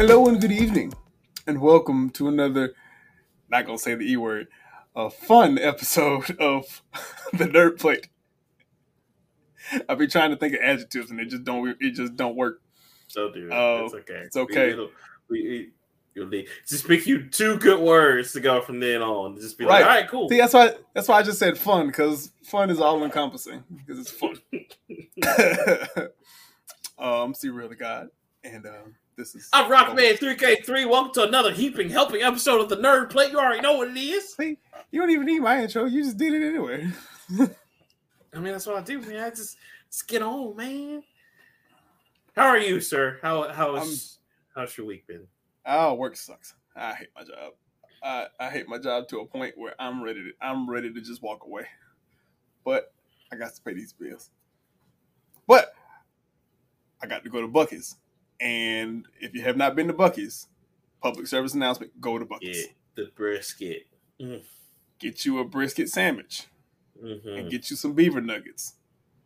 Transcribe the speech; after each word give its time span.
Hello 0.00 0.26
and 0.28 0.40
good 0.40 0.50
evening, 0.50 0.94
and 1.46 1.60
welcome 1.60 2.08
to 2.08 2.26
another, 2.26 2.72
not 3.50 3.66
gonna 3.66 3.76
say 3.76 3.94
the 3.94 4.10
E 4.10 4.16
word, 4.16 4.48
a 4.96 5.10
fun 5.10 5.58
episode 5.58 6.40
of 6.40 6.80
the 7.34 7.44
Nerd 7.44 7.78
Plate. 7.78 8.08
I've 9.90 9.98
been 9.98 10.08
trying 10.08 10.30
to 10.30 10.38
think 10.38 10.54
of 10.54 10.60
adjectives 10.62 11.10
and 11.10 11.20
it 11.20 11.26
just 11.26 11.44
don't 11.44 11.76
it 11.78 11.90
just 11.90 12.16
don't 12.16 12.34
work. 12.34 12.62
So 13.08 13.30
do 13.30 13.48
it. 13.48 13.52
Oh, 13.52 13.84
it's 13.84 13.94
okay. 13.94 14.22
it's 14.24 14.36
okay. 14.38 14.74
We, 15.28 15.70
we, 16.16 16.24
we, 16.24 16.48
just 16.66 16.88
pick 16.88 17.06
you 17.06 17.28
two 17.28 17.58
good 17.58 17.80
words 17.80 18.32
to 18.32 18.40
go 18.40 18.62
from 18.62 18.80
then 18.80 19.02
on. 19.02 19.36
Just 19.36 19.58
be 19.58 19.66
Right. 19.66 19.80
like, 19.80 19.84
all 19.84 19.96
right, 19.96 20.08
cool. 20.08 20.28
See, 20.30 20.38
that's 20.38 20.54
why 20.54 20.76
that's 20.94 21.08
why 21.08 21.18
I 21.18 21.22
just 21.22 21.38
said 21.38 21.58
fun 21.58 21.88
because 21.88 22.32
fun 22.42 22.70
is 22.70 22.80
all 22.80 23.04
encompassing 23.04 23.64
because 23.76 23.98
it's 23.98 24.10
fun. 24.10 24.38
um, 26.98 27.34
see 27.34 27.50
real 27.50 27.68
the 27.68 27.76
God, 27.76 28.08
and 28.42 28.64
um, 28.64 28.94
this 29.20 29.34
is 29.34 29.50
I'm 29.52 29.70
Rockman 29.70 30.18
3K3. 30.18 30.88
Welcome 30.88 31.12
to 31.12 31.24
another 31.24 31.52
heaping 31.52 31.90
helping 31.90 32.22
episode 32.22 32.58
of 32.62 32.70
the 32.70 32.78
Nerd 32.78 33.10
Plate. 33.10 33.30
You 33.30 33.38
already 33.38 33.60
know 33.60 33.74
what 33.74 33.88
it 33.88 34.00
is. 34.00 34.32
See, 34.32 34.56
you 34.90 34.98
don't 34.98 35.10
even 35.10 35.26
need 35.26 35.40
my 35.40 35.62
intro. 35.62 35.84
You 35.84 36.02
just 36.02 36.16
did 36.16 36.32
it 36.32 36.48
anyway. 36.48 36.88
I 38.34 38.38
mean, 38.38 38.52
that's 38.52 38.66
what 38.66 38.76
I 38.76 38.80
do, 38.80 38.98
man. 39.00 39.22
I 39.22 39.28
just, 39.28 39.58
just 39.90 40.08
get 40.08 40.22
on, 40.22 40.56
man. 40.56 41.02
How 42.34 42.46
are 42.46 42.56
you, 42.56 42.80
sir? 42.80 43.18
How 43.20 43.52
how's 43.52 44.20
how's 44.54 44.74
your 44.78 44.86
week 44.86 45.06
been? 45.06 45.26
Oh, 45.66 45.92
work 45.92 46.16
sucks. 46.16 46.54
I 46.74 46.94
hate 46.94 47.08
my 47.14 47.22
job. 47.22 47.52
I, 48.02 48.26
I 48.40 48.48
hate 48.48 48.70
my 48.70 48.78
job 48.78 49.06
to 49.08 49.18
a 49.18 49.26
point 49.26 49.52
where 49.58 49.74
I'm 49.78 50.02
ready 50.02 50.22
to 50.22 50.30
I'm 50.40 50.68
ready 50.68 50.90
to 50.90 51.00
just 51.02 51.22
walk 51.22 51.44
away. 51.44 51.66
But 52.64 52.94
I 53.30 53.36
got 53.36 53.54
to 53.54 53.60
pay 53.60 53.74
these 53.74 53.92
bills. 53.92 54.30
But 55.46 55.74
I 57.02 57.06
got 57.06 57.22
to 57.22 57.28
go 57.28 57.42
to 57.42 57.48
Buc-ee's. 57.48 57.96
And 58.40 59.06
if 59.20 59.34
you 59.34 59.42
have 59.42 59.56
not 59.56 59.76
been 59.76 59.86
to 59.88 59.92
Buc-ee's, 59.94 60.46
public 61.02 61.26
service 61.26 61.54
announcement, 61.54 62.00
go 62.00 62.18
to 62.18 62.24
Buc-ee's. 62.24 62.56
Yeah, 62.58 62.64
the 62.96 63.10
brisket. 63.14 63.82
Mm, 64.20 64.42
Get 64.98 65.24
you 65.24 65.38
a 65.38 65.44
brisket 65.44 65.88
sandwich 65.88 66.46
mhm, 67.02 67.38
and 67.38 67.50
get 67.50 67.70
you 67.70 67.76
some 67.76 67.94
beaver 67.94 68.20
nuggets. 68.20 68.74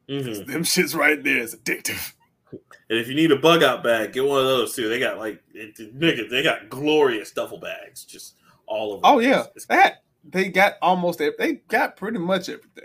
'Cause 0.09 0.41
mhm. 0.41 0.47
Them 0.47 0.63
shits 0.63 0.95
right 0.95 1.23
there 1.23 1.39
is 1.39 1.55
addictive. 1.57 2.13
And 2.53 2.99
if 3.01 3.09
you 3.09 3.15
need 3.15 3.33
a 3.33 3.37
bug 3.37 3.63
out 3.65 3.83
bag, 3.83 4.13
get 4.13 4.25
one 4.25 4.39
of 4.39 4.45
those 4.47 4.77
too. 4.77 4.89
They 4.89 5.01
got 5.01 5.19
like 5.19 5.43
it, 5.55 5.77
nigga, 5.77 6.29
they 6.31 6.43
got 6.45 6.69
glorious 6.69 7.33
duffel 7.33 7.59
bags, 7.59 8.05
just 8.05 8.37
all 8.67 8.93
over. 8.93 9.01
Oh 9.03 9.19
the 9.21 9.27
yeah. 9.27 9.43
place. 9.43 9.65
It's- 9.65 9.67
That 9.67 10.03
they 10.23 10.49
got 10.51 10.75
almost 10.81 11.21
ev- 11.21 11.35
they 11.39 11.55
got 11.55 11.97
pretty 11.97 12.19
much 12.19 12.49
everything. 12.49 12.85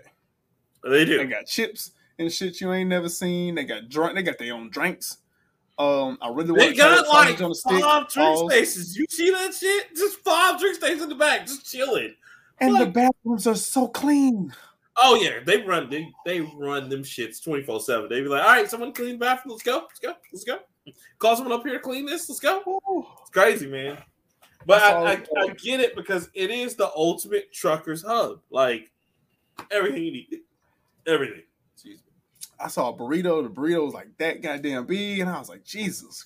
they 0.84 1.06
do. 1.06 1.18
They 1.18 1.28
got 1.28 1.46
chips 1.46 1.92
and 2.18 2.32
shit 2.32 2.60
you 2.62 2.72
ain't 2.74 2.90
never 2.90 3.10
seen. 3.10 3.56
They 3.56 3.66
got 3.66 3.90
drink. 3.90 4.16
They 4.16 4.24
got 4.24 4.40
their 4.40 4.54
own 4.56 4.70
drinks. 4.72 5.18
Um, 5.80 6.18
I 6.22 6.28
really 6.28 6.52
want 6.52 6.60
They 6.60 6.74
got 6.74 7.06
the 7.06 7.10
like 7.10 7.42
on 7.42 7.50
the 7.50 7.56
stick. 7.56 7.82
five 7.82 8.10
drink 8.10 8.36
Pause. 8.36 8.52
spaces. 8.52 8.98
You 8.98 9.06
see 9.10 9.32
that 9.32 9.54
shit? 9.54 9.96
Just 9.96 10.20
five 10.20 10.60
drink 10.60 10.76
stations 10.76 11.04
in 11.04 11.10
the 11.10 11.16
back, 11.16 11.48
just 11.48 11.66
chilling. 11.72 12.14
and 12.60 12.76
the 12.80 12.86
bathrooms 12.86 13.48
are 13.48 13.56
so 13.56 13.88
clean. 13.88 14.54
Oh 15.02 15.16
yeah, 15.16 15.40
they 15.46 15.62
run 15.62 15.90
they 15.90 16.12
they 16.26 16.42
run 16.42 16.90
them 16.90 17.04
shits 17.04 17.42
twenty 17.42 17.64
four 17.64 17.80
seven. 17.80 18.10
They 18.10 18.20
be 18.22 18.28
like, 18.28 18.42
all 18.44 18.50
right, 18.50 18.70
someone 18.70 18.92
clean 18.92 19.14
the 19.14 19.18
bathroom. 19.18 19.54
Let's 19.54 19.64
go, 19.64 19.86
let's 19.88 20.00
go, 20.00 20.14
let's 20.34 20.44
go. 20.44 20.60
Call 21.20 21.38
someone 21.38 21.58
up 21.58 21.64
here 21.64 21.74
to 21.76 21.80
clean 21.80 22.06
this. 22.06 22.28
Let's 22.28 22.42
go. 22.42 22.62
Ooh. 22.68 23.06
It's 23.22 23.30
crazy, 23.30 23.68
man. 23.68 23.98
But 24.66 24.82
I, 24.84 25.14
I, 25.14 25.24
I 25.38 25.48
get 25.54 25.80
it 25.80 25.96
because 25.96 26.30
it 26.34 26.52
is 26.52 26.76
the 26.76 26.92
ultimate 26.94 27.54
truckers 27.54 28.04
hub. 28.04 28.42
Like 28.50 28.92
everything 29.72 30.04
you 30.04 30.12
need, 30.12 30.40
everything. 31.08 31.44
I 32.60 32.68
saw 32.68 32.90
a 32.90 32.94
burrito. 32.94 33.44
The 33.44 33.50
burrito 33.50 33.86
was 33.86 33.94
like 33.94 34.10
that 34.18 34.42
goddamn 34.42 34.86
big, 34.86 35.20
and 35.20 35.30
I 35.30 35.40
was 35.40 35.50
like, 35.50 35.64
Jesus 35.64 36.26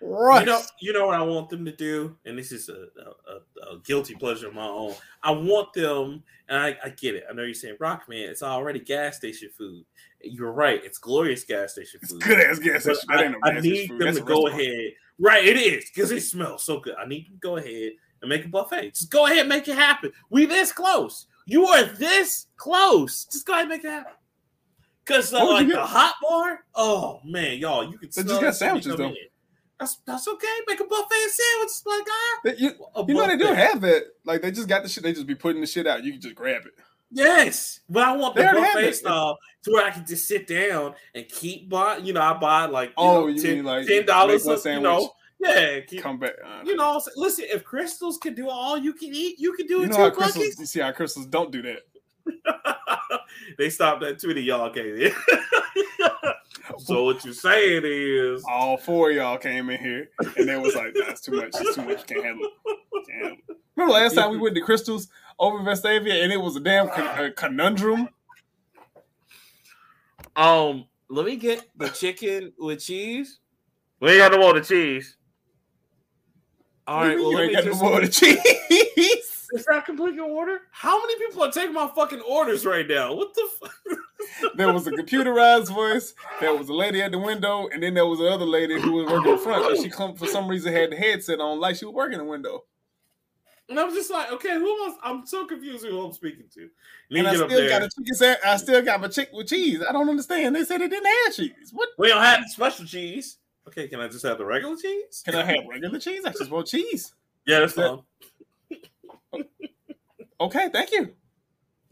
Christ. 0.00 0.40
You 0.40 0.46
know, 0.46 0.62
you 0.80 0.92
know 0.92 1.06
what 1.06 1.16
I 1.16 1.22
want 1.22 1.48
them 1.50 1.64
to 1.64 1.72
do, 1.72 2.16
and 2.24 2.38
this 2.38 2.52
is 2.52 2.68
a, 2.68 2.86
a, 3.32 3.74
a, 3.74 3.78
guilty 3.84 4.14
pleasure 4.14 4.48
of 4.48 4.54
my 4.54 4.66
own. 4.66 4.94
I 5.22 5.32
want 5.32 5.72
them, 5.72 6.22
and 6.48 6.58
I, 6.58 6.76
I 6.84 6.90
get 6.90 7.14
it. 7.14 7.24
I 7.28 7.32
know 7.32 7.42
you're 7.42 7.54
saying 7.54 7.76
Rockman, 7.80 8.28
it's 8.28 8.42
already 8.42 8.80
gas 8.80 9.16
station 9.16 9.50
food. 9.56 9.84
You're 10.22 10.52
right, 10.52 10.80
it's 10.84 10.98
glorious 10.98 11.44
gas 11.44 11.72
station 11.72 12.00
it's 12.02 12.12
food. 12.12 12.22
good 12.22 12.40
ass 12.40 12.58
gas 12.58 12.86
But 12.86 12.96
station. 12.96 13.32
That 13.32 13.34
I, 13.42 13.50
I 13.50 13.54
gas 13.54 13.62
need 13.64 13.88
food. 13.88 14.00
them 14.00 14.06
That's 14.06 14.18
to 14.18 14.24
go 14.24 14.46
ahead. 14.46 14.92
Right, 15.18 15.44
it 15.44 15.56
is 15.56 15.90
because 15.92 16.12
it 16.12 16.20
smells 16.20 16.62
so 16.62 16.78
good. 16.78 16.94
I 16.96 17.06
need 17.06 17.26
them 17.26 17.34
to 17.34 17.40
go 17.40 17.56
ahead 17.56 17.92
and 18.22 18.28
make 18.28 18.44
a 18.44 18.48
buffet. 18.48 18.94
Just 18.94 19.10
go 19.10 19.26
ahead, 19.26 19.38
and 19.38 19.48
make 19.48 19.66
it 19.66 19.76
happen. 19.76 20.12
We 20.30 20.46
this 20.46 20.72
close. 20.72 21.26
You 21.46 21.66
are 21.66 21.84
this 21.84 22.46
close. 22.56 23.24
Just 23.24 23.46
go 23.46 23.54
ahead, 23.54 23.62
and 23.62 23.70
make 23.70 23.84
it 23.84 23.90
happen. 23.90 24.12
Cause 25.08 25.32
uh, 25.32 25.44
like 25.44 25.68
the 25.68 25.84
hot 25.84 26.16
bar, 26.22 26.60
oh 26.74 27.20
man, 27.24 27.56
y'all, 27.58 27.82
you 27.82 27.96
can 27.96 28.10
They 28.14 28.22
just 28.24 28.40
got 28.42 28.54
sandwiches, 28.54 28.94
though. 28.94 29.08
in. 29.08 29.16
That's 29.80 29.96
that's 30.06 30.28
okay. 30.28 30.46
Make 30.66 30.80
a 30.80 30.84
buffet 30.84 31.28
sandwich, 31.30 31.70
my 31.86 32.02
guy. 32.06 32.54
You, 32.58 32.70
you 33.06 33.14
know 33.14 33.26
they 33.26 33.36
do 33.36 33.46
have 33.46 33.80
that. 33.80 34.02
Like 34.24 34.42
they 34.42 34.50
just 34.50 34.68
got 34.68 34.82
the 34.82 34.88
shit. 34.88 35.04
They 35.04 35.12
just 35.12 35.26
be 35.26 35.34
putting 35.34 35.60
the 35.60 35.66
shit 35.66 35.86
out. 35.86 36.04
You 36.04 36.12
can 36.12 36.20
just 36.20 36.34
grab 36.34 36.62
it. 36.66 36.72
Yes, 37.10 37.80
but 37.88 38.02
I 38.02 38.16
want 38.16 38.34
the 38.34 38.42
They 38.42 38.48
already 38.48 38.66
buffet 38.66 38.92
style 38.92 39.38
to 39.62 39.70
where 39.72 39.86
I 39.86 39.90
can 39.90 40.04
just 40.04 40.28
sit 40.28 40.46
down 40.46 40.94
and 41.14 41.26
keep 41.28 41.70
buying. 41.70 42.04
You 42.04 42.12
know, 42.12 42.20
I 42.20 42.34
buy 42.34 42.66
like 42.66 42.90
you 42.90 42.94
Oh, 42.98 43.20
know, 43.20 43.26
you 43.28 43.40
ten, 43.40 43.54
mean 43.56 43.64
like 43.64 43.86
ten 43.86 44.04
dollars. 44.04 44.44
You 44.66 44.80
know, 44.80 45.10
yeah, 45.40 45.80
keep, 45.80 46.02
Come 46.02 46.18
back. 46.18 46.34
Uh, 46.44 46.64
you 46.64 46.76
know. 46.76 47.00
Listen, 47.16 47.46
if 47.48 47.64
Krystal's 47.64 48.18
can 48.18 48.34
do 48.34 48.48
all 48.50 48.76
you 48.76 48.92
can 48.92 49.14
eat, 49.14 49.38
you 49.38 49.52
can 49.54 49.66
do 49.66 49.76
you 49.76 49.82
it 49.84 49.90
know 49.90 49.96
how 49.96 50.10
too, 50.10 50.16
Krystal's. 50.20 50.58
You 50.58 50.66
see 50.66 50.80
how 50.80 50.92
Krystal's 50.92 51.26
don't 51.26 51.52
do 51.52 51.62
that. 51.62 51.82
they 53.58 53.70
stopped 53.70 54.02
that 54.02 54.18
tweeting, 54.18 54.44
y'all 54.44 54.70
came 54.70 54.96
in. 54.96 55.12
so 56.78 57.04
what 57.04 57.24
you 57.24 57.32
saying 57.32 57.82
is, 57.84 58.44
all 58.48 58.76
four 58.76 59.10
of 59.10 59.16
y'all 59.16 59.38
came 59.38 59.70
in 59.70 59.80
here 59.80 60.10
and 60.36 60.48
they 60.48 60.56
was 60.56 60.74
like, 60.74 60.94
"That's 60.94 61.20
too 61.20 61.32
much. 61.32 61.50
It's 61.54 61.74
too 61.76 61.82
much. 61.82 62.06
Can't 62.06 62.24
handle 62.24 62.46
it." 62.46 63.06
Can't 63.06 63.22
handle 63.22 63.38
it. 63.48 63.56
Remember 63.76 63.94
last 63.94 64.14
time 64.14 64.30
we 64.30 64.38
went 64.38 64.54
to 64.56 64.60
Krystal's 64.60 65.08
over 65.38 65.58
in 65.58 65.64
Vestavia 65.64 66.24
and 66.24 66.32
it 66.32 66.40
was 66.40 66.56
a 66.56 66.60
damn 66.60 66.88
con- 66.88 67.24
a 67.24 67.30
conundrum. 67.30 68.08
um, 70.34 70.86
let 71.08 71.24
me 71.24 71.36
get 71.36 71.64
the 71.76 71.88
chicken 71.88 72.52
with 72.58 72.80
cheese. 72.80 73.38
We 74.00 74.10
ain't 74.10 74.18
got 74.18 74.32
no 74.32 74.38
more 74.38 74.54
the 74.54 74.62
cheese. 74.62 75.16
All 76.86 77.02
right, 77.02 77.16
well, 77.16 77.30
you 77.30 77.36
let 77.36 77.44
ain't 77.44 77.52
me 77.52 77.62
got 77.62 77.64
no 77.66 77.78
more 77.78 78.00
of 78.00 78.06
the 78.06 78.10
cheese. 78.10 79.37
Is 79.52 79.64
that 79.64 79.86
complete 79.86 80.14
your 80.14 80.28
order? 80.28 80.60
How 80.70 80.98
many 81.00 81.16
people 81.18 81.42
are 81.42 81.50
taking 81.50 81.72
my 81.72 81.90
fucking 81.94 82.20
orders 82.20 82.66
right 82.66 82.86
now? 82.86 83.14
What 83.14 83.34
the 83.34 83.48
fuck? 83.58 83.98
there 84.56 84.72
was 84.72 84.86
a 84.86 84.90
computerized 84.90 85.72
voice. 85.72 86.14
There 86.40 86.54
was 86.54 86.68
a 86.68 86.74
lady 86.74 87.00
at 87.00 87.12
the 87.12 87.18
window, 87.18 87.68
and 87.72 87.82
then 87.82 87.94
there 87.94 88.06
was 88.06 88.20
another 88.20 88.44
lady 88.44 88.80
who 88.80 88.92
was 88.92 89.06
working 89.06 89.32
in 89.32 89.38
front. 89.38 89.64
But 89.64 89.82
she 89.82 89.88
come 89.88 90.14
for 90.16 90.26
some 90.26 90.48
reason 90.48 90.72
had 90.72 90.90
the 90.90 90.96
headset 90.96 91.40
on, 91.40 91.60
like 91.60 91.76
she 91.76 91.86
was 91.86 91.94
working 91.94 92.18
in 92.18 92.26
the 92.26 92.30
window. 92.30 92.64
And 93.70 93.78
I'm 93.78 93.92
just 93.92 94.10
like, 94.10 94.32
okay, 94.32 94.54
who 94.54 94.84
else? 94.86 94.96
I'm 95.02 95.26
so 95.26 95.46
confused 95.46 95.84
who 95.84 96.00
I'm 96.00 96.12
speaking 96.12 96.46
to. 96.54 96.70
Let 97.10 97.18
And 97.18 97.28
I 97.28 97.34
still 97.34 97.68
got 97.68 97.82
a 97.82 97.88
chicken 97.90 98.14
sandwich. 98.14 98.38
I 98.46 98.56
still 98.56 98.82
got 98.82 99.00
my 99.00 99.08
chicken 99.08 99.36
with 99.36 99.48
cheese. 99.48 99.82
I 99.86 99.92
don't 99.92 100.08
understand. 100.08 100.56
They 100.56 100.64
said 100.64 100.80
it 100.80 100.88
didn't 100.88 101.10
have 101.24 101.34
cheese. 101.34 101.70
What? 101.72 101.90
we 101.98 102.08
don't 102.08 102.22
have 102.22 102.44
special 102.48 102.86
cheese. 102.86 103.36
Okay, 103.66 103.86
can 103.86 104.00
I 104.00 104.08
just 104.08 104.24
have 104.24 104.38
the 104.38 104.46
regular 104.46 104.76
cheese? 104.76 105.22
Can 105.22 105.34
I 105.34 105.44
have 105.44 105.66
regular 105.68 105.98
cheese? 105.98 106.24
I 106.24 106.32
just 106.32 106.50
want 106.50 106.66
cheese. 106.66 107.12
Yeah, 107.46 107.60
that's 107.60 107.74
That- 107.74 107.88
fine. 107.88 108.02
Okay, 110.40 110.68
thank 110.72 110.92
you. 110.92 111.14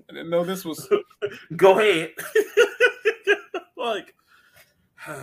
I 0.09 0.13
didn't 0.13 0.31
know 0.31 0.45
this 0.45 0.65
was. 0.65 0.89
Go 1.57 1.79
ahead. 1.79 2.13
like, 3.77 4.15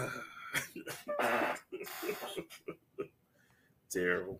terrible. 3.89 4.39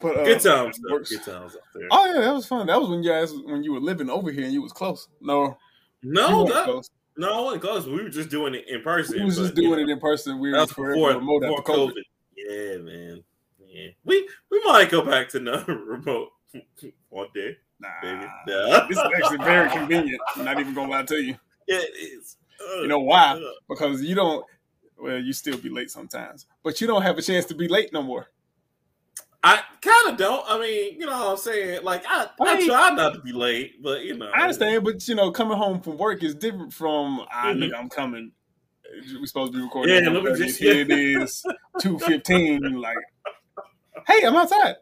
But 0.00 0.16
uh, 0.18 0.24
Good 0.24 0.40
times, 0.40 0.78
though. 0.78 0.98
Good 0.98 1.24
times 1.24 1.56
up 1.56 1.62
there. 1.74 1.88
Oh 1.90 2.06
yeah, 2.06 2.20
that 2.20 2.34
was 2.34 2.46
fun. 2.46 2.66
That 2.68 2.80
was 2.80 2.88
when 2.88 3.02
you 3.02 3.10
guys 3.10 3.32
when 3.32 3.64
you 3.64 3.72
were 3.72 3.80
living 3.80 4.08
over 4.08 4.30
here 4.30 4.44
and 4.44 4.52
you 4.52 4.62
was 4.62 4.72
close. 4.72 5.08
No, 5.20 5.58
no, 6.02 6.46
that, 6.46 6.64
close. 6.64 6.88
no, 7.16 7.32
I 7.32 7.40
wasn't 7.40 7.62
close. 7.62 7.86
We 7.86 8.02
were 8.02 8.08
just 8.08 8.28
doing 8.30 8.54
it 8.54 8.68
in 8.68 8.82
person. 8.82 9.18
We 9.18 9.24
was 9.24 9.36
just 9.36 9.54
but, 9.54 9.62
you 9.62 9.68
doing 9.70 9.86
know. 9.86 9.90
it 9.90 9.92
in 9.94 10.00
person. 10.00 10.38
We 10.38 10.52
That 10.52 10.56
were 10.56 10.62
was 10.62 10.72
forever 10.72 10.94
before, 10.94 11.14
remote 11.14 11.40
before 11.40 11.62
COVID. 11.64 11.88
COVID. 11.88 12.02
Yeah, 12.36 12.76
man. 12.78 13.24
Yeah, 13.66 13.88
we 14.04 14.28
we 14.50 14.62
might 14.64 14.90
go 14.90 15.02
back 15.02 15.28
to 15.30 15.40
no 15.40 15.64
remote 15.66 16.28
one 17.08 17.28
day, 17.34 17.56
Nah, 17.80 17.88
baby. 18.02 18.26
Nah. 18.46 18.86
this 18.88 18.98
is 18.98 19.04
actually 19.16 19.38
very 19.44 19.70
convenient. 19.70 20.20
I'm 20.36 20.44
not 20.44 20.58
even 20.60 20.74
gonna 20.74 20.90
lie 20.90 21.02
to 21.04 21.16
you. 21.22 21.36
It 21.66 21.90
is. 22.20 22.36
Uh, 22.60 22.82
You 22.82 22.88
know 22.88 22.98
why? 23.00 23.32
uh, 23.32 23.40
Because 23.68 24.02
you 24.02 24.14
don't. 24.14 24.44
Well, 25.00 25.18
you 25.18 25.32
still 25.32 25.56
be 25.56 25.68
late 25.68 25.90
sometimes, 25.90 26.46
but 26.64 26.80
you 26.80 26.86
don't 26.88 27.02
have 27.02 27.16
a 27.18 27.22
chance 27.22 27.44
to 27.46 27.54
be 27.54 27.68
late 27.68 27.92
no 27.92 28.02
more. 28.02 28.26
I 29.44 29.60
kind 29.80 30.08
of 30.10 30.16
don't. 30.16 30.44
I 30.48 30.58
mean, 30.58 30.98
you 31.00 31.06
know 31.06 31.12
what 31.16 31.30
I'm 31.30 31.36
saying? 31.36 31.84
Like, 31.84 32.02
I, 32.08 32.26
I, 32.40 32.54
I 32.56 32.66
try 32.66 32.90
not 32.90 33.14
to 33.14 33.20
be 33.20 33.30
late, 33.30 33.80
but 33.80 34.02
you 34.02 34.16
know. 34.18 34.28
I 34.34 34.42
understand, 34.42 34.82
but 34.82 35.06
you 35.06 35.14
know, 35.14 35.30
coming 35.30 35.56
home 35.56 35.80
from 35.80 35.96
work 35.98 36.24
is 36.24 36.34
different 36.34 36.72
from 36.72 37.20
ah, 37.32 37.52
Mhm. 37.52 37.70
I'm 37.78 37.88
coming. 37.88 38.32
We 39.20 39.26
supposed 39.26 39.52
to 39.52 39.58
be 39.58 39.62
recording. 39.62 40.02
Yeah, 40.02 40.10
let 40.10 40.24
me 40.24 40.34
just- 40.36 40.58
Here 40.58 40.80
it 40.80 40.90
is, 41.22 41.44
two 41.80 41.98
fifteen. 42.00 42.60
Like, 42.80 42.96
hey, 44.08 44.24
I'm 44.26 44.34
outside. 44.34 44.76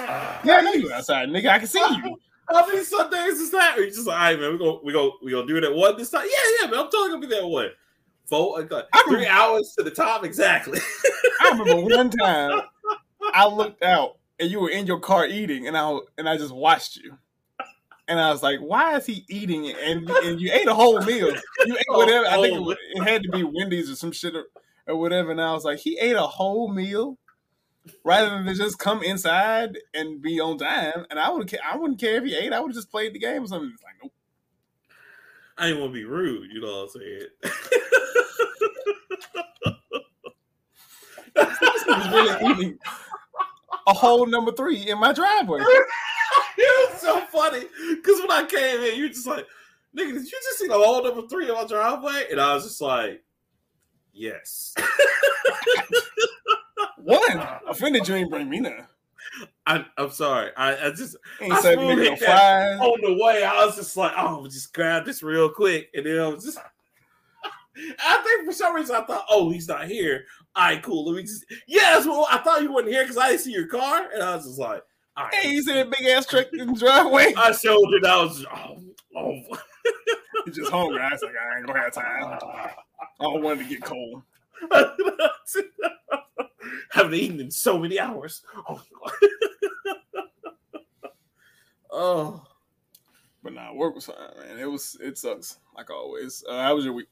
Yeah, 0.44 0.56
I 0.56 0.60
know 0.62 0.72
you 0.72 0.92
outside, 0.92 1.28
nigga. 1.28 1.50
I 1.50 1.58
can 1.58 1.68
see 1.68 1.78
you. 1.78 2.16
How 2.48 2.66
many 2.66 2.82
Sundays 2.82 3.38
is 3.40 3.50
that? 3.50 3.78
Or 3.78 3.82
you 3.82 3.90
just 3.90 4.06
like, 4.06 4.16
all 4.16 4.22
right, 4.24 4.40
man, 4.40 4.52
we 4.52 4.58
go, 4.58 4.80
we 4.82 4.92
go, 4.92 5.12
we 5.22 5.30
gonna 5.32 5.46
do 5.46 5.56
it 5.56 5.64
at 5.64 5.74
one 5.74 5.96
this 5.96 6.10
time. 6.10 6.26
Yeah, 6.26 6.50
yeah, 6.60 6.70
man. 6.70 6.80
I'm 6.80 6.90
totally 6.90 7.10
gonna 7.10 7.20
be 7.20 7.26
there 7.26 7.42
at 7.42 7.48
one. 7.48 7.70
Four, 8.26 8.60
uh, 8.60 8.82
I 8.92 9.04
three 9.08 9.26
hours 9.26 9.74
to 9.76 9.82
the 9.82 9.90
top 9.90 10.24
exactly. 10.24 10.78
I 11.42 11.50
remember 11.50 11.82
one 11.94 12.10
time 12.10 12.60
I 13.34 13.46
looked 13.46 13.82
out 13.82 14.18
and 14.38 14.50
you 14.50 14.60
were 14.60 14.70
in 14.70 14.86
your 14.86 15.00
car 15.00 15.26
eating, 15.26 15.66
and 15.66 15.76
I 15.76 15.98
and 16.16 16.28
I 16.28 16.36
just 16.36 16.54
watched 16.54 16.96
you. 16.96 17.18
And 18.08 18.18
I 18.18 18.30
was 18.30 18.42
like, 18.42 18.58
"Why 18.60 18.96
is 18.96 19.06
he 19.06 19.24
eating?" 19.28 19.70
And 19.70 20.08
and 20.08 20.40
you 20.40 20.50
ate 20.52 20.66
a 20.66 20.74
whole 20.74 21.00
meal. 21.02 21.32
You 21.66 21.76
ate 21.76 21.84
whatever. 21.88 22.26
I 22.26 22.40
think 22.40 22.66
it, 22.66 22.78
it 22.94 23.02
had 23.02 23.22
to 23.24 23.30
be 23.30 23.44
Wendy's 23.44 23.90
or 23.90 23.96
some 23.96 24.12
shit 24.12 24.34
or, 24.34 24.46
or 24.86 24.96
whatever. 24.96 25.30
And 25.30 25.40
I 25.40 25.52
was 25.52 25.64
like, 25.64 25.78
"He 25.78 25.98
ate 25.98 26.16
a 26.16 26.22
whole 26.22 26.72
meal." 26.72 27.18
Rather 28.04 28.42
than 28.42 28.54
just 28.54 28.78
come 28.78 29.02
inside 29.02 29.78
and 29.94 30.20
be 30.20 30.40
on 30.40 30.58
time. 30.58 31.06
And 31.10 31.18
I 31.18 31.30
would 31.30 31.54
I 31.64 31.76
wouldn't 31.76 32.00
care 32.00 32.16
if 32.16 32.24
he 32.24 32.36
ate. 32.36 32.52
I 32.52 32.60
would 32.60 32.74
just 32.74 32.90
played 32.90 33.14
the 33.14 33.18
game 33.18 33.44
or 33.44 33.46
something. 33.46 33.70
It's 33.72 33.82
like 33.82 33.94
nope. 34.02 34.12
I 35.58 35.68
didn't 35.68 35.80
want 35.80 35.92
to 35.92 35.98
be 35.98 36.04
rude. 36.04 36.50
You 36.52 36.60
know 36.60 36.86
what 36.86 36.90
I'm 36.94 37.00
saying? 37.00 37.26
really 42.10 42.52
eating 42.52 42.78
a 43.86 43.92
whole 43.92 44.26
number 44.26 44.52
three 44.52 44.88
in 44.88 44.98
my 44.98 45.12
driveway. 45.12 45.60
it 46.58 46.90
was 46.92 47.00
so 47.00 47.20
funny 47.26 47.64
because 47.94 48.20
when 48.20 48.30
I 48.30 48.44
came 48.44 48.80
in, 48.80 48.96
you 48.96 49.04
were 49.04 49.08
just 49.08 49.26
like, 49.26 49.46
"Nigga, 49.96 50.12
did 50.14 50.24
you 50.24 50.30
just 50.30 50.58
see 50.58 50.68
the 50.68 50.74
whole 50.74 51.02
number 51.02 51.26
three 51.28 51.48
in 51.48 51.54
my 51.54 51.66
driveway?" 51.66 52.26
And 52.30 52.40
I 52.40 52.54
was 52.54 52.64
just 52.64 52.80
like, 52.80 53.22
"Yes." 54.12 54.74
One 57.10 57.48
offended 57.68 58.06
you 58.08 58.14
ain't 58.14 58.30
bring 58.30 58.48
me 58.48 58.60
none. 58.60 58.86
I, 59.66 59.84
am 59.98 60.10
sorry. 60.10 60.50
I, 60.56 60.88
I 60.88 60.90
just 60.90 61.16
ain't 61.40 61.52
I 61.52 61.74
no 61.74 62.16
fries. 62.16 62.80
on 62.80 63.00
the 63.02 63.22
way. 63.22 63.44
I 63.44 63.64
was 63.64 63.76
just 63.76 63.96
like, 63.96 64.12
oh, 64.16 64.46
just 64.46 64.72
grab 64.72 65.04
this 65.04 65.22
real 65.22 65.48
quick, 65.48 65.90
and 65.94 66.06
then 66.06 66.18
I 66.20 66.28
was 66.28 66.44
just. 66.44 66.58
I 68.00 68.22
think 68.22 68.46
for 68.46 68.52
some 68.52 68.74
reason 68.74 68.96
I 68.96 69.04
thought, 69.04 69.26
oh, 69.30 69.50
he's 69.50 69.68
not 69.68 69.86
here. 69.86 70.24
All 70.56 70.64
right, 70.64 70.82
cool. 70.82 71.06
Let 71.06 71.16
me 71.16 71.22
just. 71.22 71.44
Yes, 71.66 72.06
well, 72.06 72.26
I 72.30 72.38
thought 72.38 72.62
you 72.62 72.72
wasn't 72.72 72.92
here 72.92 73.04
because 73.04 73.16
I 73.16 73.30
didn't 73.30 73.42
see 73.42 73.52
your 73.52 73.66
car, 73.66 74.08
and 74.12 74.22
I 74.22 74.34
was 74.34 74.46
just 74.46 74.58
like, 74.58 74.82
all 75.16 75.24
right. 75.24 75.34
Hey, 75.34 75.52
you 75.52 75.62
see 75.62 75.74
that 75.74 75.90
big 75.90 76.06
ass 76.08 76.26
truck 76.26 76.46
in 76.52 76.72
the 76.72 76.78
driveway? 76.78 77.32
I 77.36 77.52
showed 77.52 77.92
it. 77.94 78.04
I 78.04 78.22
was, 78.22 78.38
just, 78.38 78.48
oh, 78.52 78.76
oh. 79.16 79.40
He's 80.46 80.56
just 80.56 80.70
hungry. 80.70 81.00
I 81.00 81.10
was 81.10 81.22
like, 81.22 81.34
I 81.36 81.58
ain't 81.58 81.66
gonna 81.66 81.80
have 81.80 81.92
time. 81.92 82.38
I 83.20 83.24
don't 83.24 83.42
want 83.42 83.60
to 83.60 83.66
get 83.66 83.82
cold. 83.82 84.22
Haven't 86.90 87.14
eaten 87.14 87.40
in 87.40 87.50
so 87.50 87.78
many 87.78 87.98
hours. 87.98 88.42
Oh, 88.68 88.82
oh. 91.90 92.46
But 93.42 93.54
nah, 93.54 93.72
work 93.72 93.94
was 93.94 94.06
fine, 94.06 94.16
man. 94.38 94.58
It 94.58 94.70
was 94.70 94.96
it 95.00 95.16
sucks 95.16 95.58
like 95.76 95.90
always. 95.90 96.44
Uh, 96.48 96.62
how 96.62 96.74
was 96.74 96.84
your 96.84 96.94
week? 96.94 97.08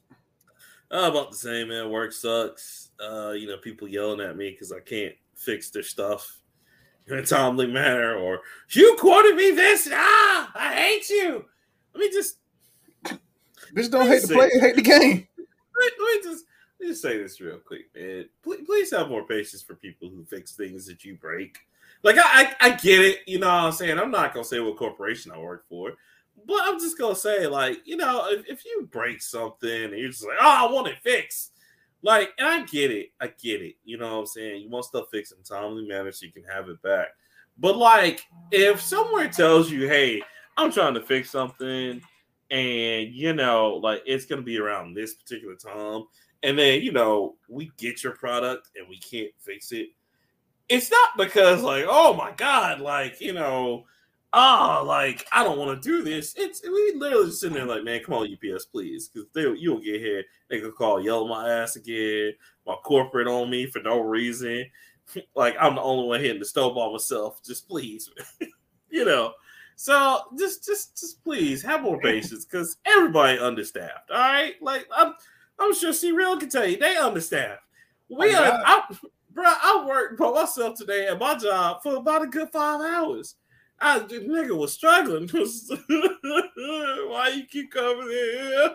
Uh, 0.91 1.09
about 1.11 1.31
the 1.31 1.37
same, 1.37 1.69
man. 1.69 1.91
Work 1.91 2.12
sucks. 2.12 2.91
Uh, 3.00 3.31
you 3.31 3.47
know, 3.47 3.56
people 3.59 3.89
yelling 3.89 4.21
at 4.21 4.37
me 4.37 4.50
because 4.50 4.73
I 4.73 4.81
can't 4.81 5.15
fix 5.35 5.71
their 5.71 5.83
stuff 5.83 6.41
in 7.06 7.19
a 7.19 7.25
timely 7.25 7.67
manner, 7.67 8.15
or 8.15 8.41
you 8.71 8.97
quoted 8.99 9.37
me 9.37 9.53
this. 9.53 9.89
Ah, 9.91 10.50
I 10.55 10.75
hate 10.75 11.09
you. 11.09 11.45
Let 11.95 12.00
me 12.00 12.11
just. 12.11 12.39
Bitch, 13.75 13.91
don't 13.91 14.06
hate 14.06 14.23
the 14.23 14.35
play, 14.35 14.50
hate 14.61 14.77
the 14.77 14.83
game. 14.83 15.27
Let, 15.37 15.93
let 16.00 16.17
me 16.17 16.31
just 16.31 16.45
let 16.79 16.87
me 16.87 16.93
just 16.93 17.03
say 17.03 17.19
this 17.19 17.41
real 17.41 17.59
quick, 17.59 17.87
man. 17.95 18.27
Please, 18.43 18.65
please 18.65 18.91
have 18.93 19.09
more 19.09 19.25
patience 19.27 19.63
for 19.63 19.75
people 19.75 20.09
who 20.09 20.25
fix 20.25 20.53
things 20.53 20.87
that 20.87 21.05
you 21.05 21.17
break. 21.17 21.59
Like 22.03 22.17
I, 22.19 22.23
I, 22.23 22.57
I 22.61 22.71
get 22.71 23.01
it, 23.01 23.21
you 23.27 23.39
know 23.39 23.49
what 23.49 23.55
I'm 23.55 23.73
saying? 23.73 23.99
I'm 23.99 24.11
not 24.11 24.33
gonna 24.33 24.45
say 24.45 24.61
what 24.61 24.77
corporation 24.77 25.33
I 25.33 25.39
work 25.39 25.69
for, 25.69 25.95
but 26.47 26.59
I'm 26.63 26.79
just 26.79 26.99
gonna 26.99 27.17
say, 27.17 27.47
like, 27.47 27.81
you 27.85 27.97
know, 27.97 28.29
if, 28.29 28.47
if 28.49 28.65
you 28.65 28.89
break 28.93 29.21
something 29.21 29.85
and 29.85 29.99
you're 29.99 30.11
just 30.11 30.25
like, 30.25 30.37
oh, 30.41 30.69
I 30.69 30.73
want 30.73 30.89
it 30.89 30.99
fixed. 31.03 31.53
Like, 32.03 32.31
and 32.39 32.47
I 32.47 32.65
get 32.65 32.93
it, 32.93 33.11
I 33.21 33.27
get 33.27 33.61
it. 33.61 33.75
You 33.85 33.99
know 33.99 34.15
what 34.15 34.21
I'm 34.21 34.27
saying? 34.27 34.63
You 34.63 34.69
want 34.69 34.85
stuff 34.85 35.07
fixed 35.11 35.33
in 35.33 35.43
timely 35.43 35.87
manner 35.87 36.13
so 36.13 36.27
you 36.27 36.33
can 36.33 36.45
have 36.45 36.69
it 36.69 36.81
back. 36.83 37.09
But 37.59 37.77
like, 37.77 38.25
if 38.53 38.81
somewhere 38.81 39.29
tells 39.29 39.69
you, 39.69 39.89
hey, 39.89 40.23
I'm 40.57 40.71
trying 40.71 40.95
to 40.95 41.03
fix 41.03 41.31
something, 41.31 42.01
and 42.51 43.13
you 43.13 43.33
know, 43.33 43.81
like 43.83 44.03
it's 44.07 44.27
gonna 44.27 44.43
be 44.43 44.59
around 44.59 44.95
this 44.95 45.15
particular 45.15 45.57
time, 45.57 46.05
and 46.43 46.58
then 46.58 46.82
you 46.82 46.93
know 46.93 47.37
we 47.49 47.70
get 47.76 48.02
your 48.02 48.14
product 48.14 48.70
and 48.76 48.88
we 48.88 48.99
can't 48.99 49.31
fix 49.38 49.73
it. 49.73 49.88
It's 50.69 50.90
not 50.90 51.17
because 51.17 51.62
like 51.62 51.85
oh 51.88 52.14
my 52.14 52.32
god 52.32 52.81
like 52.81 53.20
you 53.20 53.32
know 53.32 53.85
ah 54.35 54.81
oh, 54.81 54.85
like 54.85 55.26
i 55.32 55.43
don't 55.43 55.58
want 55.58 55.82
to 55.82 55.88
do 55.88 56.02
this. 56.02 56.35
It's 56.37 56.62
we 56.62 56.94
literally 56.96 57.26
just 57.26 57.40
sitting 57.40 57.56
there 57.56 57.67
like 57.67 57.85
man 57.85 58.02
come 58.05 58.14
on 58.14 58.29
ups 58.32 58.67
please. 58.67 59.08
Because 59.08 59.29
they 59.35 59.49
you'll 59.58 59.81
get 59.81 60.00
here 60.00 60.25
they 60.49 60.61
could 60.61 60.75
call 60.75 61.02
yell 61.02 61.26
my 61.26 61.49
ass 61.49 61.76
again 61.76 62.32
my 62.67 62.75
corporate 62.85 63.29
on 63.29 63.50
me 63.50 63.67
for 63.67 63.81
no 63.81 64.00
reason. 64.00 64.67
Like 65.35 65.56
i'm 65.58 65.75
the 65.75 65.81
only 65.81 66.06
one 66.06 66.20
hitting 66.20 66.38
the 66.38 66.44
stove 66.44 66.75
by 66.75 66.87
myself. 66.93 67.43
Just 67.43 67.67
please 67.67 68.11
you 68.90 69.06
know. 69.06 69.32
So 69.75 70.19
just 70.38 70.67
just 70.67 71.00
just 71.00 71.25
please 71.25 71.62
have 71.62 71.82
more 71.82 71.99
patience 71.99 72.44
because 72.44 72.76
everybody 72.85 73.38
understaffed 73.38 74.11
all 74.11 74.19
right? 74.19 74.55
Like 74.61 74.87
i'm 74.94 75.14
I'm 75.59 75.75
sure 75.75 75.93
C 75.93 76.13
Real 76.13 76.39
can 76.39 76.49
tell 76.49 76.67
you 76.67 76.77
they 76.77 76.97
understand. 76.97 77.59
We 78.09 78.35
oh, 78.35 78.43
are, 78.43 78.63
I, 78.65 78.83
bro. 79.33 79.45
I 79.45 79.85
worked 79.87 80.19
by 80.19 80.31
myself 80.31 80.79
today 80.79 81.09
at 81.09 81.19
my 81.19 81.37
job 81.37 81.83
for 81.83 81.97
about 81.97 82.23
a 82.23 82.27
good 82.27 82.51
five 82.51 82.81
hours. 82.81 83.35
I 83.81 84.01
nigga 84.01 84.57
was 84.57 84.73
struggling. 84.73 85.29
Why 85.29 87.29
you 87.29 87.45
keep 87.47 87.71
coming 87.71 88.11
in? 88.11 88.71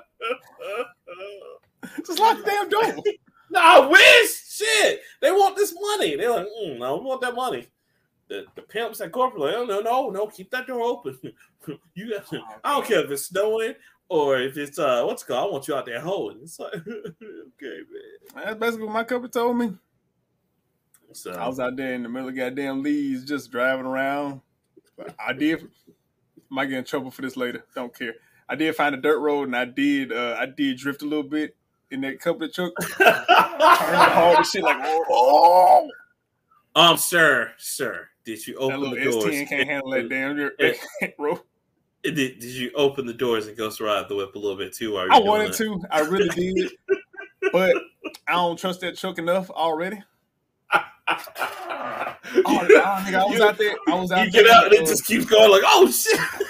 Just 2.06 2.20
lock 2.20 2.38
the 2.38 2.44
damn 2.44 2.70
door. 2.70 2.84
no, 3.50 3.60
I 3.60 3.88
wish. 3.88 4.50
Shit, 4.50 5.02
they 5.22 5.32
want 5.32 5.58
this 5.58 5.74
money. 5.74 6.16
They're 6.16 6.30
like, 6.30 6.46
mm, 6.46 6.78
I 6.78 6.88
don't 6.88 7.04
want 7.04 7.20
that 7.22 7.36
money. 7.36 7.68
The, 8.30 8.46
the 8.56 8.62
pimps 8.62 9.02
at 9.02 9.12
corporate, 9.12 9.42
like, 9.42 9.56
oh 9.56 9.66
no, 9.66 9.82
no, 9.82 10.10
no, 10.10 10.28
keep 10.28 10.50
that 10.52 10.68
door 10.68 10.82
open. 10.82 11.20
you 11.94 12.10
got, 12.10 12.26
I 12.64 12.76
don't 12.76 12.86
care 12.86 13.04
if 13.04 13.12
it's 13.12 13.26
snowing 13.26 13.74
or 14.10 14.40
if 14.40 14.58
it's 14.58 14.80
uh 14.80 15.04
what's 15.06 15.24
it 15.24 15.28
called, 15.28 15.50
I 15.50 15.52
want 15.52 15.68
you 15.68 15.76
out 15.76 15.86
there 15.86 16.00
holding. 16.00 16.44
It's 16.44 16.60
like 16.60 16.74
okay, 16.76 17.16
man. 17.62 18.36
That's 18.36 18.60
basically 18.60 18.86
what 18.86 18.94
my 18.94 19.04
couple 19.04 19.30
told 19.30 19.58
me. 19.58 19.74
So 21.14 21.32
I 21.32 21.48
was 21.48 21.60
out 21.60 21.76
there 21.76 21.94
in 21.94 22.04
the 22.04 22.10
middle 22.10 22.30
of 22.30 22.36
goddamn 22.36 22.82
leaves 22.82 23.24
just 23.26 23.52
driving 23.52 23.86
around. 23.86 24.42
But 24.98 25.16
I 25.20 25.34
did 25.34 25.68
might 26.50 26.66
get 26.66 26.80
in 26.80 26.84
trouble 26.84 27.12
for 27.12 27.22
this 27.22 27.38
later. 27.38 27.66
Don't 27.75 27.98
care. 27.98 28.13
I 28.50 28.56
did 28.56 28.75
find 28.75 28.94
a 28.94 28.98
dirt 28.98 29.20
road 29.20 29.48
and 29.48 29.56
I 29.56 29.66
did 29.66 30.12
uh 30.12 30.38
I 30.39 30.46
did 30.46 30.77
drift 30.77 31.01
a 31.01 31.06
little 31.06 31.24
bit 31.24 31.56
in 31.92 32.01
that 32.01 32.20
couple 32.20 32.44
of 32.44 32.54
truck. 32.54 32.74
hard 32.82 34.38
and 34.38 34.46
shit 34.46 34.63
like 34.63 34.77
oh 34.82 35.89
um 36.75 36.98
sir, 36.98 37.51
sir, 37.58 38.08
did 38.25 38.46
you 38.48 38.56
open 38.56 38.82
the 38.82 39.04
doors? 39.04 39.25
S10 39.25 39.48
can't 39.48 39.70
handle 39.70 39.92
that 39.92 40.10
damn 40.10 41.12
road. 41.20 41.42
Did, 42.03 42.15
did 42.15 42.43
you 42.43 42.69
open 42.75 43.05
the 43.05 43.13
doors 43.13 43.48
and 43.48 43.55
ghost 43.55 43.79
ride 43.79 44.10
the 44.10 44.15
whip 44.15 44.36
a 44.36 44.39
little 44.39 44.57
bit 44.57 44.74
too? 44.74 44.98
I 44.98 45.19
wanted 45.19 45.53
that? 45.53 45.57
to. 45.57 45.81
I 45.89 46.01
really 46.01 46.27
did. 46.29 46.72
but 47.53 47.74
I 48.27 48.33
don't 48.33 48.60
trust 48.60 48.81
that 48.81 48.98
truck 48.98 49.19
enough 49.19 49.50
already. 49.50 50.03
oh, 50.74 50.83
nigga, 52.36 52.83
I 53.13 53.24
was 53.25 53.38
you, 53.38 53.43
out 53.43 53.57
there. 53.57 53.75
I 53.88 53.95
was 53.95 54.12
out 54.12 54.25
you 54.25 54.31
there. 54.31 54.43
get 54.43 54.51
out 54.51 54.65
and 54.65 54.74
it 54.74 54.81
uh, 54.81 54.86
just 54.86 55.05
keeps 55.05 55.25
going 55.25 55.50
like, 55.50 55.63
oh 55.65 55.89
shit. 55.89 56.19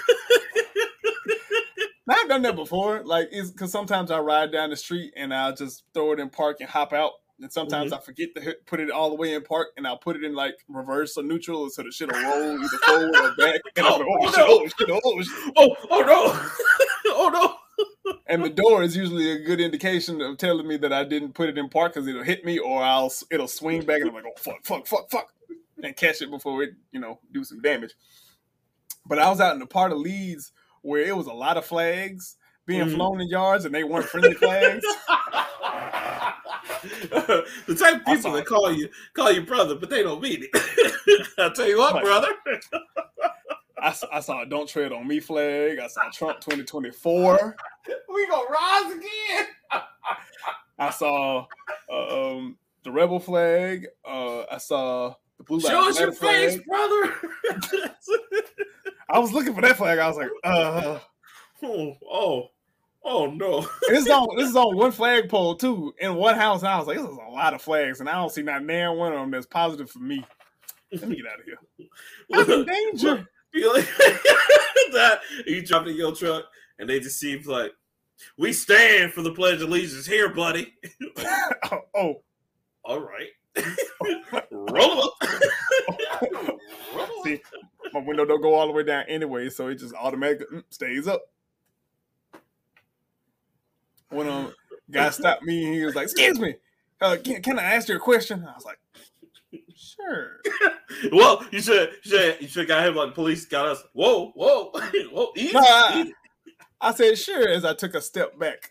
I've 2.08 2.28
done 2.28 2.42
that 2.42 2.56
before. 2.56 3.02
Like, 3.04 3.28
it's 3.32 3.50
because 3.50 3.72
sometimes 3.72 4.10
I 4.10 4.18
ride 4.18 4.52
down 4.52 4.70
the 4.70 4.76
street 4.76 5.12
and 5.16 5.32
I'll 5.32 5.54
just 5.54 5.84
throw 5.94 6.12
it 6.12 6.20
in 6.20 6.30
park 6.30 6.58
and 6.60 6.68
hop 6.68 6.92
out. 6.92 7.12
And 7.40 7.52
sometimes 7.52 7.90
mm-hmm. 7.90 8.00
I 8.00 8.04
forget 8.04 8.34
to 8.36 8.40
hit, 8.40 8.64
put 8.64 8.78
it 8.78 8.90
all 8.90 9.10
the 9.10 9.16
way 9.16 9.34
in 9.34 9.42
park, 9.42 9.68
and 9.76 9.86
I'll 9.86 9.98
put 9.98 10.16
it 10.16 10.22
in 10.22 10.34
like 10.34 10.54
reverse 10.68 11.16
or 11.16 11.24
neutral, 11.24 11.68
so 11.68 11.82
the 11.82 11.90
shit 11.90 12.10
will 12.10 12.22
roll 12.22 12.58
either 12.58 12.78
forward 12.78 13.16
or 13.16 13.34
back. 13.36 13.60
And 13.76 13.86
oh, 13.86 14.04
oh, 14.20 14.30
shit, 14.30 14.44
oh, 14.46 14.66
shit, 14.78 14.90
oh, 15.04 15.22
shit. 15.22 15.54
oh, 15.56 15.76
oh 15.90 16.00
no, 16.00 16.40
oh 17.08 17.30
no. 17.32 18.14
and 18.28 18.44
the 18.44 18.50
door 18.50 18.84
is 18.84 18.96
usually 18.96 19.32
a 19.32 19.40
good 19.40 19.60
indication 19.60 20.20
of 20.20 20.38
telling 20.38 20.68
me 20.68 20.76
that 20.76 20.92
I 20.92 21.02
didn't 21.02 21.32
put 21.32 21.48
it 21.48 21.58
in 21.58 21.68
park 21.68 21.94
because 21.94 22.06
it'll 22.06 22.22
hit 22.22 22.44
me 22.44 22.58
or 22.58 22.82
I'll 22.82 23.12
it'll 23.30 23.48
swing 23.48 23.84
back 23.84 24.00
and 24.00 24.10
I'm 24.10 24.14
like, 24.14 24.24
oh 24.26 24.40
fuck, 24.40 24.64
fuck, 24.64 24.86
fuck, 24.86 25.10
fuck, 25.10 25.32
and 25.82 25.96
catch 25.96 26.22
it 26.22 26.30
before 26.30 26.62
it 26.62 26.74
you 26.92 27.00
know 27.00 27.18
do 27.32 27.42
some 27.42 27.60
damage. 27.60 27.94
But 29.06 29.18
I 29.18 29.28
was 29.28 29.40
out 29.40 29.54
in 29.54 29.58
the 29.58 29.66
part 29.66 29.90
of 29.90 29.98
Leeds 29.98 30.52
where 30.82 31.02
it 31.02 31.16
was 31.16 31.26
a 31.26 31.32
lot 31.32 31.56
of 31.56 31.64
flags 31.64 32.36
being 32.66 32.82
mm-hmm. 32.82 32.94
flown 32.94 33.20
in 33.20 33.28
yards 33.28 33.64
and 33.64 33.74
they 33.74 33.84
weren't 33.84 34.06
friendly 34.06 34.34
flags. 34.34 34.84
the 37.66 37.76
type 37.78 37.96
of 37.96 38.04
people 38.04 38.32
that 38.32 38.46
call 38.46 38.72
you 38.72 38.88
call 39.14 39.32
you 39.32 39.42
brother, 39.42 39.74
but 39.74 39.90
they 39.90 40.02
don't 40.02 40.22
mean 40.22 40.46
it. 40.52 41.26
I'll 41.38 41.52
tell 41.52 41.68
you 41.68 41.78
what, 41.78 42.02
brother. 42.02 42.28
I, 43.78 43.94
I 44.12 44.20
saw 44.20 44.42
a 44.42 44.46
"Don't 44.46 44.68
Tread 44.68 44.92
on 44.92 45.06
Me" 45.06 45.20
flag. 45.20 45.78
I 45.78 45.86
saw 45.88 46.10
Trump 46.10 46.40
2024. 46.40 47.56
We 48.12 48.26
gonna 48.28 48.48
rise 48.48 48.92
again. 48.92 49.46
I 50.78 50.90
saw 50.90 51.46
uh, 51.90 52.32
um, 52.32 52.56
the 52.82 52.92
rebel 52.92 53.20
flag. 53.20 53.86
Uh, 54.04 54.44
I 54.50 54.58
saw 54.58 55.14
the 55.38 55.44
blue. 55.44 55.60
Show 55.60 55.88
us 55.88 56.00
your 56.00 56.12
flag. 56.12 56.50
face, 56.50 56.60
brother. 56.66 57.14
I 59.10 59.18
was 59.18 59.32
looking 59.32 59.54
for 59.54 59.60
that 59.60 59.76
flag. 59.76 59.98
I 59.98 60.08
was 60.08 60.16
like, 60.16 60.30
uh. 60.44 60.98
Oh, 61.62 61.96
oh, 62.10 62.50
Oh 63.04 63.26
no! 63.26 63.60
this 63.88 64.04
is 64.04 64.10
on 64.10 64.26
this 64.36 64.48
is 64.48 64.56
on 64.56 64.76
one 64.76 64.90
flagpole 64.90 65.56
too 65.56 65.94
in 65.98 66.14
one 66.14 66.36
house. 66.36 66.62
I 66.62 66.78
was 66.78 66.86
like, 66.86 66.96
this 66.96 67.06
is 67.06 67.16
a 67.16 67.30
lot 67.30 67.52
of 67.52 67.60
flags, 67.60 68.00
and 68.00 68.08
I 68.08 68.14
don't 68.14 68.30
see 68.30 68.42
not 68.42 68.66
damn 68.66 68.96
one 68.96 69.12
of 69.12 69.18
them 69.18 69.30
that's 69.30 69.46
positive 69.46 69.90
for 69.90 69.98
me. 69.98 70.24
Let 70.92 71.08
me 71.08 71.16
get 71.16 71.26
out 71.26 71.40
of 71.40 71.44
here. 71.44 71.58
I'm 72.32 72.50
in 72.50 72.66
danger. 72.66 73.28
That 74.92 75.20
you 75.46 75.62
jump 75.62 75.88
in 75.88 75.96
your 75.96 76.14
truck 76.14 76.44
and 76.78 76.88
they 76.88 77.00
just 77.00 77.18
seem 77.18 77.42
like 77.46 77.72
we 78.36 78.52
stand 78.52 79.12
for 79.12 79.22
the 79.22 79.32
pledge 79.32 79.60
of 79.60 79.68
allegiance 79.68 80.06
here, 80.06 80.28
buddy. 80.28 80.72
oh, 81.70 81.80
oh. 81.94 82.22
All 82.84 83.00
right. 83.00 83.30
Roll 84.50 85.02
up. 85.02 85.14
See, 87.24 87.40
my 87.92 88.00
window 88.00 88.24
don't 88.24 88.42
go 88.42 88.54
all 88.54 88.66
the 88.66 88.72
way 88.72 88.82
down 88.82 89.04
anyway, 89.08 89.48
so 89.48 89.68
it 89.68 89.76
just 89.76 89.94
automatically 89.94 90.58
mm, 90.58 90.64
stays 90.70 91.08
up. 91.08 91.22
When 94.10 94.28
um 94.28 94.52
guy 94.90 95.10
stopped 95.10 95.42
me 95.42 95.64
and 95.64 95.74
he 95.74 95.84
was 95.84 95.94
like, 95.94 96.04
"Excuse 96.04 96.38
me, 96.38 96.54
uh, 97.00 97.16
can, 97.22 97.42
can 97.42 97.58
I 97.58 97.74
ask 97.74 97.88
you 97.88 97.96
a 97.96 98.00
question?" 98.00 98.44
I 98.48 98.52
was 98.54 98.64
like, 98.64 98.78
"Sure." 99.76 100.40
well, 101.12 101.44
you 101.50 101.60
should, 101.60 101.90
you 102.04 102.10
should, 102.10 102.40
you 102.42 102.48
should 102.48 102.68
got 102.68 102.86
him 102.86 102.94
like 102.94 103.14
police 103.14 103.44
got 103.46 103.66
us. 103.66 103.82
Whoa, 103.92 104.30
whoa, 104.36 104.70
whoa! 105.12 105.28
Easy, 105.36 105.52
No, 105.54 105.60
I- 105.62 106.12
I 106.80 106.92
said, 106.92 107.16
"Sure," 107.18 107.48
as 107.48 107.64
I 107.64 107.74
took 107.74 107.94
a 107.94 108.00
step 108.00 108.38
back. 108.38 108.70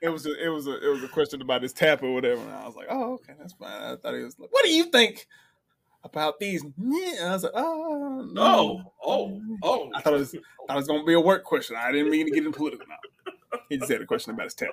It 0.00 0.08
was 0.08 0.24
a, 0.24 0.42
it 0.42 0.48
was 0.48 0.66
a 0.66 0.86
it 0.86 0.88
was 0.90 1.02
a 1.04 1.08
question 1.08 1.42
about 1.42 1.62
his 1.62 1.74
tap 1.74 2.02
or 2.02 2.14
whatever, 2.14 2.40
and 2.40 2.50
I 2.50 2.64
was 2.66 2.74
like, 2.76 2.86
"Oh, 2.88 3.14
okay, 3.14 3.34
that's 3.38 3.52
fine." 3.52 3.70
I 3.70 3.96
thought 3.96 4.14
he 4.14 4.22
was 4.24 4.38
like, 4.38 4.50
"What 4.50 4.64
do 4.64 4.70
you 4.70 4.84
think 4.84 5.26
about 6.02 6.38
these?" 6.40 6.64
I 6.64 7.32
was 7.32 7.42
like, 7.42 7.52
"Oh, 7.54 8.26
Oh, 8.38 8.92
oh, 9.04 9.42
oh! 9.62 9.90
I 9.94 10.00
thought 10.00 10.14
it 10.14 10.18
was 10.20 10.34
I 10.34 10.38
thought 10.66 10.74
it 10.74 10.76
was 10.76 10.86
gonna 10.86 11.04
be 11.04 11.12
a 11.12 11.20
work 11.20 11.44
question. 11.44 11.76
I 11.76 11.92
didn't 11.92 12.10
mean 12.10 12.24
to 12.24 12.30
get 12.32 12.46
into 12.46 12.56
political 12.56 12.86
now. 12.88 12.96
He 13.68 13.78
just 13.78 13.90
had 13.90 14.02
a 14.02 14.06
question 14.06 14.34
about 14.34 14.44
his 14.44 14.54
tap. 14.54 14.70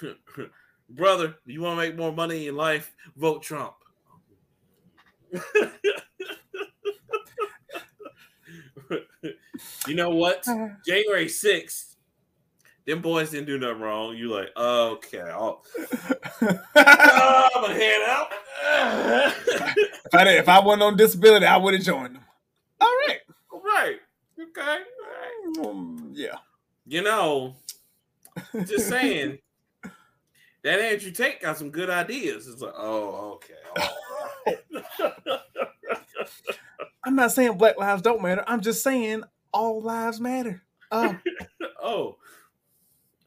Brother, 0.90 1.34
you 1.44 1.60
want 1.60 1.78
to 1.78 1.86
make 1.86 1.96
more 1.96 2.12
money 2.12 2.48
in 2.48 2.56
life? 2.56 2.94
Vote 3.16 3.42
Trump. 3.42 3.74
you 9.86 9.94
know 9.94 10.10
what? 10.10 10.44
January 10.86 11.26
6th, 11.26 11.96
them 12.86 13.02
boys 13.02 13.30
didn't 13.30 13.46
do 13.46 13.58
nothing 13.58 13.80
wrong. 13.80 14.16
You 14.16 14.30
like, 14.30 14.48
okay, 14.56 15.20
I'll, 15.20 15.62
oh, 16.42 17.66
head 17.68 18.02
out. 18.08 18.28
if 20.06 20.14
I 20.14 20.24
did, 20.24 20.38
if 20.38 20.48
I 20.48 20.60
wasn't 20.60 20.82
on 20.84 20.96
disability, 20.96 21.44
I 21.44 21.58
would 21.58 21.74
have 21.74 21.82
joined 21.82 22.16
them. 22.16 22.24
All 22.80 22.94
right. 23.06 23.18
All 23.52 23.60
right. 23.60 23.98
right. 24.38 24.48
Okay. 24.48 24.60
all 24.62 25.64
right. 25.64 25.68
Um, 25.68 26.12
yeah. 26.14 26.38
You 26.88 27.02
know, 27.02 27.56
just 28.64 28.88
saying. 28.88 29.38
That 30.64 30.80
Andrew 30.80 31.12
Tate 31.12 31.40
got 31.40 31.56
some 31.56 31.70
good 31.70 31.88
ideas. 31.88 32.48
It's 32.48 32.60
like, 32.60 32.74
oh, 32.76 33.38
okay. 33.38 33.54
right. 34.46 34.58
I'm 37.04 37.14
not 37.14 37.32
saying 37.32 37.56
black 37.56 37.78
lives 37.78 38.02
don't 38.02 38.20
matter. 38.22 38.42
I'm 38.46 38.60
just 38.60 38.82
saying 38.82 39.22
all 39.52 39.80
lives 39.80 40.20
matter. 40.20 40.62
Oh, 40.90 41.16
oh, 41.82 42.16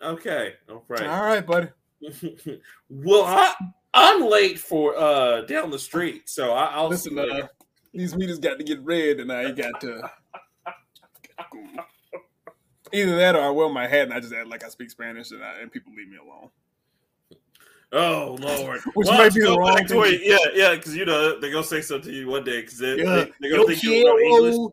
okay. 0.01 0.55
All 0.69 0.83
right. 0.87 1.07
all 1.07 1.23
right, 1.23 1.45
buddy. 1.45 1.69
well, 2.89 3.23
I, 3.23 3.53
I'm 3.93 4.23
late 4.23 4.59
for 4.59 4.97
uh 4.97 5.41
down 5.41 5.71
the 5.71 5.79
street, 5.79 6.29
so 6.29 6.51
I, 6.51 6.65
I'll 6.65 6.89
Listen, 6.89 7.17
uh, 7.17 7.47
these 7.93 8.15
meters 8.15 8.39
got 8.39 8.57
to 8.57 8.63
get 8.63 8.83
read, 8.83 9.19
and 9.19 9.31
I 9.31 9.51
got 9.51 9.79
to. 9.81 10.09
Either 12.93 13.15
that 13.17 13.35
or 13.35 13.41
I 13.41 13.49
wear 13.49 13.69
my 13.69 13.87
hat 13.87 14.03
and 14.03 14.13
I 14.13 14.19
just 14.19 14.33
act 14.33 14.47
like 14.47 14.63
I 14.63 14.69
speak 14.69 14.89
Spanish 14.89 15.31
and, 15.31 15.43
I, 15.43 15.61
and 15.61 15.71
people 15.71 15.93
leave 15.95 16.09
me 16.09 16.17
alone. 16.17 16.49
Oh 17.93 18.37
Lord, 18.39 18.79
Which 18.93 19.07
Why 19.07 19.17
might 19.17 19.33
be 19.33 19.41
the 19.41 19.57
wrong 19.57 19.85
thing 19.85 20.19
yeah, 20.23 20.37
yeah, 20.53 20.75
because 20.75 20.95
you 20.95 21.05
know 21.05 21.39
they're 21.39 21.51
gonna 21.51 21.63
say 21.63 21.81
something 21.81 22.09
to 22.09 22.17
you 22.17 22.27
one 22.27 22.43
day 22.43 22.61
because 22.61 22.77
they, 22.77 22.95
Yeah, 22.97 23.15
they, 23.15 23.31
they're 23.41 23.51
gonna 23.51 23.67
think 23.67 23.83
you 23.83 24.05
know 24.05 24.17
English. 24.17 24.71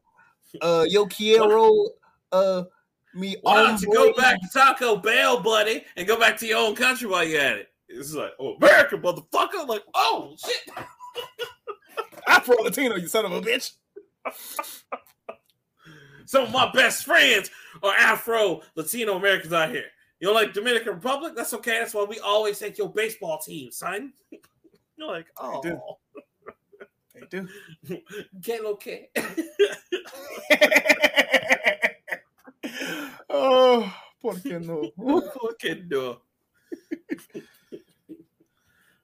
uh, 0.61 0.85
yo 0.89 1.07
quiero, 1.07 1.87
uh, 2.31 2.65
me. 3.15 3.37
Why 3.43 3.65
don't 3.65 3.83
you 3.83 3.93
go 3.93 4.13
back 4.13 4.41
to 4.41 4.49
Taco 4.53 4.97
Bell, 4.97 5.41
buddy, 5.41 5.85
and 5.97 6.07
go 6.07 6.19
back 6.19 6.37
to 6.39 6.47
your 6.47 6.59
own 6.59 6.77
country 6.77 7.09
while 7.09 7.25
you're 7.25 7.41
at 7.41 7.57
it? 7.57 7.69
It's 7.89 8.15
like, 8.15 8.33
oh, 8.39 8.55
America, 8.55 8.97
motherfucker! 8.97 9.67
Like, 9.67 9.83
oh 9.95 10.37
shit. 10.39 10.77
Afro 12.29 12.57
Latino, 12.63 12.97
you 12.97 13.09
son 13.09 13.25
of 13.25 13.33
a 13.33 13.41
bitch. 13.41 13.73
Some 16.29 16.45
of 16.45 16.53
my 16.53 16.71
best 16.73 17.07
friends 17.07 17.51
are 17.83 17.95
Afro 17.95 18.61
Latino 18.75 19.17
Americans 19.17 19.55
out 19.55 19.71
here. 19.71 19.87
You 20.21 20.27
don't 20.27 20.35
like 20.35 20.53
Dominican 20.53 20.93
Republic? 20.93 21.33
That's 21.35 21.55
okay. 21.55 21.79
That's 21.79 21.95
why 21.95 22.05
we 22.05 22.19
always 22.19 22.59
take 22.59 22.77
your 22.77 22.93
baseball 22.93 23.39
team, 23.39 23.71
son. 23.71 24.13
You're 24.99 25.09
like, 25.09 25.25
oh, 25.39 25.63
do. 25.63 25.81
They 27.15 27.23
do. 27.31 27.49
get 28.43 28.63
okay. 28.63 29.09
oh, 33.31 33.91
por 34.21 34.35
qué 34.35 34.63
no? 34.63 34.91
Fucking 35.33 35.89
no. 35.89 36.19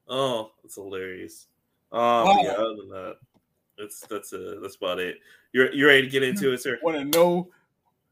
oh, 0.08 0.50
it's 0.62 0.74
hilarious. 0.74 1.46
Um, 1.90 2.00
Wow. 2.00 2.42
yeah, 2.42 2.50
other 2.50 2.76
than 2.76 2.90
that, 2.90 3.16
that's 3.78 4.00
that's 4.00 4.32
uh, 4.32 4.56
that's 4.62 4.76
about 4.76 4.98
it. 4.98 5.16
You're 5.52 5.72
you 5.72 5.86
ready 5.86 6.02
to 6.02 6.08
get 6.08 6.22
into 6.22 6.52
it, 6.52 6.60
sir? 6.60 6.78
Want 6.82 6.96
to 6.96 7.04
know 7.04 7.50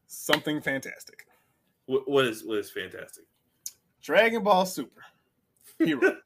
something 0.07 0.61
fantastic? 0.61 1.27
What, 1.85 2.09
what 2.09 2.25
is 2.25 2.43
what 2.43 2.59
is 2.59 2.71
fantastic? 2.71 3.25
Dragon 4.01 4.43
Ball 4.43 4.65
Super 4.65 5.03
Hero. 5.79 5.99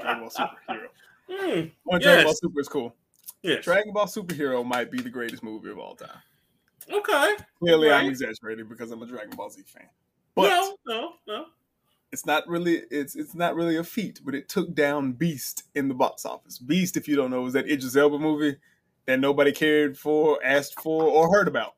Dragon 0.00 0.20
Ball 0.20 0.30
Super 0.30 0.56
Hero. 0.68 1.70
One 1.84 2.00
Dragon 2.00 2.24
Ball 2.24 2.34
Super 2.34 2.60
is 2.60 2.68
cool. 2.68 2.94
yes. 3.42 3.64
Dragon 3.64 3.92
Ball 3.92 4.06
Superhero 4.06 4.64
might 4.64 4.90
be 4.90 5.00
the 5.00 5.10
greatest 5.10 5.42
movie 5.42 5.70
of 5.70 5.78
all 5.78 5.94
time. 5.94 6.18
Okay. 6.92 7.36
Clearly, 7.58 7.90
I'm 7.90 8.06
exaggerating 8.06 8.68
because 8.68 8.90
I'm 8.90 9.02
a 9.02 9.06
Dragon 9.06 9.34
Ball 9.36 9.50
Z 9.50 9.62
fan. 9.66 9.88
But 10.34 10.48
no, 10.48 10.76
no, 10.86 11.12
no. 11.26 11.44
it's 12.12 12.26
not 12.26 12.46
really 12.48 12.82
it's 12.90 13.14
it's 13.14 13.34
not 13.34 13.54
really 13.54 13.76
a 13.76 13.84
feat, 13.84 14.20
but 14.24 14.34
it 14.34 14.48
took 14.48 14.74
down 14.74 15.12
Beast 15.12 15.64
in 15.74 15.88
the 15.88 15.94
box 15.94 16.26
office. 16.26 16.58
Beast, 16.58 16.96
if 16.96 17.06
you 17.08 17.16
don't 17.16 17.30
know, 17.30 17.46
is 17.46 17.52
that 17.52 17.70
Idris 17.70 17.96
Elba 17.96 18.18
movie 18.18 18.56
that 19.06 19.20
nobody 19.20 19.52
cared 19.52 19.98
for, 19.98 20.38
asked 20.44 20.80
for, 20.80 21.04
or 21.04 21.30
heard 21.32 21.48
about. 21.48 21.74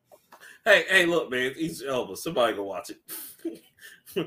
Hey, 0.64 0.84
hey, 0.88 1.06
look, 1.06 1.30
man, 1.30 1.52
he's 1.56 1.82
Elba. 1.82 2.16
Somebody 2.16 2.54
go 2.54 2.64
watch 2.64 2.90
it. 2.90 2.98
All 4.16 4.24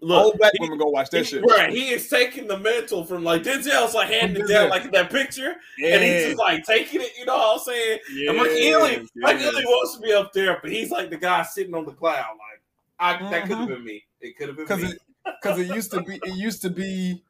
look, 0.02 0.38
black 0.38 0.52
he- 0.52 0.58
women 0.60 0.78
go 0.78 0.86
watch 0.86 1.08
that 1.10 1.20
he- 1.20 1.24
shit. 1.24 1.44
right? 1.44 1.70
He 1.70 1.90
is 1.90 2.08
taking 2.08 2.46
the 2.46 2.58
mantle 2.58 3.04
from 3.04 3.24
like 3.24 3.42
Denzel's 3.42 3.94
like 3.94 4.10
handing 4.10 4.44
it 4.44 4.48
down 4.48 4.68
like 4.68 4.84
in 4.84 4.90
that 4.90 5.10
picture, 5.10 5.54
and 5.82 6.02
he's 6.02 6.24
just 6.26 6.38
like 6.38 6.64
taking 6.64 7.00
it. 7.00 7.12
You 7.18 7.24
know 7.26 7.36
what 7.36 7.52
I'm 7.54 7.58
saying? 7.60 7.98
And 8.28 8.36
Michael 8.36 8.52
Ealy, 8.52 9.08
Michael 9.16 9.40
yes. 9.42 9.54
Ealy 9.54 9.64
wants 9.64 9.96
to 9.96 10.00
be 10.02 10.12
up 10.12 10.32
there, 10.32 10.58
but 10.60 10.70
he's 10.70 10.90
like 10.90 11.10
the 11.10 11.16
guy 11.16 11.42
sitting 11.42 11.74
on 11.74 11.84
the 11.86 11.92
cloud. 11.92 12.16
Like 12.32 12.60
I, 12.98 13.30
that 13.30 13.46
could 13.46 13.56
have 13.58 13.68
been 13.68 13.84
me. 13.84 14.04
It 14.20 14.36
could 14.36 14.48
have 14.48 14.56
been 14.56 14.66
because 14.66 14.82
me. 14.82 14.88
it 14.90 14.98
because 15.40 15.58
it 15.58 15.68
used 15.74 15.90
to 15.92 16.02
be 16.02 16.16
it 16.22 16.34
used 16.34 16.62
to 16.62 16.70
be 16.70 17.22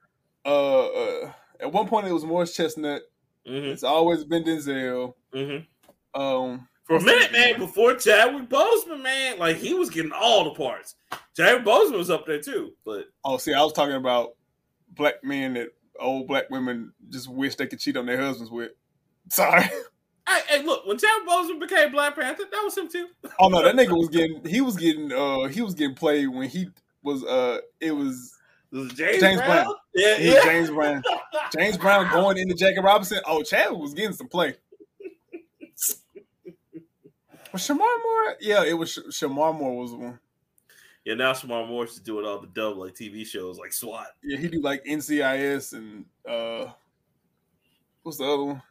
uh, 0.44 0.86
uh 0.86 1.32
at 1.60 1.72
one 1.72 1.86
point 1.86 2.06
it 2.06 2.12
was 2.12 2.24
Morris 2.24 2.56
Chestnut. 2.56 3.02
Mhm, 3.48 3.64
It's 3.72 3.82
always 3.84 4.24
been 4.24 4.44
Denzel. 4.44 5.14
mhm. 5.34 5.66
Um, 6.14 6.68
For 6.84 6.96
a 6.96 7.00
minute, 7.02 7.32
man, 7.32 7.58
before 7.58 7.94
Chadwick 7.94 8.48
Boseman, 8.48 9.02
man, 9.02 9.38
like 9.38 9.56
he 9.56 9.74
was 9.74 9.90
getting 9.90 10.12
all 10.12 10.44
the 10.44 10.50
parts. 10.50 10.94
Chadwick 11.36 11.64
Boseman 11.64 11.98
was 11.98 12.10
up 12.10 12.26
there 12.26 12.40
too, 12.40 12.72
but 12.84 13.06
oh, 13.24 13.36
see, 13.36 13.52
I 13.54 13.62
was 13.62 13.72
talking 13.72 13.94
about 13.96 14.30
black 14.94 15.22
men 15.22 15.54
that 15.54 15.68
old 16.00 16.26
black 16.28 16.48
women 16.50 16.92
just 17.10 17.28
wish 17.28 17.56
they 17.56 17.66
could 17.66 17.78
cheat 17.80 17.96
on 17.96 18.06
their 18.06 18.20
husbands 18.20 18.50
with. 18.50 18.72
Sorry. 19.30 19.62
hey, 19.62 20.40
hey, 20.48 20.62
look, 20.62 20.86
when 20.86 20.96
Chadwick 20.98 21.28
Boseman 21.28 21.60
became 21.60 21.92
Black 21.92 22.14
Panther, 22.16 22.44
that 22.50 22.62
was 22.64 22.76
him 22.76 22.88
too. 22.88 23.08
Oh 23.38 23.48
no, 23.48 23.62
that 23.62 23.74
nigga 23.76 23.96
was 23.96 24.08
getting 24.08 24.42
he 24.46 24.60
was 24.62 24.76
getting 24.76 25.12
uh 25.12 25.44
he 25.48 25.60
was 25.60 25.74
getting 25.74 25.94
played 25.94 26.28
when 26.28 26.48
he 26.48 26.68
was 27.02 27.22
uh 27.24 27.58
it 27.80 27.92
was 27.92 28.34
James, 28.72 28.94
James 28.94 29.20
Brown? 29.40 29.64
Brown. 29.64 29.74
Yeah, 29.94 30.16
yeah. 30.18 30.44
James 30.44 30.70
Brown. 30.70 31.02
James 31.56 31.78
Brown 31.78 32.10
going 32.12 32.36
into 32.38 32.54
Jackie 32.54 32.80
Robinson. 32.80 33.18
Oh, 33.26 33.42
Chadwick 33.42 33.80
was 33.80 33.94
getting 33.94 34.12
some 34.12 34.28
play. 34.28 34.54
Was 37.52 37.66
Shemar 37.66 37.78
Moore? 37.78 38.36
Yeah, 38.40 38.64
it 38.64 38.74
was 38.74 38.92
Sh- 38.92 38.98
Shemar 39.24 39.58
Moore 39.58 39.76
was 39.82 39.90
the 39.92 39.96
one. 39.96 40.18
Yeah, 41.04 41.14
now 41.14 41.32
Shemar 41.32 41.66
Moore 41.66 41.84
is 41.84 41.96
doing 41.98 42.26
all 42.26 42.38
the 42.40 42.46
dub 42.48 42.76
like 42.76 42.94
TV 42.94 43.24
shows 43.26 43.58
like 43.58 43.72
SWAT. 43.72 44.08
Yeah, 44.22 44.36
he 44.38 44.48
do 44.48 44.60
like 44.60 44.84
NCIS 44.84 45.72
and 45.72 46.04
uh 46.28 46.70
what's 48.02 48.18
the 48.18 48.24
other 48.24 48.44
one? 48.44 48.62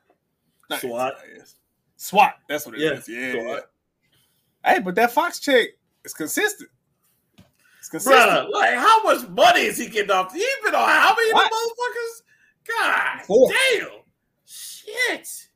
Not 0.69 0.81
SWAT. 0.81 1.15
NCIS. 1.17 1.53
SWAT. 1.95 2.35
That's 2.47 2.65
what 2.67 2.75
it 2.75 2.81
Yeah, 2.81 2.91
is. 2.91 3.09
Yeah, 3.09 3.31
SWAT. 3.31 3.63
yeah. 4.63 4.71
Hey, 4.73 4.79
but 4.79 4.93
that 4.95 5.11
Fox 5.11 5.39
check 5.39 5.69
is 6.05 6.13
consistent. 6.13 6.69
Bruh, 7.89 8.49
like 8.51 8.75
how 8.75 9.03
much 9.03 9.27
money 9.29 9.61
is 9.61 9.77
he 9.77 9.87
getting 9.87 10.11
off? 10.11 10.33
He 10.33 10.45
been 10.63 10.75
on 10.75 10.87
how 10.87 11.15
many 11.15 11.33
motherfuckers? 11.33 12.21
God 12.67 13.25
Four. 13.25 13.51
damn. 13.51 13.87
Shit. 14.45 15.47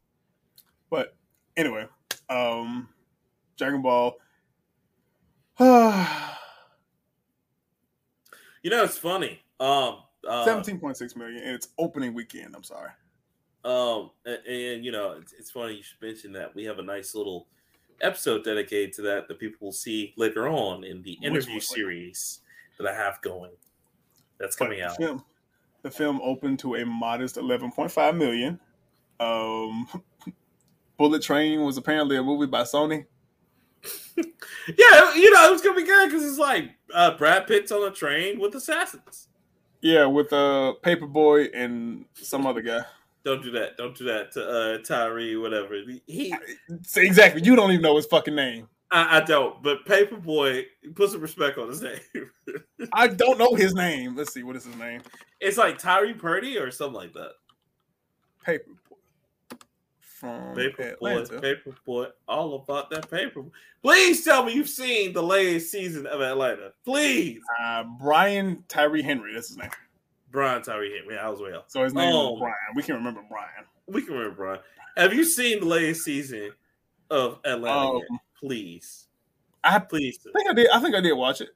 But 0.89 1.15
anyway, 1.57 1.87
um 2.29 2.89
Dragon 3.57 3.81
Ball. 3.81 4.15
You 8.63 8.69
know 8.69 8.83
it's 8.83 8.95
funny. 8.95 9.41
Um 9.59 10.03
uh, 10.27 10.45
Seventeen 10.45 10.79
point 10.79 10.97
six 10.97 11.15
million, 11.15 11.41
and 11.43 11.55
it's 11.55 11.69
opening 11.79 12.13
weekend. 12.13 12.55
I'm 12.55 12.63
sorry. 12.63 12.91
Um, 13.63 14.11
and, 14.25 14.39
and, 14.45 14.85
you 14.85 14.91
know, 14.91 15.17
it's, 15.21 15.33
it's, 15.33 15.51
funny 15.51 15.75
you 15.75 15.83
should 15.83 16.01
mention 16.01 16.31
that 16.33 16.55
we 16.55 16.63
have 16.65 16.79
a 16.79 16.83
nice 16.83 17.13
little 17.13 17.47
episode 18.01 18.43
dedicated 18.43 18.93
to 18.93 19.01
that 19.03 19.27
that 19.27 19.39
people 19.39 19.67
will 19.67 19.71
see 19.71 20.13
later 20.17 20.47
on 20.47 20.83
in 20.83 21.01
the 21.03 21.13
interview 21.21 21.59
series 21.59 22.41
that 22.77 22.87
I 22.87 22.93
have 22.93 23.21
going. 23.21 23.51
That's 24.39 24.55
coming 24.55 24.79
the 24.79 24.85
out. 24.85 24.97
Film, 24.97 25.23
the 25.83 25.91
film 25.91 26.19
opened 26.23 26.59
to 26.59 26.75
a 26.75 26.85
modest 26.85 27.35
11.5 27.35 28.17
million. 28.17 28.59
Um, 29.19 29.87
Bullet 30.97 31.21
Train 31.21 31.63
was 31.63 31.77
apparently 31.77 32.17
a 32.17 32.23
movie 32.23 32.47
by 32.47 32.63
Sony. 32.63 33.05
yeah, 34.17 35.15
you 35.15 35.31
know, 35.31 35.47
it 35.47 35.51
was 35.51 35.61
gonna 35.61 35.75
be 35.75 35.83
good 35.83 36.09
because 36.09 36.23
it's 36.23 36.37
like 36.37 36.71
uh, 36.93 37.17
Brad 37.17 37.47
Pitt's 37.47 37.71
on 37.71 37.87
a 37.87 37.91
train 37.91 38.39
with 38.39 38.53
assassins. 38.53 39.27
Yeah, 39.81 40.05
with 40.05 40.31
uh 40.31 40.75
Paperboy 40.83 41.49
and 41.53 42.05
some 42.13 42.45
other 42.45 42.61
guy. 42.61 42.81
Don't 43.23 43.43
do 43.43 43.51
that. 43.51 43.77
Don't 43.77 43.95
do 43.95 44.05
that 44.05 44.31
to 44.33 44.47
uh 44.47 44.77
Tyree, 44.79 45.35
whatever. 45.37 45.75
He 46.07 46.33
exactly. 46.95 47.43
You 47.43 47.55
don't 47.55 47.71
even 47.71 47.83
know 47.83 47.95
his 47.95 48.05
fucking 48.07 48.35
name. 48.35 48.67
I, 48.91 49.17
I 49.17 49.21
don't, 49.21 49.63
but 49.63 49.85
Paperboy, 49.85 50.65
put 50.95 51.11
some 51.11 51.21
respect 51.21 51.57
on 51.57 51.69
his 51.69 51.81
name. 51.81 51.99
I 52.93 53.07
don't 53.07 53.37
know 53.37 53.55
his 53.55 53.73
name. 53.73 54.17
Let's 54.17 54.33
see, 54.33 54.43
what 54.43 54.57
is 54.57 54.65
his 54.65 54.75
name? 54.75 55.01
It's 55.39 55.57
like 55.57 55.77
Tyree 55.77 56.13
Purdy 56.13 56.57
or 56.57 56.71
something 56.71 56.95
like 56.95 57.13
that. 57.13 57.31
Paper 58.43 58.71
from 60.21 60.55
Paper 60.55 60.95
Boy, 60.99 61.25
Paper 61.25 62.13
all 62.27 62.55
about 62.55 62.91
that 62.91 63.09
paper. 63.09 63.43
Please 63.81 64.23
tell 64.23 64.45
me 64.45 64.53
you've 64.53 64.69
seen 64.69 65.13
the 65.13 65.23
latest 65.23 65.71
season 65.71 66.05
of 66.05 66.21
Atlanta. 66.21 66.73
Please. 66.85 67.41
Uh, 67.59 67.83
Brian 67.99 68.63
Tyree 68.67 69.01
Henry, 69.01 69.33
that's 69.33 69.47
his 69.47 69.57
name. 69.57 69.71
Brian 70.31 70.61
Tyree 70.61 70.97
Henry, 70.97 71.17
I 71.17 71.29
was 71.29 71.41
well. 71.41 71.63
So 71.67 71.83
his 71.83 71.93
name 71.93 72.13
um, 72.13 72.33
is 72.33 72.39
Brian. 72.39 72.55
We 72.75 72.83
can 72.83 72.95
remember 72.95 73.21
Brian. 73.29 73.65
We 73.87 74.01
can 74.01 74.13
remember 74.13 74.35
Brian. 74.35 74.59
Have 74.97 75.13
you 75.13 75.23
seen 75.23 75.59
the 75.59 75.65
latest 75.65 76.03
season 76.03 76.51
of 77.09 77.39
Atlanta? 77.45 77.97
Um, 77.97 78.01
Please. 78.39 79.07
I 79.63 79.79
please. 79.79 80.19
I 80.27 80.31
think 80.31 80.49
I 80.49 80.53
did. 80.53 80.69
I 80.71 80.79
think 80.79 80.95
I 80.95 81.01
did 81.01 81.13
watch 81.13 81.41
it. 81.41 81.49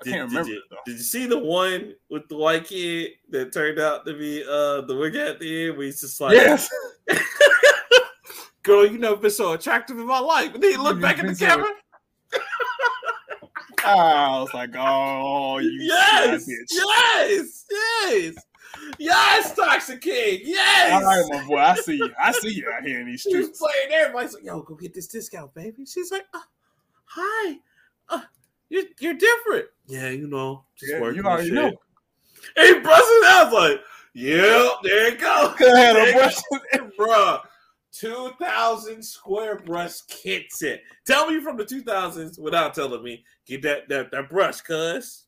I 0.00 0.04
did, 0.04 0.10
can't 0.10 0.28
remember. 0.28 0.48
Did 0.48 0.54
you, 0.54 0.62
did 0.86 0.92
you, 0.96 1.02
see 1.02 1.26
the 1.26 1.38
one 1.38 1.94
with 2.10 2.28
the 2.28 2.36
white 2.36 2.64
kid 2.64 3.12
that 3.30 3.52
turned 3.52 3.78
out 3.78 4.04
to 4.06 4.18
be 4.18 4.42
uh 4.42 4.80
the 4.80 4.96
wig 4.96 5.14
at 5.14 5.38
the 5.38 5.68
end? 5.68 5.76
Where 5.76 5.86
he's 5.86 6.00
just 6.00 6.20
like, 6.20 6.32
yes. 6.32 6.68
girl, 8.62 8.86
you 8.86 8.98
never 8.98 9.16
been 9.16 9.30
so 9.30 9.52
attractive 9.52 9.98
in 9.98 10.06
my 10.06 10.18
life. 10.18 10.54
And 10.54 10.62
then 10.62 10.72
he 10.72 10.76
looked 10.76 11.00
back 11.00 11.18
at 11.18 11.26
the 11.26 11.36
camera. 11.36 11.68
I 13.86 14.40
was 14.40 14.54
like, 14.54 14.70
oh, 14.78 15.58
you 15.58 15.70
yes, 15.82 16.46
yes, 16.48 17.64
yes, 17.70 18.34
yes, 18.98 19.54
Toxic 19.54 20.00
King, 20.00 20.40
yes. 20.44 20.92
All 20.92 21.02
right, 21.02 21.24
my 21.30 21.46
boy, 21.46 21.58
I 21.58 21.74
see 21.76 21.96
you. 21.96 22.10
I 22.22 22.32
see 22.32 22.54
you 22.54 22.70
out 22.70 22.84
here 22.84 23.00
in 23.00 23.06
these 23.06 23.22
streets. 23.22 23.48
She's 23.48 23.58
playing 23.58 23.92
everybody's 23.92 24.34
like, 24.34 24.44
yo, 24.44 24.62
go 24.62 24.74
get 24.74 24.94
this 24.94 25.06
discount, 25.06 25.54
baby. 25.54 25.84
She's 25.86 26.10
like, 26.10 26.24
uh, 26.32 26.40
hi, 27.04 27.56
uh, 28.08 28.20
you're, 28.68 28.84
you're 29.00 29.14
different. 29.14 29.66
Yeah, 29.86 30.10
you 30.10 30.26
know, 30.26 30.64
just 30.76 30.92
yeah, 30.92 31.00
working 31.00 31.22
you 31.22 31.28
already 31.28 31.48
shit. 31.48 31.54
know. 31.54 31.72
And 32.56 32.76
he 32.76 32.80
busts 32.80 33.08
it 33.08 33.26
out 33.26 33.52
like, 33.52 33.80
yep, 34.14 34.72
there 34.82 35.10
you 35.10 35.18
go. 35.18 35.54
There 35.58 36.08
you 36.08 36.14
go. 36.14 36.88
Bruh. 36.98 37.40
2000 37.94 39.02
square 39.02 39.60
brush 39.60 40.00
kit 40.08 40.46
set. 40.50 40.82
Tell 41.06 41.30
me 41.30 41.40
from 41.40 41.56
the 41.56 41.64
2000s 41.64 42.38
without 42.38 42.74
telling 42.74 43.02
me. 43.02 43.24
Get 43.46 43.62
that 43.62 43.88
that, 43.88 44.10
that 44.10 44.30
brush, 44.30 44.60
cuz. 44.60 45.24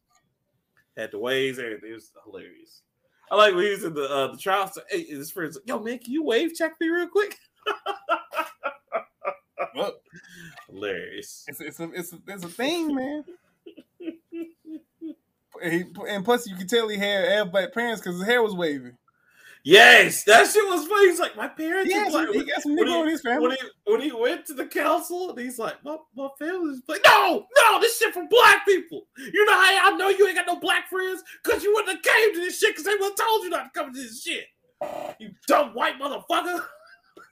Had 0.96 1.12
the 1.12 1.18
waves, 1.18 1.58
everything. 1.58 1.90
It 1.90 1.94
was 1.94 2.12
hilarious. 2.24 2.82
I 3.30 3.36
like 3.36 3.54
when 3.54 3.64
he 3.64 3.70
was 3.70 3.84
in 3.84 3.94
the 3.94 4.10
uh, 4.10 4.32
the 4.32 4.38
trial. 4.38 4.68
So, 4.68 4.82
hey, 4.88 5.04
his 5.04 5.30
friends 5.30 5.56
like, 5.56 5.66
yo, 5.66 5.80
man, 5.80 5.98
can 5.98 6.12
you 6.12 6.22
wave 6.22 6.54
check 6.54 6.74
me 6.80 6.88
real 6.88 7.08
quick? 7.08 7.38
well, 9.74 9.92
hilarious. 10.68 11.44
It's, 11.48 11.60
it's, 11.60 11.80
a, 11.80 11.90
it's, 11.92 12.12
a, 12.12 12.18
it's 12.28 12.44
a 12.44 12.48
thing, 12.48 12.94
man. 12.94 13.24
he, 14.00 15.84
and 16.08 16.24
plus, 16.24 16.46
you 16.46 16.56
can 16.56 16.66
tell 16.66 16.88
he 16.88 16.96
had, 16.96 17.28
had 17.28 17.52
black 17.52 17.74
parents 17.74 18.00
because 18.00 18.18
his 18.18 18.26
hair 18.26 18.42
was 18.42 18.54
wavy. 18.54 18.92
Yes, 19.66 20.22
that 20.22 20.48
shit 20.48 20.64
was 20.64 20.86
funny. 20.86 21.08
He's 21.08 21.18
like, 21.18 21.34
my 21.34 21.48
parents. 21.48 21.92
Yeah, 21.92 22.04
like, 22.04 22.28
he 22.28 22.44
got 22.44 22.62
some 22.62 22.76
nigga 22.76 23.02
in 23.02 23.08
his 23.08 23.20
family. 23.20 23.48
When 23.48 23.50
he, 23.50 23.90
when 23.90 24.00
he 24.00 24.12
went 24.12 24.46
to 24.46 24.54
the 24.54 24.64
council, 24.64 25.30
and 25.30 25.38
he's 25.40 25.58
like, 25.58 25.84
my, 25.84 25.96
my 26.14 26.28
family's 26.38 26.82
like, 26.86 27.00
no, 27.04 27.44
no, 27.56 27.80
this 27.80 27.98
shit 27.98 28.14
from 28.14 28.28
black 28.28 28.64
people. 28.64 29.08
You 29.18 29.44
know 29.44 29.54
how 29.54 29.92
I 29.92 29.96
know 29.96 30.08
you 30.08 30.28
ain't 30.28 30.36
got 30.36 30.46
no 30.46 30.60
black 30.60 30.88
friends? 30.88 31.20
Because 31.42 31.64
you 31.64 31.74
wouldn't 31.74 31.96
have 31.96 32.14
came 32.14 32.34
to 32.34 32.40
this 32.42 32.60
shit 32.60 32.74
because 32.76 32.84
they 32.84 32.94
would 32.94 33.10
have 33.10 33.16
told 33.16 33.42
you 33.42 33.50
not 33.50 33.74
to 33.74 33.80
come 33.80 33.92
to 33.92 34.00
this 34.00 34.22
shit. 34.22 34.44
You 35.18 35.30
dumb 35.48 35.74
white 35.74 35.98
motherfucker. 36.00 36.62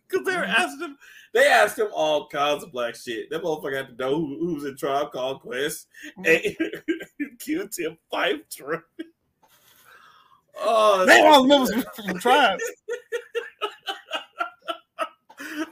Because 0.07 0.27
they 0.27 0.37
were 0.37 0.43
mm-hmm. 0.43 0.63
asking 0.63 0.81
him, 0.81 0.99
they 1.33 1.49
asked 1.49 1.79
him 1.79 1.89
all 1.95 2.29
kinds 2.29 2.63
of 2.63 2.71
black 2.71 2.95
shit. 2.95 3.31
That 3.31 3.43
motherfucker 3.43 3.77
had 3.77 3.89
to 3.89 3.95
know 3.95 4.17
who, 4.17 4.39
who's 4.39 4.65
in 4.65 4.77
Tribe 4.77 5.13
Called 5.13 5.41
Quest. 5.41 5.87
Mm-hmm. 6.19 7.25
And 7.25 7.39
Q-Tip 7.41 7.99
Phife 8.13 8.43
Oh, 10.61 11.05
man, 11.07 11.27
I 11.27 11.39
remember 11.39 11.83
from 11.95 12.19
tribes. 12.19 12.63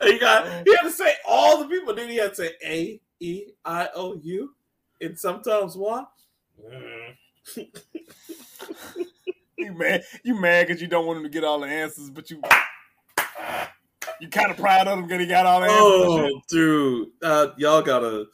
he 0.03 0.19
got 0.19 0.67
he 0.67 0.75
had 0.75 0.83
to 0.83 0.91
say 0.91 1.15
all 1.27 1.59
the 1.59 1.67
people. 1.67 1.95
Then 1.95 2.09
he 2.09 2.17
had 2.17 2.31
to 2.31 2.37
say 2.37 2.51
A 2.65 3.01
E 3.21 3.45
I 3.65 3.89
O 3.95 4.19
U, 4.23 4.55
and 5.01 5.19
sometimes 5.19 5.77
what? 5.77 6.09
you 9.59 9.73
mad? 9.75 10.03
You 10.25 10.35
mad 10.41 10.67
because 10.67 10.83
you 10.83 10.89
don't 10.89 11.07
want 11.07 11.19
him 11.19 11.25
to 11.25 11.31
get 11.31 11.45
all 11.45 11.61
the 11.61 11.69
answers, 11.69 12.11
but 12.11 12.31
you 12.31 12.41
you 14.21 14.29
kind 14.29 14.51
of 14.51 14.57
proud 14.57 14.87
of 14.89 14.99
him 14.99 15.07
because 15.07 15.21
he 15.21 15.27
got 15.27 15.47
all 15.47 15.61
the 15.61 15.67
answers. 15.67 16.33
Oh, 16.35 16.41
dude, 16.49 17.09
uh, 17.23 17.49
y'all 17.57 17.83
gotta 17.83 18.27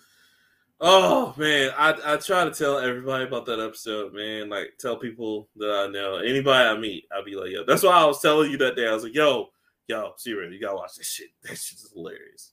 Oh 0.81 1.35
man, 1.37 1.73
I, 1.77 1.95
I 2.05 2.17
try 2.19 2.45
to 2.45 2.53
tell 2.53 2.79
everybody 2.79 3.25
about 3.25 3.47
that 3.47 3.59
episode, 3.59 4.15
man. 4.15 4.49
Like 4.49 4.75
tell 4.79 4.97
people 4.97 5.49
that 5.57 5.71
I 5.71 5.89
know, 5.91 6.19
anybody 6.19 6.69
I 6.69 6.79
meet, 6.79 7.07
I'll 7.13 7.25
be 7.25 7.35
like, 7.35 7.51
yo. 7.51 7.65
That's 7.65 7.83
why 7.83 7.91
I 7.93 8.05
was 8.05 8.21
telling 8.21 8.49
you 8.51 8.59
that 8.59 8.77
day. 8.77 8.87
I 8.87 8.95
was 8.95 9.03
like, 9.03 9.15
yo, 9.15 9.49
yo, 9.89 10.13
serious, 10.17 10.53
you 10.53 10.61
gotta 10.61 10.77
watch 10.77 10.95
this 10.97 11.09
shit. 11.09 11.31
That 11.43 11.59
shit's 11.59 11.91
hilarious. 11.93 12.53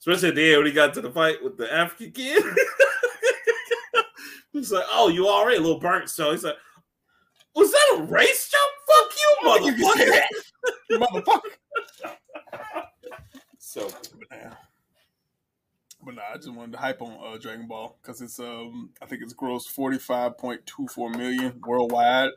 Especially 0.00 0.30
at 0.30 0.34
the 0.34 0.48
end 0.48 0.58
when 0.58 0.66
he 0.66 0.72
got 0.72 0.92
to 0.94 1.00
the 1.00 1.10
fight 1.10 1.42
with 1.42 1.56
the 1.56 1.72
African 1.72 2.10
kid. 2.12 2.42
he's 4.52 4.72
like, 4.72 4.84
oh, 4.90 5.08
you 5.08 5.28
already 5.28 5.58
a 5.58 5.60
little 5.60 5.80
burnt. 5.80 6.10
So 6.10 6.32
he's 6.32 6.44
like, 6.44 6.56
was 7.54 7.70
that 7.70 7.98
a 7.98 8.02
race 8.02 8.50
jump? 8.50 8.72
Fuck 8.88 9.12
you, 9.20 9.36
motherfucker. 9.48 10.20
you 10.90 10.98
motherfucker. 10.98 11.52
so 13.58 13.88
but 16.06 16.14
nah, 16.14 16.22
I 16.32 16.36
just 16.36 16.52
wanted 16.52 16.72
to 16.72 16.78
hype 16.78 17.02
on 17.02 17.18
uh, 17.20 17.36
Dragon 17.36 17.66
Ball 17.66 17.98
because 18.00 18.22
it's 18.22 18.38
um 18.38 18.90
I 19.02 19.06
think 19.06 19.22
it's 19.22 19.34
grossed 19.34 19.66
forty 19.66 19.98
five 19.98 20.38
point 20.38 20.64
two 20.64 20.86
four 20.86 21.10
million 21.10 21.60
worldwide, 21.66 22.30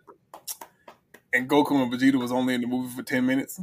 and 1.32 1.48
Goku 1.48 1.82
and 1.82 1.94
Vegeta 1.94 2.16
was 2.16 2.32
only 2.32 2.56
in 2.56 2.62
the 2.62 2.68
movie 2.68 2.94
for 2.94 3.04
ten 3.04 3.28
minutes. 3.28 3.62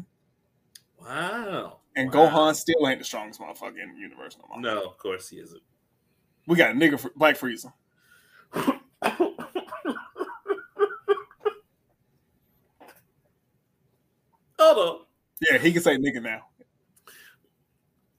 Wow. 1.02 1.80
And 1.96 2.14
wow. 2.14 2.28
Gohan 2.28 2.54
still 2.54 2.86
ain't 2.88 3.00
the 3.00 3.04
strongest 3.04 3.40
motherfucker 3.40 3.82
in 3.82 3.94
the 3.94 4.00
universe 4.00 4.36
no 4.38 4.46
more. 4.48 4.60
No, 4.60 4.86
of 4.86 4.96
course 4.96 5.28
he 5.28 5.38
isn't. 5.38 5.62
We 6.46 6.56
got 6.56 6.70
a 6.70 6.74
nigga 6.74 7.00
for 7.00 7.10
Black 7.16 7.36
Frieza. 7.36 7.72
Hold 14.58 14.78
on. 14.78 15.00
Yeah, 15.40 15.58
he 15.58 15.72
can 15.72 15.82
say 15.82 15.96
nigga 15.96 16.22
now. 16.22 16.42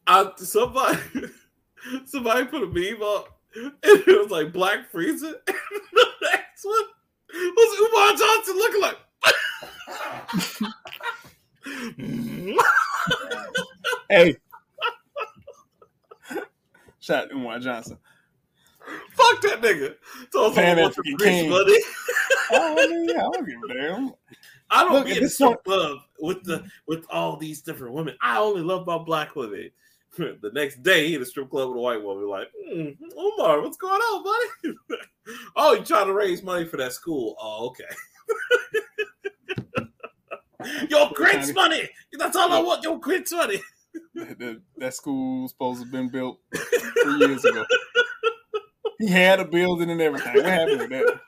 I 0.05 0.31
somebody 0.37 0.99
Somebody 2.05 2.45
put 2.45 2.63
a 2.63 2.67
meme 2.67 3.01
up, 3.01 3.39
and 3.55 3.73
it 3.83 4.21
was 4.21 4.31
like 4.31 4.53
Black 4.53 4.91
Frieza. 4.91 5.33
And 5.47 5.53
the 5.93 6.07
next 6.21 6.65
one 6.65 6.85
was 7.55 7.79
Umar 7.79 8.13
Johnson 8.15 8.55
looking 8.57 8.81
like. 8.81 8.97
hey, 14.09 14.35
shout 16.99 17.31
Umar 17.31 17.59
Johnson. 17.59 17.97
Fuck 19.11 19.41
that 19.41 19.61
nigga. 19.61 19.95
Told 20.31 20.55
Pan 20.55 20.79
African 20.79 21.17
King. 21.17 21.49
Money. 21.49 21.77
oh, 22.51 22.75
I 22.79 22.87
mean, 22.87 23.09
yeah, 23.09 23.27
I 23.27 23.29
don't 23.31 23.45
give 23.45 23.59
a 23.69 23.73
damn. 23.73 24.13
I 24.69 24.83
don't 24.83 24.93
Look, 24.93 25.07
get 25.07 25.29
so 25.29 25.55
love 25.65 25.99
with 26.19 26.43
the 26.43 26.63
with 26.87 27.05
all 27.09 27.37
these 27.37 27.61
different 27.61 27.93
women. 27.93 28.15
I 28.21 28.37
only 28.39 28.61
love 28.61 28.85
my 28.85 28.97
black 28.97 29.35
women. 29.35 29.71
the 30.41 30.51
next 30.53 30.81
day, 30.83 31.07
he 31.07 31.15
in 31.15 31.21
a 31.21 31.25
strip 31.25 31.49
club 31.49 31.69
with 31.69 31.77
a 31.77 31.81
white 31.81 32.03
woman. 32.03 32.27
Like, 32.27 32.47
mm, 32.73 32.97
Omar, 33.15 33.61
what's 33.61 33.77
going 33.77 33.93
on, 33.93 34.23
buddy? 34.23 34.75
oh, 35.55 35.73
you 35.73 35.83
trying 35.83 36.07
to 36.07 36.13
raise 36.13 36.41
money 36.41 36.65
for 36.65 36.77
that 36.77 36.93
school? 36.93 37.35
Oh, 37.39 37.67
okay. 37.67 37.83
Your 40.89 41.11
grants 41.13 41.53
money. 41.53 41.87
That's 42.13 42.35
all 42.35 42.51
I 42.51 42.59
want. 42.59 42.83
Your 42.83 42.99
grants 42.99 43.31
money. 43.31 43.61
that, 44.15 44.39
that, 44.39 44.61
that 44.77 44.93
school 44.93 45.47
supposed 45.47 45.79
to 45.79 45.85
have 45.85 45.91
been 45.91 46.09
built 46.09 46.39
three 47.03 47.19
years 47.19 47.45
ago. 47.45 47.63
He 48.99 49.07
had 49.07 49.39
a 49.39 49.45
building 49.45 49.91
and 49.91 50.01
everything. 50.01 50.33
What 50.33 50.45
happened 50.45 50.79
with 50.79 50.89
that? 50.89 51.19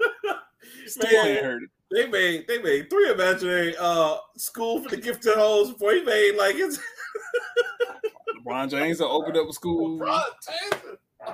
Still 0.87 1.23
Man, 1.23 1.27
ain't 1.27 1.45
heard 1.45 1.63
it. 1.63 1.69
they 1.91 2.07
made 2.07 2.47
they 2.47 2.61
made 2.61 2.89
three 2.89 3.11
imaginary 3.11 3.75
uh 3.79 4.17
school 4.37 4.81
for 4.81 4.89
the 4.89 4.97
gifted 4.97 5.35
hoes 5.35 5.71
before 5.71 5.93
he 5.93 6.01
made 6.01 6.35
like 6.35 6.55
his 6.55 6.79
LeBron 8.49 8.69
James 8.69 8.97
done 8.97 9.09
opened 9.11 9.37
up 9.37 9.47
a 9.49 9.53
school. 9.53 9.99
LeBron 9.99 10.23
James. 10.47 10.81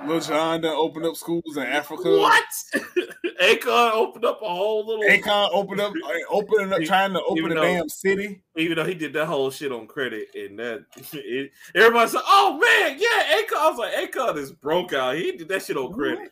Lil 0.04 0.20
Jon 0.20 0.60
done 0.60 0.74
opened 0.76 1.06
up 1.06 1.16
schools 1.16 1.56
in 1.56 1.62
Africa. 1.62 2.10
What? 2.18 2.44
Akon 3.40 3.92
opened 3.92 4.24
up 4.24 4.42
a 4.42 4.48
whole 4.48 4.84
little 4.86 5.04
Akon 5.04 5.48
opened 5.52 5.80
up, 5.80 5.92
uh, 5.92 6.12
opening 6.30 6.72
up, 6.72 6.82
trying 6.82 7.12
to 7.12 7.20
open 7.22 7.38
Even 7.38 7.52
a 7.52 7.54
though- 7.54 7.62
damn 7.62 7.88
city. 7.88 8.42
even 8.56 8.76
though 8.76 8.84
he 8.84 8.94
did 8.94 9.12
that 9.12 9.26
whole 9.26 9.50
shit 9.50 9.70
on 9.72 9.86
credit 9.86 10.28
and 10.34 10.58
that 10.58 10.84
it, 11.12 11.52
everybody 11.74 12.10
said, 12.10 12.22
"Oh 12.26 12.58
man, 12.58 12.96
yeah, 12.98 13.38
Akon." 13.40 13.56
I 13.58 13.70
was 13.70 13.78
like, 13.78 14.10
"Akon 14.12 14.36
is 14.38 14.52
broke 14.52 14.92
out. 14.92 15.16
He 15.16 15.32
did 15.32 15.48
that 15.48 15.62
shit 15.62 15.76
on 15.76 15.92
credit. 15.92 16.30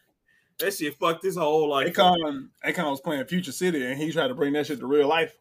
That 0.59 0.73
shit 0.75 0.97
fucked 0.99 1.23
his 1.25 1.37
whole 1.37 1.69
like." 1.69 1.95
Akon, 1.95 2.49
Akon 2.67 2.91
was 2.91 3.01
playing 3.01 3.25
Future 3.27 3.53
City, 3.53 3.85
and 3.87 3.97
he 4.01 4.11
tried 4.11 4.29
to 4.29 4.35
bring 4.35 4.53
that 4.55 4.67
shit 4.67 4.81
to 4.81 4.87
real 4.87 5.09
life. 5.09 5.37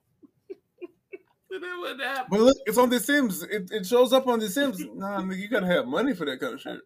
And 1.53 1.63
then 1.63 1.79
what 1.79 1.99
happened? 1.99 2.27
But 2.31 2.39
look, 2.39 2.57
it's 2.65 2.77
on 2.79 2.89
The 2.89 2.99
Sims. 2.99 3.43
It, 3.43 3.69
it 3.71 3.85
shows 3.85 4.11
up 4.11 4.27
on 4.27 4.39
The 4.39 4.49
Sims. 4.49 4.83
Nah, 4.95 5.21
nigga, 5.21 5.37
you 5.37 5.47
gotta 5.47 5.67
have 5.67 5.87
money 5.87 6.15
for 6.15 6.25
that 6.25 6.39
kind 6.39 6.55
of 6.55 6.61
shit. 6.61 6.79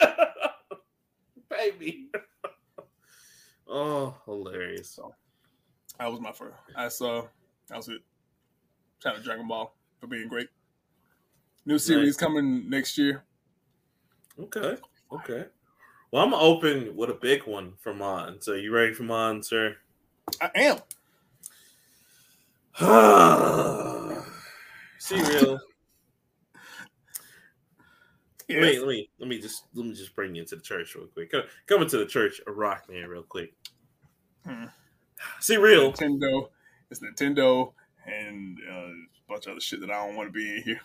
baby. 1.50 2.08
oh, 3.68 4.16
hilarious. 4.24 4.90
So 4.90 5.14
that 5.98 6.10
was 6.10 6.20
my 6.20 6.32
first. 6.32 6.56
I 6.74 6.88
saw 6.88 7.26
that 7.68 7.76
was 7.76 7.88
it. 7.88 8.00
Shout 9.02 9.14
out 9.14 9.18
to 9.18 9.24
Dragon 9.24 9.46
Ball 9.46 9.74
for 10.00 10.06
being 10.06 10.28
great. 10.28 10.48
New 11.66 11.78
series 11.78 12.16
coming 12.16 12.68
next 12.70 12.96
year. 12.96 13.24
Okay, 14.40 14.76
okay. 15.12 15.44
Well, 16.10 16.24
I'm 16.24 16.34
open 16.34 16.96
with 16.96 17.10
a 17.10 17.14
big 17.14 17.44
one 17.46 17.74
for 17.80 17.94
mine. 17.94 18.40
So, 18.40 18.54
you 18.54 18.74
ready 18.74 18.92
for 18.92 19.04
mine, 19.04 19.42
sir? 19.42 19.76
I 20.40 20.50
am. 20.54 20.78
Serial. 24.98 25.60
Wait, 28.48 28.78
let 28.78 28.88
me 28.88 29.10
let 29.18 29.28
me 29.28 29.38
just 29.40 29.64
let 29.74 29.86
me 29.86 29.94
just 29.94 30.14
bring 30.14 30.34
you 30.34 30.42
into 30.42 30.56
the 30.56 30.62
church 30.62 30.94
real 30.94 31.06
quick. 31.06 31.30
Come, 31.30 31.42
come 31.66 31.82
into 31.82 31.98
the 31.98 32.06
church 32.06 32.40
a 32.46 32.52
rock 32.52 32.88
man, 32.88 33.08
real 33.08 33.22
quick. 33.22 33.52
Hmm. 34.46 34.66
See 35.40 35.56
real. 35.56 35.92
Nintendo. 35.92 36.48
It's 36.90 37.00
Nintendo 37.00 37.72
and 38.06 38.58
uh, 38.70 38.74
a 38.74 38.92
bunch 39.28 39.46
of 39.46 39.52
other 39.52 39.60
shit 39.60 39.80
that 39.80 39.90
I 39.90 40.06
don't 40.06 40.16
want 40.16 40.28
to 40.28 40.32
be 40.32 40.56
in 40.56 40.62
here. 40.62 40.80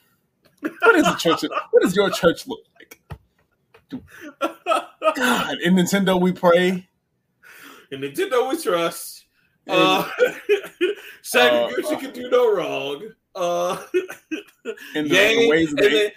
What 0.62 0.96
is 0.96 1.04
the 1.04 1.16
church? 1.16 1.44
What 1.72 1.84
does 1.84 1.96
your 1.96 2.10
church 2.10 2.48
look 2.48 2.62
like? 2.80 3.02
God, 5.16 5.58
in 5.64 5.76
Nintendo 5.76 6.20
we 6.20 6.32
pray. 6.32 6.88
In 7.92 8.02
Nintendo 8.02 8.50
we 8.50 8.62
trust. 8.62 9.17
And- 9.68 9.80
Uh, 9.80 10.08
Sakaguchi 11.24 11.84
Uh, 11.84 11.96
uh, 11.96 12.00
can 12.00 12.14
do 12.14 12.30
no 12.30 12.56
wrong. 12.56 13.10
Uh, 13.36 13.84
the, 14.64 14.76
yay, 15.04 15.36
the 15.44 15.50
ways 15.50 15.70
and 15.70 15.78
they, 15.78 15.90
then, 15.90 16.12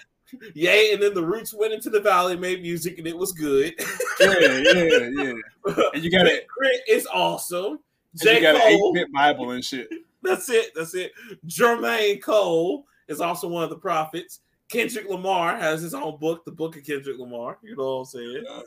yay, 0.55 0.93
and 0.93 1.03
then 1.03 1.13
the 1.15 1.23
Roots 1.25 1.53
went 1.53 1.73
into 1.73 1.91
the 1.91 2.01
Valley, 2.01 2.37
made 2.37 2.63
music, 2.63 2.99
and 2.99 3.07
it 3.07 3.17
was 3.17 3.33
good. 3.33 3.75
yeah, 4.21 4.39
yeah, 4.41 5.09
yeah. 5.13 5.33
And 5.95 6.03
you 6.05 6.11
got 6.11 6.27
it. 6.27 6.47
Crit 6.49 6.81
is 6.89 7.07
awesome. 7.13 7.73
and 8.13 8.23
J. 8.23 8.37
you 8.37 8.41
got 8.43 8.55
an 8.55 8.63
eight-bit 8.63 9.13
Bible 9.13 9.51
and 9.51 9.65
shit. 9.65 9.89
that's 10.23 10.49
it. 10.49 10.73
That's 10.75 10.95
it. 10.95 11.13
Jermaine 11.47 12.23
Cole 12.23 12.87
is 13.09 13.21
also 13.21 13.49
one 13.49 13.65
of 13.65 13.71
the 13.71 13.77
prophets. 13.77 14.41
Kendrick 14.71 15.09
Lamar 15.09 15.57
has 15.57 15.83
his 15.83 15.95
own 15.95 16.17
book, 16.19 16.45
the 16.45 16.53
Book 16.53 16.77
of 16.77 16.85
Kendrick 16.85 17.19
Lamar. 17.19 17.59
You 17.63 17.75
know 17.77 17.97
what 17.97 18.01
I'm 18.01 18.05
saying? 18.07 18.45
Uh, 18.49 18.63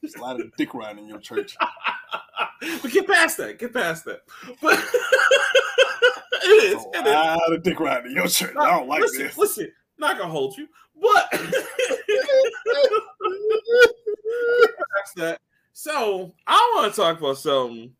there's 0.00 0.14
a 0.14 0.20
lot 0.20 0.40
of 0.40 0.54
dick 0.56 0.72
riding 0.74 1.02
in 1.04 1.08
your 1.08 1.18
church. 1.18 1.56
But 2.82 2.90
get 2.92 3.06
past 3.06 3.36
that. 3.38 3.58
Get 3.58 3.72
past 3.72 4.04
that. 4.06 4.20
But 4.62 4.78
it 6.42 6.64
is. 6.64 6.84
A 6.84 6.98
It 6.98 7.06
is. 7.06 7.12
lot 7.14 7.52
of 7.52 7.62
dick 7.62 7.80
riding 7.80 8.10
in 8.10 8.16
your 8.16 8.28
church. 8.28 8.54
I 8.58 8.70
don't 8.70 8.88
like 8.88 9.00
listen, 9.02 9.22
this. 9.26 9.38
listen, 9.38 9.72
not 9.98 10.18
gonna 10.18 10.30
hold 10.30 10.56
you, 10.56 10.66
but 11.00 11.28
that's 14.96 15.12
that. 15.16 15.40
So 15.72 16.32
I 16.46 16.72
want 16.76 16.92
to 16.92 17.00
talk 17.00 17.18
about 17.18 17.38
something 17.38 17.92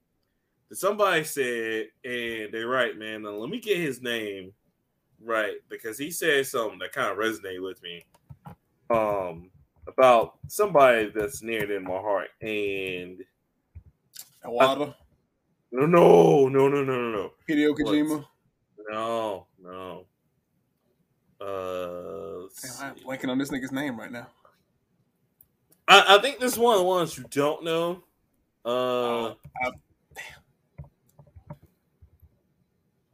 that 0.68 0.76
somebody 0.76 1.24
said, 1.24 1.86
and 2.04 2.52
they're 2.52 2.68
right, 2.68 2.96
man. 2.98 3.22
Now, 3.22 3.30
let 3.30 3.50
me 3.50 3.58
get 3.60 3.78
his 3.78 4.02
name 4.02 4.52
right 5.22 5.56
because 5.68 5.98
he 5.98 6.10
said 6.10 6.46
something 6.46 6.78
that 6.80 6.92
kind 6.92 7.10
of 7.10 7.18
resonated 7.18 7.62
with 7.62 7.82
me. 7.82 8.04
Um, 8.90 9.50
about 9.86 10.34
somebody 10.48 11.10
that's 11.14 11.42
near 11.42 11.70
in 11.76 11.84
my 11.84 11.98
heart, 11.98 12.28
and 12.42 13.22
Iwata, 14.44 14.94
no, 15.72 15.86
no, 15.86 16.48
no, 16.48 16.68
no, 16.68 16.82
no, 16.84 17.10
no. 17.12 17.30
Hideo 17.48 17.74
Kojima. 17.76 18.24
No, 18.90 19.46
no. 19.62 20.06
Uh, 21.40 22.48
Damn, 22.62 22.90
I'm 22.90 22.94
blanking 23.04 23.28
on 23.30 23.38
this 23.38 23.50
nigga's 23.50 23.72
name 23.72 23.98
right 23.98 24.10
now. 24.12 24.26
I, 25.88 26.16
I 26.16 26.18
think 26.22 26.38
this 26.38 26.52
is 26.52 26.58
one 26.58 26.74
of 26.74 26.80
the 26.80 26.86
ones 26.86 27.16
you 27.16 27.24
don't 27.30 27.64
know. 27.64 28.02
Uh, 28.64 29.26
Uh, 29.28 29.34
I- 29.64 29.70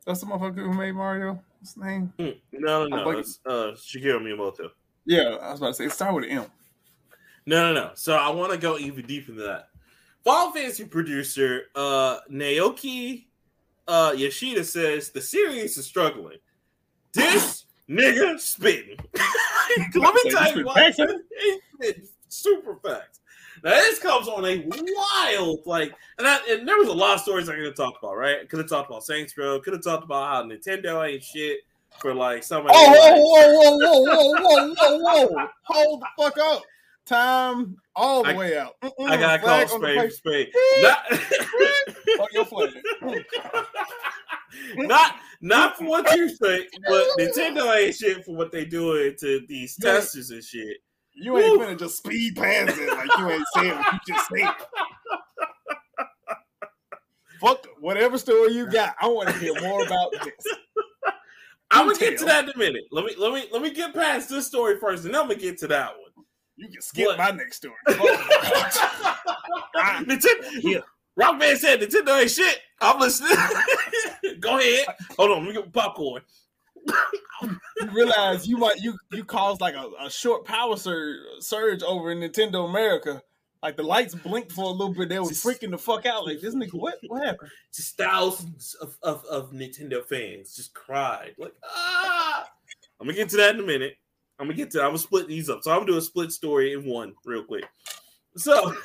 That's 0.06 0.20
the 0.20 0.26
motherfucker 0.26 0.56
who 0.56 0.72
made 0.74 0.92
Mario. 0.92 1.42
What's 1.58 1.74
his 1.74 1.82
name? 1.82 2.12
hmm, 2.18 2.30
no, 2.52 2.86
no, 2.86 2.96
no. 3.04 3.10
It's 3.10 3.40
uh, 3.46 3.72
Shigeru 3.74 4.20
Miyamoto. 4.20 4.70
Yeah, 5.04 5.36
I 5.40 5.50
was 5.50 5.60
about 5.60 5.68
to 5.68 5.74
say 5.74 5.84
it 5.86 5.92
started 5.92 6.14
with 6.14 6.24
an 6.24 6.30
M. 6.38 6.46
No, 7.46 7.72
no, 7.72 7.80
no. 7.80 7.90
So 7.94 8.14
I 8.16 8.28
want 8.30 8.52
to 8.52 8.58
go 8.58 8.76
even 8.78 9.06
deeper 9.06 9.32
than 9.32 9.44
that. 9.46 9.68
Final 10.26 10.50
Fantasy 10.50 10.84
producer 10.84 11.66
uh, 11.76 12.18
Naoki 12.28 13.26
uh, 13.86 14.12
Yoshida 14.16 14.64
says 14.64 15.10
the 15.10 15.20
series 15.20 15.78
is 15.78 15.86
struggling. 15.86 16.38
This 17.12 17.66
nigga 17.88 18.38
spitting. 18.40 18.98
Let 19.94 20.14
me 20.14 20.30
tell 20.32 20.58
you 20.58 20.68
facts, 20.74 20.96
huh? 20.98 21.92
Super 22.28 22.74
facts. 22.84 23.20
Now 23.62 23.70
this 23.70 24.00
comes 24.00 24.26
on 24.26 24.44
a 24.44 24.66
wild 24.66 25.60
like, 25.64 25.94
and, 26.18 26.26
I, 26.26 26.40
and 26.50 26.66
there 26.66 26.76
was 26.76 26.88
a 26.88 26.92
lot 26.92 27.14
of 27.14 27.20
stories 27.20 27.48
I 27.48 27.54
could 27.54 27.64
have 27.64 27.76
talked 27.76 28.02
about. 28.02 28.16
Right? 28.16 28.48
Could 28.48 28.58
have 28.58 28.68
talked 28.68 28.90
about 28.90 29.04
Saints 29.04 29.38
Row. 29.38 29.60
Could 29.60 29.74
have 29.74 29.84
talked 29.84 30.02
about 30.02 30.26
how 30.26 30.42
Nintendo 30.42 31.08
ain't 31.08 31.22
shit 31.22 31.60
for 32.00 32.12
like 32.12 32.42
somebody. 32.42 32.74
Oh, 32.76 32.90
whoa, 32.90 33.52
whoa, 33.54 33.76
whoa, 33.76 34.00
whoa, 34.00 34.40
whoa, 34.40 34.74
whoa, 34.74 34.98
whoa, 34.98 35.26
whoa. 35.28 35.46
Hold 35.62 36.02
the 36.02 36.06
fuck 36.18 36.36
up. 36.38 36.62
Time 37.06 37.76
all 37.94 38.24
the 38.24 38.30
I- 38.30 38.36
way 38.36 38.58
out. 38.58 38.74
Mm-mm, 38.82 39.08
I 39.08 39.16
gotta 39.16 39.38
call 39.42 39.66
flag 39.66 39.70
on 39.72 39.80
the 39.80 39.86
spade 39.86 40.10
for 40.10 40.10
spade. 40.16 40.48
Not, 40.82 42.32
your 42.32 42.44
flag. 42.46 42.72
not 44.76 45.14
not 45.40 45.76
for 45.76 45.84
what 45.84 46.16
you 46.16 46.28
say, 46.28 46.66
but 46.88 47.06
Nintendo 47.18 47.76
ain't 47.76 47.94
shit 47.94 48.24
for 48.24 48.34
what 48.34 48.50
they 48.50 48.64
doing 48.64 49.14
to 49.20 49.40
these 49.48 49.76
Yeah. 49.80 49.92
testers 49.92 50.30
and 50.30 50.42
shit. 50.42 50.78
You 51.14 51.38
ain't 51.38 51.52
Woo. 51.52 51.64
gonna 51.64 51.76
just 51.76 51.98
speed 51.98 52.36
past 52.36 52.76
it 52.78 52.88
like 52.92 53.08
you 53.18 53.30
ain't 53.30 53.46
saying 53.54 53.76
what 53.76 53.92
you 53.92 53.98
just 54.14 54.28
said. 54.28 54.50
Fuck 57.40 57.66
whatever 57.80 58.18
story 58.18 58.52
you 58.52 58.66
got. 58.68 58.96
I 59.00 59.06
want 59.08 59.28
to 59.28 59.38
hear 59.38 59.52
more 59.60 59.84
about 59.84 60.10
this. 60.24 60.34
I'm 61.70 61.86
gonna 61.86 61.98
get 61.98 62.18
to 62.18 62.24
that 62.24 62.44
in 62.44 62.50
a 62.50 62.58
minute. 62.58 62.84
Let 62.90 63.04
me 63.04 63.14
let 63.18 63.32
me 63.32 63.44
let 63.52 63.60
me 63.62 63.70
get 63.72 63.94
past 63.94 64.28
this 64.30 64.46
story 64.46 64.78
first, 64.80 65.04
and 65.04 65.14
then 65.14 65.20
I'm 65.20 65.28
gonna 65.28 65.38
get 65.40 65.58
to 65.58 65.66
that 65.68 65.90
one. 65.90 66.05
You 66.56 66.68
can 66.68 66.80
skip 66.80 67.06
What? 67.06 67.18
my 67.18 67.30
next 67.32 67.56
story. 67.58 67.74
Fuck. 67.86 67.98
Nintendo, 70.06 70.50
Yeah. 70.62 70.78
Rockman 71.18 71.56
said 71.56 71.80
Nintendo 71.80 72.20
ain't 72.20 72.30
shit. 72.30 72.60
I'm 72.80 73.00
listening. 73.00 73.30
Go 74.40 74.58
ahead. 74.58 74.86
Hold 75.16 75.30
on, 75.30 75.46
let 75.46 75.54
me 75.54 75.62
get 75.62 75.72
popcorn. 75.72 76.22
you 76.86 77.90
realize 77.92 78.46
you 78.46 78.56
might 78.58 78.76
you 78.80 78.96
you 79.12 79.24
caused 79.24 79.60
like 79.60 79.74
a, 79.74 79.90
a 80.00 80.10
short 80.10 80.44
power 80.44 80.76
surge 80.76 81.16
surge 81.40 81.82
over 81.82 82.10
in 82.12 82.18
Nintendo 82.20 82.68
America. 82.68 83.20
Like 83.62 83.76
the 83.76 83.82
lights 83.82 84.14
blinked 84.14 84.52
for 84.52 84.64
a 84.64 84.68
little 84.68 84.94
bit, 84.94 85.08
they 85.08 85.18
were 85.18 85.26
freaking 85.26 85.70
the 85.70 85.78
fuck 85.78 86.06
out. 86.06 86.26
Like 86.26 86.40
this 86.40 86.54
nigga, 86.54 86.74
what 86.74 86.96
what 87.08 87.26
happened? 87.26 87.50
just 87.74 87.96
thousands 87.96 88.74
of, 88.80 88.96
of, 89.02 89.24
of 89.24 89.52
Nintendo 89.52 90.04
fans 90.04 90.54
just 90.54 90.74
cried 90.74 91.34
like 91.38 91.54
ah. 91.64 92.46
I'm 93.00 93.06
gonna 93.06 93.16
get 93.16 93.30
to 93.30 93.36
that 93.38 93.54
in 93.54 93.60
a 93.62 93.66
minute. 93.66 93.96
I'm 94.38 94.46
gonna 94.46 94.54
get 94.54 94.70
to. 94.72 94.80
I'm 94.80 94.88
gonna 94.88 94.98
split 94.98 95.28
these 95.28 95.48
up. 95.48 95.62
So 95.62 95.70
I'm 95.70 95.78
gonna 95.80 95.92
do 95.92 95.98
a 95.98 96.02
split 96.02 96.32
story 96.32 96.72
in 96.72 96.84
one 96.84 97.14
real 97.24 97.44
quick. 97.44 97.64
So 98.36 98.74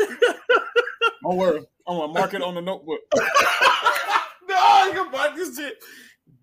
Don't 1.23 1.37
worry, 1.37 1.59
I'm 1.87 1.97
gonna 1.97 2.13
mark 2.13 2.33
it 2.33 2.41
on 2.41 2.55
the 2.55 2.61
notebook. 2.61 2.99
no, 3.13 3.21
I 4.55 4.91
can 4.93 5.11
mark 5.11 5.35
this 5.35 5.55
shit. 5.55 5.77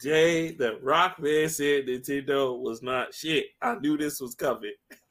Day 0.01 0.53
that 0.53 0.85
Rockman 0.85 1.51
said 1.51 1.87
Nintendo 1.87 2.57
was 2.57 2.83
not 2.83 3.13
shit. 3.13 3.47
I 3.61 3.75
knew 3.77 3.97
this 3.97 4.21
was 4.21 4.37
coming. 4.37 4.75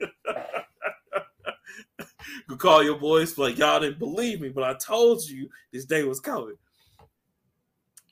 Could 2.48 2.58
call 2.58 2.82
your 2.82 2.98
boys 2.98 3.36
like 3.36 3.58
y'all 3.58 3.80
didn't 3.80 3.98
believe 3.98 4.40
me, 4.40 4.48
but 4.48 4.64
I 4.64 4.72
told 4.74 5.22
you 5.28 5.50
this 5.70 5.84
day 5.84 6.04
was 6.04 6.20
coming. 6.20 6.56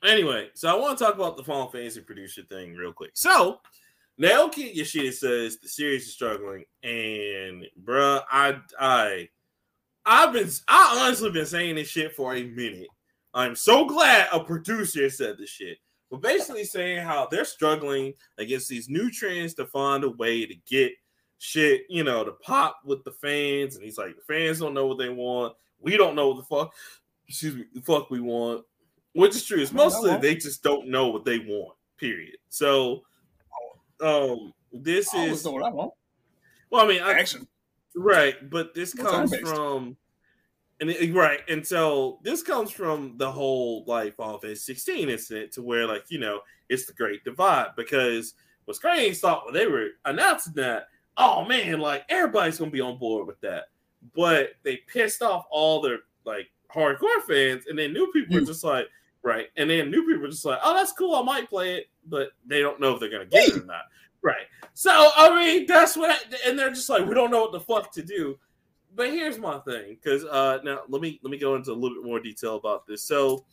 Anyway, 0.03 0.49
so 0.53 0.69
I 0.69 0.79
want 0.79 0.95
to 0.97 1.03
talk 1.03 1.15
about 1.15 1.37
the 1.37 1.43
Final 1.43 1.69
Fantasy 1.69 2.01
producer 2.01 2.43
thing 2.43 2.75
real 2.75 2.93
quick. 2.93 3.11
So 3.15 3.61
Naoki 4.19 4.73
Yoshida 4.73 5.11
says 5.11 5.55
uh, 5.55 5.57
the 5.61 5.69
series 5.69 6.07
is 6.07 6.13
struggling, 6.13 6.65
and 6.83 7.65
bruh, 7.83 8.23
I 8.31 8.59
I 8.79 9.29
I've 10.05 10.33
been 10.33 10.49
I 10.67 10.99
honestly 10.99 11.31
been 11.31 11.45
saying 11.45 11.75
this 11.75 11.89
shit 11.89 12.15
for 12.15 12.35
a 12.35 12.43
minute. 12.43 12.87
I'm 13.33 13.55
so 13.55 13.85
glad 13.85 14.29
a 14.33 14.39
producer 14.43 15.09
said 15.09 15.37
this 15.37 15.49
shit. 15.49 15.77
But 16.09 16.21
basically 16.21 16.63
saying 16.63 17.03
how 17.03 17.27
they're 17.29 17.45
struggling 17.45 18.13
against 18.37 18.69
these 18.69 18.89
new 18.89 19.11
trends 19.11 19.53
to 19.55 19.65
find 19.65 20.03
a 20.03 20.09
way 20.09 20.45
to 20.45 20.55
get 20.65 20.93
shit, 21.37 21.83
you 21.89 22.03
know, 22.03 22.23
to 22.23 22.31
pop 22.31 22.79
with 22.85 23.03
the 23.03 23.11
fans. 23.11 23.75
And 23.75 23.83
he's 23.83 23.97
like, 23.97 24.15
the 24.15 24.33
fans 24.33 24.59
don't 24.59 24.73
know 24.73 24.87
what 24.87 24.97
they 24.97 25.09
want. 25.09 25.53
We 25.79 25.97
don't 25.97 26.15
know 26.15 26.29
what 26.29 26.37
the 26.37 26.43
fuck, 26.43 26.73
excuse 27.27 27.55
me, 27.55 27.65
the 27.73 27.81
fuck 27.81 28.09
we 28.09 28.21
want. 28.21 28.63
Which 29.13 29.35
is 29.35 29.45
true. 29.45 29.61
It's 29.61 29.73
mostly 29.73 30.15
they 30.17 30.35
just 30.35 30.63
don't 30.63 30.87
know 30.87 31.07
what 31.07 31.25
they 31.25 31.39
want. 31.39 31.75
Period. 31.97 32.37
So, 32.49 33.01
um, 34.01 34.53
this 34.71 35.13
I 35.13 35.25
is 35.25 35.43
what 35.45 35.63
I 35.63 35.69
want. 35.69 35.93
well, 36.69 36.85
I 36.85 36.87
mean, 36.87 37.01
I, 37.01 37.13
Action. 37.13 37.47
right, 37.95 38.49
but 38.49 38.73
this 38.73 38.95
Well, 38.95 39.11
comes 39.11 39.35
from, 39.37 39.97
and 40.79 40.89
it, 40.89 41.13
right, 41.13 41.41
and 41.49 41.65
so 41.65 42.19
this 42.23 42.43
comes 42.43 42.71
from 42.71 43.17
the 43.17 43.31
whole 43.31 43.83
like 43.87 44.15
Final 44.15 44.39
Fantasy 44.39 44.73
16 44.73 45.09
incident 45.09 45.51
to 45.53 45.61
where 45.61 45.87
like 45.87 46.05
you 46.09 46.19
know 46.19 46.41
it's 46.69 46.85
the 46.85 46.93
Great 46.93 47.23
Divide 47.23 47.69
because 47.75 48.33
what 48.65 48.75
Square 48.77 48.97
Enix 48.97 49.17
thought 49.17 49.45
when 49.45 49.53
they 49.53 49.67
were 49.67 49.89
announcing 50.05 50.53
that, 50.55 50.87
oh 51.17 51.45
man, 51.45 51.79
like 51.79 52.03
everybody's 52.09 52.59
gonna 52.59 52.71
be 52.71 52.81
on 52.81 52.97
board 52.97 53.25
with 53.27 53.39
that, 53.41 53.65
but 54.15 54.51
they 54.63 54.77
pissed 54.87 55.21
off 55.21 55.45
all 55.49 55.81
their 55.81 55.99
like 56.25 56.49
hardcore 56.73 57.21
fans, 57.27 57.65
and 57.67 57.77
then 57.79 57.93
new 57.93 58.11
people 58.11 58.37
are 58.37 58.41
just 58.41 58.63
like. 58.63 58.87
Right, 59.23 59.47
and 59.57 59.69
then 59.69 59.91
new 59.91 60.05
people 60.05 60.25
are 60.25 60.29
just 60.29 60.45
like, 60.45 60.59
"Oh, 60.63 60.73
that's 60.73 60.93
cool. 60.93 61.15
I 61.15 61.21
might 61.21 61.49
play 61.49 61.75
it," 61.75 61.89
but 62.05 62.29
they 62.45 62.61
don't 62.61 62.79
know 62.79 62.93
if 62.93 62.99
they're 62.99 63.09
gonna 63.09 63.25
get 63.25 63.49
it 63.49 63.63
or 63.63 63.65
not. 63.65 63.83
Right. 64.21 64.45
So 64.73 65.11
I 65.15 65.35
mean, 65.35 65.65
that's 65.67 65.97
what, 65.97 66.17
and 66.45 66.57
they're 66.57 66.69
just 66.69 66.89
like, 66.89 67.05
we 67.05 67.13
don't 67.13 67.31
know 67.31 67.41
what 67.41 67.51
the 67.51 67.59
fuck 67.59 67.91
to 67.93 68.03
do. 68.03 68.37
But 68.95 69.09
here's 69.09 69.37
my 69.37 69.59
thing, 69.59 69.97
because 70.01 70.23
uh, 70.23 70.59
now 70.63 70.81
let 70.87 71.01
me 71.01 71.19
let 71.23 71.31
me 71.31 71.37
go 71.37 71.55
into 71.55 71.71
a 71.71 71.73
little 71.73 71.97
bit 72.01 72.07
more 72.07 72.19
detail 72.19 72.55
about 72.55 72.87
this. 72.87 73.03
So 73.03 73.45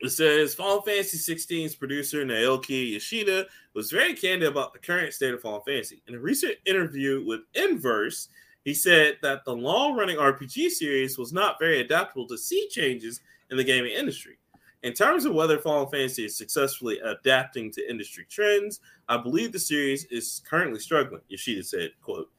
it 0.00 0.10
says 0.10 0.54
Final 0.54 0.82
Fantasy 0.82 1.34
16's 1.34 1.74
producer 1.74 2.24
Naoki 2.24 2.92
Yoshida 2.92 3.46
was 3.74 3.90
very 3.90 4.14
candid 4.14 4.48
about 4.48 4.72
the 4.72 4.78
current 4.78 5.12
state 5.12 5.32
of 5.32 5.40
Final 5.40 5.60
Fantasy. 5.60 6.02
In 6.06 6.14
a 6.14 6.18
recent 6.18 6.56
interview 6.66 7.24
with 7.24 7.40
Inverse, 7.54 8.28
he 8.64 8.74
said 8.74 9.16
that 9.22 9.44
the 9.44 9.54
long-running 9.54 10.16
RPG 10.16 10.70
series 10.70 11.16
was 11.16 11.32
not 11.32 11.58
very 11.58 11.80
adaptable 11.80 12.26
to 12.26 12.36
sea 12.36 12.68
changes 12.68 13.20
in 13.50 13.56
the 13.56 13.64
gaming 13.64 13.92
industry. 13.92 14.38
In 14.82 14.92
terms 14.92 15.24
of 15.24 15.34
whether 15.34 15.58
Final 15.58 15.86
Fantasy 15.86 16.26
is 16.26 16.36
successfully 16.36 17.00
adapting 17.00 17.72
to 17.72 17.90
industry 17.90 18.26
trends, 18.30 18.80
I 19.08 19.16
believe 19.16 19.52
the 19.52 19.58
series 19.58 20.04
is 20.06 20.42
currently 20.48 20.78
struggling, 20.78 21.22
Yoshida 21.28 21.64
said, 21.64 21.90
quote, 22.02 22.30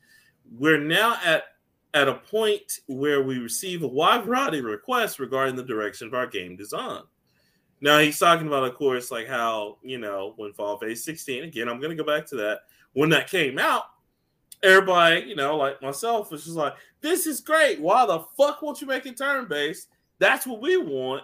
We're 0.57 0.79
now 0.79 1.17
at 1.25 1.43
at 1.93 2.07
a 2.07 2.13
point 2.13 2.79
where 2.87 3.23
we 3.23 3.39
receive 3.39 3.81
a 3.81 3.87
wide 3.87 4.25
variety 4.25 4.59
of 4.59 4.65
requests 4.65 5.19
regarding 5.19 5.55
the 5.55 5.63
direction 5.63 6.07
of 6.07 6.13
our 6.13 6.27
game 6.27 6.55
design. 6.55 7.01
Now 7.81 7.99
he's 7.99 8.19
talking 8.19 8.47
about, 8.47 8.65
of 8.65 8.75
course, 8.75 9.09
like 9.09 9.27
how, 9.27 9.77
you 9.83 9.97
know, 9.97 10.33
when 10.35 10.53
Final 10.53 10.77
Fantasy 10.77 11.01
16, 11.01 11.43
again, 11.45 11.69
I'm 11.69 11.79
gonna 11.79 11.95
go 11.95 12.03
back 12.03 12.25
to 12.27 12.35
that. 12.37 12.61
When 12.93 13.09
that 13.09 13.29
came 13.29 13.57
out, 13.57 13.83
everybody, 14.63 15.21
you 15.21 15.35
know, 15.35 15.57
like 15.57 15.81
myself, 15.81 16.31
was 16.31 16.43
just 16.43 16.55
like, 16.55 16.73
this 17.01 17.27
is 17.27 17.41
great. 17.41 17.79
Why 17.79 18.05
the 18.05 18.25
fuck 18.37 18.61
won't 18.61 18.81
you 18.81 18.87
make 18.87 19.05
it 19.05 19.17
turn-based? 19.17 19.87
That's 20.19 20.47
what 20.47 20.61
we 20.61 20.77
want. 20.77 21.23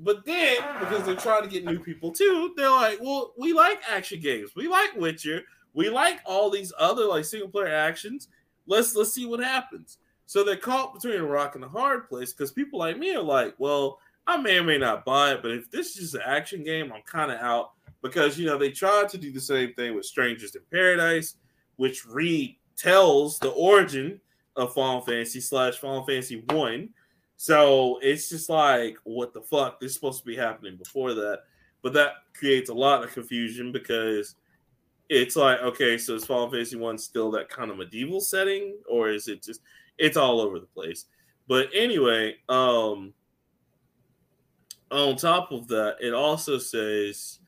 But 0.00 0.24
then, 0.24 0.58
because 0.78 1.04
they're 1.04 1.16
trying 1.16 1.42
to 1.42 1.48
get 1.48 1.64
new 1.64 1.80
people 1.80 2.12
too, 2.12 2.54
they're 2.56 2.70
like, 2.70 3.00
well, 3.00 3.32
we 3.36 3.52
like 3.52 3.80
action 3.90 4.20
games. 4.20 4.50
We 4.54 4.68
like 4.68 4.94
Witcher. 4.94 5.42
We 5.74 5.90
like 5.90 6.20
all 6.24 6.50
these 6.50 6.72
other 6.78 7.04
like 7.04 7.24
single 7.24 7.48
player 7.48 7.74
actions. 7.74 8.28
Let's 8.66 8.94
let's 8.94 9.12
see 9.12 9.26
what 9.26 9.40
happens. 9.40 9.98
So 10.26 10.44
they're 10.44 10.56
caught 10.56 10.94
between 10.94 11.20
a 11.20 11.24
rock 11.24 11.54
and 11.54 11.64
a 11.64 11.68
hard 11.68 12.08
place 12.08 12.32
because 12.32 12.52
people 12.52 12.78
like 12.78 12.98
me 12.98 13.14
are 13.14 13.22
like, 13.22 13.54
well, 13.58 13.98
I 14.26 14.36
may 14.36 14.58
or 14.58 14.62
may 14.62 14.76
not 14.76 15.06
buy 15.06 15.32
it, 15.32 15.42
but 15.42 15.52
if 15.52 15.70
this 15.70 15.88
is 15.88 15.94
just 15.96 16.14
an 16.14 16.20
action 16.26 16.62
game, 16.62 16.92
I'm 16.92 17.02
kind 17.02 17.32
of 17.32 17.40
out 17.40 17.72
because 18.02 18.38
you 18.38 18.46
know 18.46 18.58
they 18.58 18.70
tried 18.70 19.08
to 19.08 19.18
do 19.18 19.32
the 19.32 19.40
same 19.40 19.72
thing 19.74 19.94
with 19.94 20.04
Strangers 20.04 20.54
in 20.54 20.62
Paradise, 20.70 21.36
which 21.76 22.06
retells 22.06 23.38
the 23.40 23.52
origin 23.56 24.20
of 24.54 24.74
Final 24.74 25.00
Fantasy 25.00 25.40
slash 25.40 25.76
Final 25.76 26.04
Fantasy 26.04 26.44
One. 26.50 26.90
So 27.40 28.00
it's 28.02 28.28
just 28.28 28.50
like, 28.50 28.98
what 29.04 29.32
the 29.32 29.40
fuck? 29.40 29.78
This 29.78 29.90
is 29.90 29.94
supposed 29.94 30.18
to 30.18 30.26
be 30.26 30.34
happening 30.34 30.76
before 30.76 31.14
that. 31.14 31.42
But 31.82 31.92
that 31.92 32.14
creates 32.34 32.68
a 32.68 32.74
lot 32.74 33.04
of 33.04 33.12
confusion 33.12 33.70
because 33.70 34.34
it's 35.08 35.36
like, 35.36 35.60
okay, 35.60 35.96
so 35.98 36.16
is 36.16 36.26
Final 36.26 36.50
Fantasy 36.50 36.76
One 36.76 36.98
still 36.98 37.30
that 37.30 37.48
kind 37.48 37.70
of 37.70 37.78
medieval 37.78 38.20
setting, 38.20 38.76
or 38.90 39.08
is 39.08 39.28
it 39.28 39.44
just 39.44 39.60
it's 39.98 40.16
all 40.16 40.40
over 40.40 40.58
the 40.58 40.66
place? 40.66 41.04
But 41.46 41.68
anyway, 41.72 42.34
um 42.48 43.14
on 44.90 45.14
top 45.14 45.52
of 45.52 45.68
that, 45.68 45.98
it 46.00 46.14
also 46.14 46.58
says 46.58 47.38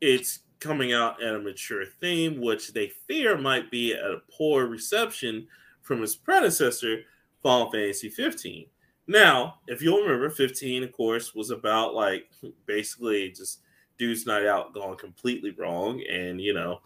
it's 0.00 0.40
coming 0.60 0.92
out 0.92 1.20
at 1.20 1.34
a 1.34 1.40
mature 1.40 1.84
theme, 1.84 2.40
which 2.40 2.72
they 2.72 2.92
fear 3.08 3.36
might 3.36 3.72
be 3.72 3.92
at 3.92 4.04
a 4.04 4.22
poor 4.30 4.66
reception 4.66 5.48
from 5.82 6.00
its 6.00 6.14
predecessor, 6.14 7.00
Final 7.42 7.72
Fantasy 7.72 8.08
15. 8.08 8.66
Now, 9.06 9.56
if 9.66 9.82
you'll 9.82 10.02
remember, 10.02 10.30
15, 10.30 10.84
of 10.84 10.92
course, 10.92 11.34
was 11.34 11.50
about 11.50 11.94
like 11.94 12.30
basically 12.66 13.30
just 13.30 13.60
dude's 13.98 14.26
night 14.26 14.46
out 14.46 14.72
gone 14.72 14.96
completely 14.96 15.50
wrong. 15.50 16.02
And, 16.10 16.40
you 16.40 16.54
know, 16.54 16.80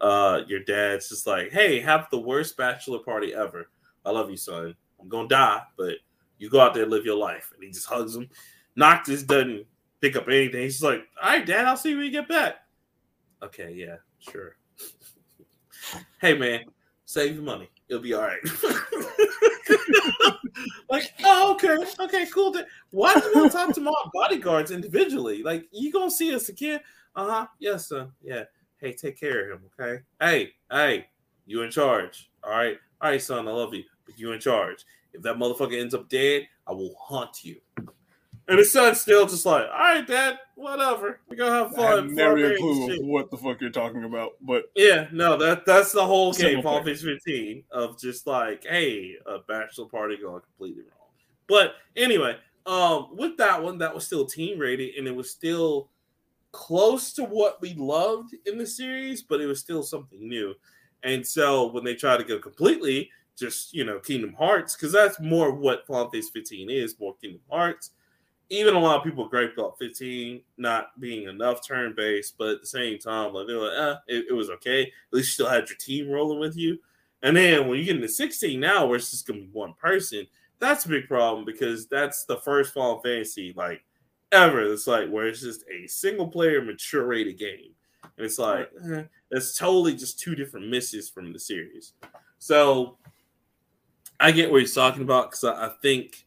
uh, 0.00 0.42
your 0.46 0.60
dad's 0.60 1.08
just 1.08 1.26
like, 1.26 1.50
hey, 1.50 1.80
have 1.80 2.08
the 2.10 2.18
worst 2.18 2.56
bachelor 2.56 2.98
party 2.98 3.34
ever. 3.34 3.70
I 4.04 4.10
love 4.10 4.30
you, 4.30 4.36
son. 4.36 4.74
I'm 5.00 5.08
going 5.08 5.28
to 5.28 5.34
die, 5.34 5.62
but 5.76 5.94
you 6.38 6.50
go 6.50 6.60
out 6.60 6.74
there 6.74 6.82
and 6.82 6.92
live 6.92 7.06
your 7.06 7.16
life. 7.16 7.50
And 7.54 7.62
he 7.62 7.70
just 7.70 7.86
hugs 7.86 8.14
him. 8.14 8.28
Noctis 8.76 9.22
doesn't 9.22 9.66
pick 10.00 10.16
up 10.16 10.28
anything. 10.28 10.62
He's 10.62 10.82
like, 10.82 11.02
all 11.22 11.30
right, 11.30 11.46
dad, 11.46 11.66
I'll 11.66 11.76
see 11.76 11.90
you 11.90 11.96
when 11.96 12.06
you 12.06 12.12
get 12.12 12.28
back. 12.28 12.56
Okay, 13.42 13.72
yeah, 13.74 13.96
sure. 14.18 14.56
hey, 16.20 16.36
man, 16.36 16.64
save 17.06 17.34
your 17.34 17.44
money. 17.44 17.70
It'll 17.88 18.02
be 18.02 18.14
all 18.14 18.22
right. 18.22 18.40
like, 20.90 21.12
oh, 21.24 21.52
okay, 21.54 21.76
okay, 22.00 22.26
cool. 22.26 22.54
Why 22.90 23.14
do 23.14 23.30
you 23.34 23.50
talk 23.50 23.74
to 23.74 23.80
my 23.80 23.92
bodyguards 24.12 24.70
individually? 24.70 25.42
Like, 25.42 25.66
you 25.72 25.92
gonna 25.92 26.10
see 26.10 26.34
us 26.34 26.48
again? 26.48 26.80
Uh 27.14 27.28
huh. 27.28 27.46
Yes, 27.58 27.88
sir. 27.88 28.08
Yeah. 28.22 28.44
Hey, 28.78 28.92
take 28.92 29.18
care 29.18 29.52
of 29.52 29.60
him. 29.60 29.70
Okay. 29.78 30.02
Hey, 30.20 30.52
hey, 30.70 31.06
you 31.46 31.62
in 31.62 31.70
charge? 31.70 32.30
All 32.42 32.50
right. 32.50 32.78
All 33.00 33.10
right, 33.10 33.22
son. 33.22 33.48
I 33.48 33.52
love 33.52 33.74
you, 33.74 33.84
but 34.06 34.18
you 34.18 34.32
in 34.32 34.40
charge. 34.40 34.84
If 35.12 35.22
that 35.22 35.36
motherfucker 35.36 35.80
ends 35.80 35.94
up 35.94 36.08
dead, 36.08 36.48
I 36.66 36.72
will 36.72 36.94
haunt 36.98 37.44
you. 37.44 37.60
And 38.48 38.58
his 38.58 38.72
son's 38.72 39.00
still 39.00 39.26
just 39.26 39.46
like, 39.46 39.64
all 39.64 39.78
right, 39.78 40.06
dad, 40.06 40.38
whatever. 40.56 41.20
We 41.28 41.36
gonna 41.36 41.52
have 41.52 41.72
I 41.74 41.76
fun. 41.76 41.96
have 42.04 42.10
never 42.10 42.52
a 42.52 42.56
clue 42.56 42.92
of 42.92 42.98
what 43.06 43.30
the 43.30 43.36
fuck 43.36 43.60
you're 43.60 43.70
talking 43.70 44.04
about, 44.04 44.32
but 44.40 44.64
Yeah, 44.74 45.06
no, 45.12 45.36
that 45.36 45.64
that's 45.64 45.92
the 45.92 46.04
whole 46.04 46.32
game, 46.32 46.62
Final. 46.62 46.82
Fantasy 46.82 47.06
15, 47.06 47.64
of 47.70 48.00
just 48.00 48.26
like, 48.26 48.64
hey, 48.64 49.14
a 49.26 49.38
bachelor 49.46 49.86
party 49.86 50.16
going 50.16 50.40
completely 50.40 50.82
wrong. 50.82 51.08
But 51.46 51.74
anyway, 51.96 52.36
um, 52.66 53.16
with 53.16 53.36
that 53.38 53.62
one, 53.62 53.78
that 53.78 53.94
was 53.94 54.06
still 54.06 54.26
team 54.26 54.58
rated, 54.58 54.96
and 54.96 55.06
it 55.06 55.14
was 55.14 55.30
still 55.30 55.88
close 56.50 57.12
to 57.14 57.24
what 57.24 57.60
we 57.60 57.74
loved 57.74 58.34
in 58.46 58.58
the 58.58 58.66
series, 58.66 59.22
but 59.22 59.40
it 59.40 59.46
was 59.46 59.60
still 59.60 59.82
something 59.82 60.28
new. 60.28 60.54
And 61.02 61.26
so 61.26 61.70
when 61.72 61.84
they 61.84 61.94
try 61.94 62.16
to 62.16 62.24
go 62.24 62.38
completely, 62.38 63.10
just 63.38 63.72
you 63.72 63.84
know, 63.84 63.98
Kingdom 63.98 64.34
Hearts, 64.34 64.76
because 64.76 64.92
that's 64.92 65.18
more 65.20 65.52
what 65.52 65.86
Final 65.86 66.10
Fantasy 66.10 66.30
15 66.32 66.70
is, 66.70 66.98
more 67.00 67.14
Kingdom 67.20 67.40
Hearts. 67.50 67.90
Even 68.52 68.74
a 68.74 68.78
lot 68.78 68.98
of 68.98 69.04
people 69.04 69.28
gripe 69.28 69.54
about 69.56 69.78
15 69.78 70.42
not 70.58 71.00
being 71.00 71.26
enough 71.26 71.66
turn 71.66 71.94
based, 71.96 72.36
but 72.36 72.48
at 72.48 72.60
the 72.60 72.66
same 72.66 72.98
time, 72.98 73.32
like 73.32 73.46
they're 73.46 73.56
like, 73.56 73.78
eh, 73.78 73.96
it, 74.08 74.26
it 74.28 74.32
was 74.34 74.50
okay. 74.50 74.82
At 74.82 74.88
least 75.10 75.30
you 75.30 75.44
still 75.44 75.48
had 75.48 75.70
your 75.70 75.78
team 75.78 76.10
rolling 76.10 76.38
with 76.38 76.54
you. 76.54 76.78
And 77.22 77.34
then 77.34 77.66
when 77.66 77.78
you 77.78 77.84
get 77.86 77.96
into 77.96 78.08
16 78.08 78.60
now, 78.60 78.84
where 78.84 78.96
it's 78.96 79.10
just 79.10 79.26
gonna 79.26 79.40
be 79.40 79.48
one 79.52 79.72
person, 79.72 80.26
that's 80.58 80.84
a 80.84 80.88
big 80.90 81.08
problem 81.08 81.46
because 81.46 81.86
that's 81.86 82.24
the 82.24 82.36
first 82.36 82.74
Final 82.74 83.00
Fantasy 83.00 83.54
like 83.56 83.82
ever. 84.32 84.60
It's 84.70 84.86
like 84.86 85.08
where 85.08 85.28
it's 85.28 85.40
just 85.40 85.64
a 85.70 85.86
single 85.86 86.28
player 86.28 86.60
mature 86.60 87.06
rated 87.06 87.38
game. 87.38 87.70
And 88.18 88.26
it's 88.26 88.38
like 88.38 88.70
eh, 88.92 89.04
it's 89.30 89.56
totally 89.56 89.94
just 89.94 90.20
two 90.20 90.34
different 90.34 90.68
misses 90.68 91.08
from 91.08 91.32
the 91.32 91.38
series. 91.38 91.94
So 92.38 92.98
I 94.20 94.30
get 94.30 94.50
what 94.50 94.60
he's 94.60 94.74
talking 94.74 95.02
about 95.02 95.30
because 95.30 95.44
I, 95.44 95.66
I 95.66 95.70
think 95.80 96.26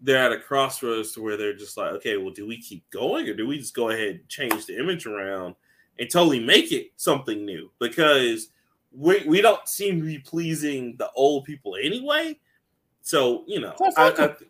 they're 0.00 0.22
at 0.22 0.32
a 0.32 0.38
crossroads 0.38 1.12
to 1.12 1.22
where 1.22 1.36
they're 1.36 1.56
just 1.56 1.76
like, 1.76 1.92
okay, 1.92 2.16
well, 2.16 2.32
do 2.32 2.46
we 2.46 2.60
keep 2.60 2.88
going 2.90 3.28
or 3.28 3.34
do 3.34 3.46
we 3.46 3.58
just 3.58 3.74
go 3.74 3.90
ahead 3.90 4.08
and 4.08 4.28
change 4.28 4.66
the 4.66 4.78
image 4.78 5.06
around 5.06 5.54
and 5.98 6.10
totally 6.10 6.40
make 6.40 6.72
it 6.72 6.90
something 6.96 7.44
new? 7.44 7.70
Because 7.78 8.50
we 8.92 9.22
we 9.26 9.40
don't 9.40 9.66
seem 9.68 10.00
to 10.00 10.06
be 10.06 10.18
pleasing 10.18 10.96
the 10.98 11.10
old 11.12 11.44
people 11.44 11.76
anyway. 11.76 12.38
So 13.02 13.44
you 13.46 13.60
know, 13.60 13.74
I, 13.96 14.10
fuck 14.10 14.42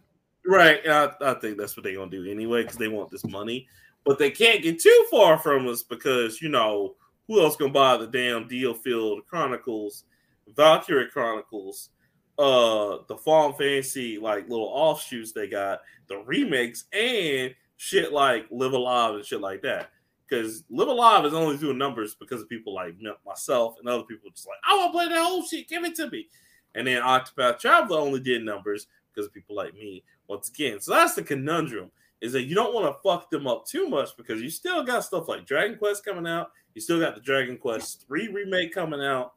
right? 0.47 0.81
I, 0.89 1.11
I 1.21 1.35
think 1.35 1.59
that's 1.59 1.77
what 1.77 1.85
they're 1.85 1.97
gonna 1.97 2.11
do 2.11 2.31
anyway 2.31 2.63
because 2.63 2.79
they 2.79 2.89
want 2.89 3.11
this 3.11 3.25
money, 3.25 3.69
but 4.05 4.19
they 4.19 4.31
can't 4.31 4.63
get 4.63 4.81
too 4.81 5.07
far 5.11 5.39
from 5.39 5.69
us 5.69 5.83
because 5.83 6.41
you 6.41 6.49
know 6.49 6.95
who 7.27 7.43
else 7.43 7.57
gonna 7.57 7.73
buy 7.73 7.97
the 7.97 8.07
damn 8.07 8.47
Deal 8.49 8.75
Field 8.75 9.27
Chronicles, 9.27 10.05
Valkyrie 10.55 11.11
Chronicles, 11.11 11.91
uh 12.39 12.99
the 13.09 13.17
Final 13.17 13.53
Fantasy 13.53 14.19
like 14.19 14.49
little 14.49 14.71
offshoots 14.73 15.33
they 15.33 15.49
got, 15.49 15.81
the 16.09 16.19
remakes, 16.19 16.85
and 16.93 17.55
shit 17.77 18.13
like 18.13 18.47
Live 18.51 18.73
A 18.73 18.79
Live 18.79 19.15
and 19.15 19.25
shit 19.25 19.41
like 19.41 19.63
that. 19.63 19.91
Because 20.29 20.65
Live 20.71 20.89
A 20.89 20.93
Live 20.93 21.25
is 21.25 21.35
only 21.35 21.57
doing 21.57 21.79
numbers 21.79 22.15
because 22.15 22.43
of 22.43 22.49
people 22.49 22.75
like 22.75 22.95
myself 23.25 23.77
and 23.79 23.89
other 23.89 24.03
people 24.03 24.31
just 24.31 24.47
like, 24.47 24.59
I 24.69 24.77
want 24.77 24.93
to 24.93 24.99
play 24.99 25.09
that 25.09 25.25
whole 25.25 25.45
shit, 25.45 25.69
give 25.69 25.85
it 25.85 25.95
to 25.97 26.11
me. 26.11 26.29
And 26.75 26.87
then 26.87 27.03
Octopath 27.03 27.59
Traveler 27.59 27.99
only 27.99 28.21
did 28.21 28.45
numbers 28.45 28.87
because 29.15 29.27
of 29.27 29.33
people 29.33 29.57
like 29.57 29.75
me 29.75 30.05
once 30.29 30.49
again. 30.49 30.81
So 30.81 30.93
that's 30.93 31.15
the 31.15 31.23
conundrum 31.23 31.91
is 32.21 32.33
that 32.33 32.45
you 32.45 32.55
don't 32.55 32.75
want 32.75 32.87
to 32.87 33.01
fuck 33.03 33.31
them 33.31 33.47
up 33.47 33.67
too 33.67 33.89
much 33.89 34.17
because 34.17 34.43
you 34.43 34.51
still 34.51 34.83
got 34.83 35.05
stuff 35.05 35.29
like 35.29 35.47
Dragon 35.47 35.79
Quest 35.79 36.05
coming 36.05 36.27
out. 36.27 36.51
You 36.75 36.81
still 36.81 37.01
got 37.01 37.15
the 37.15 37.21
Dragon 37.21 37.57
Quest 37.57 38.05
3 38.07 38.29
remake 38.29 38.73
coming 38.73 39.03
out. 39.03 39.35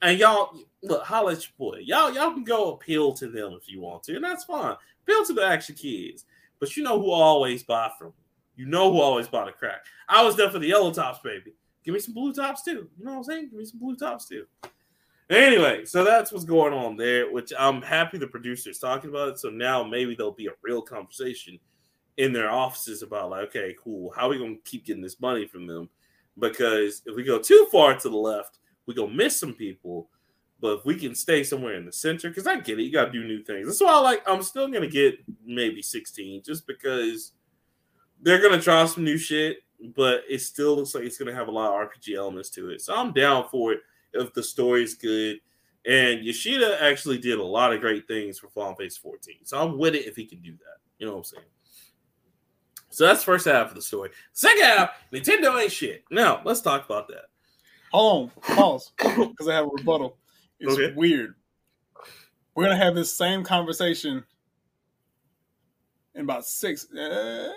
And 0.00 0.18
y'all 0.18 0.56
look, 0.82 1.04
holla 1.04 1.32
at 1.32 1.42
your 1.42 1.52
boy. 1.58 1.78
Y'all, 1.82 2.12
y'all 2.12 2.32
can 2.32 2.44
go 2.44 2.74
appeal 2.74 3.12
to 3.14 3.28
them 3.28 3.58
if 3.60 3.68
you 3.68 3.80
want 3.80 4.04
to, 4.04 4.16
and 4.16 4.24
that's 4.24 4.44
fine. 4.44 4.76
Appeal 5.02 5.24
to 5.26 5.32
the 5.32 5.44
action 5.44 5.74
kids. 5.74 6.24
But 6.60 6.76
you 6.76 6.82
know 6.82 7.00
who 7.00 7.10
always 7.10 7.62
buy 7.62 7.90
from 7.98 8.12
you. 8.56 8.66
know 8.66 8.92
who 8.92 9.00
always 9.00 9.28
buy 9.28 9.44
the 9.44 9.52
crack. 9.52 9.84
I 10.08 10.22
was 10.24 10.36
there 10.36 10.50
for 10.50 10.58
the 10.58 10.68
yellow 10.68 10.92
tops, 10.92 11.20
baby. 11.22 11.54
Give 11.84 11.94
me 11.94 12.00
some 12.00 12.14
blue 12.14 12.32
tops 12.32 12.62
too. 12.62 12.88
You 12.98 13.04
know 13.04 13.12
what 13.12 13.18
I'm 13.18 13.24
saying? 13.24 13.48
Give 13.50 13.58
me 13.58 13.64
some 13.64 13.80
blue 13.80 13.96
tops 13.96 14.26
too. 14.26 14.46
Anyway, 15.30 15.84
so 15.84 16.04
that's 16.04 16.32
what's 16.32 16.44
going 16.44 16.72
on 16.72 16.96
there, 16.96 17.30
which 17.30 17.52
I'm 17.58 17.82
happy 17.82 18.18
the 18.18 18.26
producer's 18.26 18.78
talking 18.78 19.10
about 19.10 19.28
it. 19.28 19.38
So 19.38 19.50
now 19.50 19.84
maybe 19.84 20.14
there'll 20.14 20.32
be 20.32 20.46
a 20.46 20.52
real 20.62 20.80
conversation 20.80 21.58
in 22.16 22.32
their 22.32 22.50
offices 22.50 23.02
about 23.02 23.30
like, 23.30 23.48
okay, 23.48 23.76
cool, 23.82 24.10
how 24.16 24.26
are 24.26 24.30
we 24.30 24.38
gonna 24.38 24.56
keep 24.64 24.86
getting 24.86 25.02
this 25.02 25.20
money 25.20 25.46
from 25.46 25.66
them? 25.66 25.88
Because 26.38 27.02
if 27.06 27.14
we 27.14 27.22
go 27.24 27.38
too 27.38 27.68
far 27.70 27.94
to 27.94 28.08
the 28.08 28.16
left, 28.16 28.57
we 28.88 28.94
go 28.94 29.06
miss 29.06 29.38
some 29.38 29.52
people. 29.52 30.08
But 30.60 30.78
if 30.78 30.84
we 30.84 30.96
can 30.96 31.14
stay 31.14 31.44
somewhere 31.44 31.74
in 31.74 31.84
the 31.84 31.92
center, 31.92 32.30
because 32.30 32.48
I 32.48 32.56
get 32.56 32.80
it, 32.80 32.82
you 32.82 32.90
gotta 32.90 33.12
do 33.12 33.22
new 33.22 33.44
things. 33.44 33.68
That's 33.68 33.80
why 33.80 33.92
I 33.92 34.00
like 34.00 34.22
I'm 34.26 34.42
still 34.42 34.66
gonna 34.66 34.88
get 34.88 35.18
maybe 35.44 35.82
16 35.82 36.42
just 36.42 36.66
because 36.66 37.32
they're 38.20 38.42
gonna 38.42 38.60
try 38.60 38.84
some 38.86 39.04
new 39.04 39.18
shit, 39.18 39.58
but 39.94 40.22
it 40.28 40.40
still 40.40 40.74
looks 40.74 40.94
like 40.96 41.04
it's 41.04 41.18
gonna 41.18 41.34
have 41.34 41.46
a 41.46 41.52
lot 41.52 41.70
of 41.70 41.88
RPG 41.88 42.16
elements 42.16 42.50
to 42.50 42.70
it. 42.70 42.80
So 42.80 42.96
I'm 42.96 43.12
down 43.12 43.46
for 43.50 43.72
it 43.72 43.80
if 44.14 44.32
the 44.32 44.42
story's 44.42 44.94
good. 44.94 45.38
And 45.86 46.24
Yoshida 46.24 46.82
actually 46.82 47.18
did 47.18 47.38
a 47.38 47.44
lot 47.44 47.72
of 47.72 47.80
great 47.80 48.08
things 48.08 48.38
for 48.38 48.48
Final 48.48 48.74
Fantasy 48.74 48.98
14. 49.00 49.36
So 49.44 49.62
I'm 49.62 49.78
with 49.78 49.94
it 49.94 50.06
if 50.06 50.16
he 50.16 50.24
can 50.24 50.40
do 50.40 50.52
that. 50.52 50.78
You 50.98 51.06
know 51.06 51.12
what 51.12 51.18
I'm 51.18 51.24
saying? 51.24 51.44
So 52.88 53.06
that's 53.06 53.22
first 53.22 53.46
half 53.46 53.68
of 53.68 53.74
the 53.74 53.82
story. 53.82 54.10
Second 54.32 54.64
half, 54.64 54.90
Nintendo 55.12 55.62
ain't 55.62 55.70
shit. 55.70 56.04
Now 56.10 56.40
let's 56.44 56.62
talk 56.62 56.84
about 56.84 57.06
that. 57.08 57.26
Hold 57.92 58.30
on, 58.46 58.56
pause, 58.56 58.92
because 58.98 59.48
I 59.48 59.54
have 59.54 59.66
a 59.66 59.68
rebuttal. 59.68 60.16
It's 60.60 60.74
okay. 60.74 60.92
weird. 60.94 61.34
We're 62.54 62.64
gonna 62.64 62.76
have 62.76 62.94
this 62.94 63.12
same 63.12 63.44
conversation 63.44 64.24
in 66.14 66.22
about 66.22 66.44
six, 66.44 66.90
uh, 66.92 67.52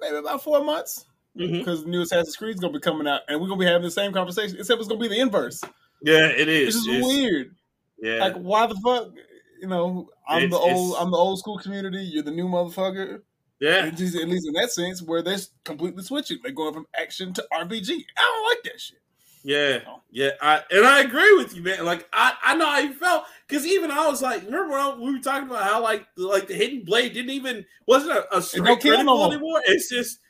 maybe 0.00 0.16
about 0.16 0.42
four 0.42 0.62
months, 0.62 1.06
because 1.34 1.80
mm-hmm. 1.80 1.90
new 1.90 2.02
Assassin's 2.02 2.36
Creed 2.36 2.54
is 2.54 2.60
gonna 2.60 2.72
be 2.72 2.80
coming 2.80 3.08
out, 3.08 3.22
and 3.28 3.40
we're 3.40 3.48
gonna 3.48 3.58
be 3.58 3.66
having 3.66 3.82
the 3.82 3.90
same 3.90 4.12
conversation, 4.12 4.58
except 4.58 4.78
it's 4.78 4.88
gonna 4.88 5.00
be 5.00 5.08
the 5.08 5.20
inverse. 5.20 5.62
Yeah, 6.02 6.26
it 6.28 6.48
is. 6.48 6.76
It's 6.76 6.84
just 6.84 6.98
it's, 6.98 7.06
weird. 7.06 7.54
Yeah, 7.98 8.18
like 8.18 8.36
why 8.36 8.66
the 8.66 8.74
fuck? 8.84 9.12
You 9.60 9.68
know, 9.68 10.10
I'm 10.28 10.44
it's, 10.44 10.52
the 10.52 10.58
old, 10.58 10.96
I'm 10.98 11.10
the 11.10 11.16
old 11.16 11.38
school 11.38 11.58
community. 11.58 12.04
You're 12.04 12.22
the 12.22 12.30
new 12.30 12.46
motherfucker. 12.46 13.22
Yeah, 13.60 13.86
at 13.86 13.98
least 13.98 14.16
in 14.16 14.52
that 14.54 14.70
sense, 14.70 15.00
where 15.00 15.22
they're 15.22 15.38
completely 15.64 16.02
switching. 16.02 16.38
They're 16.42 16.52
going 16.52 16.74
from 16.74 16.86
action 16.94 17.32
to 17.32 17.46
RPG. 17.50 18.04
I 18.16 18.20
don't 18.20 18.44
like 18.50 18.62
that 18.64 18.80
shit. 18.80 18.98
Yeah, 19.46 19.80
yeah, 20.10 20.30
I 20.40 20.62
and 20.70 20.86
I 20.86 21.02
agree 21.02 21.36
with 21.36 21.54
you, 21.54 21.62
man. 21.62 21.84
Like 21.84 22.08
I, 22.14 22.32
I 22.42 22.56
know 22.56 22.64
how 22.64 22.78
you 22.78 22.94
felt 22.94 23.24
because 23.46 23.66
even 23.66 23.90
I 23.90 24.06
was 24.06 24.22
like, 24.22 24.42
remember 24.42 24.70
when 24.70 25.00
we 25.00 25.12
were 25.12 25.22
talking 25.22 25.46
about 25.46 25.64
how 25.64 25.82
like 25.82 26.06
like 26.16 26.48
the 26.48 26.54
hidden 26.54 26.82
blade 26.82 27.12
didn't 27.12 27.30
even 27.30 27.62
wasn't 27.86 28.12
a, 28.12 28.38
a 28.38 28.40
straight 28.40 28.80
critical 28.80 29.26
anymore. 29.26 29.60
It's 29.66 29.90
just 29.90 30.20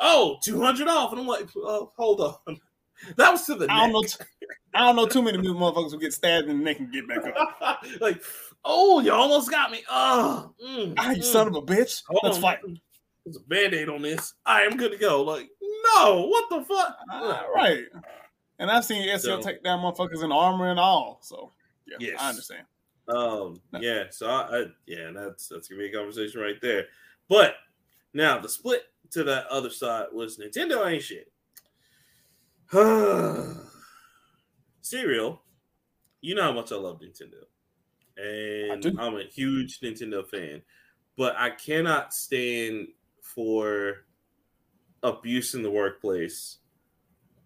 oh 0.00 0.38
200 0.42 0.88
off, 0.88 1.12
and 1.12 1.20
I'm 1.20 1.26
like, 1.28 1.48
oh, 1.56 1.92
hold 1.96 2.20
on, 2.20 2.58
that 3.16 3.30
was 3.30 3.46
to 3.46 3.54
the 3.54 3.70
I 3.70 3.88
don't 3.88 3.92
know. 3.92 4.26
I 4.74 4.86
don't 4.86 4.96
know 4.96 5.06
too 5.06 5.22
many 5.22 5.38
motherfuckers 5.38 5.92
who 5.92 6.00
get 6.00 6.12
stabbed 6.12 6.48
in 6.48 6.58
the 6.58 6.64
neck 6.64 6.80
and 6.80 6.92
get 6.92 7.06
back 7.06 7.32
up. 7.60 7.84
like, 8.00 8.20
oh, 8.64 8.98
you 8.98 9.12
almost 9.12 9.52
got 9.52 9.70
me. 9.70 9.84
Oh, 9.88 10.52
mm, 10.60 10.94
ah, 10.98 11.12
you 11.12 11.22
mm. 11.22 11.24
son 11.24 11.46
of 11.46 11.54
a 11.54 11.62
bitch. 11.62 12.02
Hold 12.08 12.20
Let's 12.24 12.36
on. 12.36 12.42
fight. 12.42 12.58
There's 13.24 13.36
a 13.36 13.40
band-aid 13.40 13.88
on 13.88 14.02
this. 14.02 14.34
I 14.44 14.62
am 14.62 14.76
good 14.76 14.90
to 14.90 14.98
go. 14.98 15.22
Like, 15.22 15.48
no, 15.62 16.26
what 16.26 16.50
the 16.50 16.62
fuck? 16.64 16.96
Uh, 17.10 17.42
right. 17.54 17.84
And 18.58 18.70
I've 18.70 18.84
seen 18.84 19.08
SL 19.18 19.26
so, 19.26 19.40
take 19.40 19.64
down 19.64 19.80
motherfuckers 19.80 20.22
in 20.22 20.30
armor 20.32 20.70
and 20.70 20.78
all. 20.78 21.18
So 21.22 21.52
yeah, 21.86 21.96
yes. 22.00 22.20
I 22.20 22.28
understand. 22.28 22.64
Um, 23.08 23.60
no. 23.72 23.80
yeah, 23.80 24.04
so 24.10 24.28
I, 24.28 24.58
I, 24.58 24.64
yeah, 24.86 25.10
that's 25.14 25.48
that's 25.48 25.68
gonna 25.68 25.80
be 25.80 25.88
a 25.88 25.92
conversation 25.92 26.40
right 26.40 26.60
there. 26.62 26.86
But 27.28 27.56
now 28.14 28.38
the 28.38 28.48
split 28.48 28.84
to 29.10 29.24
that 29.24 29.46
other 29.48 29.70
side 29.70 30.06
was 30.12 30.38
Nintendo 30.38 30.86
ain't 30.90 31.02
shit. 31.02 31.30
Cereal, 34.80 35.42
you 36.20 36.34
know 36.34 36.42
how 36.42 36.52
much 36.52 36.72
I 36.72 36.76
love 36.76 37.00
Nintendo, 37.00 37.44
and 38.16 38.98
I'm 38.98 39.16
a 39.16 39.24
huge 39.24 39.80
Nintendo 39.80 40.26
fan, 40.26 40.62
but 41.16 41.36
I 41.36 41.50
cannot 41.50 42.14
stand 42.14 42.88
for 43.20 44.06
abuse 45.02 45.54
in 45.54 45.62
the 45.62 45.70
workplace 45.70 46.58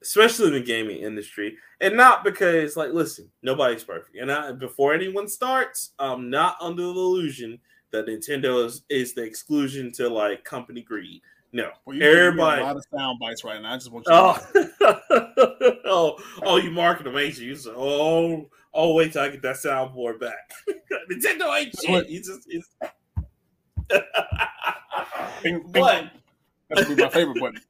especially 0.02 0.48
in 0.48 0.52
the 0.54 0.60
gaming 0.60 0.98
industry, 0.98 1.56
and 1.80 1.96
not 1.96 2.24
because 2.24 2.76
like, 2.76 2.92
listen, 2.92 3.30
nobody's 3.42 3.84
perfect. 3.84 4.16
And 4.16 4.30
I, 4.30 4.52
before 4.52 4.94
anyone 4.94 5.28
starts, 5.28 5.92
I'm 5.98 6.30
not 6.30 6.56
under 6.60 6.82
the 6.82 6.88
illusion 6.88 7.58
that 7.90 8.06
Nintendo 8.06 8.64
is, 8.64 8.82
is 8.88 9.14
the 9.14 9.22
exclusion 9.22 9.92
to 9.92 10.08
like 10.08 10.44
company 10.44 10.82
greed. 10.82 11.22
No, 11.52 11.70
well, 11.86 12.02
everybody. 12.02 12.60
A 12.60 12.64
lot 12.64 12.76
of 12.76 12.84
sound 12.94 13.18
bites 13.18 13.42
right 13.42 13.60
now. 13.62 13.72
I 13.72 13.76
just 13.76 13.90
want 13.90 14.06
you. 14.06 14.12
Oh, 14.12 14.38
oh, 15.86 16.18
oh, 16.42 16.56
you 16.58 16.70
market 16.70 17.04
them, 17.04 17.16
ain't 17.16 17.38
you? 17.38 17.48
you 17.48 17.56
say, 17.56 17.70
oh, 17.74 18.50
oh, 18.74 18.94
wait 18.94 19.14
till 19.14 19.22
I 19.22 19.30
get 19.30 19.40
that 19.42 19.56
soundboard 19.56 20.20
back. 20.20 20.50
Nintendo 21.10 21.58
ain't 21.58 21.74
shit. 21.80 21.90
What? 21.90 22.10
You 22.10 22.18
just, 22.18 22.46
it's... 22.48 22.68
bing, 25.42 25.72
bing. 25.72 26.10
That's 26.70 26.90
my 26.90 27.08
favorite 27.08 27.40
button. 27.40 27.60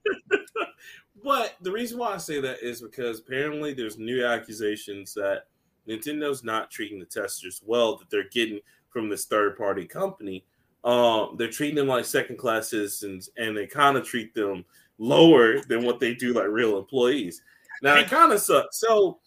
But 1.25 1.57
the 1.63 1.73
reason 1.73 1.99
why 1.99 2.15
I 2.15 2.19
say 2.19 2.41
that 2.41 2.63
is 2.63 2.81
because 2.81 3.21
apparently 3.21 3.73
there's 3.73 3.99
new 3.99 4.25
accusations 4.25 5.15
that 5.15 5.45
Nintendo's 5.89 6.45
not 6.45 6.71
treating 6.71 6.99
the 6.99 7.07
testers 7.07 7.63
well 7.65 7.97
that 7.97 8.11
they're 8.11 8.29
getting 8.29 8.61
from 8.91 9.09
this 9.09 9.25
third 9.25 9.57
party 9.57 9.87
company. 9.87 10.45
Um, 10.85 11.35
they're 11.37 11.51
treating 11.51 11.77
them 11.77 11.89
like 11.89 12.05
second 12.05 12.39
class 12.39 12.69
citizens 12.69 13.31
and 13.37 13.57
they 13.57 13.67
kind 13.67 13.97
of 13.97 14.07
treat 14.07 14.35
them 14.35 14.65
lower 14.99 15.61
than 15.63 15.85
what 15.85 15.99
they 16.01 16.15
do 16.15 16.33
like 16.33 16.49
real 16.49 16.79
employees. 16.79 17.43
Now 17.83 17.97
it 17.97 18.09
kind 18.09 18.33
of 18.33 18.41
sucks. 18.41 18.81
So 18.81 19.19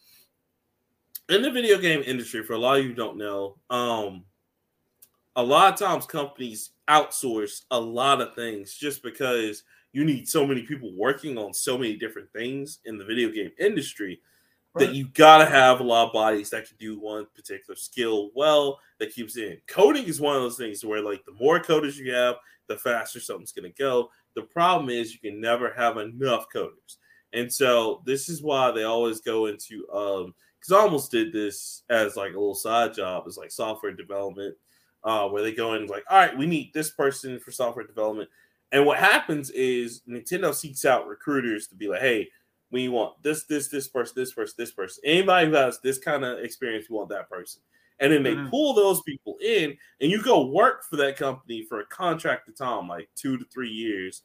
in 1.29 1.41
the 1.41 1.51
video 1.51 1.77
game 1.77 2.03
industry, 2.05 2.43
for 2.43 2.53
a 2.53 2.59
lot 2.59 2.79
of 2.79 2.83
you 2.83 2.89
who 2.89 2.95
don't 2.95 3.17
know, 3.17 3.57
um, 3.69 4.25
a 5.35 5.43
lot 5.43 5.73
of 5.73 5.79
times 5.79 6.05
companies 6.05 6.71
outsource 6.89 7.63
a 7.71 7.79
lot 7.79 8.21
of 8.21 8.35
things 8.35 8.73
just 8.73 9.01
because 9.01 9.63
you 9.93 10.05
need 10.05 10.27
so 10.27 10.45
many 10.45 10.63
people 10.63 10.91
working 10.95 11.37
on 11.37 11.53
so 11.53 11.77
many 11.77 11.95
different 11.95 12.31
things 12.31 12.79
in 12.85 12.97
the 12.97 13.05
video 13.05 13.29
game 13.29 13.51
industry 13.59 14.21
right. 14.73 14.87
that 14.87 14.95
you 14.95 15.07
gotta 15.13 15.45
have 15.45 15.79
a 15.79 15.83
lot 15.83 16.07
of 16.07 16.13
bodies 16.13 16.49
that 16.49 16.67
can 16.67 16.77
do 16.77 16.99
one 16.99 17.27
particular 17.35 17.75
skill 17.75 18.29
well 18.35 18.79
that 18.99 19.13
keeps 19.13 19.37
in. 19.37 19.57
Coding 19.67 20.05
is 20.05 20.21
one 20.21 20.35
of 20.35 20.41
those 20.41 20.57
things 20.57 20.83
where 20.85 21.01
like 21.01 21.25
the 21.25 21.33
more 21.33 21.59
coders 21.59 21.95
you 21.95 22.13
have, 22.13 22.35
the 22.67 22.77
faster 22.77 23.19
something's 23.19 23.51
gonna 23.51 23.69
go. 23.69 24.09
The 24.35 24.43
problem 24.43 24.89
is 24.89 25.13
you 25.13 25.19
can 25.19 25.41
never 25.41 25.73
have 25.73 25.97
enough 25.97 26.45
coders. 26.53 26.97
And 27.33 27.51
so 27.51 28.01
this 28.05 28.29
is 28.29 28.41
why 28.41 28.71
they 28.71 28.83
always 28.83 29.21
go 29.21 29.47
into 29.47 29.89
um 29.91 30.33
because 30.59 30.73
I 30.73 30.81
almost 30.81 31.09
did 31.09 31.33
this 31.33 31.81
as 31.89 32.15
like 32.15 32.33
a 32.33 32.39
little 32.39 32.53
side 32.53 32.93
job 32.93 33.23
as 33.27 33.35
like 33.35 33.49
software 33.49 33.93
development, 33.93 34.55
uh, 35.03 35.27
where 35.27 35.41
they 35.41 35.53
go 35.53 35.73
in 35.73 35.87
like, 35.87 36.03
all 36.07 36.19
right, 36.19 36.37
we 36.37 36.45
need 36.45 36.71
this 36.71 36.91
person 36.91 37.39
for 37.39 37.51
software 37.51 37.85
development 37.87 38.29
and 38.71 38.85
what 38.85 38.99
happens 38.99 39.49
is 39.51 40.01
Nintendo 40.07 40.53
seeks 40.53 40.85
out 40.85 41.07
recruiters 41.07 41.67
to 41.67 41.75
be 41.75 41.87
like, 41.87 42.01
hey, 42.01 42.29
we 42.71 42.87
want 42.87 43.21
this, 43.21 43.43
this, 43.43 43.67
this 43.67 43.87
person, 43.87 44.13
this 44.15 44.33
person, 44.33 44.55
this 44.57 44.71
person. 44.71 45.03
Anybody 45.05 45.47
who 45.47 45.55
has 45.55 45.79
this 45.79 45.97
kind 45.97 46.23
of 46.23 46.39
experience, 46.39 46.89
we 46.89 46.95
want 46.95 47.09
that 47.09 47.29
person. 47.29 47.61
And 47.99 48.11
then 48.11 48.23
they 48.23 48.33
mm-hmm. 48.33 48.49
pull 48.49 48.73
those 48.73 49.01
people 49.03 49.37
in, 49.41 49.77
and 49.99 50.09
you 50.09 50.23
go 50.23 50.47
work 50.47 50.83
for 50.83 50.95
that 50.95 51.17
company 51.17 51.63
for 51.67 51.81
a 51.81 51.85
contracted 51.85 52.57
time, 52.57 52.87
like 52.87 53.09
two 53.15 53.37
to 53.37 53.45
three 53.45 53.69
years, 53.69 54.23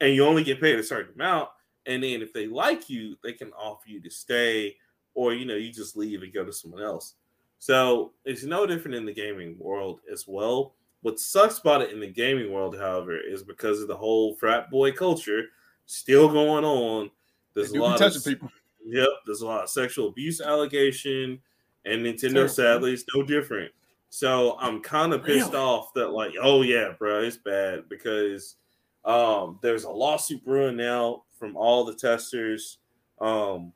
and 0.00 0.14
you 0.14 0.24
only 0.24 0.44
get 0.44 0.60
paid 0.60 0.78
a 0.78 0.82
certain 0.82 1.12
amount. 1.14 1.50
And 1.84 2.02
then 2.02 2.22
if 2.22 2.32
they 2.32 2.46
like 2.46 2.88
you, 2.88 3.16
they 3.22 3.32
can 3.32 3.52
offer 3.52 3.86
you 3.86 4.00
to 4.00 4.10
stay, 4.10 4.76
or 5.14 5.34
you 5.34 5.44
know, 5.44 5.56
you 5.56 5.72
just 5.72 5.96
leave 5.96 6.22
and 6.22 6.32
go 6.32 6.44
to 6.44 6.52
someone 6.52 6.82
else. 6.82 7.14
So 7.58 8.12
it's 8.24 8.44
no 8.44 8.64
different 8.66 8.94
in 8.94 9.04
the 9.04 9.12
gaming 9.12 9.56
world 9.58 10.00
as 10.10 10.24
well. 10.26 10.74
What 11.02 11.20
sucks 11.20 11.58
about 11.58 11.82
it 11.82 11.92
in 11.92 12.00
the 12.00 12.06
gaming 12.08 12.52
world, 12.52 12.76
however, 12.76 13.16
is 13.18 13.42
because 13.42 13.80
of 13.80 13.88
the 13.88 13.96
whole 13.96 14.34
frat 14.34 14.70
boy 14.70 14.92
culture 14.92 15.44
still 15.86 16.28
going 16.28 16.64
on. 16.64 17.10
There's 17.54 17.72
a 17.72 17.78
lot 17.78 18.00
of 18.00 18.24
people. 18.24 18.50
Yep, 18.84 19.08
there's 19.26 19.42
a 19.42 19.46
lot 19.46 19.64
of 19.64 19.70
sexual 19.70 20.08
abuse 20.08 20.40
allegation, 20.40 21.38
and 21.84 22.02
Nintendo 22.02 22.48
sadly 22.48 22.94
is 22.94 23.04
no 23.14 23.22
different. 23.22 23.70
So 24.10 24.56
I'm 24.58 24.80
kind 24.80 25.12
of 25.12 25.22
pissed 25.24 25.52
Really? 25.52 25.58
off 25.64 25.92
that 25.94 26.08
like, 26.10 26.32
oh 26.40 26.62
yeah, 26.62 26.92
bro, 26.98 27.22
it's 27.22 27.36
bad 27.36 27.88
because 27.88 28.56
um 29.04 29.58
there's 29.62 29.84
a 29.84 29.90
lawsuit 29.90 30.44
brewing 30.44 30.76
now 30.76 31.22
from 31.38 31.56
all 31.56 31.84
the 31.84 31.94
testers 31.94 32.78
um 33.20 33.72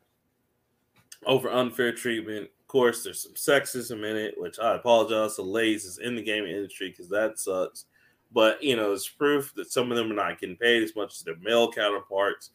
over 1.26 1.50
unfair 1.50 1.92
treatment. 1.92 2.48
Of 2.72 2.78
course, 2.80 3.04
there's 3.04 3.20
some 3.20 3.34
sexism 3.34 4.02
in 4.02 4.16
it, 4.16 4.40
which 4.40 4.58
I 4.58 4.76
apologize 4.76 5.36
to 5.36 5.42
ladies 5.42 5.84
is 5.84 5.98
in 5.98 6.16
the 6.16 6.22
gaming 6.22 6.52
industry 6.56 6.88
because 6.88 7.06
that 7.10 7.38
sucks. 7.38 7.84
But 8.32 8.62
you 8.62 8.76
know, 8.76 8.92
it's 8.94 9.06
proof 9.06 9.52
that 9.56 9.70
some 9.70 9.90
of 9.90 9.98
them 9.98 10.10
are 10.10 10.14
not 10.14 10.40
getting 10.40 10.56
paid 10.56 10.82
as 10.82 10.96
much 10.96 11.12
as 11.12 11.20
their 11.20 11.36
male 11.42 11.70
counterparts, 11.70 12.48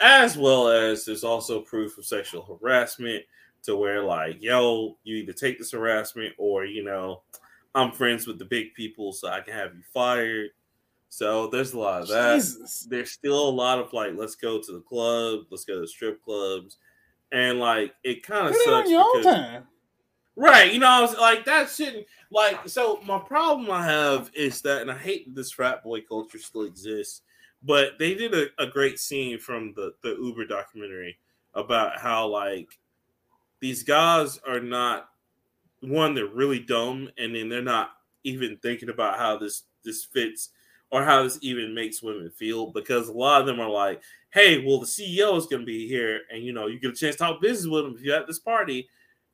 as 0.00 0.36
well 0.36 0.66
as 0.66 1.04
there's 1.04 1.22
also 1.22 1.60
proof 1.60 1.96
of 1.96 2.04
sexual 2.04 2.58
harassment 2.60 3.22
to 3.62 3.76
where 3.76 4.02
like, 4.02 4.42
yo, 4.42 4.96
you 5.04 5.18
either 5.18 5.32
take 5.32 5.58
this 5.58 5.70
harassment 5.70 6.34
or 6.38 6.64
you 6.64 6.82
know, 6.82 7.22
I'm 7.72 7.92
friends 7.92 8.26
with 8.26 8.40
the 8.40 8.44
big 8.44 8.74
people, 8.74 9.12
so 9.12 9.28
I 9.28 9.42
can 9.42 9.54
have 9.54 9.76
you 9.76 9.82
fired. 9.94 10.50
So 11.08 11.46
there's 11.46 11.72
a 11.72 11.78
lot 11.78 12.02
of 12.02 12.08
that. 12.08 12.34
Jesus. 12.34 12.88
There's 12.90 13.12
still 13.12 13.48
a 13.48 13.48
lot 13.48 13.78
of 13.78 13.92
like, 13.92 14.14
let's 14.16 14.34
go 14.34 14.60
to 14.60 14.72
the 14.72 14.80
club, 14.80 15.42
let's 15.50 15.64
go 15.64 15.80
to 15.80 15.86
strip 15.86 16.20
clubs, 16.24 16.78
and 17.32 17.58
like 17.58 17.94
it 18.04 18.22
kind 18.22 18.48
of 18.48 18.54
sucks 18.54 18.88
because. 18.88 19.62
Right, 20.34 20.72
you 20.72 20.78
know, 20.78 20.88
I 20.88 21.00
was 21.02 21.16
like 21.18 21.44
that 21.44 21.68
shouldn't 21.68 22.06
like. 22.30 22.66
So 22.68 23.00
my 23.04 23.18
problem 23.18 23.70
I 23.70 23.84
have 23.84 24.30
is 24.34 24.62
that, 24.62 24.80
and 24.80 24.90
I 24.90 24.96
hate 24.96 25.26
that 25.26 25.34
this 25.34 25.50
frat 25.50 25.84
boy 25.84 26.00
culture 26.00 26.38
still 26.38 26.62
exists, 26.62 27.20
but 27.62 27.98
they 27.98 28.14
did 28.14 28.34
a, 28.34 28.46
a 28.58 28.66
great 28.66 28.98
scene 28.98 29.38
from 29.38 29.74
the 29.74 29.92
the 30.02 30.16
Uber 30.18 30.46
documentary 30.46 31.18
about 31.54 31.98
how 31.98 32.28
like 32.28 32.78
these 33.60 33.82
guys 33.82 34.40
are 34.46 34.60
not 34.60 35.10
one 35.80 36.14
they're 36.14 36.26
really 36.26 36.60
dumb, 36.60 37.10
and 37.18 37.34
then 37.34 37.50
they're 37.50 37.60
not 37.60 37.90
even 38.24 38.56
thinking 38.62 38.88
about 38.88 39.18
how 39.18 39.36
this 39.36 39.64
this 39.84 40.02
fits 40.02 40.48
or 40.92 41.02
how 41.02 41.22
this 41.22 41.38
even 41.40 41.74
makes 41.74 42.02
women 42.02 42.30
feel 42.30 42.70
because 42.70 43.08
a 43.08 43.12
lot 43.12 43.40
of 43.40 43.46
them 43.46 43.58
are 43.58 43.70
like, 43.70 44.02
hey, 44.30 44.64
well 44.64 44.78
the 44.78 44.86
CEO 44.86 45.36
is 45.36 45.46
going 45.46 45.62
to 45.62 45.66
be 45.66 45.88
here, 45.88 46.20
and 46.30 46.44
you 46.44 46.52
know 46.52 46.66
you 46.68 46.78
get 46.78 46.92
a 46.92 46.94
chance 46.94 47.16
to 47.16 47.18
talk 47.18 47.40
business 47.40 47.66
with 47.66 47.86
him 47.86 47.94
if 47.96 48.02
you're 48.02 48.16
at 48.16 48.26
this 48.26 48.38
party, 48.38 48.88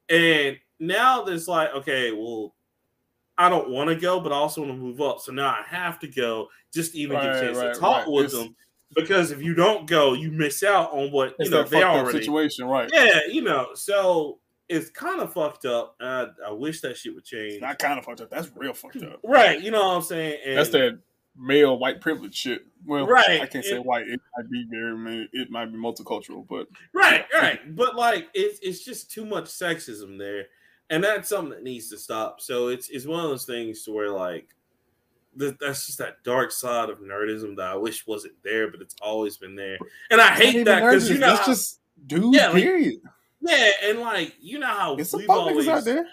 and 0.09 0.57
now 0.79 1.23
there's 1.23 1.49
like, 1.49 1.75
okay, 1.75 2.13
well, 2.13 2.55
I 3.37 3.49
don't 3.49 3.71
want 3.71 3.91
to 3.91 3.97
go, 3.97 4.21
but 4.21 4.33
I 4.33 4.37
also 4.37 4.63
want 4.63 4.73
to 4.73 4.79
move 4.79 5.01
up. 5.01 5.21
So 5.21 5.33
now 5.33 5.49
I 5.49 5.63
have 5.67 5.99
to 6.01 6.09
go 6.09 6.49
just 6.73 6.93
to 6.93 6.99
even 6.99 7.21
get 7.21 7.37
a 7.37 7.41
chance 7.41 7.59
right, 7.59 7.75
to 7.75 7.81
talk 7.81 8.07
right. 8.07 8.11
with 8.11 8.27
It's- 8.27 8.43
them. 8.43 8.57
Because 8.97 9.33
if 9.33 9.43
you 9.43 9.53
don't 9.53 9.87
go, 9.87 10.15
you 10.15 10.31
miss 10.31 10.63
out 10.63 10.93
on 10.93 11.13
what 11.13 11.35
you 11.39 11.51
know 11.51 11.63
they 11.63 11.83
already. 11.83 12.21
situation, 12.21 12.65
right? 12.67 12.89
Yeah, 12.91 13.21
you 13.31 13.43
know, 13.43 13.75
so 13.75 14.39
it's 14.67 14.89
kind 14.89 15.21
of 15.21 15.31
fucked 15.31 15.67
up. 15.67 15.95
I, 16.01 16.29
I 16.47 16.53
wish 16.53 16.81
that 16.81 16.97
shit 16.97 17.15
would 17.15 17.27
change. 17.27 17.53
It's 17.53 17.61
not 17.61 17.79
kind 17.79 17.99
of 17.99 18.07
fucked 18.07 18.23
up. 18.23 18.31
That's 18.31 18.51
real 18.57 18.73
fucked 18.73 19.03
up. 19.03 19.21
Right, 19.23 19.61
you 19.61 19.71
know 19.71 19.87
what 19.89 19.97
I'm 19.97 20.03
saying? 20.03 20.39
And 20.47 20.57
That's 20.57 20.71
that 20.71 21.01
male 21.39 21.79
white 21.79 22.01
privilege 22.01 22.35
shit. 22.35 22.67
Well, 22.85 23.07
Right, 23.07 23.41
I 23.41 23.47
can't 23.47 23.65
say 23.65 23.77
and- 23.77 23.85
white. 23.85 24.09
It 24.09 24.21
might 24.37 24.51
be 24.51 24.67
very, 24.71 24.97
many- 24.97 25.29
it 25.33 25.51
might 25.51 25.67
be 25.73 25.79
multicultural, 25.79 26.47
but 26.49 26.69
Right, 26.93 27.25
right. 27.35 27.75
But 27.77 27.95
like 27.97 28.29
it's 28.35 28.59
it's 28.61 28.85
just 28.85 29.11
too 29.11 29.25
much 29.25 29.45
sexism 29.45 30.19
there. 30.19 30.47
And 30.91 31.05
that's 31.05 31.29
something 31.29 31.51
that 31.51 31.63
needs 31.63 31.91
to 31.91 31.99
stop. 31.99 32.41
So 32.41 32.69
it's 32.69 32.89
it's 32.89 33.07
one 33.07 33.23
of 33.25 33.31
those 33.31 33.45
things 33.45 33.85
to 33.85 33.93
where 33.93 34.11
like 34.11 34.49
th- 35.39 35.57
that's 35.61 35.87
just 35.87 35.99
that 35.99 36.23
dark 36.25 36.51
side 36.51 36.89
of 36.91 36.99
nerdism 37.01 37.57
that 37.57 37.67
I 37.69 37.77
wish 37.77 38.07
wasn't 38.07 38.35
there, 38.43 38.71
but 38.71 38.81
it's 38.81 38.97
always 39.03 39.37
been 39.37 39.55
there. 39.55 39.79
And 40.11 40.21
I 40.21 40.29
hate 40.35 40.65
that 40.65 40.81
because 40.81 41.09
you 41.11 41.19
know 41.19 41.29
that's 41.29 41.41
how- 41.41 41.47
just 41.47 41.81
dude. 42.07 42.35
Yeah, 42.35 42.49
like- 42.51 42.63
period. 42.63 43.01
yeah, 43.41 43.71
and 43.85 44.01
like 44.01 44.35
you 44.41 44.59
know 44.59 44.67
how 44.67 44.97
It's 44.97 45.15
we've 45.15 45.29
always 45.29 45.69
out 45.69 45.85
there. 45.85 46.07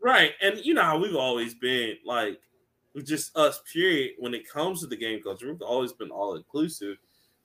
right, 0.00 0.32
and 0.40 0.58
you 0.64 0.74
know 0.74 0.82
how 0.82 0.98
we've 0.98 1.16
always 1.16 1.54
been 1.54 1.96
like 2.04 2.40
just 3.02 3.36
us. 3.36 3.60
Period. 3.72 4.12
When 4.18 4.34
it 4.34 4.48
comes 4.48 4.80
to 4.80 4.86
the 4.86 4.96
game 4.96 5.20
culture, 5.22 5.48
we've 5.50 5.62
always 5.62 5.92
been 5.92 6.10
all 6.10 6.36
inclusive. 6.36 6.96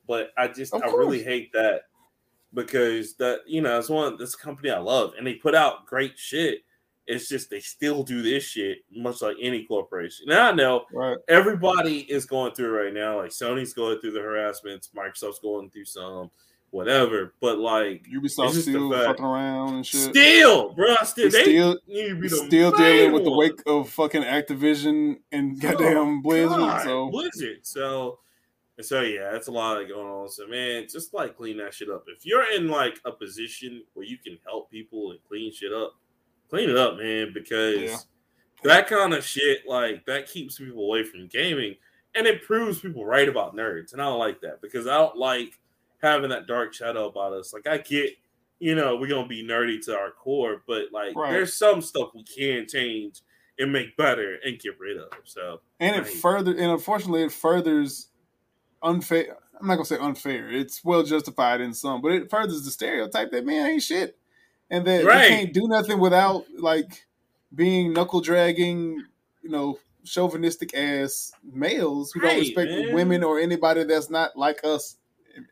But 0.07 0.31
I 0.37 0.47
just 0.47 0.73
I 0.73 0.79
really 0.87 1.23
hate 1.23 1.51
that 1.53 1.83
because 2.53 3.15
that 3.15 3.41
you 3.45 3.61
know 3.61 3.77
it's 3.77 3.89
one 3.89 4.17
this 4.17 4.35
company 4.35 4.71
I 4.71 4.79
love 4.79 5.13
and 5.17 5.25
they 5.25 5.35
put 5.35 5.55
out 5.55 5.85
great 5.85 6.17
shit. 6.17 6.63
It's 7.05 7.27
just 7.27 7.49
they 7.49 7.59
still 7.59 8.03
do 8.03 8.21
this 8.21 8.43
shit 8.43 8.79
much 8.91 9.21
like 9.21 9.37
any 9.41 9.65
corporation. 9.65 10.25
Now 10.27 10.49
I 10.49 10.51
know 10.53 10.85
Right. 10.93 11.17
everybody 11.27 12.01
is 12.01 12.25
going 12.25 12.53
through 12.53 12.75
it 12.79 12.83
right 12.83 12.93
now. 12.93 13.17
Like 13.17 13.31
Sony's 13.31 13.73
going 13.73 13.99
through 13.99 14.11
the 14.11 14.21
harassments, 14.21 14.89
Microsoft's 14.95 15.39
going 15.39 15.69
through 15.71 15.85
some, 15.85 16.29
whatever. 16.71 17.33
But 17.41 17.59
like 17.59 18.05
Ubisoft 18.13 18.61
still 18.61 18.91
fucking 18.91 19.23
around 19.25 19.75
and 19.75 19.85
shit. 19.85 20.09
still, 20.11 20.73
bro, 20.73 20.95
still 21.03 21.29
They 21.29 21.41
still 21.43 21.79
need 21.87 22.09
to 22.09 22.15
be 22.15 22.27
the 22.27 22.35
still 22.35 22.71
dealing 22.71 23.11
with 23.11 23.23
the 23.23 23.31
wake 23.35 23.61
of 23.65 23.89
fucking 23.89 24.23
Activision 24.23 25.17
and 25.31 25.57
Oh, 25.57 25.59
goddamn 25.61 26.21
Blizzard. 26.21 26.57
God, 26.57 26.83
So 26.83 27.09
Blizzard. 27.09 27.59
So, 27.65 28.19
so 28.81 29.01
yeah, 29.01 29.35
it's 29.35 29.47
a 29.47 29.51
lot 29.51 29.85
going 29.87 30.07
on. 30.07 30.29
So, 30.29 30.47
man, 30.47 30.85
just 30.89 31.13
like 31.13 31.35
clean 31.35 31.57
that 31.57 31.73
shit 31.73 31.89
up. 31.89 32.05
If 32.07 32.25
you're 32.25 32.51
in 32.53 32.67
like 32.67 32.99
a 33.05 33.11
position 33.11 33.83
where 33.93 34.05
you 34.05 34.17
can 34.17 34.37
help 34.45 34.71
people 34.71 35.11
and 35.11 35.19
clean 35.27 35.51
shit 35.53 35.73
up, 35.73 35.93
clean 36.49 36.69
it 36.69 36.77
up, 36.77 36.97
man, 36.97 37.31
because 37.33 37.81
Yeah. 37.81 37.97
that 38.63 38.87
kind 38.87 39.13
of 39.13 39.23
shit, 39.25 39.67
like 39.67 40.05
that 40.05 40.27
keeps 40.27 40.57
people 40.57 40.83
away 40.85 41.03
from 41.03 41.27
gaming 41.27 41.75
and 42.15 42.25
it 42.25 42.43
proves 42.43 42.79
people 42.79 43.05
right 43.05 43.29
about 43.29 43.55
nerds. 43.55 43.93
And 43.93 44.01
I 44.01 44.05
don't 44.05 44.17
like 44.19 44.41
that 44.41 44.61
because 44.61 44.87
I 44.87 44.97
don't 44.97 45.17
like 45.17 45.59
having 46.01 46.29
that 46.29 46.47
dark 46.47 46.73
shadow 46.73 47.07
about 47.07 47.33
us. 47.33 47.53
Like, 47.53 47.67
I 47.67 47.77
get, 47.77 48.11
you 48.59 48.75
know, 48.75 48.95
we're 48.95 49.07
gonna 49.09 49.27
be 49.27 49.43
nerdy 49.45 49.83
to 49.85 49.97
our 49.97 50.11
core, 50.11 50.63
but 50.67 50.91
like, 50.91 51.15
Right. 51.15 51.31
there's 51.31 51.53
some 51.53 51.81
stuff 51.81 52.09
we 52.15 52.23
can 52.23 52.67
change 52.67 53.21
and 53.57 53.71
make 53.73 53.95
better 53.97 54.37
and 54.45 54.59
get 54.59 54.79
rid 54.79 54.97
of. 54.97 55.09
So, 55.25 55.61
and 55.79 55.95
it 55.95 55.99
Right. 56.03 56.07
further 56.07 56.51
and 56.51 56.71
unfortunately 56.71 57.23
it 57.23 57.31
furthers 57.31 58.09
unfair. 58.81 59.37
I'm 59.59 59.67
not 59.67 59.75
gonna 59.75 59.85
say 59.85 59.97
unfair. 59.97 60.49
It's 60.49 60.83
well 60.83 61.03
justified 61.03 61.59
in 61.61 61.73
some, 61.73 62.01
but 62.01 62.13
it 62.13 62.29
furthers 62.29 62.63
the 62.63 62.71
stereotype 62.71 63.31
that 63.31 63.45
man 63.45 63.65
ain't 63.69 63.83
shit, 63.83 64.17
and 64.69 64.85
that 64.87 65.03
Right. 65.05 65.29
you 65.29 65.35
can't 65.35 65.53
do 65.53 65.67
nothing 65.67 65.99
without 65.99 66.45
like 66.57 67.05
being 67.53 67.91
knuckle 67.93 68.21
dragging, 68.21 69.03
you 69.41 69.49
know, 69.49 69.79
chauvinistic 70.05 70.73
ass 70.73 71.33
males 71.43 72.11
who 72.13 72.21
don't 72.21 72.39
respect 72.39 72.71
man. 72.71 72.91
women 72.93 73.23
or 73.23 73.39
anybody 73.39 73.83
that's 73.83 74.09
not 74.09 74.37
like 74.37 74.63
us. 74.63 74.95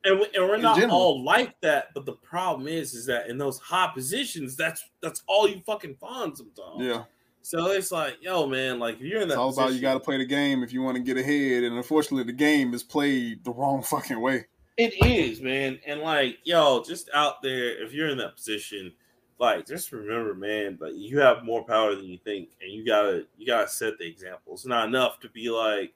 And, 0.03 0.19
we, 0.19 0.27
and 0.35 0.47
we're 0.47 0.57
not 0.57 0.77
general. 0.77 0.95
all 0.95 1.23
like 1.23 1.59
that. 1.61 1.93
But 1.93 2.05
the 2.05 2.13
problem 2.13 2.67
is, 2.67 2.93
is 2.93 3.05
that 3.07 3.29
in 3.29 3.37
those 3.37 3.59
high 3.59 3.91
positions, 3.93 4.55
that's 4.55 4.83
that's 5.01 5.23
all 5.27 5.47
you 5.47 5.61
fucking 5.65 5.95
find 5.95 6.35
sometimes. 6.37 6.81
Yeah, 6.81 7.03
So 7.41 7.71
it's 7.71 7.91
like, 7.91 8.17
yo, 8.21 8.47
man, 8.47 8.79
like 8.79 8.95
if 8.95 9.01
you're 9.01 9.21
in 9.21 9.27
that, 9.29 9.35
it's 9.35 9.39
all 9.39 9.53
about 9.53 9.73
you 9.73 9.81
got 9.81 9.93
to 9.93 9.99
play 9.99 10.17
the 10.17 10.25
game 10.25 10.63
if 10.63 10.73
you 10.73 10.81
want 10.81 10.97
to 10.97 11.03
get 11.03 11.17
ahead, 11.17 11.63
and 11.63 11.75
unfortunately, 11.75 12.23
the 12.23 12.37
game 12.37 12.73
is 12.73 12.83
played 12.83 13.43
the 13.43 13.51
wrong 13.51 13.81
fucking 13.83 14.19
way. 14.19 14.45
It 14.77 14.93
is, 15.03 15.41
man. 15.41 15.79
And 15.87 16.01
like, 16.01 16.37
yo, 16.43 16.83
just 16.83 17.09
out 17.13 17.41
there, 17.41 17.83
if 17.83 17.93
you're 17.93 18.09
in 18.09 18.19
that 18.19 18.35
position, 18.35 18.93
like 19.39 19.67
just 19.67 19.91
remember, 19.91 20.33
man, 20.33 20.77
like 20.79 20.93
you 20.95 21.19
have 21.19 21.43
more 21.43 21.63
power 21.63 21.95
than 21.95 22.05
you 22.05 22.17
think, 22.23 22.49
and 22.61 22.71
you 22.71 22.85
gotta 22.85 23.25
you 23.37 23.45
gotta 23.45 23.67
set 23.67 23.97
the 23.97 24.05
example. 24.05 24.53
It's 24.53 24.65
not 24.65 24.87
enough 24.87 25.19
to 25.21 25.29
be 25.29 25.49
like, 25.49 25.93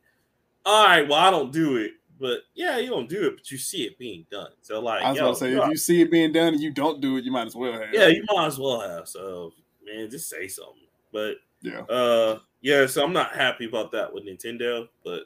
all 0.65 0.85
right, 0.85 1.07
well, 1.07 1.19
I 1.19 1.31
don't 1.31 1.51
do 1.51 1.77
it. 1.77 1.93
But 2.21 2.41
yeah, 2.53 2.77
you 2.77 2.91
don't 2.91 3.09
do 3.09 3.25
it, 3.25 3.35
but 3.35 3.49
you 3.49 3.57
see 3.57 3.83
it 3.83 3.97
being 3.97 4.27
done. 4.29 4.51
So 4.61 4.79
like, 4.79 5.01
I 5.01 5.09
was 5.09 5.17
yo, 5.17 5.29
to 5.29 5.35
say, 5.35 5.53
if 5.53 5.69
you 5.69 5.75
see 5.75 6.01
it 6.01 6.11
being 6.11 6.31
done 6.31 6.53
and 6.53 6.61
you 6.61 6.69
don't 6.69 7.01
do 7.01 7.17
it, 7.17 7.23
you 7.23 7.31
might 7.31 7.47
as 7.47 7.55
well 7.55 7.73
have. 7.73 7.91
yeah, 7.91 8.07
you 8.07 8.23
might 8.31 8.45
as 8.45 8.59
well 8.59 8.79
have. 8.79 9.07
So 9.07 9.53
man, 9.83 10.07
just 10.07 10.29
say 10.29 10.47
something. 10.47 10.83
But 11.11 11.37
yeah. 11.61 11.79
uh 11.81 12.39
yeah, 12.61 12.85
so 12.85 13.03
I'm 13.03 13.11
not 13.11 13.35
happy 13.35 13.65
about 13.65 13.91
that 13.93 14.13
with 14.13 14.27
Nintendo, 14.27 14.87
but 15.03 15.23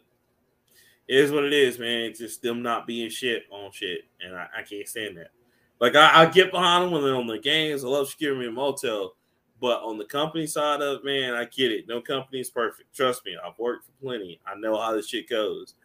it 1.09 1.17
is 1.17 1.33
what 1.33 1.43
it 1.43 1.51
is, 1.51 1.77
man. 1.77 2.03
It's 2.03 2.19
just 2.19 2.41
them 2.41 2.63
not 2.63 2.87
being 2.87 3.09
shit 3.09 3.43
on 3.51 3.73
shit, 3.73 4.01
and 4.21 4.33
I, 4.33 4.47
I 4.57 4.61
can't 4.63 4.87
stand 4.87 5.17
that. 5.17 5.31
Like 5.81 5.97
I, 5.97 6.21
I 6.21 6.25
get 6.27 6.51
behind 6.51 6.85
them 6.85 6.91
when 6.91 7.03
they're 7.03 7.15
on 7.15 7.27
the 7.27 7.37
games. 7.37 7.83
I 7.83 7.89
love 7.89 8.07
Security 8.07 8.45
and 8.45 8.55
Motel, 8.55 9.15
but 9.59 9.81
on 9.81 9.97
the 9.97 10.05
company 10.05 10.47
side 10.47 10.81
of 10.81 11.03
man, 11.03 11.33
I 11.33 11.43
get 11.43 11.73
it. 11.73 11.89
No 11.89 11.99
company 11.99 12.39
is 12.39 12.49
perfect. 12.49 12.95
Trust 12.95 13.25
me, 13.25 13.35
I've 13.35 13.59
worked 13.59 13.85
for 13.85 13.91
plenty. 14.01 14.39
I 14.47 14.57
know 14.57 14.77
how 14.77 14.93
this 14.93 15.09
shit 15.09 15.29
goes. 15.29 15.75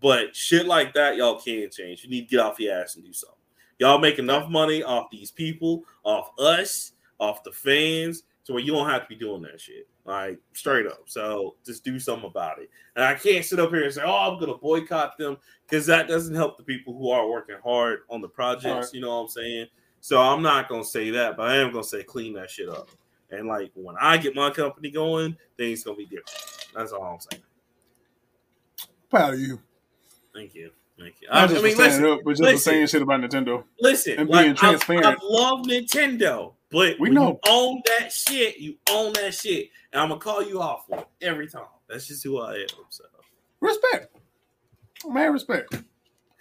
But 0.00 0.34
shit 0.34 0.66
like 0.66 0.94
that, 0.94 1.16
y'all 1.16 1.40
can 1.40 1.70
change. 1.70 2.04
You 2.04 2.10
need 2.10 2.28
to 2.28 2.36
get 2.36 2.40
off 2.40 2.60
your 2.60 2.80
ass 2.80 2.96
and 2.96 3.04
do 3.04 3.12
something. 3.12 3.38
Y'all 3.78 3.98
make 3.98 4.18
enough 4.18 4.48
money 4.48 4.82
off 4.82 5.10
these 5.10 5.30
people, 5.30 5.84
off 6.04 6.30
us, 6.38 6.92
off 7.18 7.42
the 7.42 7.52
fans, 7.52 8.22
to 8.44 8.52
where 8.52 8.62
you 8.62 8.72
don't 8.72 8.88
have 8.88 9.02
to 9.02 9.08
be 9.08 9.16
doing 9.16 9.42
that 9.42 9.60
shit. 9.60 9.88
Like 10.04 10.40
straight 10.52 10.86
up. 10.86 11.02
So 11.06 11.56
just 11.64 11.84
do 11.84 11.98
something 11.98 12.28
about 12.28 12.58
it. 12.60 12.70
And 12.96 13.04
I 13.04 13.14
can't 13.14 13.44
sit 13.44 13.60
up 13.60 13.70
here 13.70 13.84
and 13.84 13.94
say, 13.94 14.02
"Oh, 14.04 14.32
I'm 14.32 14.40
gonna 14.40 14.56
boycott 14.56 15.16
them," 15.16 15.36
because 15.64 15.86
that 15.86 16.08
doesn't 16.08 16.34
help 16.34 16.56
the 16.56 16.64
people 16.64 16.96
who 16.96 17.10
are 17.10 17.28
working 17.28 17.58
hard 17.62 18.00
on 18.10 18.20
the 18.20 18.28
projects. 18.28 18.86
Right. 18.86 18.94
You 18.94 19.00
know 19.00 19.10
what 19.10 19.22
I'm 19.22 19.28
saying? 19.28 19.66
So 20.00 20.20
I'm 20.20 20.42
not 20.42 20.68
gonna 20.68 20.84
say 20.84 21.10
that, 21.10 21.36
but 21.36 21.48
I 21.48 21.56
am 21.56 21.70
gonna 21.70 21.84
say 21.84 22.02
clean 22.02 22.32
that 22.34 22.50
shit 22.50 22.68
up. 22.68 22.88
And 23.30 23.46
like 23.46 23.70
when 23.74 23.94
I 24.00 24.16
get 24.16 24.34
my 24.34 24.50
company 24.50 24.90
going, 24.90 25.36
things 25.56 25.84
gonna 25.84 25.96
be 25.96 26.06
different. 26.06 26.66
That's 26.74 26.90
all 26.90 27.04
I'm 27.04 27.20
saying. 27.20 27.44
Proud 29.08 29.34
of 29.34 29.40
you. 29.40 29.60
Thank 30.34 30.54
you. 30.54 30.70
Thank 30.98 31.16
you. 31.20 31.28
Not 31.28 31.36
I, 31.36 31.46
just 31.46 31.60
I 31.60 31.64
mean, 31.68 31.76
listen, 31.76 32.04
up, 32.06 32.20
but 32.24 32.30
just 32.32 32.42
listen. 32.42 32.58
saying 32.72 32.86
shit 32.86 33.02
about 33.02 33.20
Nintendo. 33.20 33.64
listen, 33.80 34.18
and 34.18 34.28
being 34.30 34.50
I- 34.50 34.54
transparent. 34.54 35.06
I, 35.06 35.16
love 35.22 35.60
Nintendo, 35.66 36.54
but 36.70 36.98
We 37.00 37.10
know. 37.10 37.28
you 37.28 37.50
own 37.50 37.82
that 37.86 38.12
shit, 38.12 38.58
you 38.58 38.76
own 38.90 39.12
that 39.14 39.34
shit, 39.34 39.70
and 39.92 40.00
I'm 40.00 40.08
gonna 40.08 40.20
call 40.20 40.42
you 40.42 40.60
off 40.60 40.86
for 40.86 40.98
it 40.98 41.06
every 41.20 41.48
time. 41.48 41.62
That's 41.88 42.06
just 42.06 42.22
who 42.24 42.40
I 42.40 42.54
am. 42.54 42.66
So 42.90 43.04
Respect, 43.60 44.16
man, 45.08 45.32
respect. 45.32 45.74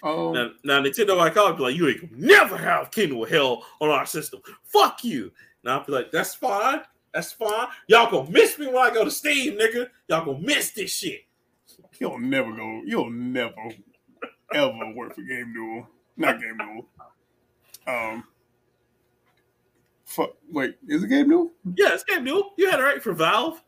Um, 0.03 0.33
now, 0.33 0.49
now 0.63 0.81
Nintendo, 0.81 1.19
I 1.19 1.29
call 1.29 1.49
it 1.49 1.57
be 1.57 1.63
like, 1.63 1.75
you 1.75 1.87
ain't 1.87 2.17
never 2.17 2.57
have 2.57 2.89
Kingdom 2.91 3.21
of 3.21 3.29
Hell 3.29 3.63
on 3.79 3.89
our 3.89 4.05
system. 4.05 4.41
Fuck 4.63 5.03
you. 5.03 5.31
Now 5.63 5.79
I'll 5.79 5.85
be 5.85 5.91
like, 5.91 6.11
that's 6.11 6.33
fine. 6.33 6.81
That's 7.13 7.31
fine. 7.33 7.67
Y'all 7.87 8.09
gonna 8.09 8.29
miss 8.31 8.57
me 8.57 8.67
when 8.67 8.77
I 8.77 8.91
go 8.91 9.03
to 9.05 9.11
Steam, 9.11 9.59
nigga. 9.59 9.87
Y'all 10.07 10.25
gonna 10.25 10.39
miss 10.39 10.71
this 10.71 10.91
shit. 10.91 11.21
You'll 12.01 12.17
never 12.17 12.51
go. 12.51 12.81
You'll 12.83 13.11
never 13.11 13.53
ever 14.55 14.93
work 14.95 15.13
for 15.13 15.21
Gabe 15.21 15.45
Newell. 15.53 15.87
Not 16.17 16.41
Gabe 16.41 16.57
Newell. 16.57 16.87
Um. 17.85 18.23
Fuck. 20.05 20.31
Wait, 20.49 20.77
is 20.87 21.03
it 21.03 21.09
Gabe 21.09 21.27
Newell? 21.27 21.51
Yeah, 21.77 21.93
it's 21.93 22.03
game 22.03 22.23
new. 22.23 22.43
You 22.57 22.71
had 22.71 22.79
it 22.79 22.83
right 22.83 23.03
for 23.03 23.13
Valve. 23.13 23.61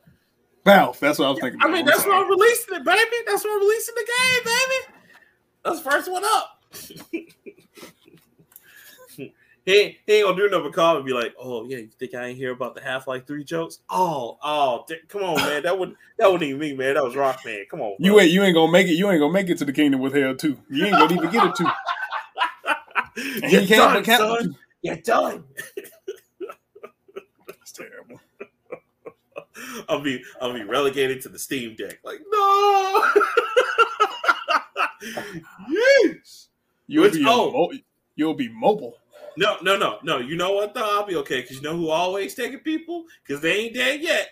Valve. 0.65 0.99
That's 0.99 1.19
what 1.19 1.27
I 1.27 1.29
was 1.29 1.39
thinking. 1.41 1.59
I 1.61 1.69
mean, 1.69 1.85
that's 1.85 2.07
why. 2.07 2.15
I'm 2.15 2.27
releasing 2.27 2.73
it, 2.75 2.83
baby. 2.83 3.17
That's 3.27 3.45
why 3.45 3.51
I'm 3.51 3.59
releasing 3.59 3.95
the 3.95 4.07
game, 4.07 4.43
baby. 4.43 4.97
That's 5.63 5.81
the 5.81 5.91
first 5.91 6.11
one 6.11 6.23
up. 6.25 6.63
he, 9.65 9.73
ain't, 9.73 9.95
he 10.05 10.13
ain't 10.13 10.25
gonna 10.25 10.37
do 10.37 10.47
another 10.47 10.69
call 10.71 10.97
and 10.97 11.05
be 11.05 11.13
like, 11.13 11.33
"Oh 11.39 11.63
yeah, 11.65 11.77
you 11.77 11.87
think 11.87 12.13
I 12.15 12.25
ain't 12.25 12.37
hear 12.37 12.51
about 12.51 12.75
the 12.75 12.81
Half 12.81 13.07
Life 13.07 13.25
Three 13.25 13.43
jokes?" 13.43 13.79
Oh, 13.89 14.37
oh, 14.43 14.85
come 15.07 15.23
on, 15.23 15.35
man. 15.37 15.63
That 15.63 15.77
would 15.77 15.95
that 16.17 16.31
wasn't 16.31 16.49
even 16.49 16.59
me, 16.59 16.73
man. 16.75 16.95
That 16.95 17.03
was 17.03 17.15
Rock 17.15 17.39
Man. 17.45 17.65
Come 17.69 17.81
on, 17.81 17.95
You 17.99 18.19
ain't 18.19 18.31
you 18.31 18.43
ain't 18.43 18.55
gonna 18.55 18.71
make 18.71 18.87
it. 18.87 18.93
You 18.93 19.09
ain't 19.09 19.19
gonna 19.19 19.33
make 19.33 19.49
it 19.49 19.57
to 19.59 19.65
the 19.65 19.73
kingdom 19.73 20.01
with 20.01 20.13
hell 20.13 20.35
too. 20.35 20.57
You 20.69 20.85
ain't 20.85 20.95
gonna 20.95 21.13
even 21.13 21.29
get 21.31 21.45
it 21.47 21.55
to. 21.55 21.73
And 23.15 23.51
You're 23.51 23.61
he 23.61 23.67
can't 23.67 24.03
done, 24.05 24.17
son. 24.17 24.57
You're 24.81 24.95
done. 24.95 25.43
That's 27.47 27.71
terrible. 27.71 28.19
I'll 29.87 30.01
be 30.01 30.23
I'll 30.41 30.51
be 30.51 30.63
relegated 30.63 31.21
to 31.21 31.29
the 31.29 31.37
Steam 31.37 31.75
Deck. 31.75 31.99
Like 32.03 32.21
no. 32.31 33.11
yes. 35.69 36.49
You'll 36.87 37.03
Which- 37.03 37.13
be 37.13 37.25
oh. 37.27 37.51
mo- 37.51 37.71
you'll 38.15 38.33
be 38.33 38.49
mobile. 38.49 38.97
No, 39.37 39.57
no, 39.61 39.77
no, 39.77 39.99
no. 40.03 40.17
You 40.19 40.35
know 40.35 40.53
what? 40.53 40.73
Though 40.73 40.99
I'll 40.99 41.05
be 41.05 41.15
okay 41.17 41.41
because 41.41 41.57
you 41.57 41.61
know 41.63 41.75
who 41.75 41.89
always 41.89 42.35
taking 42.35 42.59
people 42.59 43.05
because 43.25 43.41
they 43.41 43.53
ain't 43.53 43.73
dead 43.73 44.01
yet. 44.01 44.29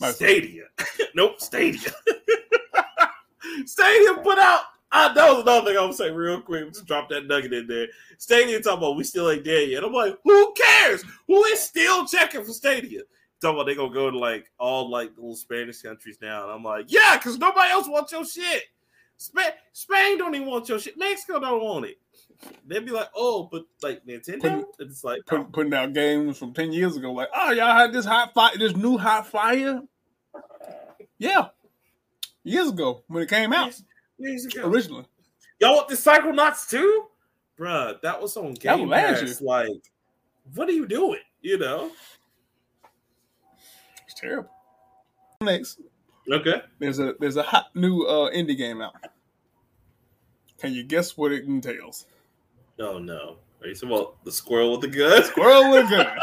Microsoft. 0.00 0.14
Stadia. 0.14 0.64
nope, 1.14 1.40
Stadia. 1.40 1.90
Stadia 3.66 4.14
put 4.22 4.38
out. 4.38 4.62
Ah, 4.92 5.12
that 5.14 5.30
was 5.30 5.42
another 5.42 5.66
thing 5.66 5.76
I'm 5.76 5.84
gonna 5.84 5.92
say 5.92 6.10
real 6.10 6.40
quick. 6.40 6.72
Just 6.72 6.86
drop 6.86 7.08
that 7.10 7.26
nugget 7.26 7.52
in 7.52 7.66
there. 7.66 7.86
Stadia 8.18 8.60
talking 8.60 8.78
about 8.78 8.96
we 8.96 9.04
still 9.04 9.30
ain't 9.30 9.44
dead 9.44 9.68
yet. 9.68 9.84
I'm 9.84 9.92
like, 9.92 10.18
who 10.24 10.52
cares? 10.54 11.04
Who 11.28 11.44
is 11.44 11.60
still 11.60 12.06
checking 12.06 12.44
for 12.44 12.52
Stadia? 12.52 13.02
Talking 13.40 13.56
about 13.56 13.66
they 13.66 13.74
gonna 13.74 13.94
go 13.94 14.10
to 14.10 14.18
like 14.18 14.50
all 14.58 14.90
like 14.90 15.10
little 15.16 15.36
Spanish 15.36 15.82
countries 15.82 16.18
now, 16.20 16.44
and 16.44 16.52
I'm 16.52 16.64
like, 16.64 16.86
yeah, 16.88 17.16
because 17.16 17.38
nobody 17.38 17.70
else 17.70 17.88
wants 17.88 18.12
your 18.12 18.24
shit. 18.24 18.64
Spain, 19.20 19.50
Spain 19.74 20.16
don't 20.16 20.34
even 20.34 20.48
want 20.48 20.66
your 20.66 20.78
shit. 20.78 20.96
Mexico 20.96 21.38
don't 21.38 21.62
want 21.62 21.84
it. 21.84 21.98
They'd 22.66 22.86
be 22.86 22.90
like, 22.90 23.10
oh, 23.14 23.50
but 23.52 23.64
like 23.82 24.02
Nintendo, 24.06 24.62
Put- 24.64 24.86
it's 24.86 25.04
like, 25.04 25.20
Put, 25.26 25.40
oh, 25.40 25.44
putting 25.44 25.74
out 25.74 25.92
games 25.92 26.38
from 26.38 26.54
ten 26.54 26.72
years 26.72 26.96
ago, 26.96 27.12
like, 27.12 27.28
oh, 27.36 27.52
y'all 27.52 27.76
had 27.76 27.92
this 27.92 28.06
hot 28.06 28.32
fire, 28.32 28.56
this 28.56 28.74
new 28.74 28.96
hot 28.96 29.26
fire. 29.26 29.82
Yeah, 31.18 31.48
years 32.44 32.70
ago 32.70 33.04
when 33.08 33.22
it 33.22 33.28
came 33.28 33.52
out 33.52 33.66
years- 33.66 33.84
years 34.18 34.44
ago. 34.46 34.66
originally. 34.70 35.04
Y'all 35.60 35.76
want 35.76 35.88
the 35.88 35.96
Psychonauts 35.96 36.70
too? 36.70 37.04
Bruh, 37.58 38.00
that 38.00 38.22
was 38.22 38.34
on 38.38 38.54
Game 38.54 38.88
Pass. 38.88 39.42
Like, 39.42 39.68
what 40.54 40.66
are 40.66 40.72
you 40.72 40.86
doing? 40.86 41.20
You 41.42 41.58
know? 41.58 41.90
It's 44.06 44.18
terrible. 44.18 44.48
Next, 45.42 45.78
Okay. 46.32 46.62
there's 46.78 46.98
a 46.98 47.14
there's 47.20 47.36
a 47.36 47.42
hot 47.42 47.66
new 47.74 48.02
uh, 48.04 48.30
indie 48.30 48.56
game 48.56 48.80
out. 48.80 48.94
Can 50.60 50.72
you 50.74 50.82
guess 50.82 51.16
what 51.16 51.32
it 51.32 51.44
entails? 51.44 52.06
Oh 52.78 52.98
no. 52.98 53.36
Are 53.62 53.68
you 53.68 53.74
talking 53.74 53.90
about 53.92 54.24
the 54.24 54.32
squirrel 54.32 54.72
with 54.72 54.80
the 54.82 54.88
gun? 54.88 55.22
Squirrel 55.24 55.70
with 55.70 55.86
a 55.86 55.90
gun. 55.90 56.16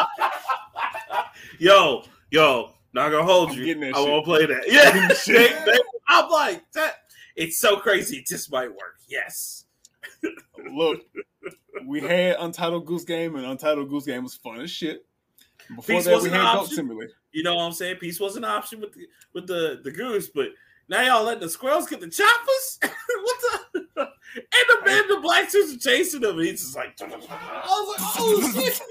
yo, 1.60 2.04
yo, 2.32 2.72
not 2.94 3.10
gonna 3.10 3.24
hold 3.24 3.52
I'm 3.52 3.58
you. 3.58 3.92
I 3.94 4.00
won't 4.00 4.26
play 4.26 4.46
that. 4.46 4.64
Yeah. 4.68 5.08
Shit. 5.14 5.52
They- 5.66 5.72
they- 5.72 5.80
I'm 6.10 6.30
like, 6.30 6.64
that 6.72 6.94
it's 7.36 7.60
so 7.60 7.78
crazy, 7.78 8.18
it 8.18 8.28
just 8.28 8.50
might 8.52 8.70
work. 8.70 8.96
Yes. 9.10 9.66
Look, 10.74 11.02
we 11.86 12.00
had 12.00 12.38
Untitled 12.40 12.86
Goose 12.86 13.04
Game, 13.04 13.36
and 13.36 13.46
Untitled 13.46 13.90
Goose 13.90 14.06
Game 14.06 14.24
was 14.24 14.36
fun 14.36 14.62
as 14.62 14.72
shit. 14.72 15.06
Before 15.76 15.98
Peace 15.98 16.06
that, 16.06 16.22
we 16.22 16.30
had 16.30 16.54
Goat. 16.56 16.70
Simulator. 16.70 17.12
You 17.34 17.44
know 17.44 17.56
what 17.56 17.64
I'm 17.64 17.74
saying? 17.74 17.98
Peace 17.98 18.20
was 18.22 18.38
an 18.38 18.46
option 18.46 18.80
with 18.80 18.94
the 18.94 19.06
with 19.34 19.48
the, 19.48 19.82
the 19.84 19.92
goose, 19.92 20.30
but 20.30 20.48
now 20.88 21.02
y'all 21.02 21.24
letting 21.26 21.42
the 21.42 21.50
squirrels 21.50 21.88
get 21.88 22.00
the 22.00 22.10
choppers? 22.10 22.80
what 22.82 23.36
the 23.42 23.57
and 24.38 24.82
the 24.82 24.86
man 24.86 25.08
the 25.08 25.20
black 25.22 25.50
suits 25.50 25.74
are 25.74 25.90
chasing 25.90 26.22
them, 26.22 26.38
and 26.38 26.48
he's 26.48 26.62
just 26.62 26.76
like 26.76 27.00
I 27.02 27.06
was 27.08 27.28
like, 27.28 28.00
oh 28.20 28.52
shit. 28.62 28.82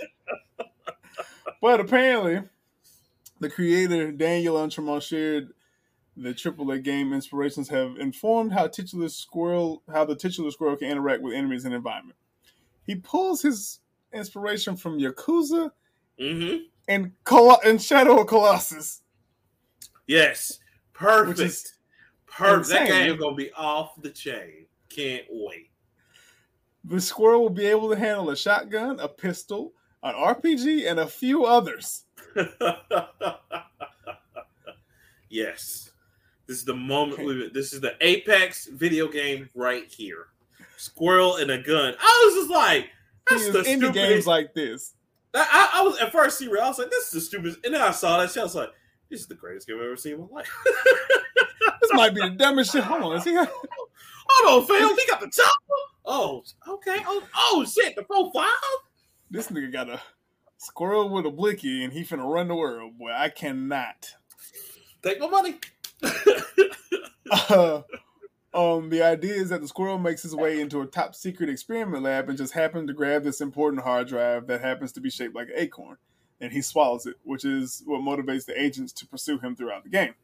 But 1.60 1.80
apparently, 1.80 2.42
the 3.40 3.50
creator 3.50 4.12
Daniel 4.12 4.56
Untremont 4.56 5.02
shared 5.02 5.48
the 6.16 6.30
AAA 6.30 6.82
game 6.82 7.12
inspirations 7.12 7.68
have 7.68 7.96
informed 7.98 8.52
how 8.52 8.66
titular 8.66 9.08
squirrel 9.08 9.82
how 9.92 10.04
the 10.04 10.16
titular 10.16 10.50
squirrel 10.50 10.76
can 10.76 10.90
interact 10.90 11.22
with 11.22 11.34
enemies 11.34 11.64
and 11.64 11.74
environment. 11.74 12.16
He 12.86 12.94
pulls 12.96 13.42
his 13.42 13.80
inspiration 14.12 14.76
from 14.76 14.98
Yakuza 14.98 15.70
Mm-hmm. 16.18 16.62
and 16.88 17.12
Col- 17.24 17.60
and 17.62 17.82
Shadow 17.82 18.20
of 18.22 18.26
Colossus. 18.26 19.02
Yes. 20.06 20.60
Perfect. 20.94 21.38
Which 21.38 21.46
is 21.46 21.74
Perfect. 22.26 22.68
That 22.70 22.82
insane. 22.82 23.06
game's 23.08 23.20
gonna 23.20 23.36
be 23.36 23.52
off 23.52 24.00
the 24.00 24.08
chain. 24.10 24.65
Can't 24.96 25.24
wait. 25.28 25.70
The 26.84 27.00
squirrel 27.00 27.42
will 27.42 27.50
be 27.50 27.66
able 27.66 27.90
to 27.90 27.96
handle 27.96 28.30
a 28.30 28.36
shotgun, 28.36 28.98
a 28.98 29.08
pistol, 29.08 29.74
an 30.02 30.14
RPG, 30.14 30.88
and 30.90 30.98
a 31.00 31.06
few 31.06 31.44
others. 31.44 32.04
yes. 35.28 35.90
This 36.46 36.58
is 36.58 36.64
the 36.64 36.74
moment 36.74 37.24
we 37.24 37.50
this 37.52 37.72
is 37.72 37.80
the 37.80 37.94
apex 38.00 38.68
video 38.68 39.08
game 39.08 39.50
right 39.54 39.84
here. 39.86 40.28
Squirrel 40.76 41.36
and 41.36 41.50
a 41.50 41.60
gun. 41.60 41.94
I 42.00 42.22
was 42.26 42.34
just 42.34 42.50
like, 42.50 42.88
that's 43.28 43.46
the 43.50 43.58
indie 43.58 43.64
stupidest 43.64 43.94
games 43.94 44.26
like 44.26 44.54
this. 44.54 44.94
I, 45.34 45.70
I, 45.74 45.80
I 45.80 45.82
was 45.82 45.98
at 45.98 46.12
first 46.12 46.38
serious. 46.38 46.62
I 46.62 46.68
was 46.68 46.78
like, 46.78 46.90
"This 46.90 47.06
is 47.06 47.10
the 47.10 47.20
stupidest," 47.20 47.64
and 47.64 47.74
then 47.74 47.82
I 47.82 47.90
saw 47.90 48.18
that 48.20 48.30
shit. 48.30 48.40
I 48.40 48.44
was 48.44 48.54
like, 48.54 48.70
"This 49.10 49.20
is 49.20 49.26
the 49.26 49.34
greatest 49.34 49.66
game 49.66 49.76
I've 49.78 49.84
ever 49.86 49.96
seen 49.96 50.14
in 50.14 50.20
my 50.20 50.26
life." 50.40 50.50
This 51.80 51.90
might 51.92 52.14
be 52.14 52.20
the 52.20 52.30
dumbest 52.30 52.72
shit. 52.72 52.82
Hold 52.82 53.02
on, 53.02 53.16
is 53.16 53.24
he 53.24 53.32
got- 53.32 53.48
Hold 54.28 54.62
on, 54.62 54.66
fam. 54.68 54.96
He 54.96 55.06
got 55.06 55.20
the 55.20 55.28
top. 55.28 55.54
Oh, 56.04 56.42
okay. 56.66 56.96
Oh, 57.06 57.22
oh 57.36 57.64
shit. 57.64 57.94
The 57.94 58.02
four 58.04 58.32
five. 58.34 58.48
this 59.30 59.48
nigga 59.48 59.72
got 59.72 59.88
a 59.88 60.00
squirrel 60.56 61.08
with 61.08 61.26
a 61.26 61.30
blicky, 61.30 61.84
and 61.84 61.92
he 61.92 62.02
finna 62.02 62.28
run 62.28 62.48
the 62.48 62.56
world. 62.56 62.98
Boy, 62.98 63.12
I 63.12 63.28
cannot. 63.28 64.14
Take 65.02 65.20
my 65.20 65.28
money. 65.28 65.58
Uh, 67.30 67.82
um, 68.54 68.88
the 68.90 69.02
idea 69.02 69.34
is 69.34 69.48
that 69.50 69.60
the 69.60 69.68
squirrel 69.68 69.98
makes 69.98 70.22
his 70.22 70.34
way 70.34 70.60
into 70.60 70.80
a 70.80 70.86
top 70.86 71.14
secret 71.14 71.48
experiment 71.48 72.02
lab 72.04 72.28
and 72.28 72.38
just 72.38 72.52
happens 72.52 72.86
to 72.88 72.94
grab 72.94 73.22
this 73.24 73.40
important 73.40 73.82
hard 73.82 74.08
drive 74.08 74.46
that 74.46 74.60
happens 74.60 74.92
to 74.92 75.00
be 75.00 75.10
shaped 75.10 75.34
like 75.34 75.48
an 75.48 75.54
acorn, 75.56 75.96
and 76.40 76.52
he 76.52 76.60
swallows 76.62 77.06
it, 77.06 77.16
which 77.22 77.44
is 77.44 77.82
what 77.86 78.00
motivates 78.00 78.44
the 78.46 78.60
agents 78.60 78.92
to 78.94 79.06
pursue 79.06 79.38
him 79.38 79.56
throughout 79.56 79.84
the 79.84 79.90
game. 79.90 80.14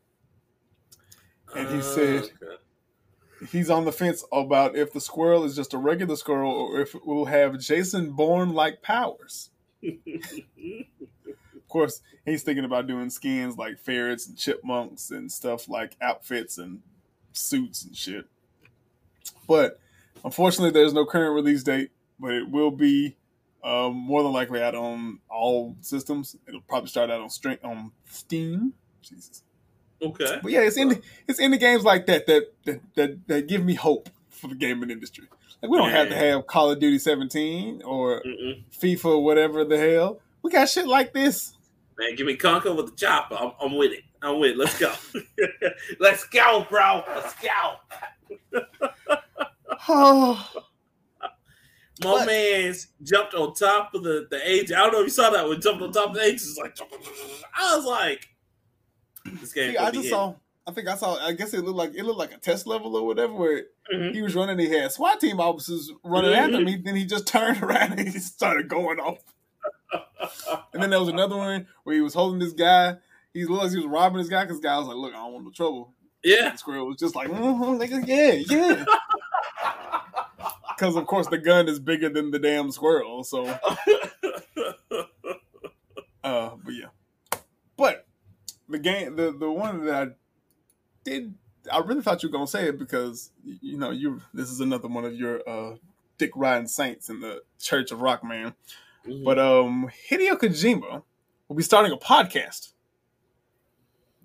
And 1.56 1.68
he 1.68 1.82
said- 1.82 2.24
Okay. 2.42 2.56
He's 3.50 3.70
on 3.70 3.84
the 3.84 3.90
fence 3.92 4.24
about 4.30 4.76
if 4.76 4.92
the 4.92 5.00
squirrel 5.00 5.42
is 5.42 5.56
just 5.56 5.74
a 5.74 5.78
regular 5.78 6.14
squirrel 6.14 6.52
or 6.52 6.80
if 6.80 6.94
it 6.94 7.04
will 7.04 7.24
have 7.24 7.58
Jason 7.58 8.12
Bourne 8.12 8.52
like 8.52 8.82
powers. 8.82 9.50
Of 11.56 11.68
course, 11.68 12.02
he's 12.26 12.42
thinking 12.42 12.66
about 12.66 12.86
doing 12.86 13.08
skins 13.08 13.56
like 13.56 13.78
ferrets 13.78 14.26
and 14.28 14.36
chipmunks 14.36 15.10
and 15.10 15.32
stuff 15.32 15.70
like 15.70 15.96
outfits 16.02 16.58
and 16.58 16.82
suits 17.32 17.82
and 17.82 17.96
shit. 17.96 18.26
But 19.48 19.80
unfortunately, 20.22 20.70
there's 20.70 20.92
no 20.92 21.06
current 21.06 21.34
release 21.34 21.62
date, 21.62 21.90
but 22.20 22.32
it 22.32 22.50
will 22.50 22.70
be 22.72 23.16
um, 23.64 23.94
more 23.94 24.22
than 24.22 24.32
likely 24.32 24.62
out 24.62 24.74
on 24.74 25.18
all 25.28 25.76
systems. 25.80 26.36
It'll 26.46 26.60
probably 26.62 26.88
start 26.88 27.10
out 27.10 27.20
on 27.20 27.30
string 27.30 27.58
on 27.62 27.92
Steam. 28.06 28.74
Jesus. 29.02 29.42
okay. 30.00 30.38
But 30.42 30.52
yeah, 30.52 30.60
it's 30.60 30.76
in 30.76 30.90
the, 30.90 31.02
it's 31.26 31.40
in 31.40 31.50
the 31.50 31.58
games 31.58 31.84
like 31.84 32.06
that 32.06 32.26
that, 32.26 32.52
that 32.64 32.80
that 32.94 33.28
that 33.28 33.46
give 33.48 33.64
me 33.64 33.74
hope 33.74 34.08
for 34.28 34.48
the 34.48 34.54
gaming 34.54 34.90
industry. 34.90 35.26
Like 35.62 35.70
we 35.70 35.78
don't 35.78 35.90
have 35.90 36.08
to 36.08 36.16
have 36.16 36.46
Call 36.46 36.72
of 36.72 36.80
Duty 36.80 36.98
17 36.98 37.82
or 37.84 38.20
Mm-mm. 38.22 38.62
FIFA 38.72 39.04
or 39.04 39.24
whatever 39.24 39.64
the 39.64 39.78
hell. 39.78 40.20
We 40.42 40.50
got 40.50 40.68
shit 40.68 40.88
like 40.88 41.12
this. 41.12 41.56
Man, 41.98 42.16
give 42.16 42.26
me 42.26 42.36
Conker 42.36 42.74
with 42.74 42.86
the 42.86 42.96
chopper. 42.96 43.36
I'm, 43.38 43.52
I'm 43.60 43.76
with 43.76 43.92
it. 43.92 44.02
I'm 44.22 44.40
with 44.40 44.52
it. 44.52 44.56
Let's 44.56 44.76
go. 44.78 44.92
Let's 46.00 46.24
go, 46.24 46.66
bro. 46.68 47.04
Let's 47.08 47.34
go. 47.40 48.60
Oh, 49.88 50.48
My 52.02 52.10
What? 52.10 52.26
man's 52.26 52.88
jumped 53.02 53.34
on 53.34 53.54
top 53.54 53.94
of 53.94 54.02
the, 54.02 54.26
the 54.30 54.40
age. 54.50 54.72
I 54.72 54.76
don't 54.78 54.92
know 54.92 55.00
if 55.00 55.06
you 55.06 55.10
saw 55.10 55.30
that 55.30 55.46
one. 55.46 55.60
Jumped 55.60 55.82
on 55.82 55.92
top 55.92 56.08
of 56.10 56.14
the 56.14 56.22
age. 56.22 56.34
It's 56.34 56.58
like 56.58 56.76
I 57.54 57.76
was 57.76 57.84
like, 57.84 58.28
this 59.40 59.52
game. 59.52 59.72
see, 59.72 59.76
I 59.78 59.90
just 59.90 60.08
saw. 60.08 60.34
I 60.66 60.70
think 60.72 60.88
I 60.88 60.94
saw. 60.94 61.16
I 61.16 61.32
guess 61.32 61.52
it 61.54 61.64
looked 61.64 61.76
like 61.76 61.94
it 61.94 62.04
looked 62.04 62.18
like 62.18 62.32
a 62.32 62.38
test 62.38 62.66
level 62.66 62.96
or 62.96 63.04
whatever. 63.06 63.32
Where 63.34 63.64
Mhm. 63.92 64.14
he 64.14 64.22
was 64.22 64.34
running, 64.34 64.58
he 64.58 64.68
had 64.70 64.90
SWAT 64.92 65.20
team 65.20 65.40
officers 65.40 65.90
running 66.04 66.32
after 66.32 66.60
me. 66.60 66.76
Then 66.76 66.96
he 66.96 67.04
just 67.04 67.26
turned 67.28 67.62
around 67.62 67.98
and 67.98 68.08
he 68.08 68.18
started 68.20 68.68
going 68.68 68.98
off. 69.00 69.18
And 70.72 70.82
then 70.82 70.90
there 70.90 71.00
was 71.00 71.08
another 71.08 71.36
one 71.36 71.66
where 71.82 71.94
he 71.94 72.00
was 72.00 72.14
holding 72.14 72.38
this 72.38 72.52
guy. 72.52 72.96
He 73.34 73.44
looked 73.44 73.62
like 73.64 73.70
he 73.72 73.76
was 73.78 73.86
robbing 73.86 74.18
this 74.18 74.28
guy 74.28 74.44
because 74.44 74.60
guy 74.60 74.78
was 74.78 74.86
like, 74.88 74.96
"Look, 74.96 75.12
I 75.12 75.16
don't 75.16 75.32
want 75.32 75.44
no 75.44 75.50
trouble." 75.50 75.92
Yeah. 76.24 76.50
The 76.50 76.58
squirrel 76.58 76.86
was 76.86 76.96
just 76.96 77.16
like, 77.16 77.28
mm-hmm, 77.28 77.80
nigga, 77.80 78.06
"Yeah, 78.06 78.32
yeah." 78.48 78.84
Because 80.76 80.96
of 80.96 81.06
course 81.06 81.26
the 81.28 81.38
gun 81.38 81.68
is 81.68 81.78
bigger 81.78 82.08
than 82.08 82.30
the 82.30 82.38
damn 82.38 82.70
squirrel. 82.70 83.24
So, 83.24 83.44
uh, 86.24 86.50
but 86.64 86.74
yeah. 86.74 86.88
But 87.76 88.06
the 88.68 88.78
game, 88.78 89.16
the 89.16 89.32
the 89.32 89.50
one 89.50 89.84
that 89.86 89.94
I 89.94 90.10
did, 91.04 91.34
I 91.70 91.78
really 91.78 92.02
thought 92.02 92.22
you 92.22 92.28
were 92.28 92.32
gonna 92.32 92.46
say 92.46 92.68
it 92.68 92.78
because 92.78 93.30
you 93.42 93.78
know 93.78 93.90
you. 93.90 94.20
This 94.32 94.50
is 94.50 94.60
another 94.60 94.88
one 94.88 95.04
of 95.04 95.14
your 95.14 95.48
uh 95.48 95.76
dick 96.18 96.30
riding 96.36 96.68
saints 96.68 97.08
in 97.08 97.20
the 97.20 97.42
Church 97.58 97.90
of 97.90 98.00
Rock, 98.00 98.22
man. 98.24 98.54
Mhm. 99.06 99.24
But 99.24 99.38
um, 99.38 99.90
Hideo 100.10 100.34
Kojima 100.38 101.02
will 101.48 101.56
be 101.56 101.62
starting 101.62 101.92
a 101.92 101.96
podcast. 101.96 102.72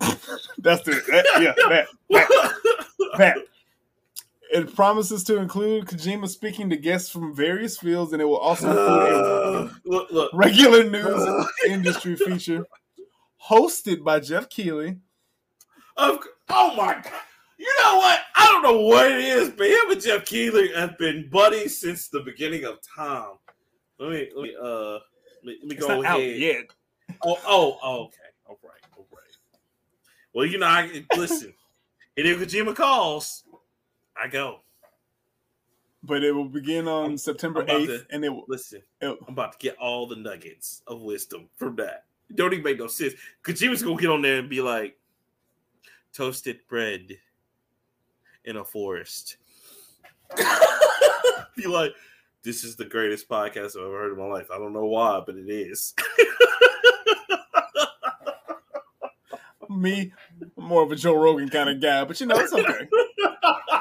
That's 0.58 0.82
the 0.82 0.92
that, 1.10 1.26
yeah 1.40 1.54
that 1.68 1.86
that 2.10 2.28
that. 3.18 3.36
It 4.50 4.74
promises 4.74 5.24
to 5.24 5.36
include 5.38 5.86
Kojima 5.86 6.28
speaking 6.28 6.70
to 6.70 6.76
guests 6.76 7.10
from 7.10 7.34
various 7.34 7.76
fields, 7.78 8.12
and 8.12 8.22
it 8.22 8.24
will 8.24 8.38
also 8.38 8.68
include 8.70 9.12
a 9.12 9.80
look, 9.88 10.10
look. 10.10 10.30
regular 10.32 10.88
news 10.88 11.46
industry 11.66 12.16
feature 12.16 12.64
hosted 13.50 14.02
by 14.04 14.20
Geoff 14.20 14.48
Keighley. 14.48 14.96
Of, 15.96 16.18
oh 16.48 16.74
my 16.76 16.94
god. 16.94 17.12
You 17.58 17.72
know 17.82 17.96
what? 17.96 18.20
I 18.36 18.46
don't 18.46 18.62
know 18.62 18.80
what 18.82 19.10
it 19.10 19.18
is, 19.18 19.50
but 19.50 19.66
him 19.66 19.90
and 19.90 20.00
Geoff 20.00 20.24
Keighley 20.24 20.72
have 20.74 20.96
been 20.96 21.28
buddies 21.30 21.78
since 21.80 22.08
the 22.08 22.20
beginning 22.20 22.64
of 22.64 22.78
time. 22.96 23.32
Let 23.98 24.10
me 24.10 24.28
let 24.34 24.42
me 24.44 24.54
uh 24.60 24.92
let 24.92 25.00
me, 25.44 25.56
let 25.60 25.68
me 25.68 25.76
It's 25.76 25.86
go 25.86 26.00
not 26.00 26.04
out 26.06 26.20
ahead. 26.20 26.38
yet. 26.38 26.64
Oh, 27.24 27.36
oh, 27.46 27.78
oh, 27.82 28.02
okay. 28.04 28.16
All 28.46 28.58
right, 28.62 28.72
all 28.96 29.06
right. 29.12 29.22
Well, 30.32 30.46
you 30.46 30.58
know, 30.58 30.66
I 30.66 31.04
listen. 31.16 31.52
Hideo 32.16 32.36
Kojima 32.36 32.74
calls. 32.76 33.44
I 34.20 34.28
go. 34.28 34.60
But 36.02 36.22
it 36.24 36.32
will 36.32 36.48
begin 36.48 36.86
on 36.88 37.04
I'm- 37.04 37.16
September 37.18 37.60
I'm 37.62 37.68
8th, 37.68 37.86
to- 37.86 38.06
and 38.10 38.24
it 38.24 38.28
will. 38.30 38.44
Listen, 38.48 38.82
it- 39.00 39.18
I'm 39.26 39.32
about 39.32 39.52
to 39.52 39.58
get 39.58 39.76
all 39.78 40.06
the 40.06 40.16
nuggets 40.16 40.82
of 40.86 41.02
wisdom 41.02 41.48
from 41.56 41.76
that. 41.76 42.04
It 42.30 42.36
don't 42.36 42.52
even 42.52 42.64
make 42.64 42.78
no 42.78 42.86
sense. 42.86 43.14
Kojima's 43.42 43.82
gonna 43.82 44.00
get 44.00 44.10
on 44.10 44.22
there 44.22 44.38
and 44.38 44.48
be 44.48 44.60
like, 44.60 44.98
toasted 46.12 46.60
bread 46.68 47.18
in 48.44 48.56
a 48.56 48.64
forest. 48.64 49.36
be 51.56 51.66
like, 51.66 51.92
this 52.42 52.64
is 52.64 52.76
the 52.76 52.84
greatest 52.84 53.28
podcast 53.28 53.76
I've 53.76 53.82
ever 53.86 53.98
heard 53.98 54.12
in 54.12 54.18
my 54.18 54.26
life. 54.26 54.48
I 54.52 54.58
don't 54.58 54.72
know 54.72 54.86
why, 54.86 55.20
but 55.24 55.36
it 55.36 55.48
is. 55.50 55.94
me, 59.68 60.12
I'm 60.56 60.64
more 60.64 60.82
of 60.82 60.90
a 60.92 60.96
Joe 60.96 61.14
Rogan 61.14 61.48
kind 61.48 61.68
of 61.68 61.80
guy, 61.80 62.04
but 62.04 62.20
you 62.20 62.26
know, 62.26 62.36
it's 62.38 62.52
okay. 62.52 62.88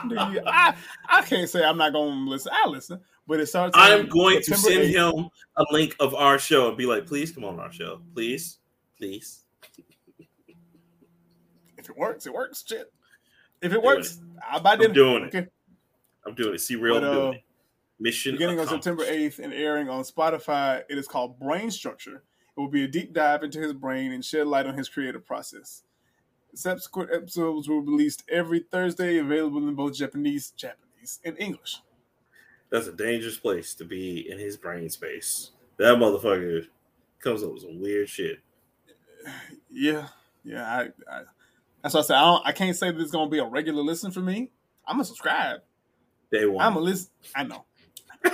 You- 0.33 0.41
I, 0.45 0.75
I 1.07 1.21
can't 1.23 1.49
say 1.49 1.63
I'm 1.63 1.77
not 1.77 1.93
going 1.93 2.25
to 2.25 2.29
listen. 2.29 2.51
I 2.53 2.67
listen, 2.67 2.99
but 3.27 3.39
it 3.39 3.47
starts. 3.47 3.75
I'm 3.77 4.07
going 4.07 4.41
to 4.41 4.55
send 4.55 4.83
8th. 4.83 5.17
him 5.19 5.29
a 5.57 5.65
link 5.71 5.95
of 5.99 6.13
our 6.15 6.39
show 6.39 6.67
and 6.69 6.77
be 6.77 6.85
like, 6.85 7.05
please 7.05 7.31
come 7.31 7.43
on 7.43 7.59
our 7.59 7.71
show. 7.71 8.01
Please. 8.13 8.59
Please. 8.97 9.43
If 11.77 11.89
it 11.89 11.97
works, 11.97 12.25
it 12.25 12.33
works. 12.33 12.63
Shit. 12.67 12.91
If 13.61 13.73
it 13.73 13.81
works, 13.81 14.19
I'll 14.49 14.59
buy 14.59 14.73
I'm 14.73 14.93
doing 14.93 15.23
it. 15.23 15.27
Okay. 15.27 15.47
I'm 16.25 16.35
doing 16.35 16.55
it. 16.55 16.59
See 16.59 16.75
real 16.75 16.95
But, 16.95 17.03
I'm 17.03 17.13
doing 17.13 17.27
uh, 17.27 17.31
it. 17.31 17.43
Mission 17.99 18.33
Beginning 18.33 18.59
on. 18.59 18.67
September 18.67 19.03
8th 19.05 19.39
and 19.39 19.53
airing 19.53 19.89
on 19.89 20.03
Spotify, 20.03 20.83
it 20.89 20.97
is 20.97 21.07
called 21.07 21.39
Brain 21.39 21.71
Structure. 21.71 22.23
It 22.55 22.59
will 22.59 22.69
be 22.69 22.83
a 22.83 22.87
deep 22.87 23.13
dive 23.13 23.43
into 23.43 23.59
his 23.59 23.73
brain 23.73 24.11
and 24.11 24.23
shed 24.23 24.47
light 24.47 24.65
on 24.67 24.77
his 24.77 24.89
creative 24.89 25.25
process. 25.25 25.83
Subsequent 26.58 27.12
episodes 27.14 27.70
will 27.70 27.82
be 27.82 27.91
released 27.91 28.24
every 28.30 28.60
Thursday, 28.60 29.18
available 29.18 29.68
in 29.68 29.76
both 29.76 29.93
Japanese, 29.93 30.51
Japanese, 30.51 31.20
and 31.24 31.38
English. 31.39 31.82
That's 32.72 32.88
a 32.88 32.91
dangerous 32.91 33.38
place 33.38 33.76
to 33.76 33.86
be 33.86 34.30
in 34.30 34.39
his 34.39 34.58
brain 34.58 34.89
space. 34.89 35.51
That 35.78 35.97
motherfucker 35.97 36.66
comes 37.20 37.43
up 37.43 37.53
with 37.53 37.62
some 37.62 37.80
weird 37.80 38.10
shit. 38.10 38.39
Yeah, 39.70 40.08
yeah. 40.43 40.64
I, 40.64 40.82
I 41.12 41.22
that's 41.84 41.93
why 41.93 41.99
I 41.99 42.03
said 42.03 42.18
I, 42.18 42.22
don't, 42.22 42.47
I 42.47 42.51
can't 42.51 42.76
say 42.76 42.91
that 42.91 42.99
it's 42.99 43.12
gonna 43.12 43.30
be 43.30 43.39
a 43.39 43.45
regular 43.45 43.84
listen 43.84 44.12
for 44.12 44.22
me. 44.22 44.49
I'm 44.86 44.95
gonna 44.95 45.05
subscribe. 45.05 45.62
Day 46.32 46.45
one. 46.45 46.66
I'm 46.66 46.74
gonna 46.74 46.86
listen. 46.86 47.10
I 47.36 47.43
know. 47.43 47.66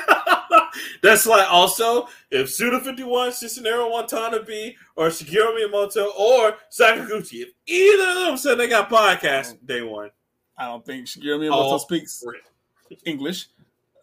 That's 1.02 1.26
like 1.26 1.48
also 1.52 2.08
if 2.32 2.50
Suda 2.52 2.80
51, 2.80 3.32
Shinichiro 3.32 3.92
Watanabe, 3.92 4.76
or 4.96 5.08
Shigeru 5.10 5.58
Miyamoto, 5.58 6.08
or 6.18 6.56
Sakaguchi, 6.72 7.42
if 7.44 7.50
either 7.68 8.10
of 8.10 8.16
them 8.28 8.38
said 8.38 8.56
they 8.56 8.68
got 8.68 8.90
podcast 8.90 9.66
day 9.66 9.82
one. 9.82 10.10
I 10.58 10.66
don't 10.66 10.86
think 10.86 11.08
Shigeru 11.08 11.40
Miyamoto 11.40 11.74
Oh, 11.74 11.78
speaks 11.78 12.24
great. 12.24 13.00
English. 13.06 13.48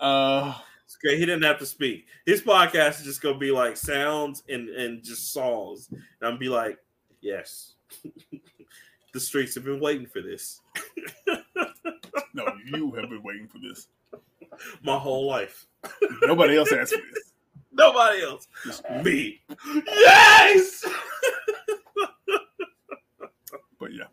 Uh, 0.01 0.55
It's 0.85 0.97
great. 0.97 1.18
He 1.18 1.27
didn't 1.27 1.43
have 1.45 1.59
to 1.59 1.66
speak. 1.66 2.07
His 2.27 2.43
podcast 2.43 3.01
is 3.01 3.05
just 3.07 3.23
gonna 3.23 3.39
be 3.39 3.51
like 3.51 3.77
sounds 3.77 4.43
and 4.49 4.68
and 4.71 5.03
just 5.05 5.33
songs. 5.33 5.89
And 5.91 6.01
I'm 6.23 6.39
be 6.39 6.49
like, 6.49 6.79
yes. 7.21 7.75
the 9.12 9.18
streets 9.21 9.55
have 9.57 9.64
been 9.64 9.81
waiting 9.81 10.07
for 10.07 10.21
this 10.23 10.61
no, 12.33 12.45
you 12.66 12.93
have 12.93 13.11
been 13.11 13.23
waiting 13.25 13.49
for 13.49 13.59
this. 13.59 13.89
My 14.82 14.98
whole 14.98 15.26
life. 15.26 15.66
Nobody 16.22 16.57
else 16.57 16.72
asked 16.72 16.92
me 16.92 17.03
this. 17.14 17.32
Nobody 17.72 18.22
else. 18.22 18.48
Me. 19.03 19.40
Yes. 19.86 20.84
But 23.78 23.94
yeah, 23.94 24.05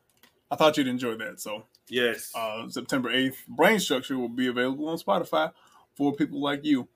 I 0.49 0.55
thought 0.55 0.77
you'd 0.77 0.87
enjoy 0.87 1.15
that. 1.17 1.41
So 1.41 1.63
yes. 1.89 2.31
uh, 2.33 2.69
September 2.69 3.11
8th, 3.11 3.35
Brain 3.47 3.79
Structure 3.79 4.17
will 4.17 4.29
be 4.29 4.47
available 4.47 4.87
on 4.87 4.97
Spotify 4.97 5.51
for 5.95 6.13
people 6.13 6.41
like 6.41 6.63
you. 6.63 6.87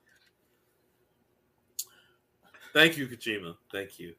Thank 2.72 2.96
you, 2.96 3.06
Kojima. 3.06 3.56
Thank 3.70 3.98
you. 3.98 4.14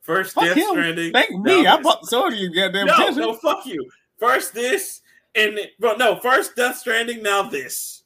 First, 0.00 0.34
Fuck 0.34 0.44
Death 0.44 0.56
him. 0.56 0.68
Stranding. 0.70 1.12
Thank 1.12 1.30
me. 1.32 1.62
Now 1.64 1.76
I 1.76 1.82
bought 1.82 2.06
so 2.06 2.28
you 2.30 2.54
goddamn 2.54 2.86
no, 2.86 2.94
attention. 2.94 3.20
no, 3.20 3.34
fuck 3.34 3.66
you. 3.66 3.86
First 4.18 4.54
this, 4.54 5.02
and 5.34 5.58
bro, 5.78 5.96
no, 5.96 6.18
first 6.20 6.56
Death 6.56 6.78
Stranding, 6.78 7.22
now 7.22 7.42
this. 7.42 7.97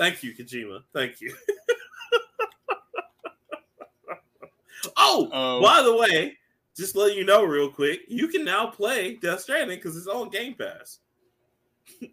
Thank 0.00 0.22
you, 0.22 0.34
Kojima. 0.34 0.82
Thank 0.94 1.20
you. 1.20 1.34
oh, 4.96 5.28
Uh, 5.30 5.60
by 5.60 5.82
the 5.82 5.94
way, 5.94 6.38
just 6.74 6.96
let 6.96 7.14
you 7.14 7.22
know 7.22 7.44
real 7.44 7.70
quick, 7.70 8.00
you 8.08 8.28
can 8.28 8.42
now 8.42 8.68
play 8.68 9.16
Death 9.16 9.42
Stranding 9.42 9.76
because 9.76 9.98
it's 9.98 10.06
on 10.06 10.30
Game 10.30 10.54
Pass. 10.54 11.00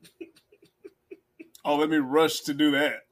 Oh, 1.63 1.75
let 1.75 1.89
me 1.89 1.97
rush 1.97 2.41
to 2.41 2.53
do 2.53 2.71
that. 2.71 3.07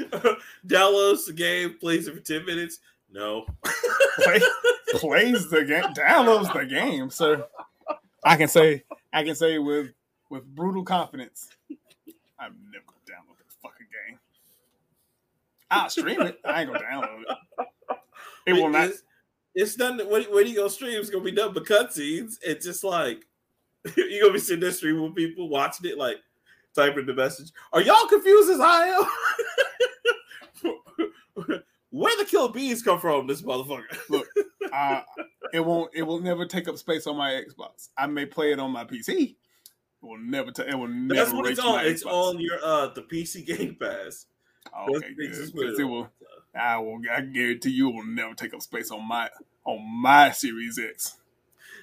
Downloads 0.66 1.26
the 1.26 1.34
game, 1.34 1.76
plays 1.78 2.08
it 2.08 2.14
for 2.14 2.20
10 2.20 2.46
minutes. 2.46 2.78
No. 3.12 3.44
Play, 4.20 4.40
plays 4.94 5.50
the 5.50 5.64
game, 5.66 5.92
downloads 5.92 6.50
the 6.54 6.64
game, 6.64 7.10
sir. 7.10 7.46
I 8.24 8.36
can 8.36 8.48
say, 8.48 8.84
I 9.12 9.22
can 9.22 9.34
say 9.34 9.58
with 9.58 9.92
with 10.30 10.46
brutal 10.46 10.82
confidence, 10.82 11.50
I'm 12.38 12.54
never 12.72 12.84
gonna 12.86 13.18
download 13.18 13.38
this 13.44 13.56
fucking 13.62 13.86
game. 14.08 14.18
I'll 15.70 15.90
stream 15.90 16.22
it. 16.22 16.40
I 16.44 16.62
ain't 16.62 16.72
gonna 16.72 16.84
download 16.84 17.22
it. 17.22 17.28
It 18.46 18.52
will 18.52 18.68
not. 18.68 18.88
It's, 18.88 19.02
it's 19.54 19.78
nothing. 19.78 20.08
When, 20.08 20.22
when 20.24 20.46
you 20.46 20.54
go 20.54 20.68
stream, 20.68 21.00
it's 21.00 21.10
gonna 21.10 21.24
be 21.24 21.32
nothing 21.32 21.54
but 21.54 21.64
cutscenes. 21.64 22.34
It's 22.42 22.64
just 22.64 22.84
like 22.84 23.26
you're 23.96 24.22
gonna 24.22 24.34
be 24.34 24.38
sitting 24.38 24.60
there 24.60 24.72
streaming 24.72 25.02
with 25.02 25.14
people 25.14 25.48
watching 25.48 25.90
it, 25.90 25.98
like 25.98 26.18
typing 26.74 27.06
the 27.06 27.14
message. 27.14 27.50
Are 27.72 27.82
y'all 27.82 28.06
confused 28.06 28.50
as 28.50 28.60
I 28.60 28.86
am? 28.88 29.04
Where 31.90 32.16
the 32.18 32.24
killer 32.24 32.52
bees 32.52 32.82
come 32.82 33.00
from? 33.00 33.26
This 33.26 33.42
motherfucker. 33.42 33.84
Look, 34.10 34.28
uh, 34.72 35.00
it 35.52 35.60
won't. 35.60 35.90
It 35.94 36.02
will 36.02 36.20
never 36.20 36.44
take 36.44 36.68
up 36.68 36.76
space 36.76 37.06
on 37.06 37.16
my 37.16 37.30
Xbox. 37.30 37.88
I 37.96 38.06
may 38.06 38.26
play 38.26 38.52
it 38.52 38.60
on 38.60 38.70
my 38.70 38.84
PC. 38.84 39.36
It 40.02 40.06
will 40.06 40.18
never. 40.18 40.50
Ta- 40.52 40.62
it 40.68 40.74
will 40.74 40.88
never. 40.88 41.20
That's 41.20 41.32
what 41.32 41.46
it's 41.50 41.58
on. 41.60 41.84
It's 41.86 42.02
on 42.04 42.38
your 42.40 42.58
uh 42.62 42.88
the 42.88 43.02
PC 43.02 43.44
Game 43.58 43.76
Pass. 43.80 44.26
Okay, 44.66 44.92
That's- 44.92 45.14
good. 45.14 45.24
it's 45.26 45.38
just 45.38 45.54
what 45.54 45.66
'Cause 45.66 45.78
it 45.78 45.82
it 45.82 45.84
will. 45.84 46.08
I 46.58 46.78
will. 46.78 46.98
I 47.12 47.20
guarantee 47.20 47.70
you, 47.70 47.90
it 47.90 47.94
will 47.94 48.06
never 48.06 48.34
take 48.34 48.54
up 48.54 48.62
space 48.62 48.90
on 48.90 49.06
my 49.06 49.28
on 49.64 49.80
my 50.02 50.30
Series 50.30 50.78
X 50.78 51.16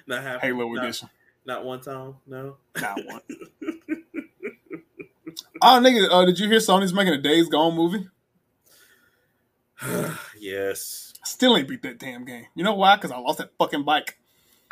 Not 0.07 0.23
happening. 0.23 0.55
Halo 0.57 0.71
not, 0.73 0.83
Edition. 0.83 1.09
Not 1.45 1.65
one 1.65 1.81
time. 1.81 2.15
No. 2.25 2.57
Not 2.79 2.99
one. 3.05 3.21
Oh, 5.61 5.79
nigga, 5.81 6.07
uh, 6.11 6.25
did 6.25 6.39
you 6.39 6.47
hear 6.49 6.59
Sony's 6.59 6.93
making 6.93 7.13
a 7.13 7.21
Days 7.21 7.47
Gone 7.49 7.75
movie? 7.75 8.07
yes. 10.39 11.13
Still 11.25 11.55
ain't 11.57 11.67
beat 11.67 11.81
that 11.83 11.99
damn 11.99 12.25
game. 12.25 12.45
You 12.55 12.63
know 12.63 12.73
why? 12.73 12.95
Because 12.95 13.11
I 13.11 13.17
lost 13.17 13.37
that 13.39 13.51
fucking 13.57 13.83
bike. 13.83 14.17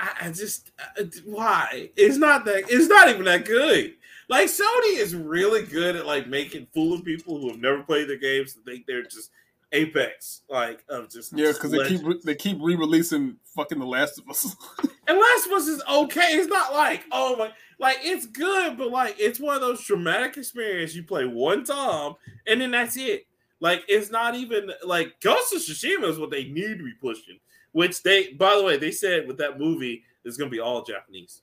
I, 0.02 0.28
I 0.28 0.32
just 0.32 0.72
uh, 1.00 1.04
why? 1.26 1.92
It's 1.96 2.18
not 2.18 2.44
that. 2.46 2.66
It's 2.70 2.88
not 2.88 3.08
even 3.10 3.26
that 3.26 3.46
good. 3.46 3.94
Like 4.28 4.48
Sony 4.48 4.98
is 4.98 5.16
really 5.16 5.64
good 5.64 5.96
at 5.96 6.06
like 6.06 6.28
making 6.28 6.68
fool 6.74 6.94
of 6.94 7.06
people 7.06 7.40
who 7.40 7.50
have 7.50 7.60
never 7.60 7.84
played 7.84 8.10
their 8.10 8.18
games 8.18 8.56
and 8.56 8.66
think 8.66 8.86
they're 8.86 9.04
just 9.04 9.30
apex 9.74 10.42
like 10.50 10.84
of 10.90 11.10
just 11.10 11.34
Yeah, 11.34 11.52
because 11.52 11.72
they 11.72 11.88
keep 11.88 12.06
re- 12.06 12.22
they 12.24 12.36
keep 12.36 12.58
re-releasing 12.60 13.38
fucking 13.56 13.80
The 13.80 13.86
Last 13.86 14.20
of 14.20 14.30
Us. 14.30 14.56
And 15.08 15.20
Last 15.20 15.48
of 15.48 15.52
Us 15.52 15.68
is 15.68 15.84
okay. 15.92 16.38
It's 16.38 16.48
not 16.48 16.74
like 16.74 17.04
oh 17.12 17.36
my, 17.36 17.52
like 17.80 17.98
it's 18.02 18.26
good, 18.26 18.78
but 18.78 18.90
like 18.90 19.16
it's 19.20 19.40
one 19.40 19.56
of 19.56 19.62
those 19.62 19.84
traumatic 19.84 20.38
experiences 20.38 20.96
you 20.96 21.04
play 21.04 21.26
one 21.26 21.66
time 21.66 22.14
and 22.48 22.62
then 22.62 22.72
that's 22.72 22.96
it. 22.96 23.26
Like 23.60 23.84
it's 23.90 24.10
not 24.10 24.36
even 24.36 24.72
like 24.86 25.20
Ghost 25.22 25.54
of 25.54 25.62
Tsushima 25.62 26.06
is 26.06 26.18
what 26.18 26.32
they 26.32 26.46
need 26.46 26.78
to 26.78 26.84
be 26.84 26.94
pushing. 27.02 27.40
Which 27.72 28.04
they, 28.04 28.34
by 28.34 28.56
the 28.56 28.64
way, 28.64 28.78
they 28.78 28.92
said 28.92 29.28
with 29.28 29.38
that 29.38 29.60
movie 29.60 30.04
it's 30.24 30.38
gonna 30.38 30.50
be 30.50 30.60
all 30.60 30.84
Japanese. 30.84 31.42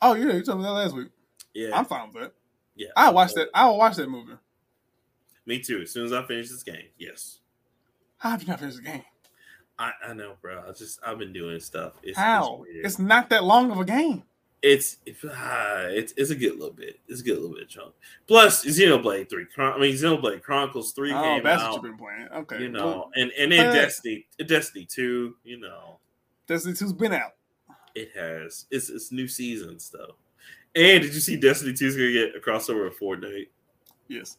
oh 0.00 0.14
yeah, 0.14 0.32
you 0.32 0.42
told 0.42 0.58
me 0.58 0.64
that 0.64 0.72
last 0.72 0.94
week. 0.94 1.08
Yeah, 1.54 1.78
I'm 1.78 1.84
fine 1.84 2.12
with 2.12 2.22
that. 2.22 2.32
yeah. 2.76 2.88
I 2.96 3.10
watched 3.10 3.34
that. 3.34 3.48
I 3.54 3.68
will 3.68 3.78
watch 3.78 3.96
that 3.96 4.08
movie. 4.08 4.34
Me 5.44 5.58
too. 5.58 5.80
As 5.82 5.90
soon 5.90 6.06
as 6.06 6.12
I 6.12 6.22
finish 6.24 6.50
this 6.50 6.62
game, 6.62 6.86
yes. 6.98 7.40
How 8.18 8.30
have 8.30 8.42
you 8.42 8.48
not 8.48 8.60
finished 8.60 8.76
the 8.76 8.84
game? 8.84 9.02
I, 9.78 9.92
I 10.06 10.12
know, 10.12 10.34
bro. 10.40 10.62
I 10.68 10.72
just 10.72 11.00
I've 11.04 11.18
been 11.18 11.32
doing 11.32 11.58
stuff. 11.58 11.94
It's, 12.02 12.16
How? 12.16 12.42
It's, 12.42 12.60
weird. 12.60 12.86
It's 12.86 12.98
not 12.98 13.30
that 13.30 13.42
long 13.42 13.70
of 13.72 13.80
a 13.80 13.84
game. 13.84 14.22
It's 14.62 14.98
it's, 15.06 15.24
ah, 15.28 15.82
it's 15.88 16.12
it's 16.16 16.30
a 16.30 16.34
good 16.34 16.52
little 16.52 16.74
bit. 16.74 17.00
It's 17.08 17.20
a 17.20 17.24
good 17.24 17.36
little 17.38 17.52
bit 17.54 17.64
of 17.64 17.68
chunk. 17.68 17.94
Plus, 18.28 18.64
Xenoblade 18.64 19.28
Three. 19.28 19.46
I 19.58 19.78
mean, 19.78 19.94
Xenoblade 19.94 20.42
Chronicles 20.42 20.92
Three 20.92 21.12
Oh, 21.12 21.40
that's 21.42 21.62
out. 21.62 21.72
what 21.72 21.82
you've 21.82 21.96
been 21.96 21.98
playing. 21.98 22.28
Okay, 22.42 22.60
you 22.62 22.68
know, 22.68 22.86
Well, 22.86 23.10
and 23.16 23.30
and 23.38 23.50
then 23.52 23.66
Uh, 23.68 23.72
Destiny, 23.72 24.26
Destiny 24.46 24.84
Two. 24.86 25.36
You 25.44 25.58
know, 25.58 25.98
Destiny 26.46 26.74
2's 26.74 26.92
been 26.92 27.12
out. 27.12 27.32
it 27.94 28.10
has 28.14 28.66
it's 28.70 28.88
it's 28.88 29.12
new 29.12 29.26
seasons 29.28 29.90
though. 29.90 30.14
And 30.74 31.02
did 31.02 31.12
you 31.12 31.20
see 31.20 31.36
Destiny 31.36 31.74
2 31.74 31.86
is 31.86 31.96
gonna 31.96 32.12
get 32.12 32.36
a 32.36 32.40
crossover 32.40 32.84
with 32.84 32.98
Fortnite? 32.98 33.48
Yes. 34.08 34.38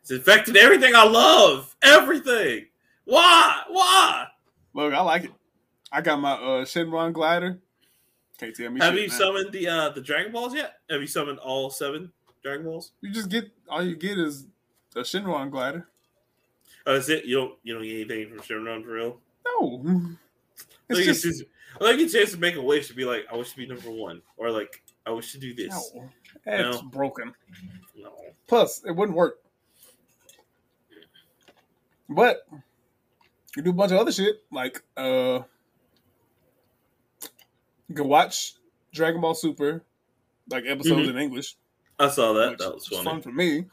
It's 0.00 0.10
infected 0.10 0.56
everything 0.56 0.94
I 0.96 1.04
love. 1.04 1.76
Everything. 1.82 2.66
Why? 3.04 3.62
Why? 3.68 4.26
Look, 4.74 4.94
I 4.94 5.00
like 5.02 5.24
it. 5.24 5.32
I 5.92 6.00
got 6.00 6.20
my 6.20 6.32
uh 6.32 6.64
Shenron 6.64 7.12
glider. 7.12 7.58
Can't 8.40 8.56
tell 8.56 8.70
me. 8.70 8.80
Have 8.80 8.94
you 8.94 9.08
summoned 9.10 9.52
the 9.52 9.68
uh 9.68 9.90
the 9.90 10.00
Dragon 10.00 10.32
Balls 10.32 10.54
yet? 10.54 10.76
Have 10.90 11.00
you 11.02 11.06
summoned 11.06 11.38
all 11.40 11.68
seven 11.70 12.10
Dragon 12.42 12.64
Balls? 12.64 12.92
You 13.02 13.10
just 13.12 13.28
get 13.28 13.50
all 13.68 13.82
you 13.82 13.94
get 13.96 14.18
is 14.18 14.46
a 14.96 15.00
Shenron 15.00 15.50
glider. 15.50 15.86
Oh, 16.86 16.94
is 16.94 17.10
it? 17.10 17.26
You 17.26 17.36
don't 17.36 17.54
you 17.62 17.74
don't 17.74 17.82
get 17.82 17.92
anything 17.94 18.28
from 18.30 18.38
Shenron 18.38 18.82
for 18.82 18.92
real? 18.92 19.18
No, 19.46 19.82
I 19.84 20.16
it's 20.88 20.98
think 20.98 21.04
just 21.04 21.24
it's 21.26 21.38
just 21.40 21.50
I 21.80 21.84
like 21.84 21.98
a 22.00 22.08
chance 22.08 22.32
to 22.32 22.38
make 22.38 22.56
a 22.56 22.62
wish 22.62 22.88
to 22.88 22.94
be 22.94 23.04
like, 23.04 23.26
I 23.30 23.36
wish 23.36 23.50
to 23.50 23.56
be 23.58 23.66
number 23.66 23.90
one, 23.90 24.22
or 24.38 24.50
like 24.50 24.82
I 25.06 25.10
wish 25.10 25.32
to 25.32 25.38
do 25.38 25.54
this. 25.54 25.92
no. 25.94 26.10
It's 26.46 26.82
No. 26.82 26.88
broken. 26.88 27.34
No. 27.94 28.12
Plus, 28.46 28.82
it 28.86 28.92
wouldn't 28.96 29.16
work. 29.16 29.38
But 32.08 32.46
you 33.56 33.62
do 33.62 33.70
a 33.70 33.74
bunch 33.74 33.92
of 33.92 33.98
other 33.98 34.10
shit 34.12 34.36
like 34.50 34.82
uh, 34.96 35.40
you 37.90 37.94
can 37.96 38.06
watch 38.08 38.54
Dragon 38.94 39.20
Ball 39.20 39.34
Super, 39.34 39.84
like 40.48 40.64
episodes 40.66 41.08
Mhm. 41.08 41.10
in 41.10 41.18
English. 41.18 41.56
I 41.98 42.08
saw 42.08 42.32
that. 42.34 42.56
That 42.58 42.72
was 42.74 42.86
funny. 42.86 43.04
fun 43.04 43.20
for 43.20 43.32
me. 43.32 43.66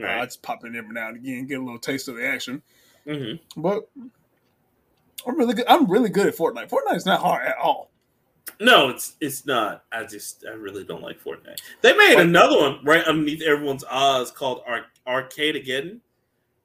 Uh, 0.00 0.06
I 0.06 0.24
just 0.26 0.42
pop 0.42 0.64
in 0.64 0.76
every 0.76 0.92
now 0.94 1.08
and 1.08 1.16
again, 1.16 1.46
get 1.46 1.58
a 1.58 1.62
little 1.62 1.78
taste 1.78 2.06
of 2.08 2.16
the 2.16 2.26
action. 2.26 2.62
hmm 3.04 3.32
But 3.56 3.88
I'm 5.26 5.36
really 5.38 5.54
good. 5.54 5.64
I'm 5.68 5.90
really 5.90 6.10
good 6.10 6.26
at 6.26 6.36
Fortnite. 6.36 6.68
Fortnite 6.68 6.96
is 6.96 7.06
not 7.06 7.20
hard 7.20 7.46
at 7.46 7.56
all. 7.56 7.90
No, 8.60 8.88
it's 8.90 9.16
it's 9.20 9.46
not. 9.46 9.84
I 9.90 10.04
just 10.04 10.44
I 10.46 10.52
really 10.52 10.84
don't 10.84 11.02
like 11.02 11.18
Fortnite. 11.22 11.60
They 11.80 11.96
made 11.96 12.18
another 12.18 12.58
one 12.58 12.78
right 12.84 13.04
underneath 13.04 13.42
everyone's 13.42 13.84
eyes 13.84 14.30
called 14.30 14.62
Ar- 14.66 14.86
Arcade 15.06 15.56
Again, 15.56 16.00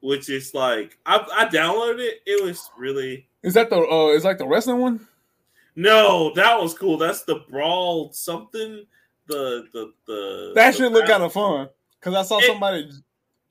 which 0.00 0.28
is 0.28 0.54
like 0.54 0.98
I, 1.06 1.24
I 1.32 1.44
downloaded 1.46 2.00
it. 2.00 2.20
It 2.26 2.44
was 2.44 2.70
really 2.76 3.26
Is 3.42 3.54
that 3.54 3.70
the 3.70 3.78
uh 3.78 4.08
is 4.08 4.24
like 4.24 4.38
the 4.38 4.46
wrestling 4.46 4.78
one? 4.78 5.06
No, 5.78 6.32
that 6.34 6.60
was 6.60 6.74
cool. 6.74 6.96
That's 6.98 7.22
the 7.22 7.36
brawl 7.48 8.12
something. 8.12 8.84
The 9.26 9.64
the 9.72 9.92
the 10.06 10.52
That 10.54 10.74
should 10.74 10.92
look 10.92 11.06
kind 11.06 11.22
of 11.22 11.32
fun. 11.32 11.68
Cause 12.00 12.14
I 12.14 12.22
saw 12.22 12.38
It- 12.38 12.46
somebody 12.46 12.90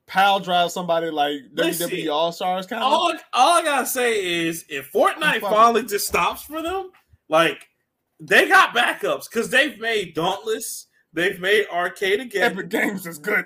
pile 0.07 0.39
drive 0.39 0.71
somebody 0.71 1.09
like 1.09 1.41
Listen, 1.53 1.89
WWE 1.89 2.09
All 2.13 2.31
Stars 2.31 2.65
kind 2.65 2.81
of. 2.81 2.91
all, 2.91 3.13
all 3.33 3.57
I 3.59 3.63
gotta 3.63 3.85
say 3.85 4.45
is 4.47 4.65
if 4.69 4.91
Fortnite 4.91 5.41
finally 5.41 5.83
just 5.83 6.07
stops 6.07 6.43
for 6.43 6.61
them, 6.61 6.91
like 7.29 7.67
they 8.19 8.47
got 8.47 8.75
backups 8.75 9.29
because 9.29 9.49
they've 9.49 9.79
made 9.79 10.13
Dauntless, 10.15 10.87
they've 11.13 11.39
made 11.39 11.67
Arcade 11.71 12.19
again. 12.21 12.51
Epic 12.53 12.69
Games 12.69 13.05
is 13.05 13.19
good. 13.19 13.45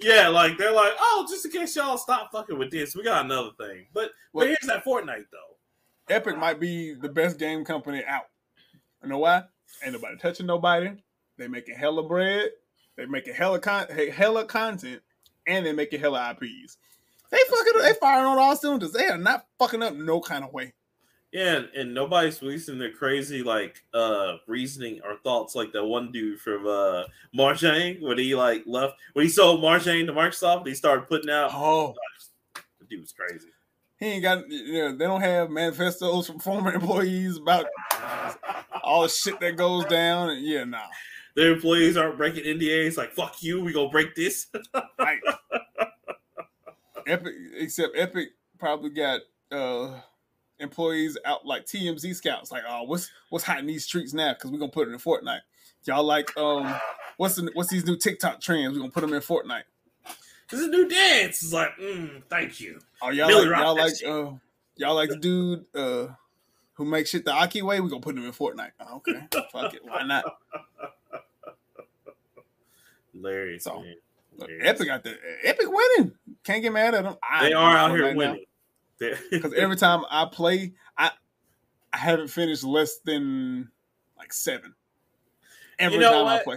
Yeah, 0.00 0.28
like 0.28 0.58
they're 0.58 0.72
like, 0.72 0.92
oh, 0.98 1.26
just 1.30 1.44
in 1.46 1.52
case 1.52 1.74
y'all 1.76 1.96
stop 1.98 2.30
fucking 2.32 2.58
with 2.58 2.70
this, 2.70 2.94
we 2.94 3.02
got 3.04 3.24
another 3.24 3.50
thing. 3.58 3.86
But 3.92 4.10
Well- 4.32 4.44
but 4.44 4.48
here's 4.48 4.66
that 4.66 4.84
Fortnite 4.84 5.26
though. 5.32 5.51
Epic 6.08 6.36
might 6.36 6.60
be 6.60 6.94
the 6.94 7.08
best 7.08 7.38
game 7.38 7.64
company 7.64 8.04
out. 8.04 8.24
You 9.02 9.08
know 9.08 9.18
why? 9.18 9.44
Ain't 9.82 9.92
nobody 9.92 10.16
touching 10.16 10.46
nobody. 10.46 10.90
They 11.38 11.48
making 11.48 11.76
hella 11.76 12.02
bread. 12.06 12.50
They 12.96 13.06
making 13.06 13.34
hella 13.34 13.58
con- 13.58 13.88
hella 13.88 14.44
content, 14.44 15.02
and 15.46 15.64
they 15.64 15.72
making 15.72 16.00
hella 16.00 16.30
IPs. 16.30 16.76
They 17.30 17.38
fucking 17.48 17.82
they 17.82 17.94
firing 17.94 18.26
on 18.26 18.38
all 18.38 18.54
cylinders. 18.56 18.92
They 18.92 19.06
are 19.06 19.16
not 19.16 19.46
fucking 19.58 19.82
up 19.82 19.94
no 19.94 20.20
kind 20.20 20.44
of 20.44 20.52
way. 20.52 20.74
Yeah, 21.32 21.56
and, 21.56 21.68
and 21.74 21.94
nobody's 21.94 22.42
releasing 22.42 22.78
their 22.78 22.92
crazy 22.92 23.42
like 23.42 23.82
uh 23.94 24.36
reasoning 24.46 25.00
or 25.02 25.16
thoughts 25.24 25.54
like 25.54 25.72
that 25.72 25.84
one 25.84 26.12
dude 26.12 26.38
from 26.40 26.66
uh 26.66 27.04
Mojang 27.34 28.02
when 28.02 28.18
he 28.18 28.34
like 28.34 28.64
left 28.66 28.96
when 29.14 29.24
he 29.24 29.30
sold 29.30 29.62
Mojang 29.62 30.06
to 30.06 30.12
Microsoft, 30.12 30.66
he 30.66 30.74
started 30.74 31.08
putting 31.08 31.30
out 31.30 31.50
Oh, 31.54 31.94
the 32.54 32.84
dude 32.84 33.00
was 33.00 33.12
crazy. 33.12 33.48
He 34.02 34.08
ain't 34.08 34.22
got. 34.22 34.50
You 34.50 34.72
know, 34.72 34.96
they 34.96 35.04
don't 35.04 35.20
have 35.20 35.50
manifestos 35.50 36.26
from 36.26 36.40
former 36.40 36.72
employees 36.72 37.36
about 37.36 37.66
all 38.82 39.02
the 39.02 39.08
shit 39.08 39.38
that 39.40 39.56
goes 39.56 39.84
down. 39.86 40.30
And 40.30 40.44
yeah, 40.44 40.64
nah. 40.64 40.80
Their 41.34 41.52
employees 41.52 41.96
aren't 41.96 42.18
breaking 42.18 42.44
NDAs 42.44 42.96
like 42.96 43.12
fuck 43.12 43.42
you, 43.42 43.62
we 43.64 43.72
gonna 43.72 43.88
break 43.88 44.14
this. 44.14 44.48
Right. 44.98 45.20
Epic, 47.06 47.34
except 47.56 47.96
Epic 47.96 48.28
probably 48.58 48.90
got 48.90 49.20
uh 49.50 50.00
employees 50.58 51.16
out 51.24 51.46
like 51.46 51.64
TMZ 51.66 52.14
scouts. 52.14 52.52
Like, 52.52 52.62
oh, 52.68 52.82
what's 52.82 53.10
what's 53.30 53.44
hot 53.44 53.60
in 53.60 53.66
these 53.66 53.84
streets 53.84 54.12
now? 54.12 54.34
Because 54.34 54.50
we're 54.50 54.58
gonna 54.58 54.72
put 54.72 54.88
it 54.88 54.92
in 54.92 54.98
Fortnite. 54.98 55.40
Y'all 55.84 56.04
like 56.04 56.36
um, 56.36 56.74
what's 57.16 57.36
the, 57.36 57.50
what's 57.54 57.70
these 57.70 57.86
new 57.86 57.96
TikTok 57.96 58.40
trends? 58.40 58.74
We're 58.74 58.80
gonna 58.80 58.92
put 58.92 59.00
them 59.00 59.14
in 59.14 59.20
Fortnite. 59.20 59.62
This 60.50 60.60
is 60.60 60.66
a 60.66 60.70
new 60.70 60.88
dance. 60.88 61.42
It's 61.42 61.52
like, 61.52 61.76
mm, 61.76 62.22
thank 62.28 62.60
you. 62.60 62.80
Oh, 63.00 63.10
y'all 63.10 63.28
Really 63.28 63.48
like 63.48 63.60
y'all 63.60 63.76
like 63.76 63.92
uh, 64.06 64.36
y'all 64.76 64.94
like 64.94 65.10
the 65.10 65.16
dude 65.16 65.64
uh 65.74 66.08
who 66.74 66.84
makes 66.84 67.10
shit 67.10 67.24
the 67.24 67.32
Aki 67.32 67.62
way? 67.62 67.80
We're 67.80 67.88
gonna 67.88 68.00
put 68.00 68.16
him 68.16 68.24
in 68.24 68.32
Fortnite. 68.32 68.72
Oh, 68.80 68.96
okay, 68.96 69.26
fuck 69.52 69.74
it, 69.74 69.84
why 69.84 70.04
not? 70.04 70.24
Hilarious, 73.12 73.64
So, 73.64 73.80
man. 73.80 73.94
Look, 74.38 74.50
Epic 74.62 74.86
got 74.86 75.04
the 75.04 75.16
Epic 75.44 75.66
winning. 75.68 76.12
Can't 76.44 76.62
get 76.62 76.72
mad 76.72 76.94
at 76.94 77.04
them. 77.04 77.16
They 77.40 77.52
are 77.52 77.76
out 77.76 77.90
here 77.90 78.14
winning. 78.14 78.44
Because 78.98 79.52
every 79.56 79.76
time 79.76 80.04
I 80.10 80.26
play, 80.26 80.72
I 80.96 81.10
I 81.92 81.96
haven't 81.96 82.28
finished 82.28 82.64
less 82.64 82.98
than 82.98 83.70
like 84.16 84.32
seven. 84.32 84.74
Every 85.78 85.98
know 85.98 86.12
time 86.12 86.26
I 86.26 86.42
play, 86.42 86.56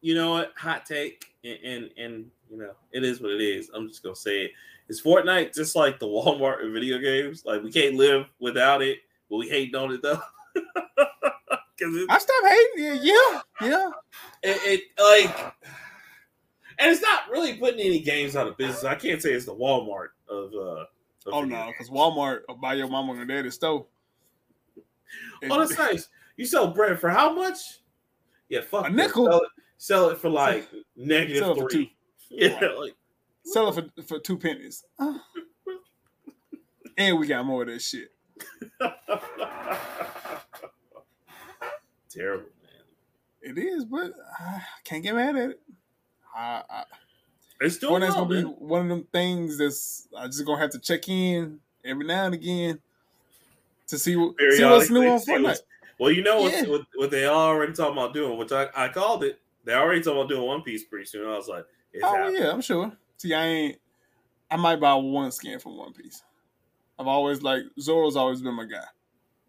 you 0.00 0.14
know 0.14 0.32
what? 0.32 0.52
Hot 0.56 0.86
take, 0.86 1.26
and, 1.44 1.58
and 1.64 1.90
and 1.96 2.30
you 2.52 2.58
know 2.58 2.72
it 2.92 3.02
is 3.04 3.20
what 3.20 3.32
it 3.32 3.40
is. 3.40 3.70
I'm 3.74 3.88
just 3.88 4.02
gonna 4.02 4.14
say 4.14 4.42
it. 4.42 4.50
Is 4.88 5.00
Fortnite 5.00 5.54
just 5.54 5.74
like 5.74 5.98
the 5.98 6.06
Walmart 6.08 6.64
of 6.64 6.72
video 6.72 6.98
games? 6.98 7.44
Like 7.44 7.62
we 7.62 7.72
can't 7.72 7.96
live 7.96 8.26
without 8.38 8.82
it, 8.82 8.98
but 9.30 9.38
we 9.38 9.48
hate 9.48 9.74
on 9.74 9.92
it 9.92 10.02
though. 10.02 10.20
I 12.08 12.18
stopped 12.18 12.46
hating. 12.46 12.84
Yeah, 12.84 12.94
yeah, 13.02 13.40
yeah. 13.62 13.90
it, 14.42 14.60
it 14.64 14.80
like, 15.02 15.54
and 16.78 16.92
it's 16.92 17.02
not 17.02 17.28
really 17.28 17.54
putting 17.54 17.80
any 17.80 18.00
games 18.00 18.36
out 18.36 18.46
of 18.46 18.56
business. 18.56 18.84
I 18.84 18.94
can't 18.94 19.20
say 19.20 19.32
it's 19.32 19.46
the 19.46 19.54
Walmart 19.54 20.08
of. 20.28 20.52
uh 20.54 20.84
of 21.26 21.34
Oh 21.34 21.44
no, 21.44 21.66
because 21.68 21.88
Walmart 21.90 22.40
will 22.48 22.56
buy 22.56 22.74
your 22.74 22.88
mama 22.88 23.14
and 23.14 23.28
daddy 23.28 23.50
stove. 23.50 23.86
Oh, 25.50 25.60
that's 25.60 25.78
nice. 25.78 26.08
You 26.36 26.44
sell 26.46 26.68
bread 26.68 27.00
for 27.00 27.10
how 27.10 27.32
much? 27.32 27.58
Yeah, 28.48 28.60
fuck 28.60 28.86
A 28.86 28.90
nickel. 28.90 29.26
Sell 29.26 29.40
it, 29.40 29.48
sell 29.78 30.08
it 30.10 30.18
for 30.18 30.30
like 30.30 30.68
negative 30.96 31.38
Sell 31.38 31.52
it 31.52 31.60
for 31.60 31.70
three. 31.70 31.94
Yeah, 32.32 32.58
like 32.78 32.94
Sell 33.44 33.68
it 33.68 33.90
for, 33.96 34.02
for 34.02 34.18
two 34.18 34.38
pennies. 34.38 34.84
And 36.98 37.18
we 37.18 37.26
got 37.26 37.46
more 37.46 37.62
of 37.62 37.68
that 37.68 37.80
shit. 37.80 38.10
terrible, 42.10 42.46
man. 42.62 42.82
It 43.40 43.58
is, 43.58 43.84
but 43.84 44.12
I 44.38 44.60
can't 44.84 45.02
get 45.02 45.14
mad 45.14 45.36
at 45.36 45.50
it. 45.50 45.60
I, 46.36 46.62
I, 46.68 46.84
It's 47.60 47.78
doing 47.78 48.02
Fortnite's 48.02 48.14
well, 48.16 48.24
gonna 48.26 48.42
be 48.42 48.48
one 48.48 48.82
of 48.82 48.88
them 48.88 49.06
things 49.12 49.58
that's 49.58 50.08
I 50.16 50.26
just 50.26 50.44
gonna 50.44 50.60
have 50.60 50.70
to 50.70 50.78
check 50.78 51.08
in 51.08 51.60
every 51.84 52.04
now 52.06 52.26
and 52.26 52.34
again 52.34 52.78
to 53.88 53.98
see 53.98 54.16
what 54.16 54.34
see 54.56 54.64
what's 54.64 54.90
new 54.90 55.08
on 55.08 55.18
Fortnite. 55.20 55.42
what's- 55.44 55.62
Well, 55.98 56.10
you 56.10 56.22
know 56.22 56.42
what, 56.42 56.52
Yeah. 56.52 56.66
what 56.66 56.82
what 56.94 57.10
they 57.10 57.26
already 57.26 57.72
talking 57.72 57.92
about 57.96 58.14
doing, 58.14 58.38
which 58.38 58.52
I, 58.52 58.68
I 58.74 58.88
called 58.88 59.24
it. 59.24 59.40
They 59.64 59.74
already 59.74 60.00
talking 60.02 60.18
about 60.20 60.28
doing 60.28 60.46
One 60.46 60.62
Piece 60.62 60.84
pretty 60.84 61.06
soon. 61.06 61.28
I 61.28 61.36
was 61.36 61.48
like, 61.48 61.64
it's 61.92 62.04
Oh 62.06 62.28
yeah, 62.28 62.50
I'm 62.50 62.60
sure. 62.62 62.92
See, 63.18 63.34
I 63.34 63.44
ain't. 63.46 63.78
I 64.50 64.56
might 64.56 64.80
buy 64.80 64.94
one 64.94 65.32
skin 65.32 65.58
from 65.58 65.78
One 65.78 65.92
Piece. 65.92 66.22
I've 66.98 67.06
always 67.06 67.42
like 67.42 67.62
Zoro's 67.80 68.16
always 68.16 68.42
been 68.42 68.54
my 68.54 68.64
guy. 68.66 68.84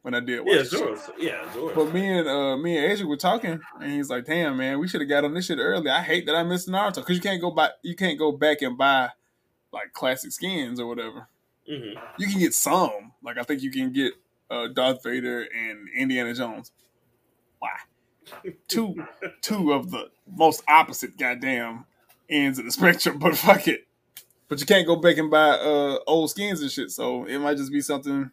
When 0.02 0.14
I 0.14 0.20
did, 0.20 0.42
watch 0.42 0.56
Yeah. 0.56 0.64
Zoro. 0.64 1.00
Yeah, 1.18 1.54
Zoro. 1.54 1.74
But 1.76 1.94
me 1.94 2.06
and 2.20 2.28
uh 2.28 2.58
me 2.58 2.78
and 2.78 2.92
Asia 2.92 3.06
were 3.08 3.18
talking, 3.18 3.60
and 3.80 3.92
he's 3.92 4.10
like, 4.10 4.26
"Damn, 4.26 4.58
man, 4.58 4.80
we 4.80 4.88
should 4.88 5.02
have 5.02 5.10
got 5.10 5.24
on 5.24 5.34
this 5.34 5.46
shit 5.46 5.60
early. 5.60 5.90
I 5.90 6.02
hate 6.02 6.26
that 6.26 6.36
I 6.36 6.44
missed 6.44 6.68
Naruto 6.68 6.96
because 6.96 7.16
you 7.16 7.22
can't 7.22 7.42
go 7.42 7.52
buy, 7.52 7.70
you 7.84 7.96
can't 7.96 8.20
go 8.20 8.32
back 8.32 8.62
and 8.62 8.78
buy 8.78 9.10
like 9.72 9.94
classic 9.94 10.32
skins 10.32 10.80
or 10.80 10.88
whatever. 10.88 11.28
hmm 11.68 11.98
You 12.18 12.28
can 12.28 12.40
get 12.40 12.54
some, 12.54 13.14
like 13.24 13.38
I 13.38 13.44
think 13.44 13.62
you 13.62 13.72
can 13.72 13.92
get 13.94 14.14
uh 14.50 14.68
Darth 14.68 15.04
Vader 15.04 15.48
and 15.56 15.88
Indiana 15.96 16.34
Jones. 16.34 16.72
Why? 17.60 17.72
Two, 18.68 19.06
two 19.42 19.74
of 19.74 19.92
the 19.92 20.10
most 20.30 20.64
opposite 20.68 21.18
goddamn 21.18 21.86
ends 22.30 22.60
of 22.60 22.66
the 22.66 22.72
spectrum, 22.80 23.20
but 23.20 23.38
fuck 23.38 23.68
it. 23.68 23.88
But 24.50 24.60
you 24.60 24.66
can't 24.66 24.86
go 24.86 24.96
back 24.96 25.18
and 25.18 25.32
buy 25.32 25.50
uh 25.50 25.98
old 26.08 26.30
skins 26.30 26.62
and 26.62 26.72
shit, 26.72 26.92
so 26.92 27.26
it 27.26 27.40
might 27.40 27.58
just 27.58 27.72
be 27.72 27.82
something. 27.82 28.30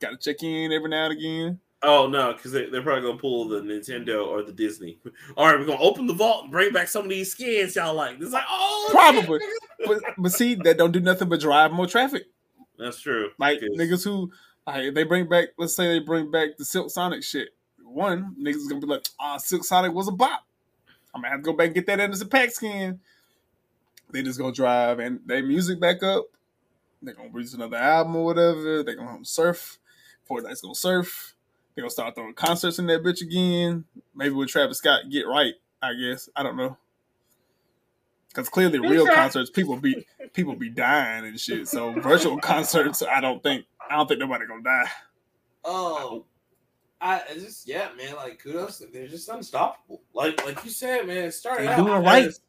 Got 0.00 0.10
to 0.10 0.16
check 0.16 0.42
in 0.42 0.72
every 0.72 0.88
now 0.88 1.06
and 1.06 1.18
again. 1.18 1.60
Oh 1.82 2.06
no, 2.08 2.32
because 2.34 2.52
they, 2.52 2.66
they're 2.70 2.82
probably 2.82 3.02
gonna 3.08 3.18
pull 3.18 3.48
the 3.48 3.60
Nintendo 3.60 4.26
or 4.26 4.42
the 4.42 4.52
Disney. 4.52 4.98
All 5.36 5.46
right, 5.46 5.58
we're 5.58 5.66
gonna 5.66 5.80
open 5.80 6.06
the 6.06 6.12
vault 6.14 6.44
and 6.44 6.52
bring 6.52 6.72
back 6.72 6.88
some 6.88 7.04
of 7.04 7.10
these 7.10 7.32
skins 7.32 7.74
y'all 7.76 7.94
like. 7.94 8.16
It's 8.20 8.32
like, 8.32 8.44
oh, 8.48 8.88
Probably. 8.90 9.40
but 9.86 10.00
but 10.18 10.32
see, 10.32 10.54
that 10.56 10.76
don't 10.78 10.92
do 10.92 11.00
nothing 11.00 11.28
but 11.28 11.40
drive 11.40 11.72
more 11.72 11.86
traffic. 11.86 12.24
That's 12.78 13.00
true. 13.00 13.30
Like 13.38 13.60
'Cause- 13.60 13.68
niggas 13.78 14.04
who, 14.04 14.30
like, 14.66 14.94
they 14.94 15.04
bring 15.04 15.26
back, 15.28 15.48
let's 15.58 15.74
say 15.74 15.88
they 15.88 15.98
bring 16.00 16.30
back 16.30 16.56
the 16.58 16.64
Silk 16.64 16.90
Sonic 16.90 17.22
shit. 17.22 17.48
One 17.82 18.36
niggas 18.38 18.56
is 18.56 18.68
gonna 18.68 18.80
be 18.80 18.86
like, 18.86 19.06
ah, 19.18 19.36
Silk 19.38 19.64
Sonic 19.64 19.92
was 19.92 20.08
a 20.08 20.12
bop. 20.12 20.44
I'm 21.14 21.22
gonna 21.22 21.30
have 21.32 21.40
to 21.40 21.44
go 21.44 21.52
back 21.54 21.66
and 21.66 21.74
get 21.74 21.86
that 21.86 21.98
as 22.00 22.20
a 22.20 22.26
pack 22.26 22.50
skin. 22.52 23.00
They 24.12 24.22
just 24.22 24.38
gonna 24.38 24.52
drive 24.52 24.98
and 24.98 25.20
their 25.26 25.42
music 25.42 25.80
back 25.80 26.02
up. 26.02 26.24
They're 27.02 27.14
gonna 27.14 27.30
release 27.32 27.54
another 27.54 27.76
album 27.76 28.16
or 28.16 28.24
whatever. 28.26 28.82
They're 28.82 28.96
gonna 28.96 29.24
surf. 29.24 29.78
Fortnite's 30.28 30.60
gonna 30.60 30.74
surf. 30.74 31.34
They're 31.74 31.82
gonna 31.82 31.90
start 31.90 32.14
throwing 32.14 32.34
concerts 32.34 32.78
in 32.78 32.86
that 32.86 33.02
bitch 33.02 33.22
again. 33.22 33.84
Maybe 34.14 34.34
with 34.34 34.48
Travis 34.48 34.78
Scott 34.78 35.02
get 35.10 35.26
right. 35.26 35.54
I 35.82 35.94
guess 35.94 36.28
I 36.36 36.42
don't 36.42 36.56
know. 36.56 36.76
Because 38.28 38.48
clearly, 38.48 38.78
real 38.78 39.02
Okay. 39.04 39.14
concerts, 39.14 39.50
people 39.50 39.76
be 39.76 40.06
people 40.34 40.54
be 40.54 40.68
dying 40.70 41.24
and 41.26 41.40
shit. 41.40 41.66
So 41.68 41.92
virtual 42.00 42.38
concerts, 42.38 43.02
I 43.02 43.20
don't 43.20 43.42
think 43.42 43.64
I 43.90 43.96
don't 43.96 44.06
think 44.06 44.20
nobody 44.20 44.46
gonna 44.46 44.62
die. 44.62 44.88
Oh, 45.64 46.24
I 47.00 47.22
I 47.30 47.34
just 47.34 47.66
yeah, 47.66 47.88
man. 47.96 48.14
Like 48.16 48.40
kudos, 48.42 48.82
they're 48.92 49.08
just 49.08 49.28
unstoppable. 49.28 50.02
Like 50.14 50.44
like 50.44 50.62
you 50.64 50.70
said, 50.70 51.06
man. 51.06 51.24
It 51.24 51.32
started 51.32 51.64
They 51.64 51.72
out 51.72 51.78
doing 51.78 52.02
right. 52.04 52.26
as, 52.26 52.40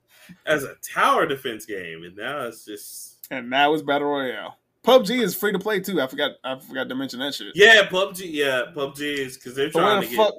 as 0.46 0.64
a 0.64 0.76
tower 0.76 1.26
defense 1.26 1.66
game, 1.66 2.04
and 2.04 2.16
now 2.16 2.42
it's 2.48 2.66
just 2.66 3.26
And 3.32 3.50
now 3.50 3.74
it's 3.74 3.84
battle 3.84 4.08
royale. 4.10 4.58
PUBG 4.84 5.22
is 5.22 5.36
free 5.36 5.52
to 5.52 5.60
play 5.60 5.80
too. 5.80 6.02
I 6.02 6.08
forgot 6.08 6.32
I 6.44 6.58
forgot 6.60 6.90
to 6.90 6.96
mention 6.96 7.20
that 7.20 7.34
shit. 7.36 7.52
yeah, 7.56 7.88
PUBG. 7.88 8.22
Yeah, 8.32 8.64
PUBG 8.76 9.00
is 9.02 9.38
because 9.38 9.56
they're 9.56 9.70
trying 9.70 10.02
to 10.02 10.08
the 10.08 10.16
get. 10.16 10.26
fuck? 10.26 10.34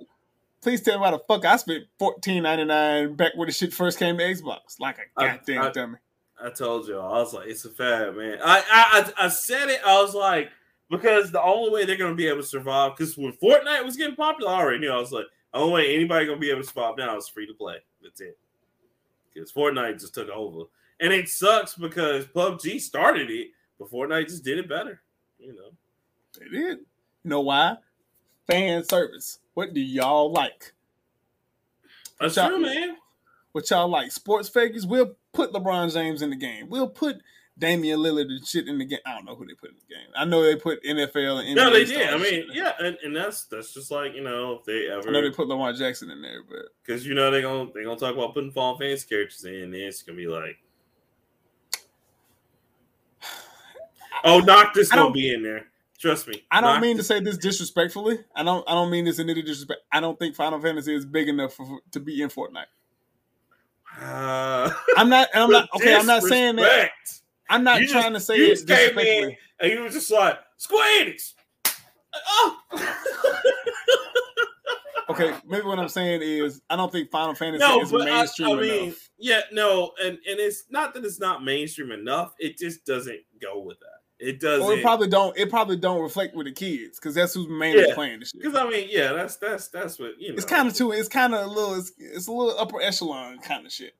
Please 0.62 0.80
tell 0.82 0.94
me 0.94 1.00
why 1.00 1.10
the 1.12 1.18
fuck 1.20 1.44
I 1.44 1.56
spent 1.56 1.84
fourteen 1.98 2.42
ninety 2.42 2.64
nine 2.64 3.14
back 3.14 3.32
when 3.36 3.46
the 3.46 3.52
shit 3.52 3.72
first 3.72 3.98
came 3.98 4.16
to 4.18 4.24
Xbox. 4.24 4.78
Like 4.80 4.98
a 4.98 5.20
I- 5.20 5.26
goddamn 5.36 5.62
I- 5.62 5.70
dummy. 5.70 5.96
I 6.44 6.50
told 6.50 6.88
you, 6.88 6.98
I 6.98 7.18
was 7.20 7.32
like, 7.32 7.46
it's 7.46 7.64
a 7.66 7.70
fad, 7.70 8.16
man. 8.16 8.38
I, 8.44 8.58
I 8.58 9.12
I 9.22 9.26
I 9.26 9.28
said 9.28 9.68
it. 9.68 9.80
I 9.86 10.02
was 10.02 10.12
like, 10.12 10.50
because 10.90 11.30
the 11.30 11.40
only 11.40 11.70
way 11.70 11.84
they're 11.84 11.96
gonna 11.96 12.16
be 12.16 12.26
able 12.26 12.40
to 12.40 12.46
survive, 12.46 12.96
because 12.96 13.16
when 13.16 13.32
Fortnite 13.34 13.84
was 13.84 13.96
getting 13.96 14.16
popular, 14.16 14.50
I 14.50 14.54
already 14.60 14.78
knew. 14.80 14.90
I 14.90 14.96
was 14.98 15.12
like, 15.12 15.26
the 15.52 15.60
only 15.60 15.72
way 15.74 15.94
anybody 15.94 16.26
gonna 16.26 16.38
be 16.40 16.50
able 16.50 16.62
to 16.62 16.66
survive 16.66 16.96
now 16.98 17.16
is 17.16 17.28
free 17.28 17.46
to 17.46 17.54
play. 17.54 17.76
That's 18.02 18.20
it. 18.20 18.36
Because 19.34 19.52
Fortnite 19.52 20.00
just 20.00 20.14
took 20.14 20.28
over, 20.28 20.64
and 21.00 21.12
it 21.12 21.28
sucks 21.28 21.74
because 21.74 22.26
PUBG 22.26 22.80
started 22.80 23.30
it, 23.30 23.48
but 23.78 23.90
Fortnite 23.90 24.28
just 24.28 24.44
did 24.44 24.58
it 24.58 24.68
better. 24.68 25.00
You 25.38 25.54
know, 25.54 25.70
They 26.38 26.48
did. 26.48 26.78
You 27.24 27.30
know 27.30 27.40
why? 27.40 27.76
Fan 28.46 28.84
service. 28.84 29.38
What 29.54 29.72
do 29.74 29.80
y'all 29.80 30.30
like? 30.32 30.72
that's 32.20 32.36
Y'all- 32.36 32.48
true, 32.50 32.60
man. 32.60 32.96
What 33.52 33.68
y'all 33.70 33.88
like? 33.88 34.10
Sports 34.12 34.48
figures? 34.48 34.86
We'll 34.86 35.14
put 35.32 35.52
LeBron 35.52 35.92
James 35.92 36.22
in 36.22 36.30
the 36.30 36.36
game. 36.36 36.68
We'll 36.70 36.88
put 36.88 37.20
Damian 37.58 37.98
Lillard 37.98 38.30
and 38.30 38.46
shit 38.46 38.66
in 38.66 38.78
the 38.78 38.84
game. 38.84 38.98
I 39.06 39.12
don't 39.12 39.24
know 39.24 39.34
who 39.34 39.46
they 39.46 39.54
put 39.54 39.70
in 39.70 39.76
the 39.76 39.94
game. 39.94 40.08
I 40.16 40.24
know 40.24 40.42
they 40.42 40.56
put 40.56 40.82
NFL 40.82 41.40
and 41.40 41.48
NBA 41.48 41.54
No, 41.54 41.70
they 41.70 41.84
did. 41.84 42.08
I 42.08 42.16
mean, 42.16 42.46
yeah, 42.52 42.72
and, 42.78 42.96
and 43.02 43.14
that's 43.14 43.44
that's 43.44 43.74
just 43.74 43.90
like 43.90 44.14
you 44.14 44.22
know, 44.22 44.54
if 44.54 44.64
they 44.64 44.86
I 44.86 45.00
know 45.00 45.18
ever 45.18 45.22
they 45.22 45.30
put 45.30 45.48
Lamar 45.48 45.72
Jackson 45.72 46.10
in 46.10 46.22
there, 46.22 46.42
but 46.48 46.66
because 46.84 47.06
you 47.06 47.14
know 47.14 47.30
they're 47.30 47.42
gonna 47.42 47.70
they're 47.72 47.84
gonna 47.84 47.98
talk 47.98 48.14
about 48.14 48.34
putting 48.34 48.52
Final 48.52 48.78
Fantasy 48.78 49.06
characters 49.08 49.44
in, 49.44 49.54
and 49.54 49.74
it's 49.74 50.02
gonna 50.02 50.16
be 50.16 50.26
like, 50.26 50.58
oh, 54.24 54.40
Noctis 54.40 54.90
gonna 54.90 55.12
be 55.12 55.32
in 55.32 55.42
there. 55.42 55.66
Trust 55.98 56.26
me. 56.26 56.42
I 56.50 56.60
don't 56.60 56.80
mean 56.80 56.96
to 56.96 57.04
say 57.04 57.20
this 57.20 57.38
disrespectfully. 57.38 58.18
I 58.34 58.42
don't. 58.42 58.68
I 58.68 58.72
don't 58.72 58.90
mean 58.90 59.04
this 59.04 59.20
in 59.20 59.30
any 59.30 59.42
disrespect. 59.42 59.82
I 59.92 60.00
don't 60.00 60.18
think 60.18 60.34
Final 60.34 60.60
Fantasy 60.60 60.96
is 60.96 61.04
big 61.04 61.28
enough 61.28 61.54
for, 61.54 61.78
to 61.92 62.00
be 62.00 62.22
in 62.22 62.28
Fortnite. 62.28 62.64
Uh, 64.00 64.68
I'm 64.96 65.08
not. 65.08 65.28
I'm 65.32 65.48
not. 65.48 65.68
Okay, 65.76 65.94
I'm 65.94 66.06
not 66.06 66.22
saying 66.24 66.56
that. 66.56 66.90
Disrespect. 67.52 67.58
I'm 67.58 67.64
not 67.64 67.80
You 67.80 67.86
just- 67.86 67.92
trying 68.00 68.12
to 68.14 68.20
say 68.20 68.36
you 68.36 68.44
it 68.46 68.54
just 68.54 68.68
came 68.68 68.98
in 68.98 69.36
and 69.60 69.72
you 69.72 69.80
were 69.80 69.88
just 69.90 70.10
like 70.10 70.38
Square 70.58 71.04
Enix. 71.06 71.32
Oh, 72.14 72.58
Okay, 75.10 75.34
maybe 75.46 75.66
what 75.66 75.78
I'm 75.78 75.88
saying 75.88 76.22
is 76.22 76.62
I 76.70 76.76
don't 76.76 76.90
think 76.90 77.10
Final 77.10 77.34
Fantasy 77.34 77.62
no, 77.66 77.80
is 77.82 77.90
but 77.90 78.02
I, 78.02 78.04
mainstream 78.06 78.48
I 78.56 78.60
mean, 78.60 78.84
enough. 78.84 79.10
yeah, 79.18 79.40
no, 79.52 79.92
and 80.02 80.12
and 80.12 80.40
it's 80.40 80.64
not 80.70 80.94
that 80.94 81.04
it's 81.04 81.20
not 81.20 81.44
mainstream 81.44 81.90
enough. 81.90 82.34
It 82.38 82.56
just 82.56 82.86
doesn't 82.86 83.20
go 83.40 83.60
with 83.60 83.78
that. 83.80 84.26
It 84.26 84.40
doesn't. 84.40 84.64
Or 84.64 84.72
it 84.74 84.80
probably 84.82 85.08
don't. 85.08 85.36
It 85.36 85.50
probably 85.50 85.76
don't 85.76 86.00
reflect 86.00 86.34
with 86.34 86.46
the 86.46 86.52
kids 86.52 86.98
because 86.98 87.14
that's 87.14 87.34
who's 87.34 87.48
mainly 87.48 87.84
Yeah. 87.88 87.94
playing 87.94 88.20
the 88.20 88.26
shit. 88.26 88.40
Because 88.40 88.54
I 88.56 88.66
mean, 88.70 88.86
yeah, 88.90 89.12
that's 89.12 89.36
that's 89.36 89.68
that's 89.68 89.98
what 89.98 90.12
you 90.18 90.28
know. 90.30 90.36
It's 90.36 90.46
kind 90.46 90.68
of 90.68 90.74
too. 90.74 90.92
It's 90.92 91.08
kind 91.08 91.34
of 91.34 91.44
a 91.44 91.48
little. 91.48 91.74
It's, 91.74 91.92
it's 91.98 92.28
a 92.28 92.32
little 92.32 92.58
upper 92.58 92.80
echelon 92.80 93.38
kind 93.40 93.66
of 93.66 93.72
shit. 93.72 93.92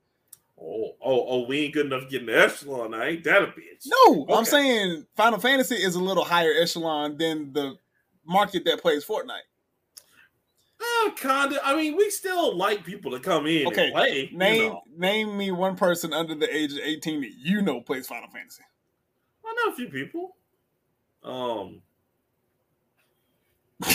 Oh, 0.65 0.93
oh, 1.05 1.27
oh, 1.29 1.47
we 1.47 1.65
ain't 1.65 1.75
good 1.75 1.87
enough 1.87 2.03
to 2.05 2.09
get 2.09 2.25
the 2.25 2.39
echelon. 2.41 2.95
I 2.95 3.09
ain't 3.11 3.25
that 3.25 3.43
a 3.43 3.47
bitch. 3.47 3.89
No, 4.07 4.27
I'm 4.29 4.45
saying 4.45 5.07
Final 5.17 5.41
Fantasy 5.41 5.75
is 5.75 5.97
a 5.97 6.01
little 6.01 6.25
higher 6.25 6.53
echelon 6.57 7.17
than 7.19 7.53
the 7.53 7.75
market 8.25 8.65
that 8.67 8.81
plays 8.81 9.05
Fortnite. 9.05 9.41
Uh, 10.81 11.11
kinda. 11.17 11.61
I 11.65 11.77
mean, 11.77 11.97
we 11.97 12.11
still 12.11 12.57
like 12.57 12.85
people 12.85 13.11
to 13.13 13.21
come 13.21 13.47
in 13.47 13.67
Okay, 13.69 13.87
and 13.87 13.93
play. 13.93 14.29
you 14.31 14.39
Name 14.39 14.73
know. 14.73 14.83
name 14.97 15.37
me 15.37 15.51
one 15.51 15.77
person 15.77 16.13
under 16.13 16.35
the 16.35 16.55
age 16.55 16.73
of 16.73 16.79
18 16.79 17.21
that 17.23 17.33
you 17.39 17.63
know 17.63 17.81
plays 17.81 18.07
Final 18.07 18.29
Fantasy. 18.31 18.63
I 19.45 19.55
know 19.67 19.73
a 19.73 19.77
few 19.77 19.89
people. 19.89 20.37
Um, 21.25 21.83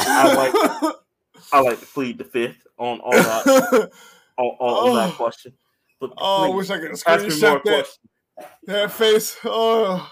I 0.00 0.34
like 0.34 0.54
I 1.52 1.60
like 1.60 1.80
to 1.80 1.86
plead 1.86 2.18
the 2.18 2.24
fifth 2.24 2.66
on 2.78 3.00
all 3.00 3.12
that 3.12 3.46
on, 4.38 4.46
on, 4.46 4.88
on 4.90 4.96
that 4.96 5.14
Oh. 5.14 5.16
question. 5.16 5.52
But 6.00 6.12
oh, 6.16 6.52
I 6.52 6.54
wish 6.54 6.70
I 6.70 6.78
could 6.78 6.92
screenshot 6.92 7.40
that, 7.40 7.62
questions. 7.64 7.98
that 8.66 8.92
face. 8.92 9.36
Oh, 9.44 10.10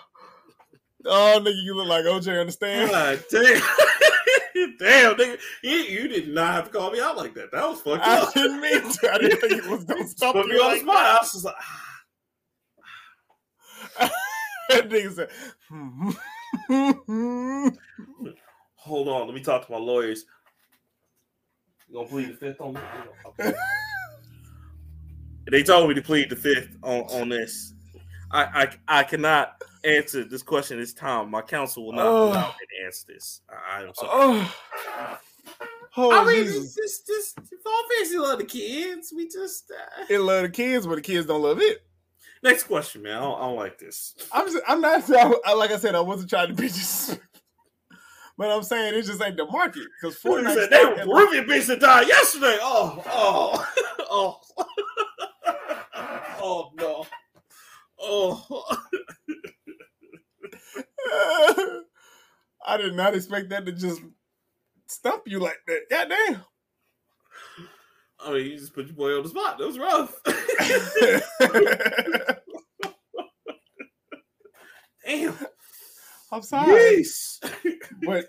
oh, 1.05 1.41
nigga, 1.41 1.63
you 1.63 1.75
look 1.77 1.89
like 1.89 2.05
OJ. 2.05 2.41
Understand? 2.41 2.91
God 2.91 3.25
damn. 3.31 3.63
Damn, 4.79 5.15
nigga. 5.17 5.39
You, 5.63 5.77
you 5.77 6.09
did 6.09 6.29
not 6.29 6.55
have 6.55 6.65
to 6.67 6.71
call 6.71 6.91
me 6.91 7.01
out 7.01 7.17
like 7.17 7.35
that. 7.35 7.53
That 7.53 7.69
was 7.69 7.81
fucked 7.81 8.07
I 8.07 8.21
up. 8.21 8.33
didn't 8.33 8.61
mean 8.61 8.81
to. 8.83 9.13
I 9.13 9.19
didn't 9.19 9.41
think 9.41 9.53
it 9.53 9.67
was 9.67 9.85
gonna 9.85 10.07
stop 10.09 10.35
me 10.35 10.43
the 10.43 10.59
like 10.59 10.81
spot. 10.81 10.97
I 10.97 11.19
was 11.21 11.33
just 11.33 11.45
like, 11.45 11.55
ah. 13.99 14.11
that. 14.69 14.89
nigga 14.89 15.15
said, 15.15 15.29
hmm. 15.69 16.11
hold 18.77 19.09
on. 19.09 19.27
Let 19.27 19.35
me 19.35 19.43
talk 19.43 19.67
to 19.67 19.73
my 19.73 19.79
lawyers. 19.79 20.25
You 21.89 21.95
gonna 21.95 22.09
plead 22.09 22.31
the 22.31 22.35
fifth 22.35 22.61
on 22.61 22.75
this? 22.75 22.83
Okay. 23.27 23.53
they 25.51 25.63
told 25.63 25.89
me 25.89 25.95
to 25.95 26.03
plead 26.03 26.31
the 26.31 26.37
fifth 26.37 26.77
on, 26.83 27.03
on 27.03 27.29
this. 27.29 27.75
I, 28.31 28.69
I 28.89 29.01
I 29.01 29.03
cannot 29.05 29.63
answer 29.85 30.25
this 30.25 30.43
question 30.43 30.79
this 30.79 30.93
time. 30.93 31.31
My 31.31 31.43
counsel 31.43 31.87
will 31.87 31.93
not 31.93 32.07
Oh. 32.07 32.29
allow 32.31 32.49
me 32.49 32.67
to 32.79 32.85
answer 32.85 33.05
this. 33.09 33.41
I, 33.49 33.83
I'm 33.83 33.95
sorry. 33.95 34.11
Oh, 34.13 35.19
oh 35.97 36.13
I 36.13 36.25
mean, 36.25 36.45
Jesus. 36.45 36.77
it's 36.77 37.01
just, 37.01 37.37
just 37.37 37.63
Fall 37.63 37.83
Fantasy 37.95 38.19
love 38.19 38.39
the 38.39 38.45
kids. 38.45 39.13
We 39.15 39.29
just 39.29 39.71
uh... 39.71 40.05
It 40.09 40.19
love 40.19 40.43
the 40.43 40.49
kids, 40.49 40.87
but 40.87 40.97
the 40.97 41.03
kids 41.03 41.27
don't 41.27 41.43
love 41.43 41.61
it. 41.61 41.83
next 42.43 42.65
question, 42.65 43.03
man. 43.03 43.17
I 43.17 43.21
don't, 43.21 43.39
I 43.39 43.41
don't 43.43 43.57
like 43.57 43.79
this. 43.79 44.15
I'm 44.33 44.47
just, 44.51 44.65
I'm 44.67 44.81
not 44.81 45.09
I, 45.45 45.55
like 45.55 45.71
I 45.71 45.79
said, 45.79 45.95
I 45.95 46.01
wasn't 46.01 46.31
trying 46.31 46.49
to 46.49 46.55
be 46.55 46.69
just 46.69 47.19
but 48.39 48.51
I'm 48.51 48.63
saying 48.63 48.95
it 48.95 49.03
just 49.03 49.23
ain't 49.23 49.37
the 49.37 49.47
market 49.47 49.85
because 50.01 50.19
Fortnite 50.19 50.45
Fortnite 50.45 50.55
said 50.55 50.71
they 50.71 50.85
were 50.85 50.95
Peruvian 50.97 51.47
beings 51.47 51.67
that 51.69 51.81
died 51.81 52.07
yesterday. 52.07 52.59
Oh, 52.61 53.03
oh, 53.07 53.67
oh, 54.11 54.41
oh 56.43 56.73
no, 56.77 56.96
oh. 58.07 58.77
I 62.67 62.77
did 62.79 62.95
not 62.95 63.15
expect 63.15 63.51
that 63.51 63.67
to 63.67 63.73
just 63.73 64.01
stump 64.89 65.25
you 65.27 65.39
like 65.39 65.59
that. 65.67 65.83
Goddamn. 65.91 66.43
I 68.19 68.33
mean, 68.33 68.47
you 68.47 68.59
just 68.59 68.75
put 68.75 68.87
your 68.87 68.97
boy 68.97 69.15
on 69.17 69.23
the 69.23 69.29
spot. 69.29 69.59
That 69.59 69.67
was 69.67 69.79
rough. 69.79 70.15
Damn. 75.07 75.35
I'm 76.33 76.43
sorry. 76.43 76.97
Yes. 76.97 77.39
but 78.05 78.25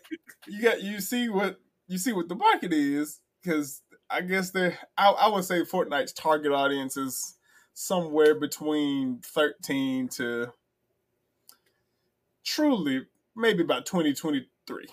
you 0.48 0.62
got 0.62 0.84
you 0.84 1.02
see 1.02 1.30
what 1.30 1.58
you 1.88 1.98
see 1.98 2.14
what 2.14 2.30
the 2.30 2.36
market 2.36 2.74
is 2.74 3.20
because 3.42 3.82
I 4.10 4.22
guess 4.22 4.52
they 4.52 4.76
I, 4.98 5.10
I 5.10 5.28
would 5.30 5.46
say 5.46 5.64
Fortnite's 5.64 6.14
target 6.14 6.52
audience 6.52 6.96
is 6.96 7.37
somewhere 7.88 8.34
between 8.34 9.20
13 9.24 10.08
to 10.08 10.52
truly 12.44 13.06
maybe 13.36 13.62
about 13.62 13.86
2023 13.86 14.86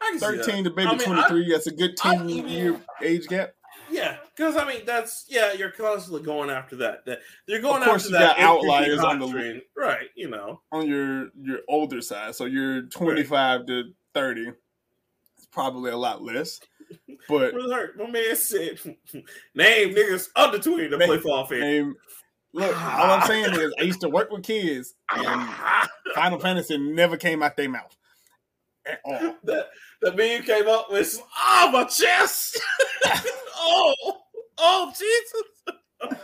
I 0.00 0.10
can 0.10 0.18
see 0.20 0.26
that. 0.36 0.44
13 0.44 0.64
to 0.64 0.70
maybe 0.74 0.90
I 0.90 0.96
mean, 0.96 1.00
23 1.06 1.50
that's 1.50 1.66
a 1.66 1.70
good 1.72 1.96
10 1.96 2.28
even- 2.28 2.50
year 2.50 2.80
age 3.02 3.26
gap 3.28 3.54
Yeah, 3.90 4.18
because 4.36 4.54
I 4.56 4.66
mean 4.68 4.82
that's 4.84 5.24
yeah, 5.30 5.54
you're 5.54 5.70
constantly 5.70 6.22
going 6.22 6.50
after 6.50 6.76
that. 6.76 7.06
That 7.06 7.20
you're 7.46 7.62
going 7.62 7.80
Of 7.80 7.88
course 7.88 8.02
after 8.04 8.12
you 8.16 8.18
that 8.18 8.36
got 8.36 8.44
outliers 8.44 9.00
on 9.00 9.18
the- 9.20 9.62
right? 9.74 10.08
You 10.14 10.28
know, 10.28 10.60
on 10.70 10.86
your 10.86 11.30
your 11.40 11.60
older 11.68 12.02
side 12.02 12.34
so 12.34 12.44
you're 12.44 12.82
25 12.82 13.64
to 13.66 13.94
30 14.12 14.52
it's 15.38 15.46
probably 15.46 15.90
a 15.90 15.96
lot 15.96 16.20
less 16.22 16.60
but. 17.28 17.54
My 17.96 18.10
man 18.10 18.36
said, 18.36 18.78
"Name 19.54 19.94
niggas 19.94 20.28
under 20.36 20.58
twenty 20.58 20.88
to 20.88 20.96
Name- 20.96 21.08
play 21.08 21.18
Fantasy." 21.18 21.78
and 21.78 21.94
look 22.54 22.74
all 22.82 23.10
i'm 23.10 23.26
saying 23.26 23.52
is 23.52 23.74
i 23.78 23.82
used 23.82 24.00
to 24.00 24.08
work 24.08 24.30
with 24.30 24.42
kids 24.42 24.94
and 25.14 25.50
Final 26.14 26.38
Fantasy 26.38 26.78
never 26.78 27.18
came 27.18 27.42
out 27.42 27.58
their 27.58 27.68
mouth 27.68 27.94
at 28.86 29.00
all. 29.04 29.36
that 29.44 29.68
the 30.00 30.12
meme 30.12 30.42
came 30.44 30.66
up 30.66 30.90
with 30.90 31.20
oh 31.38 31.70
my 31.70 31.84
chest. 31.84 32.58
oh, 33.56 33.94
oh 34.56 34.92
Jesus. 34.98 36.16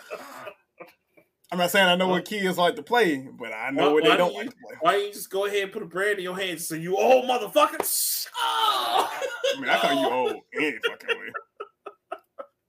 I'm 1.54 1.58
not 1.60 1.70
saying 1.70 1.86
I 1.86 1.94
know 1.94 2.08
what 2.08 2.24
kids 2.24 2.58
like 2.58 2.74
to 2.76 2.82
play, 2.82 3.16
but 3.38 3.52
I 3.52 3.70
know 3.70 3.86
Why- 3.88 3.92
what 3.92 4.04
they 4.04 4.16
don't 4.16 4.30
do 4.30 4.36
like 4.38 4.50
to 4.50 4.56
play. 4.56 4.76
Why 4.80 4.92
don't 4.94 5.06
you 5.06 5.12
just 5.12 5.30
go 5.30 5.46
ahead 5.46 5.62
and 5.62 5.72
put 5.72 5.82
a 5.82 5.86
brand 5.86 6.18
in 6.18 6.24
your 6.24 6.36
hands 6.36 6.66
so 6.66 6.74
you 6.74 6.96
old 6.96 7.26
motherfuckers? 7.26 8.26
Oh. 8.36 9.10
I 9.56 9.60
mean, 9.60 9.70
I 9.70 9.78
call 9.78 10.00
you 10.02 10.08
old 10.12 10.36
any 10.56 10.78
fucking 10.84 11.08
way. 11.16 11.32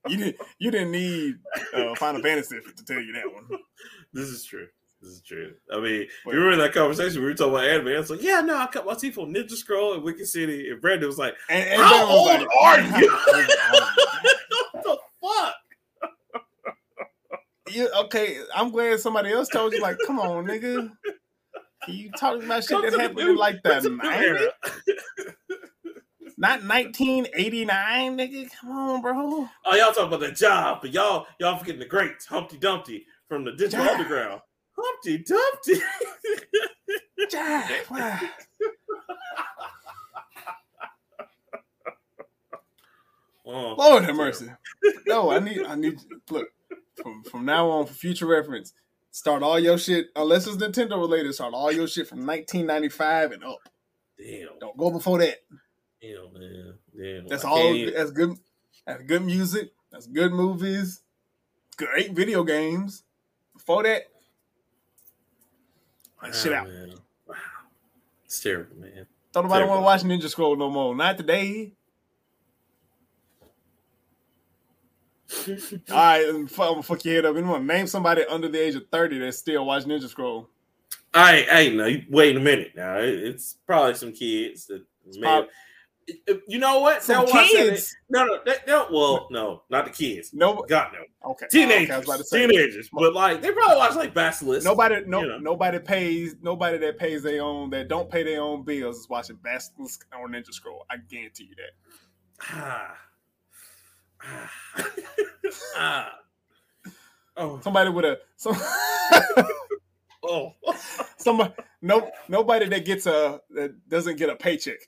You 0.08 0.16
didn't. 0.18 0.36
You 0.60 0.70
didn't 0.70 0.92
need 0.92 1.34
uh, 1.74 1.96
Final 1.96 2.22
Fantasy 2.22 2.60
to 2.60 2.84
tell 2.84 3.00
you 3.00 3.12
that 3.14 3.32
one. 3.32 3.58
This 4.12 4.28
is 4.28 4.44
true. 4.44 4.68
This 5.02 5.10
is 5.14 5.22
true. 5.22 5.52
I 5.72 5.80
mean, 5.80 6.06
But- 6.24 6.34
you 6.34 6.40
remember 6.40 6.62
that 6.62 6.72
conversation 6.72 7.20
we 7.22 7.26
were 7.26 7.34
talking 7.34 7.54
about 7.54 7.64
anime? 7.64 7.88
I 7.88 7.98
was 7.98 8.10
like, 8.10 8.22
yeah, 8.22 8.40
no, 8.40 8.56
I 8.56 8.66
cut 8.68 8.86
my 8.86 8.94
teeth 8.94 9.18
on 9.18 9.34
Ninja 9.34 9.50
Scroll 9.56 9.94
and 9.94 10.04
Wicked 10.04 10.28
City. 10.28 10.70
And 10.70 10.80
Brandon 10.80 11.08
was 11.08 11.18
like, 11.18 11.34
And, 11.50 11.68
and 11.70 11.82
How 11.82 12.06
old 12.06 12.28
are 12.30 12.40
you? 12.40 12.48
"How 12.50 12.76
old 12.76 13.50
are 13.74 13.90
what 14.72 14.84
the 14.84 14.98
fuck? 15.20 15.54
you?" 17.68 17.82
You- 17.82 17.90
okay, 18.06 18.38
I'm 18.54 18.70
glad 18.70 19.00
somebody 19.00 19.32
else 19.32 19.48
told 19.48 19.72
you. 19.72 19.80
Like, 19.80 19.98
come 20.06 20.18
on, 20.18 20.46
nigga. 20.46 20.90
You 21.88 22.10
talking 22.18 22.44
about 22.44 22.64
shit 22.64 22.82
that 22.82 22.98
happened 22.98 23.36
like 23.36 23.62
the 23.62 23.70
come 23.70 23.82
to 23.82 23.88
the 23.88 23.94
new 23.94 24.00
90s, 24.02 25.34
not 26.38 26.64
1989, 26.64 28.18
nigga. 28.18 28.50
Come 28.60 28.70
on, 28.70 29.02
bro. 29.02 29.48
Oh, 29.64 29.74
y'all 29.74 29.92
talking 29.92 30.04
about 30.04 30.20
the 30.20 30.32
job, 30.32 30.78
but 30.82 30.92
y'all 30.92 31.26
y'all 31.38 31.58
forgetting 31.58 31.80
the 31.80 31.86
greats, 31.86 32.26
Humpty 32.26 32.56
Dumpty 32.58 33.06
from 33.28 33.44
the 33.44 33.52
Digital 33.52 33.84
Job. 33.84 33.94
Underground. 33.94 34.40
Humpty 34.76 35.18
Dumpty. 35.18 35.80
Wow. 37.90 38.20
oh, 43.46 43.74
Lord 43.78 44.04
have 44.04 44.16
mercy. 44.16 44.46
No, 45.06 45.30
I 45.30 45.38
need 45.38 45.64
I 45.64 45.74
need 45.74 45.98
look 46.30 46.48
from 47.02 47.22
from 47.24 47.44
now 47.44 47.68
on 47.70 47.86
for 47.86 47.94
future 47.94 48.26
reference. 48.26 48.72
Start 49.10 49.42
all 49.42 49.58
your 49.58 49.78
shit 49.78 50.08
unless 50.14 50.46
it's 50.46 50.56
Nintendo 50.56 50.98
related. 50.98 51.32
Start 51.34 51.54
all 51.54 51.72
your 51.72 51.88
shit 51.88 52.06
from 52.08 52.26
1995 52.26 53.32
and 53.32 53.44
up. 53.44 53.58
Damn, 54.18 54.58
Don't 54.60 54.76
go 54.76 54.90
before 54.90 55.18
that. 55.18 55.36
damn, 56.00 56.32
man, 56.32 56.74
damn. 56.96 57.26
That's 57.28 57.44
I 57.44 57.48
all. 57.50 57.74
even- 57.74 57.94
That's 57.94 58.10
good. 58.10 58.36
That's 58.86 59.02
good 59.04 59.22
music. 59.24 59.70
That's 59.90 60.06
good 60.06 60.32
movies. 60.32 61.02
Great 61.76 62.12
video 62.12 62.44
games. 62.44 63.02
Before 63.54 63.82
that, 63.82 64.02
Wow, 66.22 66.30
shit 66.32 66.52
out. 66.52 66.68
Man. 66.68 66.94
Wow, 67.26 67.34
it's 68.24 68.40
terrible, 68.40 68.76
man. 68.76 69.06
don't 69.32 69.44
nobody 69.44 69.66
want 69.66 69.80
to 69.80 69.84
watch 69.84 70.02
Ninja 70.02 70.28
Scroll 70.30 70.56
no 70.56 70.70
more. 70.70 70.94
Not 70.94 71.16
today. 71.18 71.72
All 75.90 75.96
right, 75.96 76.24
I'm 76.28 76.46
gonna 76.46 76.82
fuck 76.82 77.04
your 77.04 77.14
head 77.16 77.24
up. 77.26 77.36
Anyone 77.36 77.66
name 77.66 77.86
somebody 77.86 78.24
under 78.26 78.48
the 78.48 78.60
age 78.60 78.74
of 78.74 78.84
30 78.92 79.18
that 79.20 79.32
still 79.34 79.64
watch 79.66 79.84
Ninja 79.84 80.08
Scroll? 80.08 80.48
I 81.12 81.46
hey, 81.50 81.74
no, 81.74 81.86
you- 81.86 82.04
wait 82.10 82.36
a 82.36 82.40
minute 82.40 82.72
now. 82.76 82.96
It's 82.98 83.54
probably 83.66 83.94
some 83.94 84.12
kids 84.12 84.66
that 84.66 84.84
may. 85.18 85.46
you 86.46 86.58
know 86.58 86.78
what? 86.80 87.02
Some 87.02 87.26
kids. 87.26 87.96
No, 88.08 88.24
no, 88.24 88.38
they'll, 88.66 88.88
well, 88.92 89.26
no, 89.30 89.62
not 89.70 89.86
the 89.86 89.90
kids. 89.90 90.32
No, 90.32 90.64
God 90.68 90.92
no, 90.92 91.30
okay. 91.32 91.46
teenagers, 91.50 91.90
Okay, 91.90 92.04
about 92.04 92.18
to 92.18 92.24
say. 92.24 92.46
teenagers. 92.46 92.88
But 92.92 93.12
like, 93.12 93.42
they 93.42 93.50
probably 93.50 93.76
watch 93.76 93.96
like 93.96 94.14
Basilisk. 94.14 94.64
Nobody, 94.64 95.02
no, 95.06 95.22
you 95.22 95.28
know. 95.28 95.38
nobody 95.38 95.78
pays. 95.80 96.36
Nobody 96.42 96.78
that 96.78 96.98
pays 96.98 97.22
their 97.24 97.42
own, 97.42 97.70
that 97.70 97.88
don't 97.88 98.08
pay 98.10 98.22
their 98.22 98.40
own 98.42 98.62
bills, 98.62 98.98
is 98.98 99.08
watching 99.08 99.36
Basilisk 99.42 100.06
or 100.16 100.28
Ninja 100.28 100.52
Scroll. 100.52 100.84
I 100.90 100.98
guarantee 100.98 101.44
you 101.50 101.56
that. 101.56 101.72
Ah. 102.52 102.96
Ah. 105.76 106.12
Oh, 107.38 107.60
Somebody 107.60 107.90
with 107.90 108.06
a 108.06 108.18
some, 108.36 108.56
oh. 110.22 110.54
somebody, 111.18 111.52
no, 111.82 112.10
nobody 112.28 112.66
that 112.66 112.86
gets 112.86 113.04
a 113.04 113.42
that 113.50 113.88
doesn't 113.90 114.16
get 114.16 114.30
a 114.30 114.36
paycheck 114.36 114.78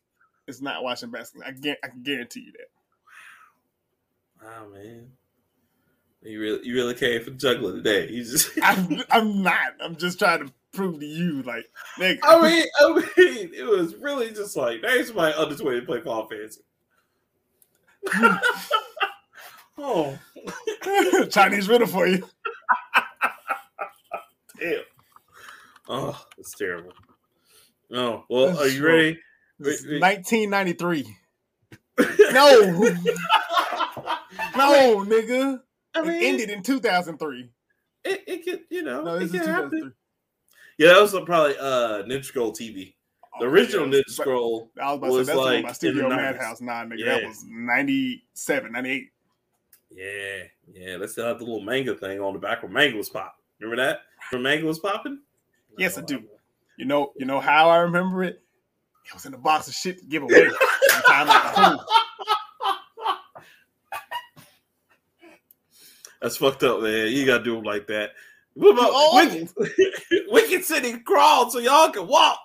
is 0.47 0.63
not 0.63 0.83
watching 0.83 1.11
basketball. 1.11 1.47
I 1.47 1.53
can, 1.53 1.77
I 1.85 1.89
can 1.89 2.03
guarantee 2.03 2.47
you 2.47 2.53
that. 2.53 4.47
Wow, 4.47 4.69
man. 4.73 5.11
You 6.23 6.41
really, 6.41 6.67
you 6.67 6.75
really 6.75 6.95
came 6.95 7.23
for 7.23 7.31
juggler 7.33 7.75
today. 7.75 8.09
You 8.09 8.25
just. 8.25 8.51
I'm, 8.63 9.03
I'm 9.11 9.43
not. 9.43 9.75
I'm 9.81 9.97
just 9.97 10.19
trying 10.19 10.47
to 10.47 10.53
prove 10.73 11.01
to 11.01 11.07
you, 11.07 11.43
like, 11.43 11.67
nigga. 11.99 12.19
I 12.23 12.43
mean, 12.43 12.67
I 12.81 12.95
mean, 12.95 13.51
it 13.55 13.67
was 13.67 13.95
really 13.97 14.31
just 14.31 14.57
like 14.57 14.83
name 14.83 15.05
somebody 15.05 15.35
under 15.35 15.55
twenty 15.55 15.81
to 15.81 15.87
play 15.87 16.01
Final 16.01 16.29
Fantasy. 16.29 16.63
oh, 19.79 20.19
Chinese 21.31 21.69
riddle 21.69 21.87
for 21.87 22.07
you. 22.07 22.25
damn. 24.61 24.81
Oh, 25.89 26.23
it's 26.37 26.55
terrible. 26.55 26.93
Oh, 27.93 28.25
well, 28.29 28.49
That's 28.49 28.61
are 28.61 28.69
you 28.69 28.85
ready? 28.85 29.19
Wait, 29.59 29.79
wait. 29.87 30.01
1993. 30.03 31.17
No, 32.31 32.95
no, 34.57 35.05
nigga. 35.05 35.61
I 35.95 36.01
It 36.03 36.23
ended 36.23 36.51
in 36.51 36.63
2003. 36.63 37.51
it, 38.05 38.23
it 38.27 38.45
could, 38.45 38.61
you 38.71 38.83
know, 38.83 39.03
No, 39.03 39.15
it 39.17 39.23
is 39.23 39.33
happen. 39.33 39.71
2003. 39.71 39.91
Yeah, 40.79 40.89
that 40.95 41.01
was 41.01 41.13
probably 41.27 41.57
uh 41.59 42.03
Ninja 42.05 42.25
Scroll 42.25 42.53
TV. 42.53 42.95
The 43.41 43.47
original 43.47 43.87
yeah. 43.93 44.01
Ninja 44.03 44.11
Scroll 44.11 44.71
I 44.81 44.93
was 44.93 44.99
about 44.99 45.09
to 45.09 45.25
say 45.25 45.33
that's 45.33 45.39
like 45.39 45.65
in 45.65 45.75
Studio 45.75 46.09
Madhouse. 46.09 46.61
Nah, 46.61 46.85
nigga, 46.85 46.99
Yeah. 46.99 47.21
that 47.21 47.29
was 47.29 47.45
97, 47.49 48.73
98. 48.73 49.09
Yeah, 49.91 50.43
yeah. 50.73 50.99
They 50.99 51.07
still 51.07 51.27
have 51.27 51.39
the 51.39 51.45
little 51.45 51.63
manga 51.63 51.95
thing 51.95 52.21
on 52.21 52.33
the 52.33 52.39
back 52.39 52.63
where 52.63 52.71
manga 52.71 52.97
was 52.97 53.09
popping. 53.09 53.33
Remember 53.61 53.83
that? 53.83 54.01
When 54.31 54.43
manga 54.43 54.67
was 54.67 54.79
popping? 54.79 55.21
Yes, 55.77 55.99
I 55.99 56.03
do. 56.03 56.23
You 56.77 56.85
know, 56.85 57.13
you 57.17 57.27
know 57.27 57.41
how 57.41 57.71
I 57.71 57.79
remember 57.79 58.23
it? 58.23 58.43
It 59.07 59.15
was 59.15 59.27
in 59.27 59.35
a 59.35 59.39
box 59.39 59.69
of 59.69 59.75
shit 59.75 59.99
to 59.99 60.05
give 60.05 60.23
away. 60.23 60.51
Sometime 60.89 61.29
at 61.29 61.55
the 61.55 61.77
pool. 61.77 61.85
That's 66.21 66.37
fucked 66.37 66.63
up, 66.65 66.83
man. 66.83 67.13
You 67.13 67.25
gotta 67.25 67.45
do 67.45 67.55
them 67.55 67.65
like 67.65 67.87
that. 67.87 68.11
What 68.55 68.73
about 68.73 68.91
oh. 68.93 69.21
old. 69.21 69.51
Wicked? 69.57 70.25
Wicked 70.29 70.65
City 70.65 70.99
crawled 70.99 71.53
so 71.53 71.59
y'all 71.59 71.91
can 71.91 72.07
walk. 72.07 72.41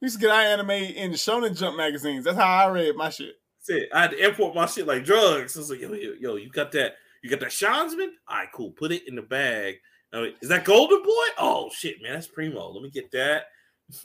We 0.00 0.06
used 0.06 0.16
to 0.16 0.20
get 0.20 0.30
our 0.30 0.40
anime 0.40 0.70
in 0.70 1.10
Shonen 1.12 1.58
Jump 1.58 1.76
magazines. 1.76 2.24
That's 2.24 2.38
how 2.38 2.46
I 2.46 2.70
read 2.70 2.96
my 2.96 3.10
shit. 3.10 3.39
Said 3.60 3.88
I 3.92 4.02
had 4.02 4.10
to 4.12 4.26
import 4.26 4.54
my 4.54 4.66
shit 4.66 4.86
like 4.86 5.04
drugs. 5.04 5.56
I 5.56 5.60
was 5.60 5.70
like, 5.70 5.80
yo, 5.80 5.92
yo, 5.92 6.14
yo, 6.18 6.36
you 6.36 6.50
got 6.50 6.72
that? 6.72 6.94
You 7.22 7.30
got 7.30 7.40
that 7.40 7.50
Shansman? 7.50 8.08
All 8.26 8.38
right, 8.38 8.48
cool. 8.52 8.70
Put 8.70 8.92
it 8.92 9.06
in 9.06 9.14
the 9.14 9.22
bag. 9.22 9.76
Mean, 10.12 10.34
is 10.40 10.48
that 10.48 10.64
Golden 10.64 11.02
Boy? 11.02 11.26
Oh 11.38 11.70
shit, 11.72 12.02
man, 12.02 12.14
that's 12.14 12.26
Primo. 12.26 12.70
Let 12.70 12.82
me 12.82 12.90
get 12.90 13.10
that. 13.12 13.44
is 14.02 14.04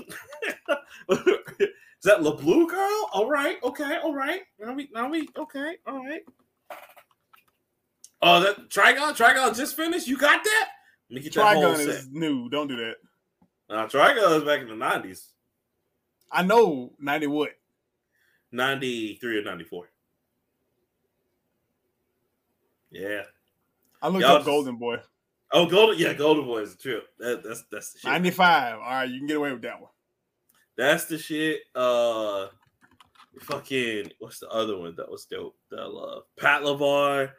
that 2.03 2.21
La 2.21 2.35
Blue 2.35 2.67
Girl? 2.67 3.09
All 3.13 3.29
right, 3.29 3.57
okay, 3.63 3.97
all 4.03 4.13
right. 4.13 4.41
Now 4.59 4.73
we, 4.73 4.89
now 4.93 5.09
we, 5.09 5.27
okay, 5.37 5.77
all 5.87 6.03
right. 6.05 6.21
Oh, 8.21 8.39
that 8.39 8.69
Trigun, 8.69 9.15
Trigun 9.15 9.55
just 9.55 9.75
finished. 9.75 10.07
You 10.07 10.17
got 10.17 10.43
that? 10.43 10.69
Let 11.09 11.15
me 11.15 11.21
get 11.21 11.33
that 11.33 11.55
whole 11.55 11.75
set. 11.75 11.87
is 11.87 12.09
new. 12.11 12.49
Don't 12.49 12.67
do 12.67 12.75
that. 12.77 12.95
Now, 13.69 13.87
Trigun 13.87 14.37
is 14.37 14.43
back 14.43 14.61
in 14.61 14.67
the 14.67 14.75
nineties, 14.75 15.27
I 16.31 16.43
know 16.43 16.93
90 16.99 17.27
what? 17.27 17.51
Ninety 18.55 19.15
three 19.15 19.37
or 19.37 19.43
ninety 19.43 19.65
four. 19.65 19.89
Yeah. 22.91 23.23
I 24.01 24.07
looked 24.07 24.21
Y'all 24.21 24.31
up 24.31 24.37
just- 24.39 24.45
Golden 24.45 24.77
Boy. 24.77 24.97
Oh, 25.51 25.65
Golden, 25.67 25.97
yeah, 25.99 26.13
Golden 26.13 26.45
Boy 26.45 26.59
is 26.59 26.73
a 26.73 26.77
trip. 26.77 27.07
That, 27.19 27.43
that's 27.43 27.63
that's 27.71 27.93
the 27.93 27.99
shit. 27.99 28.11
95. 28.11 28.73
All 28.75 28.79
right, 28.81 29.09
you 29.09 29.19
can 29.19 29.27
get 29.27 29.37
away 29.37 29.51
with 29.53 29.61
that 29.61 29.79
one. 29.79 29.91
That's 30.75 31.05
the 31.05 31.17
shit. 31.17 31.59
Uh, 31.73 32.47
fucking 33.41 34.11
what's 34.19 34.39
the 34.39 34.49
other 34.49 34.77
one 34.77 34.95
that 34.95 35.09
was 35.09 35.25
dope? 35.25 35.55
That 35.69 35.79
I 35.79 35.85
love 35.85 36.23
Patlabor, 36.37 37.31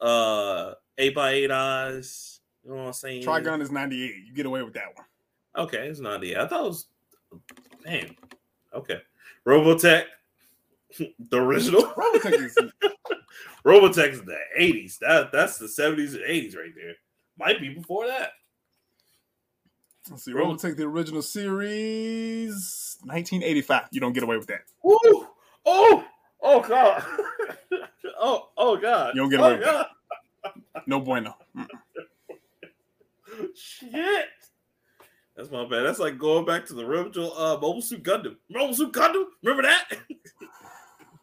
uh, 0.00 0.72
Eight 0.98 1.14
by 1.14 1.30
Eight 1.32 1.50
Eyes. 1.50 2.40
You 2.64 2.70
know 2.70 2.76
what 2.78 2.86
I'm 2.88 2.92
saying? 2.92 3.22
Trigun 3.24 3.60
is 3.62 3.70
98. 3.70 4.14
You 4.26 4.34
get 4.34 4.46
away 4.46 4.62
with 4.62 4.74
that 4.74 4.94
one. 4.94 5.06
Okay, 5.66 5.88
it's 5.88 6.00
not 6.00 6.20
the. 6.20 6.36
I 6.36 6.46
thought 6.46 6.64
it 6.64 6.68
was. 6.68 6.86
Damn. 7.84 8.16
Okay. 8.74 9.00
Robotech, 9.46 10.04
the 11.30 11.38
original. 11.38 11.82
Robotech 11.96 12.44
is 12.44 12.58
Robotech 13.64 14.12
is 14.12 14.22
the 14.22 14.38
80s. 14.58 14.98
That 14.98 15.32
that's 15.32 15.58
the 15.58 15.66
70s 15.66 16.14
and 16.14 16.24
80s 16.24 16.56
right 16.56 16.72
there. 16.74 16.94
Might 17.38 17.60
be 17.60 17.70
before 17.70 18.06
that. 18.06 18.30
let's 20.10 20.24
see, 20.24 20.32
Robo- 20.32 20.54
Robotech 20.54 20.76
the 20.76 20.84
original 20.84 21.22
series 21.22 22.98
1985. 23.04 23.88
You 23.92 24.00
don't 24.00 24.12
get 24.12 24.22
away 24.22 24.36
with 24.36 24.48
that. 24.48 24.62
Woo! 24.82 25.28
Oh! 25.64 26.04
Oh 26.42 26.60
god! 26.60 27.04
oh! 28.20 28.48
Oh 28.56 28.76
god! 28.76 29.14
You 29.14 29.22
don't 29.22 29.30
get 29.30 29.40
oh, 29.40 29.44
away 29.44 29.56
with 29.56 29.64
god. 29.64 29.86
No 30.86 31.00
bueno. 31.00 31.36
Mm. 31.56 31.68
Shit! 33.54 34.26
That's 35.36 35.50
my 35.50 35.64
bad. 35.64 35.82
That's 35.82 35.98
like 35.98 36.18
going 36.18 36.44
back 36.44 36.66
to 36.66 36.74
the 36.74 36.84
original 36.84 37.32
uh, 37.36 37.54
Mobile 37.54 37.80
Suit 37.80 38.02
Gundam. 38.02 38.36
Mobile 38.50 38.74
Suit 38.74 38.92
Gundam. 38.92 39.24
Remember 39.42 39.62
that? 39.62 39.88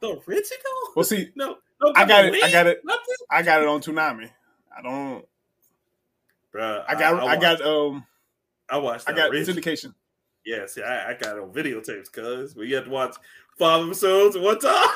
The 0.02 0.08
original? 0.28 0.94
Well, 0.96 1.06
see, 1.06 1.30
No, 1.36 1.58
no. 1.82 1.94
I 1.96 2.06
got 2.06 2.26
it. 2.26 2.44
I 2.44 2.52
got 2.52 2.68
it. 2.68 2.82
Nothing. 2.84 3.04
I 3.30 3.42
got 3.42 3.62
it 3.62 3.68
on 3.68 3.82
Toonami. 3.82 4.30
I 4.78 4.82
don't. 4.82 5.26
Bruh, 6.54 6.84
I 6.88 6.94
got. 6.96 7.20
I, 7.20 7.24
watched- 7.26 7.42
got. 7.42 7.62
Um. 7.62 8.06
I 8.70 8.78
watched. 8.78 9.10
I 9.10 9.14
got 9.14 9.32
original. 9.32 9.56
syndication. 9.62 9.94
Yeah, 10.46 10.66
see, 10.68 10.82
I, 10.82 11.12
I 11.12 11.14
got 11.16 11.36
it 11.38 11.44
on 11.44 11.52
videotapes, 11.52 12.12
cuz 12.12 12.56
we 12.56 12.72
had 12.72 12.86
to 12.86 12.90
watch 12.90 13.16
five 13.58 13.86
episodes 13.86 14.36
at 14.36 14.42
one 14.42 14.58
time. 14.60 14.88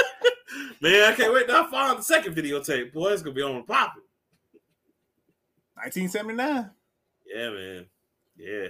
Man, 0.80 1.12
I 1.12 1.14
can't 1.14 1.32
wait 1.34 1.48
to 1.48 1.66
find 1.70 1.98
the 1.98 2.02
second 2.02 2.34
videotape. 2.36 2.92
Boy, 2.92 3.08
it's 3.12 3.22
gonna 3.22 3.34
be 3.34 3.42
on 3.42 3.64
popping. 3.64 4.02
1979. 5.74 6.70
Yeah, 7.26 7.50
man. 7.50 7.86
Yeah. 8.36 8.68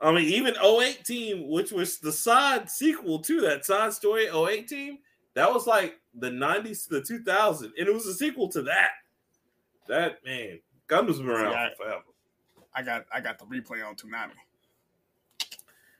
I 0.00 0.12
mean, 0.12 0.24
even 0.24 0.54
08 0.56 1.04
team, 1.04 1.48
which 1.50 1.72
was 1.72 1.98
the 1.98 2.12
side 2.12 2.70
sequel 2.70 3.18
to 3.20 3.40
that 3.42 3.64
side 3.66 3.92
story 3.92 4.28
08 4.28 4.66
team, 4.66 4.98
that 5.34 5.52
was 5.52 5.66
like 5.66 6.00
the 6.14 6.30
90s 6.30 6.88
to 6.88 6.94
the 6.94 7.02
2000s, 7.02 7.62
and 7.78 7.88
it 7.88 7.92
was 7.92 8.06
a 8.06 8.14
sequel 8.14 8.48
to 8.50 8.62
that. 8.62 8.90
That 9.88 10.24
man, 10.24 10.60
Gundam's 10.86 11.18
been 11.18 11.28
around 11.28 11.52
See, 11.52 11.58
I- 11.58 11.70
for 11.76 11.84
forever. 11.84 12.02
I 12.72 12.82
got. 12.82 13.04
I 13.12 13.20
got 13.20 13.38
the 13.40 13.44
replay 13.46 13.84
on 13.84 13.96
Toonami. 13.96 14.30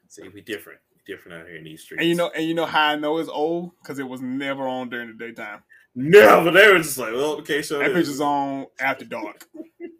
See, 0.08 0.28
we 0.28 0.40
different. 0.40 0.78
We 0.94 1.00
different 1.04 1.06
Different 1.06 1.42
out 1.42 1.46
here 1.48 1.56
in 1.56 1.64
these 1.64 1.82
streets. 1.82 2.00
And 2.00 2.08
you 2.08 2.14
know. 2.14 2.30
And 2.34 2.44
you 2.46 2.54
know 2.54 2.66
how 2.66 2.86
I 2.88 2.96
know 2.96 3.18
it's 3.18 3.28
old 3.28 3.72
because 3.82 3.98
it 3.98 4.08
was 4.08 4.20
never 4.20 4.68
on 4.68 4.88
during 4.88 5.08
the 5.08 5.14
daytime. 5.14 5.62
no, 5.96 6.44
but 6.44 6.52
they 6.52 6.70
were 6.70 6.78
just 6.78 6.96
like, 6.98 7.12
well, 7.12 7.32
okay, 7.38 7.60
so 7.62 7.80
That 7.80 7.92
picture's 7.92 8.20
on 8.20 8.66
after 8.78 9.04
dark. 9.04 9.48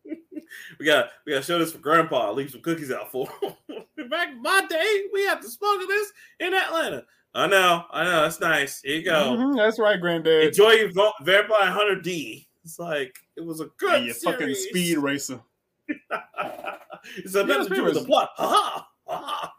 we 0.79 0.87
got 0.87 1.11
we 1.25 1.33
got 1.33 1.39
to 1.41 1.45
show 1.45 1.59
this 1.59 1.73
for 1.73 1.79
Grandpa. 1.79 2.33
Leave 2.33 2.51
some 2.51 2.61
cookies 2.63 2.91
out 2.91 3.11
for 3.11 3.29
him. 3.29 3.55
Back 4.11 4.31
in 4.31 4.43
my 4.43 4.65
day, 4.69 5.03
we 5.13 5.25
had 5.25 5.41
to 5.43 5.49
smuggle 5.49 5.87
this 5.87 6.13
in 6.41 6.55
Atlanta. 6.55 7.05
I 7.35 7.47
know, 7.47 7.85
I 7.93 8.05
know, 8.05 8.23
that's 8.23 8.41
nice. 8.41 8.81
Here 8.83 8.97
you 8.97 9.05
go. 9.05 9.37
Mhm, 9.39 9.57
that's 9.57 9.79
right, 9.79 10.01
Granddad. 10.01 10.49
Enjoy 10.49 10.71
your 10.73 10.91
Va- 10.93 11.13
Vampire 11.23 11.71
Hunter 11.71 12.01
D. 12.01 12.49
It's 12.65 12.79
like 12.79 13.15
it 13.37 13.45
was 13.45 13.61
a 13.61 13.67
good 13.79 13.95
And 13.95 14.07
your 14.07 14.15
fucking 14.15 14.55
speed 14.55 14.99
racer. 14.99 15.41
it's 15.89 17.35
a 17.35 17.65
Speed 17.65 17.75
do 17.75 17.93
the 17.93 18.05
plot. 18.05 18.31
Ha 18.37 18.87
ha. 19.07 19.53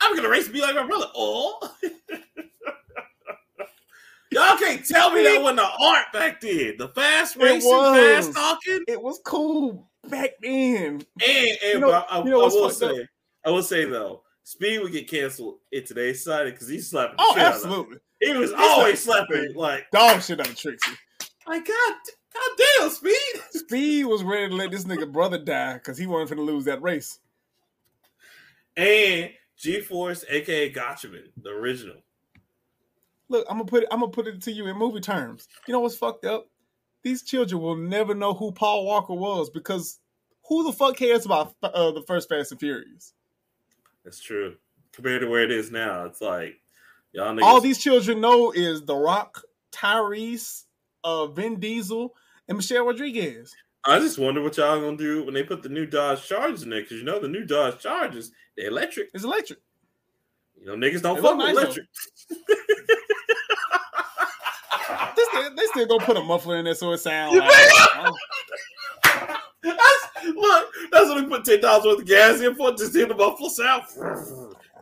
I'm 0.00 0.16
gonna 0.16 0.28
race 0.28 0.48
me 0.50 0.60
like 0.60 0.74
my 0.74 0.86
brother. 0.86 1.06
Oh, 1.14 1.58
y'all 4.32 4.56
can't 4.58 4.84
tell 4.86 5.12
me 5.12 5.22
that 5.22 5.40
wasn't 5.42 5.58
the 5.58 5.84
art 5.84 6.06
back 6.12 6.40
then. 6.40 6.74
The 6.78 6.88
fast 6.88 7.36
racing, 7.36 7.70
fast 7.70 8.32
talking, 8.32 8.84
It 8.88 9.00
was 9.02 9.20
cool 9.24 9.88
back 10.08 10.30
then. 10.42 10.50
and, 10.84 11.04
and 11.24 11.58
You 11.64 11.80
know- 11.80 11.90
I, 11.92 12.00
I, 12.10 12.24
you 12.24 12.30
know 12.30 12.40
I 12.42 12.48
will 12.48 12.68
fucked 12.70 12.82
up? 12.82 12.96
say, 12.96 13.06
I 13.44 13.50
will 13.50 13.62
say 13.62 13.84
though, 13.84 14.22
Speed 14.44 14.80
would 14.82 14.92
get 14.92 15.08
canceled 15.08 15.58
in 15.70 15.84
today's 15.84 16.18
society 16.24 16.50
because 16.50 16.68
he's 16.68 16.90
slapping. 16.90 17.16
Oh, 17.18 17.34
shit 17.34 17.42
out 17.42 17.48
of 17.48 17.52
it. 17.52 17.56
absolutely. 17.64 17.98
He 18.20 18.32
was 18.32 18.50
He's 18.50 18.58
always 18.60 19.02
slapping 19.02 19.36
slapping 19.36 19.54
like, 19.56 19.90
Dog 19.92 20.20
shit 20.22 20.40
out 20.40 20.48
of 20.48 20.56
Trixie. 20.56 20.92
like 21.46 21.64
God, 21.66 21.94
God 22.34 22.64
damn, 22.78 22.90
Speed. 22.90 23.14
Speed 23.50 24.04
was 24.06 24.22
ready 24.24 24.48
to 24.48 24.54
let 24.56 24.70
this 24.72 24.84
nigga 24.84 25.10
brother 25.10 25.38
die 25.38 25.74
because 25.74 25.96
he 25.98 26.06
wasn't 26.06 26.38
finna 26.40 26.44
lose 26.44 26.64
that 26.64 26.82
race. 26.82 27.18
and 28.76 29.30
G 29.56 29.80
Force, 29.80 30.24
aka 30.28 30.72
Gatchaman, 30.72 31.30
the 31.40 31.50
original. 31.50 31.96
Look, 33.32 33.46
I'm 33.48 33.56
gonna 33.56 33.64
put 33.64 33.84
it. 33.84 33.88
I'm 33.90 34.00
gonna 34.00 34.12
put 34.12 34.26
it 34.26 34.42
to 34.42 34.52
you 34.52 34.66
in 34.66 34.76
movie 34.76 35.00
terms. 35.00 35.48
You 35.66 35.72
know 35.72 35.80
what's 35.80 35.96
fucked 35.96 36.26
up? 36.26 36.48
These 37.02 37.22
children 37.22 37.62
will 37.62 37.76
never 37.76 38.14
know 38.14 38.34
who 38.34 38.52
Paul 38.52 38.84
Walker 38.84 39.14
was 39.14 39.48
because 39.48 39.98
who 40.46 40.64
the 40.64 40.72
fuck 40.72 40.96
cares 40.96 41.24
about 41.24 41.54
uh, 41.62 41.92
the 41.92 42.02
first 42.02 42.28
Fast 42.28 42.52
and 42.52 42.60
Furious? 42.60 43.14
That's 44.04 44.20
true. 44.20 44.56
Compared 44.92 45.22
to 45.22 45.30
where 45.30 45.42
it 45.42 45.50
is 45.50 45.70
now, 45.70 46.04
it's 46.04 46.20
like 46.20 46.60
y'all 47.12 47.34
niggas. 47.34 47.42
All 47.42 47.62
these 47.62 47.78
children 47.78 48.20
know 48.20 48.52
is 48.52 48.82
The 48.82 48.94
Rock, 48.94 49.42
Tyrese, 49.72 50.64
uh, 51.02 51.28
Vin 51.28 51.58
Diesel, 51.58 52.14
and 52.48 52.58
Michelle 52.58 52.84
Rodriguez. 52.84 53.54
I 53.86 53.98
just 53.98 54.18
wonder 54.18 54.42
what 54.42 54.58
y'all 54.58 54.78
gonna 54.78 54.98
do 54.98 55.24
when 55.24 55.32
they 55.32 55.42
put 55.42 55.62
the 55.62 55.70
new 55.70 55.86
Dodge 55.86 56.28
Chargers 56.28 56.64
in 56.64 56.68
there, 56.68 56.82
because 56.82 56.98
you 56.98 57.04
know 57.04 57.18
the 57.18 57.28
new 57.28 57.46
Dodge 57.46 57.78
Chargers, 57.78 58.30
they're 58.58 58.68
electric. 58.68 59.08
It's 59.14 59.24
electric. 59.24 59.60
You 60.60 60.66
know 60.66 60.76
niggas 60.76 61.00
don't 61.00 61.16
They 61.16 61.22
fuck 61.22 61.38
with 61.38 61.46
nice, 61.46 61.56
electric. 61.56 61.86
They 65.16 65.22
still, 65.24 65.54
they 65.54 65.66
still 65.66 65.86
gonna 65.86 66.04
put 66.04 66.16
a 66.16 66.22
muffler 66.22 66.56
in 66.56 66.64
there 66.64 66.74
so 66.74 66.92
it 66.92 66.98
sounds 66.98 67.36
like. 67.36 67.48
oh, 67.50 68.16
That's, 69.62 70.08
look, 70.34 70.68
that's 70.90 71.06
what 71.06 71.22
we 71.22 71.28
put 71.28 71.44
ten 71.44 71.60
dollars 71.60 71.84
worth 71.84 72.00
of 72.00 72.06
gas 72.06 72.40
in 72.40 72.54
for, 72.54 72.72
just 72.72 72.94
hear 72.94 73.06
the 73.06 73.14
muffler 73.14 73.48
sound. 73.48 73.84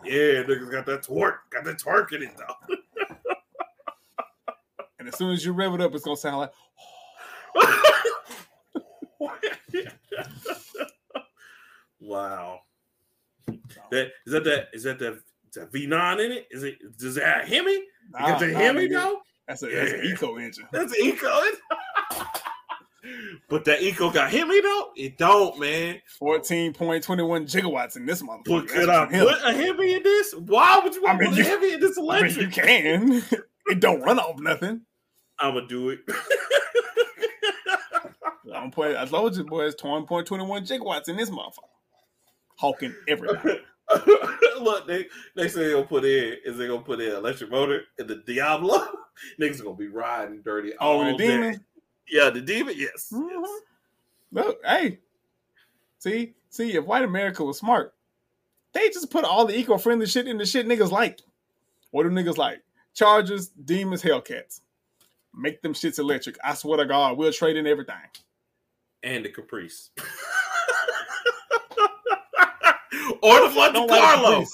Yeah, 0.04 0.42
niggas 0.44 0.70
got 0.70 0.86
that 0.86 1.02
twerk, 1.02 1.38
got 1.50 1.64
that 1.64 1.78
twerk 1.78 2.12
in 2.12 2.22
it 2.22 2.30
though. 2.36 2.76
and 4.98 5.08
as 5.08 5.16
soon 5.16 5.32
as 5.32 5.44
you 5.44 5.52
rev 5.52 5.74
it 5.74 5.80
up, 5.80 5.94
it's 5.94 6.04
gonna 6.04 6.16
sound 6.16 6.38
like. 6.38 6.52
wow. 12.00 12.60
That 13.90 14.12
is 14.26 14.32
that 14.32 14.44
that 14.44 14.68
is 14.72 14.82
that 14.84 14.98
that 15.00 15.18
that 15.54 15.72
V 15.72 15.86
nine 15.86 16.20
in 16.20 16.32
it? 16.32 16.46
Is 16.50 16.62
it 16.62 16.78
does 16.96 17.16
it 17.16 17.24
have 17.24 17.46
Hemi? 17.46 17.72
You 17.72 17.86
got 18.18 18.38
the 18.40 18.46
Nah, 18.46 18.52
nah, 18.52 18.58
Hemi 18.58 18.88
though? 18.88 19.20
That's 19.50 19.64
a 19.64 19.66
that's 19.66 19.92
an 19.94 20.04
eco 20.04 20.36
engine. 20.36 20.68
That's 20.70 20.92
an 20.92 21.04
eco. 21.04 21.28
but 23.48 23.64
that 23.64 23.82
eco 23.82 24.08
got 24.08 24.30
Hemi 24.30 24.60
though? 24.60 24.90
It 24.94 25.18
don't, 25.18 25.58
man. 25.58 26.00
Fourteen 26.20 26.72
point 26.72 27.02
twenty 27.02 27.24
one 27.24 27.46
gigawatts 27.46 27.96
in 27.96 28.06
this 28.06 28.22
motherfucker. 28.22 28.44
But 28.44 28.68
could 28.68 28.88
I 28.88 29.06
put 29.06 29.42
a 29.44 29.52
Hemi 29.52 29.94
in 29.94 30.04
this? 30.04 30.36
Why 30.36 30.78
would 30.78 30.94
you 30.94 31.02
want 31.02 31.16
I 31.16 31.20
mean, 31.22 31.30
to 31.30 31.36
put 31.36 31.46
a 31.46 31.48
Hemi 31.48 31.72
in 31.72 31.80
this 31.80 31.98
I 31.98 32.00
mean, 32.00 32.10
electric? 32.10 32.56
you 32.56 32.62
can. 32.62 33.24
it 33.66 33.80
don't 33.80 34.00
run 34.02 34.20
off 34.20 34.38
nothing. 34.38 34.82
I'm 35.40 35.54
gonna 35.54 35.66
do 35.66 35.90
it. 35.90 35.98
I'm 38.54 38.70
put. 38.70 38.96
I 38.96 39.04
told 39.06 39.36
you, 39.36 39.42
boys. 39.42 39.74
Twenty 39.74 40.06
point 40.06 40.28
twenty 40.28 40.44
one 40.44 40.64
gigawatts 40.64 41.08
in 41.08 41.16
this 41.16 41.30
motherfucker. 41.30 41.66
Hawking 42.56 42.94
everybody. 43.08 43.58
Look, 44.60 44.86
they 44.86 45.06
they 45.34 45.48
say 45.48 45.64
they 45.64 45.72
gonna 45.72 45.86
put 45.86 46.04
in 46.04 46.36
is 46.44 46.56
they 46.56 46.68
gonna 46.68 46.82
put 46.82 47.00
in 47.00 47.10
electric 47.10 47.50
motor 47.50 47.82
in 47.98 48.06
the 48.06 48.22
Diablo. 48.24 48.86
Niggas 49.40 49.62
gonna 49.62 49.76
be 49.76 49.88
riding 49.88 50.42
dirty. 50.42 50.72
Oh, 50.80 51.00
all 51.00 51.04
the 51.04 51.16
day. 51.16 51.26
demon. 51.28 51.64
Yeah, 52.08 52.30
the 52.30 52.40
demon. 52.40 52.74
Yes. 52.76 53.10
Mhm. 53.12 53.28
yes. 53.30 53.60
Look, 54.32 54.60
hey, 54.64 54.98
see, 55.98 56.34
see, 56.50 56.74
if 56.74 56.84
white 56.84 57.04
America 57.04 57.44
was 57.44 57.58
smart, 57.58 57.94
they 58.72 58.88
just 58.90 59.10
put 59.10 59.24
all 59.24 59.44
the 59.44 59.58
eco-friendly 59.58 60.06
shit 60.06 60.28
in 60.28 60.38
the 60.38 60.46
shit 60.46 60.66
niggas 60.66 60.90
like. 60.92 61.20
What 61.90 62.04
do 62.04 62.10
niggas 62.10 62.36
like? 62.36 62.62
Chargers, 62.94 63.48
demons, 63.48 64.02
Hellcats. 64.02 64.60
Make 65.34 65.62
them 65.62 65.74
shits 65.74 65.98
electric. 65.98 66.36
I 66.44 66.54
swear 66.54 66.78
to 66.78 66.86
God, 66.86 67.16
we'll 67.16 67.32
trade 67.32 67.56
in 67.56 67.66
everything. 67.66 67.96
And 69.02 69.24
the 69.24 69.30
Caprice. 69.30 69.90
or 73.22 73.48
the 73.48 73.54
Monte 73.54 73.72
Don't 73.72 73.90
like 73.90 74.00
Carlo. 74.00 74.22
Who 74.22 74.32
don't 74.32 74.40
like 74.40 74.48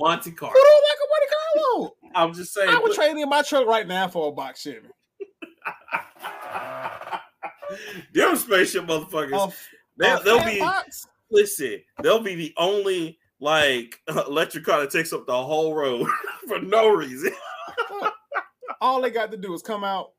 Monte 0.00 0.30
Carlo? 0.32 0.54
I'm 2.14 2.32
just 2.34 2.52
saying. 2.52 2.68
I 2.68 2.74
would 2.78 2.88
put- 2.88 2.94
trade 2.96 3.16
in 3.16 3.28
my 3.28 3.42
truck 3.42 3.66
right 3.66 3.86
now 3.86 4.08
for 4.08 4.28
a 4.28 4.32
box 4.32 4.60
Chevy. 4.62 4.88
Them 8.14 8.36
spaceship 8.36 8.84
motherfuckers. 8.86 9.50
A, 9.50 9.52
they'll, 9.96 10.22
they'll 10.22 10.44
be 10.44 10.58
box. 10.60 11.06
listen. 11.30 11.80
They'll 12.02 12.20
be 12.22 12.34
the 12.34 12.52
only 12.58 13.18
like 13.40 13.98
electric 14.08 14.64
car 14.64 14.80
that 14.80 14.90
takes 14.90 15.12
up 15.12 15.26
the 15.26 15.42
whole 15.42 15.74
road 15.74 16.06
for 16.48 16.58
no 16.60 16.88
reason. 16.90 17.32
All 18.80 19.00
they 19.00 19.10
got 19.10 19.30
to 19.30 19.36
do 19.38 19.54
is 19.54 19.62
come 19.62 19.84
out. 19.84 20.12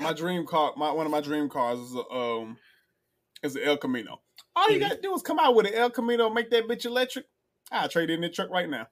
My 0.00 0.12
dream 0.12 0.44
car, 0.46 0.72
my 0.76 0.90
one 0.90 1.06
of 1.06 1.12
my 1.12 1.20
dream 1.20 1.48
cars 1.48 1.78
is 1.78 1.94
a 1.94 2.02
um 2.14 2.56
is 3.42 3.54
the 3.54 3.64
El 3.64 3.76
Camino. 3.76 4.20
All 4.56 4.70
you 4.70 4.78
Mhm. 4.78 4.88
got 4.88 4.92
to 4.96 5.00
do 5.02 5.14
is 5.14 5.22
come 5.22 5.38
out 5.38 5.54
with 5.54 5.66
an 5.66 5.74
El 5.74 5.90
Camino, 5.90 6.30
make 6.30 6.50
that 6.50 6.66
bitch 6.66 6.84
electric. 6.86 7.26
I'll 7.70 7.88
trade 7.88 8.10
in 8.10 8.20
the 8.22 8.28
truck 8.28 8.50
right 8.50 8.68
now. 8.68 8.88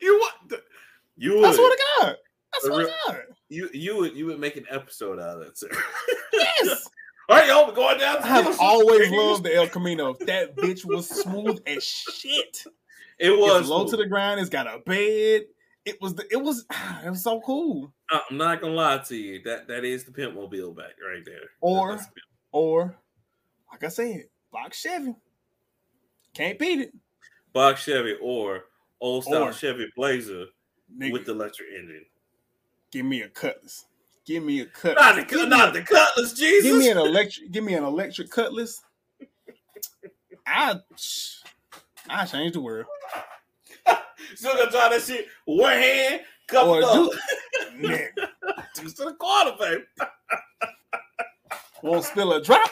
You 0.00 0.18
what? 0.20 0.34
the- 0.48 0.62
You 1.16 1.38
I 1.38 1.48
would. 1.48 1.54
swear 1.54 1.70
to 1.70 1.82
God. 2.00 2.16
I 2.54 2.58
swear 2.62 2.86
to? 2.86 2.92
God. 3.06 3.22
You 3.48 3.68
you 3.72 3.96
would 3.96 4.14
you 4.16 4.26
would 4.26 4.40
make 4.40 4.56
an 4.56 4.66
episode 4.70 5.18
out 5.18 5.40
of 5.40 5.42
it, 5.42 5.58
sir. 5.58 5.68
Yes. 6.32 6.88
All 7.28 7.36
right, 7.38 7.48
y'all, 7.48 7.66
we're 7.66 7.74
going 7.74 7.98
down. 7.98 8.18
I 8.18 8.26
have 8.26 8.60
always 8.60 9.10
loved 9.10 9.44
the 9.44 9.54
El 9.54 9.66
Camino. 9.68 10.14
That 10.26 10.54
bitch 10.56 10.84
was 10.84 11.08
smooth 11.08 11.58
as 11.66 11.82
shit. 11.82 12.64
It 13.18 13.30
It's 13.30 13.40
was 13.40 13.68
low 13.68 13.86
to 13.86 13.96
the 13.96 14.06
ground. 14.06 14.40
It's 14.40 14.50
got 14.50 14.66
a 14.66 14.80
bed. 14.80 15.44
It 15.86 16.00
was 16.02 16.14
the, 16.14 16.26
it 16.30 16.36
was 16.42 16.66
it 17.04 17.08
was 17.10 17.22
so 17.22 17.40
cool. 17.40 17.92
I'm 18.10 18.36
not 18.36 18.60
gonna 18.60 18.74
lie 18.74 18.98
to 18.98 19.16
you. 19.16 19.42
That 19.44 19.68
that 19.68 19.84
is 19.84 20.04
the 20.04 20.12
pimp 20.12 20.34
mobile 20.34 20.72
back 20.74 20.92
right 21.06 21.24
there. 21.24 21.48
Or- 21.60 21.96
the. 21.96 22.06
Or 22.52 22.96
like 23.72 23.84
I 23.84 23.88
said, 23.88 24.24
box 24.52 24.80
Chevy. 24.80 25.14
Can't 26.34 26.58
beat 26.58 26.80
it. 26.80 26.92
box 27.52 27.84
Chevy 27.84 28.16
or 28.20 28.64
old 29.04 29.24
style 29.24 29.44
Or- 29.44 29.52
Chevy 29.52 29.86
Blazer 29.94 30.46
Nigga, 30.98 31.12
with 31.12 31.26
the 31.26 31.32
electric 31.32 31.68
engine. 31.78 32.06
give 32.90 33.04
me 33.04 33.20
a 33.22 33.28
cutlass. 33.28 33.84
Give 34.24 34.42
me 34.42 34.60
a 34.60 34.66
cutlass. 34.66 34.96
Not 35.04 35.16
the 35.16 35.22
give, 35.24 35.40
me, 35.42 35.46
not 35.48 35.72
the 35.74 35.82
Cutlass, 35.82 36.32
Jesus. 36.32 36.62
give 36.70 36.78
me 36.78 36.88
an 36.88 36.96
electric. 36.96 37.50
Give 37.52 37.62
me 37.62 37.74
an 37.74 37.84
electric 37.84 38.30
cutlass. 38.30 38.82
I 40.46 40.78
I 42.08 42.24
change 42.24 42.54
the 42.54 42.60
world. 42.62 42.86
Still 44.34 44.56
gonna 44.56 44.70
try 44.70 44.88
that 44.88 45.02
shit. 45.02 45.26
One 45.44 45.72
hand, 45.72 46.22
couple 46.46 46.74
Or 46.74 46.82
of 46.82 46.92
do 46.92 47.18
nigga, 47.86 48.08
two 48.74 48.88
to 48.88 49.04
the 49.04 49.14
corner, 49.14 49.52
baby. 49.58 49.82
won't 51.82 52.04
spill 52.04 52.32
a 52.32 52.42
drop. 52.42 52.70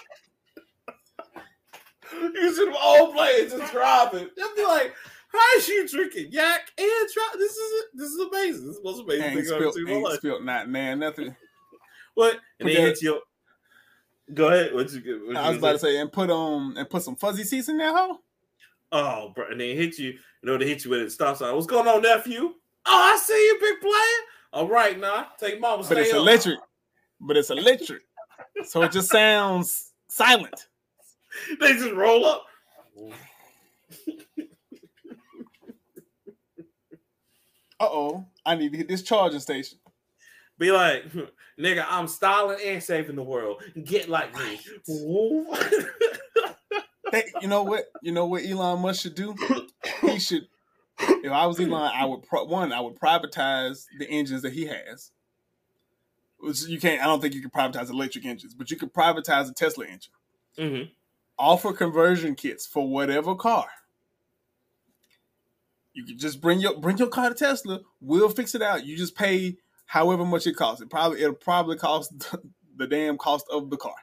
You 2.13 2.55
see 2.55 2.65
them 2.65 2.75
old 2.83 3.15
players 3.15 3.53
just 3.53 3.73
driving. 3.73 4.29
They'll 4.37 4.55
be 4.57 4.65
like, 4.65 4.95
"How 5.33 5.57
is 5.57 5.69
you 5.69 5.89
drinking 5.89 6.29
yak 6.31 6.71
and 6.79 7.09
try? 7.13 7.29
This 7.39 7.53
is 7.53 7.85
this 7.95 8.09
is 8.09 8.19
amazing. 8.21 8.67
This 8.67 8.77
is 8.77 8.83
the 8.83 8.85
most 8.85 9.01
amazing 9.03 9.25
Ain't 9.25 9.35
thing 9.35 9.47
I've 9.47 9.63
ever 9.63 9.71
spilled, 9.71 9.75
seen 9.75 9.83
in 9.83 9.89
my 9.89 9.95
ain't 9.95 10.05
life." 10.05 10.19
spilled 10.19 10.45
not 10.45 10.69
man 10.69 10.99
nothing. 10.99 11.37
What? 12.15 12.35
And 12.61 12.69
Put 12.69 12.75
then 12.75 12.87
hit 12.89 13.01
your. 13.01 13.21
Go 14.35 14.49
ahead. 14.49 14.75
What 14.75 14.93
you? 14.93 14.99
What 14.99 15.05
you 15.05 15.37
I 15.37 15.49
was 15.49 15.57
gonna 15.57 15.59
about 15.59 15.73
to 15.73 15.79
say 15.79 15.97
and 15.97 16.13
put 16.13 16.29
on 16.29 16.77
and 16.77 16.91
put 16.91 17.03
some 17.03 17.17
fuzzy 17.17 17.43
seats 17.43 17.71
in 17.71 17.79
that 17.79 17.97
hole. 17.97 18.19
Oh, 18.93 19.33
bro, 19.35 19.47
and 19.51 19.59
they 19.59 19.75
hit 19.75 19.99
you. 19.99 20.11
You 20.11 20.19
know 20.43 20.59
they 20.59 20.69
hit 20.69 20.85
you 20.85 20.91
with 20.91 21.01
it. 21.01 21.11
stop 21.11 21.39
sign. 21.39 21.55
What's 21.55 21.67
going 21.67 21.89
on, 21.89 22.03
nephew? 22.03 22.53
Oh, 22.85 23.13
I 23.15 23.17
see 23.17 23.33
you, 23.33 23.59
big 23.61 23.81
player. 23.81 23.93
All 24.53 24.69
right, 24.69 25.01
now 25.01 25.29
take 25.39 25.59
mama. 25.59 25.85
But 25.89 25.97
it's 25.97 26.11
up. 26.11 26.17
electric. 26.17 26.59
But 27.19 27.39
it's 27.39 27.49
electric. 27.49 28.03
So 28.65 28.83
it 28.83 28.93
just 28.93 29.11
sounds 29.11 29.93
silent. 30.09 30.69
They 31.61 31.73
just 31.73 31.93
roll 31.93 32.27
up. 32.27 32.45
Uh 37.83 37.89
oh. 37.91 38.27
I 38.47 38.55
need 38.55 38.71
to 38.71 38.79
hit 38.79 38.87
this 38.89 39.03
charging 39.03 39.41
station. 39.41 39.77
Be 40.57 40.71
like, 40.71 41.05
nigga, 41.59 41.85
I'm 41.89 42.07
styling 42.07 42.59
and 42.65 42.81
saving 42.81 43.17
the 43.17 43.25
world. 43.25 43.61
Get 43.83 44.09
like 44.09 44.33
me. 44.39 44.61
They, 47.11 47.25
you 47.43 47.49
know 47.49 47.65
what? 47.65 47.87
You 48.01 48.13
know 48.13 48.27
what 48.27 48.45
Elon 48.45 48.81
Musk 48.81 49.03
should 49.03 49.17
do? 49.17 49.35
He 50.01 50.19
should. 50.21 50.47
If 50.99 51.33
I 51.33 51.45
was 51.47 51.59
Elon, 51.59 51.91
I 51.93 52.05
would 52.07 52.23
pro- 52.23 52.45
one. 52.45 52.73
I 52.73 52.81
would 52.81 52.95
privatize 52.99 53.87
the 53.99 54.09
engines 54.09 54.43
that 54.43 54.53
he 54.53 54.67
has. 54.67 55.11
Which 56.39 56.63
you 56.69 56.79
can't. 56.79 57.03
I 57.03 57.07
don't 57.07 57.21
think 57.21 57.35
you 57.35 57.41
can 57.43 57.51
privatize 57.51 57.91
electric 57.91 58.25
engines, 58.25 58.55
but 58.55 58.71
you 58.71 58.77
could 58.77 58.95
privatize 58.95 59.51
a 59.51 59.53
Tesla 59.53 59.87
engine. 59.87 60.13
Mhm. 60.57 60.91
Offer 61.39 61.73
conversion 61.73 62.35
kits 62.37 62.65
for 62.67 62.89
whatever 62.89 63.35
car. 63.35 63.67
You 65.95 66.05
can 66.05 66.19
just 66.19 66.41
bring 66.41 66.61
your 66.61 66.79
bring 66.79 66.97
your 66.99 67.09
car 67.09 67.29
to 67.29 67.35
Tesla. 67.35 67.81
We'll 68.01 68.29
fix 68.29 68.55
it 68.55 68.63
out. 68.63 68.85
You 68.87 68.97
just 68.97 69.15
pay 69.15 69.57
however 69.87 70.25
much 70.25 70.47
it 70.47 70.57
costs. 70.57 70.81
It 70.81 70.91
probably 70.91 71.21
it'll 71.21 71.35
probably 71.35 71.77
cost 71.77 72.13
the 72.77 72.87
damn 72.87 73.19
cost 73.19 73.47
of 73.51 73.71
the 73.71 73.77
car. 73.77 73.95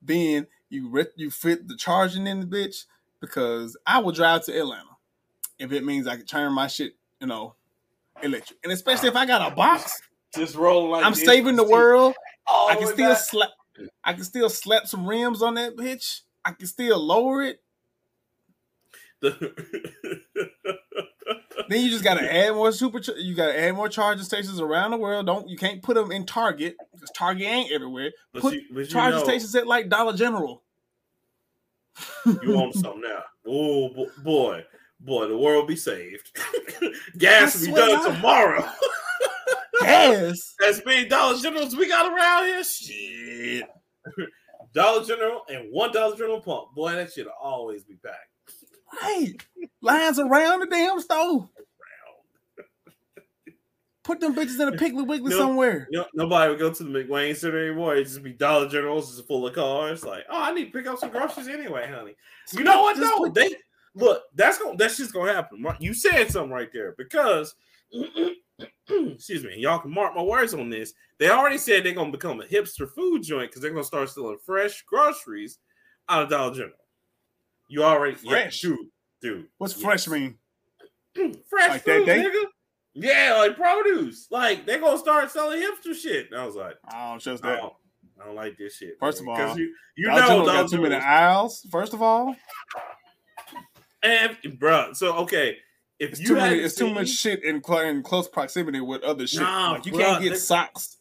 Then 0.00 0.46
you 0.68 0.88
re- 0.88 1.06
you 1.16 1.30
fit 1.30 1.68
the 1.68 1.76
charging 1.76 2.26
in 2.26 2.40
the 2.40 2.46
bitch 2.46 2.84
because 3.20 3.76
I 3.86 3.98
will 4.00 4.12
drive 4.12 4.44
to 4.44 4.58
Atlanta 4.58 4.96
if 5.58 5.72
it 5.72 5.84
means 5.84 6.06
I 6.06 6.16
can 6.16 6.26
turn 6.26 6.52
my 6.52 6.66
shit, 6.66 6.94
you 7.20 7.26
know, 7.26 7.54
electric. 8.22 8.58
And 8.64 8.72
especially 8.72 9.08
if 9.08 9.16
I 9.16 9.26
got 9.26 9.52
a 9.52 9.54
box, 9.54 10.00
Just 10.34 10.56
roll 10.56 10.90
like 10.90 11.04
I'm 11.04 11.14
saving 11.14 11.56
the 11.56 11.64
world. 11.64 12.14
All 12.46 12.70
I 12.70 12.76
can 12.76 12.88
still 12.88 13.14
slap. 13.16 13.50
I 14.04 14.12
can 14.12 14.24
still 14.24 14.48
slap 14.48 14.86
some 14.86 15.06
rims 15.06 15.42
on 15.42 15.54
that 15.54 15.76
bitch. 15.76 16.20
I 16.44 16.52
can 16.52 16.66
still 16.66 16.98
lower 16.98 17.42
it. 17.42 17.62
Then 21.68 21.82
you 21.82 21.90
just 21.90 22.04
gotta 22.04 22.30
add 22.32 22.54
more 22.54 22.72
super. 22.72 23.00
Ch- 23.00 23.16
you 23.16 23.34
gotta 23.34 23.58
add 23.58 23.74
more 23.74 23.88
charging 23.88 24.24
stations 24.24 24.60
around 24.60 24.90
the 24.90 24.96
world. 24.98 25.26
Don't 25.26 25.48
you 25.48 25.56
can't 25.56 25.82
put 25.82 25.94
them 25.94 26.12
in 26.12 26.26
Target 26.26 26.76
because 26.92 27.10
Target 27.16 27.46
ain't 27.46 27.72
everywhere. 27.72 28.12
But 28.32 28.42
Put 28.42 28.54
you, 28.54 28.62
but 28.70 28.88
charging 28.88 29.18
know, 29.18 29.24
stations 29.24 29.54
at 29.54 29.66
like 29.66 29.88
Dollar 29.88 30.14
General. 30.14 30.62
you 32.26 32.54
want 32.54 32.74
something 32.74 33.00
now. 33.00 33.22
Oh 33.46 34.06
boy, 34.22 34.64
boy, 35.00 35.28
the 35.28 35.38
world 35.38 35.66
be 35.66 35.76
saved. 35.76 36.38
Gas 37.18 37.58
will 37.60 37.66
be 37.68 37.72
done 37.72 37.88
God. 38.04 38.14
tomorrow. 38.14 38.68
Gas. 39.80 40.54
As 40.66 40.82
many 40.84 41.08
Dollar 41.08 41.38
Generals 41.38 41.76
we 41.76 41.88
got 41.88 42.12
around 42.12 42.46
here, 42.46 42.64
shit. 42.64 43.64
Dollar 44.74 45.04
General 45.04 45.42
and 45.48 45.72
one 45.72 45.92
Dollar 45.92 46.16
General 46.16 46.40
pump. 46.40 46.74
Boy, 46.74 46.92
that 46.92 47.12
shit'll 47.12 47.32
always 47.40 47.84
be 47.84 47.94
packed. 47.94 48.33
Right. 49.02 49.34
Lines 49.80 50.18
around 50.18 50.60
the 50.60 50.66
damn 50.66 51.00
store. 51.00 51.48
Put 54.02 54.20
them 54.20 54.34
bitches 54.34 54.60
in 54.60 54.68
a 54.68 54.72
Piggly 54.72 55.06
Wiggly 55.06 55.30
No. 55.30 55.38
somewhere. 55.38 55.88
No, 55.90 56.04
nobody 56.12 56.50
would 56.50 56.58
go 56.58 56.70
to 56.72 56.84
the 56.84 56.90
McWane 56.90 57.34
Center 57.34 57.64
anymore. 57.66 57.94
It'd 57.94 58.06
just 58.06 58.22
be 58.22 58.32
Dollar 58.32 58.68
Generals 58.68 59.16
just 59.16 59.26
full 59.26 59.46
of 59.46 59.54
cars. 59.54 60.04
Like, 60.04 60.24
oh, 60.28 60.42
I 60.42 60.52
need 60.52 60.66
to 60.66 60.70
pick 60.72 60.86
up 60.86 60.98
some 60.98 61.08
groceries 61.08 61.48
anyway, 61.48 61.90
honey. 61.90 62.14
You 62.52 62.64
know 62.64 62.82
what? 62.82 62.98
No, 62.98 63.16
put- 63.16 63.34
they 63.34 63.56
look. 63.94 64.24
That's 64.34 64.58
gonna. 64.58 64.76
That's 64.76 64.98
just 64.98 65.14
gonna 65.14 65.32
happen. 65.32 65.64
You 65.80 65.94
said 65.94 66.30
something 66.30 66.52
right 66.52 66.68
there 66.70 66.94
because, 66.98 67.54
excuse 68.90 69.42
me. 69.42 69.56
Y'all 69.56 69.78
can 69.78 69.90
mark 69.90 70.14
my 70.14 70.22
words 70.22 70.52
on 70.52 70.68
this. 70.68 70.92
They 71.18 71.30
already 71.30 71.56
said 71.56 71.82
they're 71.82 71.94
gonna 71.94 72.12
become 72.12 72.42
a 72.42 72.44
hipster 72.44 72.90
food 72.90 73.22
joint 73.22 73.50
because 73.50 73.62
they're 73.62 73.70
gonna 73.70 73.84
start 73.84 74.10
selling 74.10 74.36
fresh 74.44 74.82
groceries 74.82 75.60
out 76.10 76.24
of 76.24 76.28
Dollar 76.28 76.52
General. 76.54 76.76
You 77.68 77.82
already 77.84 78.16
yeah, 78.22 78.30
Fresh? 78.30 78.60
dude, 78.60 78.78
dude. 79.22 79.46
What's 79.58 79.74
yes. 79.74 79.82
fresh 79.82 80.08
mean? 80.08 80.36
fresh 81.48 81.68
Like 81.70 81.84
that 81.84 81.98
food, 81.98 82.06
day? 82.06 82.24
nigga. 82.24 82.44
Yeah, 82.94 83.36
like 83.38 83.56
produce. 83.56 84.28
Like 84.30 84.66
they're 84.66 84.78
gonna 84.80 84.98
start 84.98 85.30
selling 85.30 85.60
hipster 85.60 85.94
shit. 85.94 86.30
And 86.30 86.40
I 86.40 86.46
was 86.46 86.54
like, 86.54 86.74
I 86.92 87.10
don't 87.10 87.20
trust 87.20 87.44
I 87.44 87.50
that. 87.52 87.60
don't, 87.60 87.72
I 88.22 88.26
don't 88.26 88.36
like 88.36 88.56
this 88.58 88.76
shit. 88.76 88.94
First 89.00 89.20
of 89.20 89.26
man. 89.26 89.36
'Cause 89.36 89.50
all, 89.50 89.58
you, 89.58 89.74
you 89.96 90.06
Dollar 90.08 90.20
know, 90.20 90.46
got 90.46 90.70
too 90.70 90.80
many 90.80 90.94
aisles. 90.94 91.66
First 91.72 91.92
of 91.94 92.02
all, 92.02 92.36
and 94.02 94.36
bro. 94.58 94.92
So 94.92 95.16
okay, 95.18 95.56
if 95.98 96.10
it's 96.12 96.20
you 96.20 96.28
too 96.28 96.34
many. 96.34 96.48
hadn't 96.50 96.64
It's 96.64 96.74
too 96.74 96.92
much 96.92 97.08
shit 97.08 97.42
in, 97.44 97.62
cl- 97.64 97.80
in 97.80 98.02
close 98.02 98.28
proximity 98.28 98.80
with 98.80 99.02
other 99.02 99.26
shit. 99.26 99.40
Nah, 99.42 99.72
like 99.72 99.86
you 99.86 99.92
bruh, 99.92 100.00
can't 100.04 100.22
get 100.22 100.30
they- 100.30 100.36
socks 100.36 100.98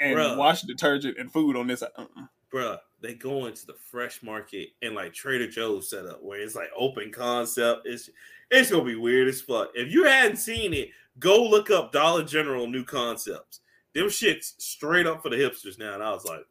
and 0.00 0.16
Bruh. 0.16 0.36
wash 0.36 0.62
detergent 0.62 1.18
and 1.18 1.30
food 1.32 1.56
on 1.56 1.66
this. 1.66 1.82
Uh-uh. 1.82 2.04
bruh. 2.52 2.78
They 3.00 3.14
go 3.14 3.46
into 3.46 3.66
the 3.66 3.74
fresh 3.90 4.22
market 4.22 4.70
and 4.82 4.94
like 4.94 5.12
Trader 5.14 5.48
Joe's 5.48 5.90
set 5.90 6.06
up 6.06 6.22
where 6.22 6.40
it's 6.40 6.54
like 6.54 6.70
open 6.76 7.10
concept. 7.12 7.82
It's 7.86 8.10
it's 8.50 8.70
gonna 8.70 8.84
be 8.84 8.94
weird 8.96 9.28
as 9.28 9.40
fuck. 9.40 9.70
If 9.74 9.92
you 9.92 10.04
hadn't 10.04 10.36
seen 10.36 10.74
it, 10.74 10.88
go 11.18 11.42
look 11.44 11.70
up 11.70 11.92
Dollar 11.92 12.24
General 12.24 12.66
new 12.66 12.84
concepts. 12.84 13.60
Them 13.94 14.06
shits 14.06 14.54
straight 14.58 15.06
up 15.06 15.22
for 15.22 15.30
the 15.30 15.36
hipsters 15.36 15.78
now. 15.78 15.94
And 15.94 16.02
I 16.02 16.10
was 16.12 16.24
like, 16.24 16.44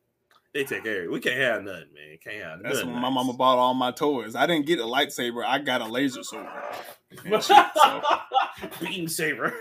they 0.53 0.63
take 0.63 0.83
care 0.83 1.05
of. 1.05 1.11
We 1.11 1.19
can't 1.19 1.37
have 1.37 1.63
nothing, 1.63 1.93
man. 1.93 2.17
Can't 2.23 2.43
have 2.43 2.63
That's 2.63 2.75
nothing. 2.77 2.93
when 2.93 3.01
my 3.01 3.09
mama 3.09 3.33
bought 3.33 3.57
all 3.59 3.73
my 3.73 3.91
toys. 3.91 4.35
I 4.35 4.45
didn't 4.47 4.65
get 4.65 4.79
a 4.79 4.83
lightsaber. 4.83 5.45
I 5.45 5.59
got 5.59 5.81
a 5.81 5.85
laser 5.85 6.23
sword. 6.23 6.47
Shit, 7.25 7.41
so- 7.43 8.01
Beam 8.81 9.07
saber. 9.07 9.53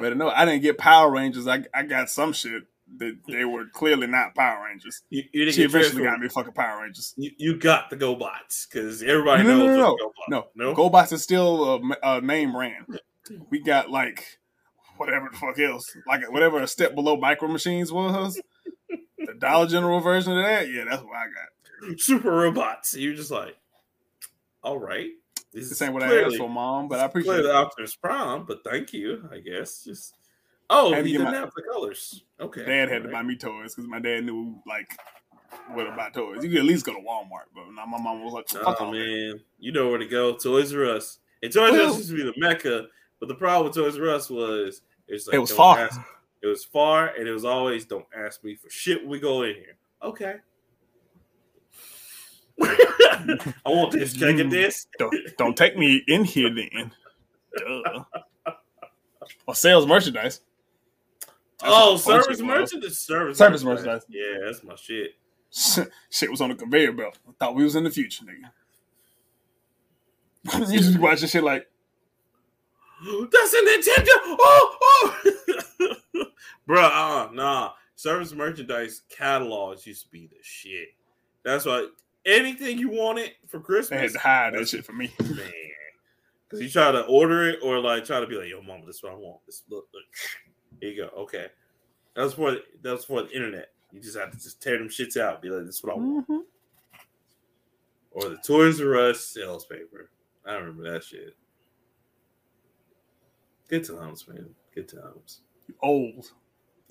But 0.00 0.16
no, 0.16 0.28
I 0.30 0.44
didn't 0.44 0.62
get 0.62 0.78
Power 0.78 1.10
Rangers. 1.10 1.46
I 1.46 1.64
I 1.72 1.84
got 1.84 2.10
some 2.10 2.32
shit 2.32 2.64
that 3.02 3.18
they 3.28 3.44
were 3.44 3.66
clearly 3.66 4.06
not 4.06 4.34
Power 4.34 4.64
Rangers. 4.64 5.02
you, 5.10 5.22
you 5.32 5.44
didn't 5.44 5.54
She 5.54 5.62
get 5.62 5.70
eventually 5.70 6.02
got 6.04 6.20
me 6.20 6.28
fucking 6.28 6.52
Power 6.52 6.82
Rangers. 6.82 7.14
You, 7.16 7.30
you 7.36 7.56
got 7.58 7.90
the 7.90 7.96
GoBots 7.96 8.68
because 8.68 9.02
everybody 9.02 9.42
No, 9.44 9.56
no, 9.58 9.66
knows 9.66 9.76
no, 9.76 9.96
the 9.96 10.04
GoBots. 10.04 10.28
No, 10.28 10.46
no. 10.54 10.74
GoBots 10.74 11.12
is 11.12 11.22
still 11.22 11.74
a, 12.02 12.16
a 12.16 12.20
name 12.20 12.52
brand. 12.52 12.86
We 13.50 13.60
got 13.60 13.90
like 13.90 14.38
whatever 14.96 15.28
the 15.30 15.36
fuck 15.38 15.58
else, 15.58 15.96
like 16.06 16.30
whatever 16.32 16.60
a 16.60 16.66
step 16.66 16.94
below 16.94 17.16
Micro 17.16 17.48
Machines 17.48 17.90
was. 17.92 18.40
the 18.88 19.34
Dollar 19.38 19.66
General 19.66 20.00
version 20.00 20.36
of 20.36 20.44
that, 20.44 20.68
yeah, 20.70 20.84
that's 20.88 21.02
what 21.02 21.16
I 21.16 21.24
got. 21.88 22.00
super 22.00 22.30
robots. 22.30 22.96
You're 22.96 23.14
just 23.14 23.30
like, 23.30 23.56
all 24.62 24.78
right. 24.78 25.10
This 25.52 25.68
This 25.68 25.72
is 25.72 25.82
ain't 25.82 25.92
what 25.92 26.02
I 26.02 26.22
asked 26.22 26.36
for, 26.38 26.48
mom, 26.48 26.88
but 26.88 26.98
I 26.98 27.04
appreciate 27.04 27.32
clearly 27.34 27.50
it. 27.50 27.54
Optimus 27.54 27.94
Prime, 27.94 28.44
but 28.46 28.64
thank 28.64 28.92
you, 28.94 29.28
I 29.30 29.38
guess. 29.38 29.84
Just 29.84 30.14
oh, 30.72 30.90
to 30.90 30.96
get 30.96 31.04
didn't 31.04 31.24
my- 31.24 31.34
have 31.36 31.52
the 31.54 31.62
colors. 31.62 32.24
Okay, 32.40 32.64
Dad 32.64 32.88
had 32.90 33.02
to 33.04 33.08
buy 33.08 33.22
me 33.22 33.36
toys 33.36 33.74
because 33.74 33.88
my 33.88 33.98
dad 34.00 34.24
knew 34.24 34.60
like 34.66 34.96
what 35.72 35.86
about 35.86 36.14
toys. 36.14 36.42
You 36.42 36.50
could 36.50 36.58
at 36.60 36.64
least 36.64 36.84
go 36.86 36.92
to 36.94 36.98
Walmart, 37.00 37.48
but 37.54 37.64
now 37.74 37.84
my 37.86 37.98
mom 38.00 38.24
was 38.24 38.32
like, 38.32 38.48
"Fuck 38.48 38.80
Oh 38.80 38.86
all 38.86 38.92
that." 38.92 38.98
man, 38.98 39.40
you 39.58 39.70
know 39.72 39.88
where 39.88 39.98
to 39.98 40.06
go. 40.06 40.34
Toys 40.34 40.74
R 40.74 40.84
Us. 40.86 41.18
And 41.42 41.52
Toys 41.52 41.72
R 41.72 41.80
Us 41.80 41.96
used 41.98 42.10
to 42.10 42.16
be 42.16 42.22
the 42.24 42.34
mecca, 42.36 42.86
but 43.20 43.28
the 43.28 43.34
problem 43.34 43.66
with 43.66 43.74
Toys 43.76 43.98
R 43.98 44.08
Us 44.10 44.30
was 44.30 44.82
it's 45.08 45.26
like 45.26 45.34
It 45.34 45.38
was 45.38 45.52
far. 45.52 45.78
ask- 45.78 46.00
it 46.42 46.46
was 46.48 46.64
far, 46.64 47.08
and 47.08 47.28
it 47.28 47.32
was 47.32 47.44
always 47.44 47.84
don't 47.84 48.06
ask 48.16 48.42
me 48.42 48.56
for 48.56 48.68
shit 48.70 49.00
when 49.02 49.10
we 49.10 49.20
go 49.20 49.42
in 49.42 49.54
here. 49.54 49.76
Okay. 50.02 50.36
I 52.62 53.38
want 53.66 53.92
this. 53.92 54.16
Can 54.16 54.28
I 54.28 54.32
get 54.32 54.50
this? 54.50 54.86
Don't, 54.98 55.14
don't 55.38 55.56
take 55.56 55.76
me 55.76 56.02
in 56.08 56.24
here 56.24 56.50
then. 56.54 56.92
Duh. 57.56 58.04
Or 59.46 59.54
sales 59.54 59.86
merchandise. 59.86 60.40
Oh, 61.64 61.92
what 61.92 61.96
the 61.96 62.02
fun 62.02 62.22
service 62.22 62.40
merchandise. 62.40 62.98
Service, 62.98 63.38
Service 63.38 63.64
merchandise. 63.64 64.02
Yeah, 64.08 64.38
that's 64.44 64.62
my 64.64 64.74
shit. 64.74 65.14
Shit 65.50 66.30
was 66.30 66.40
on 66.40 66.48
the 66.50 66.54
conveyor 66.54 66.92
belt. 66.92 67.18
I 67.28 67.32
thought 67.38 67.54
we 67.54 67.64
was 67.64 67.76
in 67.76 67.84
the 67.84 67.90
future, 67.90 68.24
nigga. 68.24 68.50
you 70.72 70.78
just 70.78 70.98
watch 70.98 71.20
this 71.20 71.30
shit 71.30 71.44
like, 71.44 71.68
That's 73.32 73.54
a 73.54 73.56
Nintendo. 73.56 74.06
Oh, 74.38 74.76
oh. 74.82 75.22
Bruh, 76.68 77.28
uh, 77.28 77.32
nah. 77.32 77.72
Service 77.96 78.32
merchandise 78.32 79.02
catalogs 79.08 79.86
used 79.86 80.04
to 80.04 80.10
be 80.10 80.26
the 80.26 80.36
shit. 80.42 80.88
That's 81.44 81.66
why 81.66 81.88
anything 82.24 82.78
you 82.78 82.90
wanted 82.90 83.32
for 83.48 83.60
Christmas, 83.60 83.88
they 83.90 83.98
had 83.98 84.12
to 84.12 84.18
hide 84.18 84.54
that 84.54 84.68
shit 84.68 84.84
for 84.84 84.92
me. 84.92 85.12
man. 85.20 85.52
Because 86.48 86.62
you 86.62 86.70
try 86.70 86.92
to 86.92 87.02
order 87.06 87.48
it 87.48 87.60
or 87.62 87.78
like 87.80 88.04
try 88.04 88.20
to 88.20 88.26
be 88.26 88.36
like, 88.36 88.48
yo, 88.48 88.60
mama, 88.62 88.84
this 88.86 88.96
is 88.96 89.02
what 89.02 89.12
I 89.12 89.16
want. 89.16 89.40
This 89.46 89.62
look, 89.68 89.88
look. 89.92 90.04
Here 90.82 90.90
you 90.90 90.96
go. 91.04 91.22
Okay. 91.22 91.46
That 92.16 92.22
was 92.24 92.34
for 92.34 92.56
that 92.82 92.90
was 92.92 93.04
for 93.04 93.22
the 93.22 93.30
internet. 93.30 93.68
You 93.92 94.00
just 94.00 94.18
have 94.18 94.32
to 94.32 94.36
just 94.36 94.60
tear 94.60 94.78
them 94.78 94.88
shits 94.88 95.16
out. 95.16 95.40
Be 95.40 95.48
like, 95.48 95.64
this 95.64 95.76
is 95.76 95.84
what 95.84 95.92
I 95.92 95.96
want. 95.96 96.28
Mhm. 96.28 96.40
Or 98.10 98.28
the 98.28 98.36
Toys 98.38 98.80
R 98.80 98.96
Us 98.96 99.20
sales 99.20 99.64
paper. 99.64 100.10
I 100.44 100.54
remember 100.54 100.90
that 100.92 101.04
shit. 101.04 101.36
Good 103.68 103.84
times, 103.84 104.26
man. 104.26 104.50
Good 104.74 104.88
times. 104.88 105.40
You 105.68 105.74
old. 105.82 106.32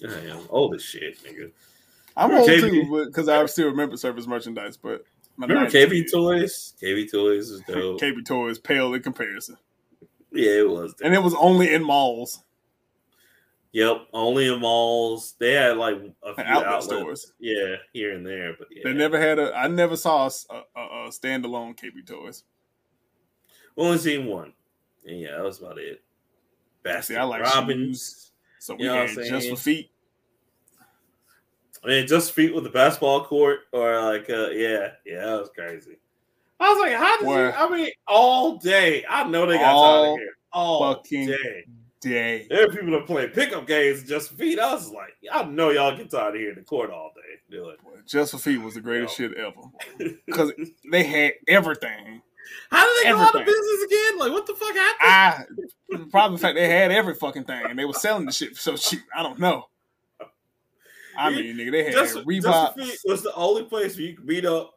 I 0.07 0.19
am 0.29 0.39
old 0.49 0.73
as 0.75 0.81
shit, 0.83 1.21
nigga. 1.23 1.51
I'm 2.15 2.29
Remember 2.31 2.49
old 2.51 2.61
KB? 2.61 2.71
too, 2.87 3.05
because 3.07 3.27
I 3.27 3.45
still 3.47 3.67
remember 3.67 3.97
service 3.97 4.25
merchandise, 4.25 4.77
but 4.77 5.03
my 5.35 5.47
Remember 5.47 5.69
90s 5.69 5.73
KB 5.89 6.11
Toys? 6.11 6.73
KB 6.81 7.11
Toys 7.11 7.49
is 7.49 7.61
dope. 7.67 7.99
KB 7.99 8.25
Toys 8.25 8.57
pale 8.57 8.93
in 8.93 9.03
comparison. 9.03 9.57
yeah, 10.31 10.59
it 10.59 10.69
was. 10.69 10.95
And 11.03 11.13
it 11.13 11.21
was 11.21 11.33
only 11.35 11.73
in 11.73 11.83
malls 11.83 12.41
Yep, 13.73 14.07
only 14.11 14.53
in 14.53 14.59
malls. 14.59 15.35
They 15.39 15.53
had 15.53 15.77
like 15.77 15.95
a 16.23 16.35
few 16.35 16.43
outlet 16.43 16.67
outlets. 16.67 16.85
stores. 16.85 17.33
Yeah, 17.39 17.75
here 17.93 18.13
and 18.15 18.25
there, 18.25 18.53
but 18.57 18.67
yeah. 18.69 18.81
They 18.83 18.93
never 18.93 19.19
had 19.19 19.39
a. 19.39 19.55
I 19.55 19.67
never 19.67 19.95
saw 19.95 20.25
a 20.27 20.29
standalone 21.09 21.77
KB 21.77 22.05
Toys. 22.05 22.43
Only 23.77 23.97
seen 23.97 24.25
one. 24.25 24.53
And 25.05 25.19
yeah, 25.19 25.37
that 25.37 25.43
was 25.43 25.61
about 25.61 25.77
it. 25.77 26.03
Basket 26.83 27.13
See, 27.13 27.17
I 27.17 27.23
like 27.23 27.43
Robbins. 27.43 28.31
so 28.59 28.75
we 28.75 28.83
You 28.83 28.89
know 28.89 29.07
had 29.07 29.15
just 29.15 29.49
for 29.49 29.55
feet. 29.55 29.91
I 31.83 31.87
mean, 31.87 32.07
just 32.07 32.33
feet 32.33 32.53
with 32.53 32.63
the 32.63 32.69
basketball 32.69 33.23
court, 33.25 33.61
or 33.71 33.99
like, 34.03 34.29
uh, 34.29 34.49
yeah, 34.49 34.89
yeah, 35.05 35.25
that 35.25 35.39
was 35.39 35.49
crazy. 35.55 35.97
I 36.59 36.69
was 36.69 36.79
like, 36.79 36.93
how 36.93 37.17
did 37.17 37.25
Boy. 37.25 37.45
you? 37.45 37.51
I 37.51 37.69
mean, 37.69 37.91
all 38.07 38.57
day. 38.57 39.03
I 39.09 39.23
know 39.27 39.47
they 39.47 39.57
got 39.57 39.63
tired 39.63 39.73
All 39.73 40.13
of 40.13 40.19
here. 40.19 40.29
All 40.53 40.93
fucking 40.93 41.27
day. 41.27 41.65
Day. 42.01 42.47
There 42.49 42.65
are 42.65 42.69
people 42.69 42.91
that 42.91 43.05
play 43.05 43.27
pickup 43.27 43.67
games 43.67 44.03
just 44.03 44.29
for 44.31 44.35
feet. 44.35 44.57
I 44.59 44.73
was 44.73 44.89
like, 44.89 45.13
I 45.31 45.43
know 45.43 45.69
y'all 45.69 45.95
get 45.95 46.09
tired 46.09 46.33
of 46.33 46.41
hearing 46.41 46.55
the 46.55 46.63
court 46.63 46.89
all 46.89 47.11
day. 47.15 47.57
Like, 47.59 47.77
Just 48.07 48.31
for 48.31 48.39
feet 48.39 48.57
was 48.57 48.73
the 48.73 48.81
greatest 48.81 49.17
shit 49.17 49.33
ever 49.35 49.53
because 50.25 50.51
they 50.91 51.03
had 51.03 51.33
everything. 51.47 52.21
how 52.71 52.85
did 52.85 53.05
they 53.05 53.11
go 53.11 53.17
out 53.19 53.35
of 53.35 53.45
business 53.45 53.83
again? 53.85 54.17
Like, 54.17 54.31
what 54.31 54.47
the 54.47 54.55
fuck 54.55 54.75
happened? 54.75 55.69
I 55.91 56.05
probably 56.09 56.37
the 56.37 56.41
fact 56.41 56.55
they 56.55 56.67
had 56.69 56.91
every 56.91 57.13
fucking 57.13 57.43
thing 57.43 57.65
and 57.69 57.77
they 57.77 57.85
were 57.85 57.93
selling 57.93 58.25
the 58.25 58.31
shit 58.31 58.55
so 58.57 58.75
cheap. 58.75 59.01
I 59.15 59.21
don't 59.21 59.37
know. 59.37 59.67
I 61.17 61.29
mean, 61.29 61.55
nigga, 61.57 61.71
they 61.71 61.83
had 61.83 61.93
just, 61.93 62.15
Reebok. 62.17 62.41
just 62.41 62.73
for 62.73 62.81
feet 62.83 62.99
was 63.05 63.21
the 63.21 63.33
only 63.35 63.63
place 63.63 63.95
where 63.95 64.05
you 64.05 64.15
could 64.15 64.25
beat 64.25 64.45
up. 64.45 64.73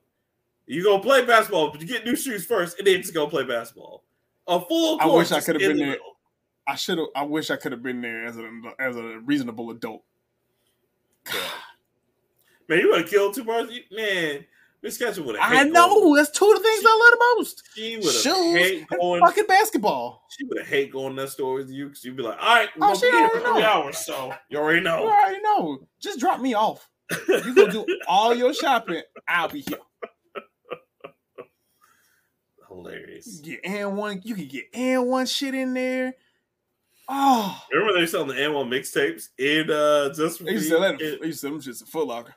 You 0.67 0.83
gonna 0.85 1.03
play 1.03 1.25
basketball, 1.25 1.71
but 1.71 1.81
you 1.81 1.87
get 1.87 2.05
new 2.05 2.17
shoes 2.17 2.45
first, 2.45 2.79
and 2.79 2.87
then 2.87 3.01
just 3.01 3.15
go 3.15 3.27
play 3.27 3.45
basketball. 3.45 4.03
A 4.47 4.61
full 4.61 4.99
I 5.01 5.07
wish 5.07 5.31
I 5.33 5.41
could've 5.41 5.61
been 5.61 5.73
the 5.73 5.79
there. 5.79 5.91
middle. 5.93 6.14
I 6.67 6.77
should 6.77 6.99
have. 6.99 7.09
I 7.15 7.23
wish 7.25 7.51
I 7.51 7.57
could 7.57 7.73
have 7.73 7.83
been 7.83 8.01
there 8.01 8.25
as 8.25 8.37
a 8.39 8.49
as 8.79 8.97
a 8.97 9.19
reasonable 9.21 9.71
adult. 9.71 10.03
Man, 12.69 12.79
you 12.81 12.91
would 12.91 13.03
have 13.03 13.11
killed 13.11 13.35
two 13.35 13.45
birds. 13.45 13.71
Man, 13.93 14.45
Miss 14.83 14.97
Ketchum 14.97 15.27
would 15.27 15.37
have. 15.37 15.53
I 15.53 15.65
know 15.65 16.17
that's 16.17 16.31
two 16.31 16.51
of 16.51 16.57
the 16.57 16.63
things 16.63 16.85
I 16.87 16.99
love 16.99 17.19
the 17.19 17.35
most. 17.37 17.63
She 17.75 17.97
would 17.97 18.05
have 18.15 18.57
hate 18.57 18.87
going. 18.89 19.21
fucking 19.21 19.47
basketball. 19.47 20.23
She 20.31 20.45
would 20.47 20.59
have 20.59 20.67
hate 20.67 20.91
going 20.91 21.17
that 21.17 21.29
store 21.31 21.55
with 21.55 21.71
you 21.71 21.87
because 21.89 22.05
you'd 22.05 22.17
be 22.17 22.23
like, 22.23 22.39
"All 22.41 22.47
right, 22.55 22.69
we're 22.79 22.87
Oh, 22.87 22.89
gonna 22.89 22.99
she 22.99 23.11
be 23.11 23.17
here 23.17 23.29
for 23.29 23.35
already 23.39 23.53
three 23.53 23.61
know. 23.63 23.67
hours, 23.69 23.99
so 23.99 24.35
you 24.49 24.59
already 24.59 24.81
know. 24.81 25.03
You 25.05 25.11
already 25.11 25.43
know. 25.43 25.89
Just 26.01 26.21
drop 26.21 26.41
me 26.41 26.55
off. 26.55 26.89
You 27.29 27.55
go 27.55 27.69
do 27.71 27.87
all 28.09 28.35
your 28.35 28.55
shopping. 28.55 29.03
I'll 29.29 29.49
be 29.49 29.61
here. 29.61 29.79
Hilarious. 32.69 33.41
Get 33.41 33.61
and 33.65 33.97
one. 33.97 34.21
You 34.25 34.35
can 34.35 34.49
get 34.49 34.65
and 34.73 35.07
one 35.07 35.27
shit 35.27 35.55
in 35.55 35.75
there. 35.75 36.15
Oh, 37.09 37.63
Remember 37.73 37.93
they 37.95 38.01
were 38.01 38.07
selling 38.07 38.29
the 38.29 38.35
AND1 38.35 38.69
mixtapes 38.69 39.29
in 39.39 39.71
uh 39.71 40.13
just 40.15 40.39
for 40.39 40.45
they 40.45 40.53
used 40.53 40.71
to 40.71 40.77
Feet? 40.77 40.81
sell 40.81 40.81
that. 40.81 40.99
They 40.99 41.27
used 41.27 41.41
to 41.41 41.47
sell 41.47 41.51
them 41.51 41.61
shits 41.61 41.81
in 41.83 41.87
Foot 41.87 42.07
Locker. 42.07 42.35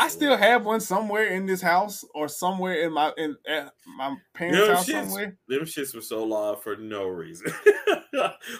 I 0.00 0.08
still 0.08 0.36
have 0.36 0.64
one 0.66 0.80
somewhere 0.80 1.26
in 1.26 1.46
this 1.46 1.62
house 1.62 2.04
or 2.12 2.26
somewhere 2.28 2.82
in 2.82 2.92
my 2.92 3.12
in 3.16 3.36
at 3.46 3.72
my 3.96 4.16
parents' 4.34 4.58
know, 4.58 4.74
house 4.74 4.84
shit's- 4.86 5.08
somewhere. 5.08 5.36
Them 5.48 5.60
shits 5.60 5.94
were 5.94 6.00
so 6.00 6.24
loud 6.24 6.62
for 6.62 6.76
no 6.76 7.06
reason. 7.06 7.52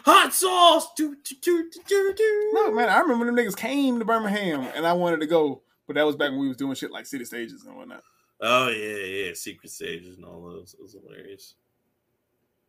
Hot 0.05 0.33
sauce. 0.33 0.89
Do, 0.97 1.17
do, 1.25 1.35
do, 1.43 1.71
do, 1.71 1.81
do, 1.89 2.15
do. 2.17 2.51
No, 2.53 2.71
man, 2.73 2.89
I 2.89 3.01
remember 3.01 3.27
them 3.27 3.35
niggas 3.37 3.57
came 3.57 3.99
to 3.99 4.05
Birmingham 4.05 4.61
and 4.77 4.87
I 4.87 4.93
wanted 4.93 5.21
to 5.21 5.27
go, 5.27 5.63
but 5.89 5.95
that 5.97 6.07
was 6.07 6.15
back 6.17 6.31
when 6.31 6.39
we 6.41 6.49
was 6.49 6.57
doing 6.57 6.75
shit 6.75 6.93
like 6.93 7.07
city 7.07 7.25
stages 7.25 7.65
and 7.65 7.77
whatnot. 7.77 8.03
Oh 8.41 8.69
yeah, 8.69 8.97
yeah, 9.27 9.33
secret 9.35 9.71
stages 9.71 10.17
and 10.17 10.25
all 10.25 10.43
those. 10.43 10.75
It 10.79 10.83
was 10.83 10.93
hilarious. 10.93 11.55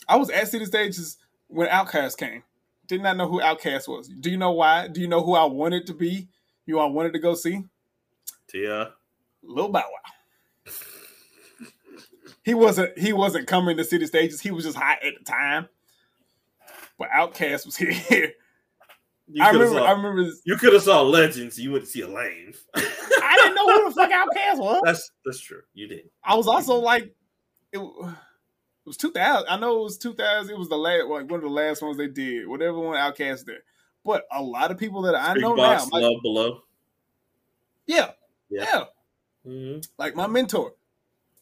I 0.09 0.15
was 0.15 0.31
at 0.31 0.47
city 0.47 0.65
stages 0.65 1.17
when 1.51 1.67
Outkast 1.67 2.17
came. 2.17 2.43
Did 2.87 3.01
not 3.03 3.15
know 3.17 3.27
who 3.27 3.39
Outkast 3.41 3.87
was. 3.87 4.07
Do 4.09 4.29
you 4.29 4.37
know 4.37 4.51
why? 4.51 4.87
Do 4.87 4.99
you 5.01 5.07
know 5.07 5.21
who 5.23 5.33
I 5.35 5.45
wanted 5.45 5.87
to 5.87 5.93
be? 5.93 6.27
You 6.65 6.79
I 6.79 6.85
wanted 6.85 7.13
to 7.13 7.19
go 7.19 7.35
see? 7.35 7.63
Tia. 8.47 8.93
Lil 9.43 9.69
Bow 9.69 9.79
Wow. 9.79 10.73
He 12.43 12.53
wasn't 12.53 12.97
he 12.97 13.13
wasn't 13.13 13.47
coming 13.47 13.77
to 13.77 13.83
city 13.83 14.05
stages. 14.07 14.41
He 14.41 14.51
was 14.51 14.65
just 14.65 14.77
hot 14.77 14.97
at 15.03 15.13
the 15.17 15.23
time. 15.23 15.67
But 16.97 17.09
Outkast 17.09 17.65
was 17.65 17.75
here. 17.77 18.33
You 19.27 19.43
I 19.43 19.51
remember 19.51 19.79
saw- 19.79 19.85
I 19.85 19.91
remember 19.91 20.23
this- 20.25 20.41
You 20.45 20.57
could 20.57 20.73
have 20.73 20.81
saw 20.83 21.01
Legends. 21.01 21.59
You 21.59 21.71
wouldn't 21.71 21.89
see 21.89 22.01
a 22.01 22.07
lame. 22.07 22.53
I 22.75 23.37
didn't 23.41 23.55
know 23.55 23.65
who 23.73 23.89
the 23.89 23.95
fuck 23.95 24.09
Outkast 24.11 24.57
was. 24.59 24.81
That's 24.83 25.11
that's 25.25 25.39
true. 25.39 25.61
You 25.73 25.87
didn't. 25.87 26.11
I 26.23 26.35
was 26.35 26.47
also 26.47 26.75
like, 26.75 27.13
it, 27.71 27.79
it 28.83 28.89
was 28.89 28.97
2000. 28.97 29.47
I 29.47 29.57
know 29.57 29.81
it 29.81 29.83
was 29.83 29.97
2000. 29.97 30.53
It 30.53 30.57
was 30.57 30.69
the 30.69 30.75
last, 30.77 31.05
like 31.07 31.29
one 31.29 31.35
of 31.35 31.41
the 31.41 31.49
last 31.49 31.81
ones 31.81 31.97
they 31.97 32.07
did. 32.07 32.47
Whatever 32.47 32.79
one 32.79 32.97
Outkast 32.97 33.45
did. 33.45 33.59
But 34.03 34.25
a 34.31 34.41
lot 34.41 34.71
of 34.71 34.77
people 34.77 35.03
that 35.03 35.15
I 35.15 35.33
know 35.35 35.53
now, 35.53 35.85
like, 35.91 36.01
Love 36.01 36.21
Below. 36.23 36.63
Yeah, 37.85 38.11
Yeah. 38.49 38.63
yeah. 38.63 38.83
Mhm. 39.45 39.87
Like 39.97 40.15
my 40.15 40.27
mentor, 40.27 40.73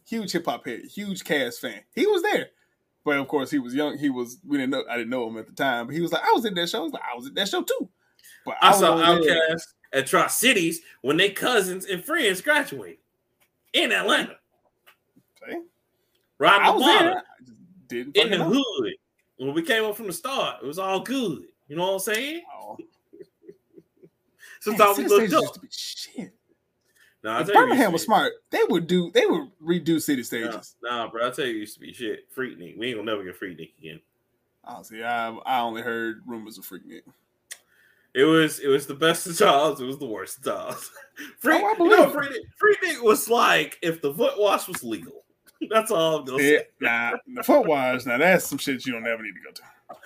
huge 0.06 0.32
hip 0.32 0.46
hop 0.46 0.66
head, 0.66 0.82
huge 0.86 1.24
Cass 1.24 1.60
fan. 1.60 1.82
He 1.94 2.06
was 2.08 2.22
there, 2.22 2.50
but 3.06 3.18
of 3.18 3.28
course 3.28 3.52
he 3.52 3.60
was 3.60 3.74
young. 3.74 3.98
He 3.98 4.10
was 4.10 4.40
we 4.46 4.58
didn't 4.58 4.72
know. 4.72 4.84
I 4.90 4.98
didn't 4.98 5.10
know 5.10 5.28
him 5.28 5.38
at 5.38 5.48
the 5.48 5.54
time, 5.54 5.88
but 5.88 5.96
he 5.96 6.02
was 6.02 6.12
like, 6.12 6.24
I 6.24 6.32
was 6.34 6.46
in 6.46 6.54
that 6.56 6.70
show. 6.70 6.80
I 6.80 6.84
was 6.84 6.94
like, 6.94 7.04
I 7.12 7.16
was 7.16 7.28
at 7.28 7.36
that 7.36 7.48
show 7.48 7.62
too. 7.62 7.90
But 8.46 8.58
I 8.62 8.70
was 8.70 8.80
saw 8.80 8.96
Outkast 8.98 9.74
at 9.94 10.08
Tri 10.08 10.28
Cities 10.28 10.82
when 11.02 11.18
they 11.18 11.30
cousins 11.30 11.86
and 11.86 12.04
friends 12.04 12.42
graduated 12.42 13.00
in 13.74 13.92
Atlanta. 13.92 14.38
See? 15.46 15.62
Riding 16.38 16.68
I 16.68 16.72
was 16.72 16.84
there. 16.84 17.24
I 17.92 17.96
just 17.96 18.14
didn't 18.14 18.18
in 18.18 18.32
the 18.32 18.38
fucking 18.38 18.54
know. 18.54 18.64
hood. 18.80 18.94
When 19.38 19.54
we 19.54 19.62
came 19.62 19.84
up 19.86 19.96
from 19.96 20.08
the 20.08 20.14
start, 20.14 20.62
it 20.62 20.66
was 20.66 20.80
all 20.80 21.00
good. 21.00 21.44
You 21.68 21.76
know 21.76 21.84
what 21.88 21.94
I'm 21.94 22.00
saying? 22.00 22.42
Oh, 22.54 22.78
Sometimes 24.62 24.98
man, 24.98 25.08
we 25.08 25.10
looked 25.10 25.34
up. 25.34 25.42
used 25.42 25.54
to 25.54 25.60
be 25.62 25.68
shit. 25.72 26.34
Nah, 27.24 27.42
If 27.42 27.48
tell 27.48 27.56
you, 27.56 27.62
it 27.62 27.66
Birmingham 27.66 27.92
was 27.94 28.04
smart, 28.04 28.32
they 28.50 28.62
would 28.70 28.88
do. 28.88 29.12
They 29.12 29.26
would 29.26 29.50
redo 29.64 30.02
city 30.02 30.24
stages. 30.24 30.76
Nah, 30.82 31.06
nah, 31.06 31.12
bro, 31.12 31.28
I 31.28 31.32
tell 31.32 31.46
you, 31.46 31.56
it 31.56 31.60
used 31.60 31.74
to 31.76 31.80
be 31.82 31.94
shit. 31.94 32.34
Freaknik. 32.34 32.78
We 32.78 32.88
ain't 32.88 32.98
gonna 32.98 33.12
never 33.12 33.24
get 33.24 33.40
Freaknik 33.40 33.78
again. 33.78 34.00
Oh, 34.66 34.82
see, 34.84 35.04
I 35.04 35.30
I 35.30 35.60
only 35.62 35.82
heard 35.82 36.22
rumors 36.26 36.58
of 36.58 36.66
Freaknik. 36.66 37.02
It 38.14 38.24
was 38.24 38.60
it 38.60 38.68
was 38.68 38.88
the 38.88 38.96
best 38.96 39.28
of 39.28 39.38
times. 39.38 39.82
It 39.82 39.86
was 39.86 40.00
the 40.00 40.06
worst 40.06 40.38
of 40.40 40.44
times. 40.46 40.90
Freak, 41.40 41.62
Oh, 41.64 41.76
I 41.76 41.84
you 41.84 41.90
know, 41.90 42.10
Freaknik, 42.10 42.46
Freaknik 42.62 43.04
was 43.04 43.30
like 43.30 43.78
if 43.82 44.02
the 44.02 44.14
foot 44.14 44.34
wash 44.40 44.68
was 44.68 44.84
legal. 44.84 45.24
That's 45.70 45.92
all 45.92 46.18
I'm 46.20 46.26
gonna 46.26 46.42
Yeah, 46.44 46.58
say. 46.60 46.68
nah, 46.82 47.12
the 47.36 47.44
foot 47.44 47.66
wash. 47.68 48.06
Now 48.06 48.18
that's 48.18 48.48
some 48.48 48.58
shit 48.58 48.86
you 48.86 48.94
don't 48.94 49.06
ever 49.06 49.22
need 49.22 49.34
to 49.34 49.40
go 49.44 49.52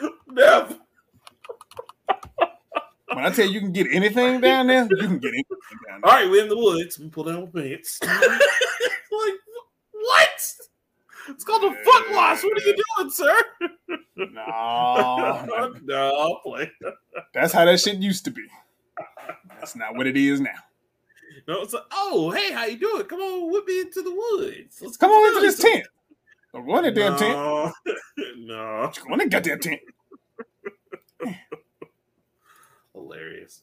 to. 0.08 0.16
Never. 0.28 0.78
When 3.14 3.26
I 3.26 3.30
tell 3.30 3.46
you 3.46 3.52
you 3.54 3.60
can 3.60 3.72
get 3.72 3.88
anything 3.92 4.42
down 4.42 4.66
there, 4.68 4.88
you 4.90 4.98
can 4.98 5.20
get 5.20 5.30
anything 5.30 5.58
down 5.88 6.02
there. 6.02 6.12
right, 6.12 6.28
we're 6.30 6.42
in 6.44 6.50
the 6.50 6.58
woods. 6.58 6.98
We 6.98 7.10
pull 7.10 7.26
down 7.26 7.50
my 7.54 7.62
pants. 7.62 8.00
like 8.04 8.12
what? 9.92 10.54
It's 11.30 11.44
called 11.44 11.64
a 11.64 11.72
foot 11.84 12.06
wash. 12.12 12.44
What 12.44 12.58
are 12.58 12.62
you 12.68 12.76
doing, 12.98 13.12
sir? 13.12 13.38
No, 14.18 15.46
no, 15.84 16.16
I'll 16.18 16.40
play. 16.44 16.72
that's 17.34 17.54
how 17.54 17.66
that 17.66 17.80
shit 17.80 17.98
used 17.98 18.26
to 18.26 18.32
be. 18.32 18.42
That's 19.60 19.76
not 19.76 19.96
what 19.96 20.08
it 20.08 20.18
is 20.18 20.42
now. 20.42 20.50
No, 21.48 21.62
it's 21.62 21.74
like, 21.74 21.84
oh, 21.92 22.32
hey, 22.32 22.52
how 22.54 22.66
you 22.66 22.78
doing? 22.78 23.04
Come 23.04 23.20
on 23.20 23.52
with 23.52 23.66
me 23.66 23.82
into 23.82 24.02
the 24.02 24.12
woods. 24.12 24.80
Let's 24.82 24.98
Come 24.98 25.12
on 25.12 25.28
into 25.30 25.42
this 25.42 25.58
something." 25.58 25.74
tent. 25.82 25.88
Don't 26.54 26.66
go 26.66 26.78
in 26.78 26.84
that 26.86 26.96
damn 26.96 27.18
tent. 27.18 27.34
No, 27.38 27.72
no, 28.38 28.92
Go 29.08 29.14
in 29.14 29.20
that 29.20 29.30
goddamn 29.30 29.60
tent. 29.60 29.82
hilarious. 32.94 33.62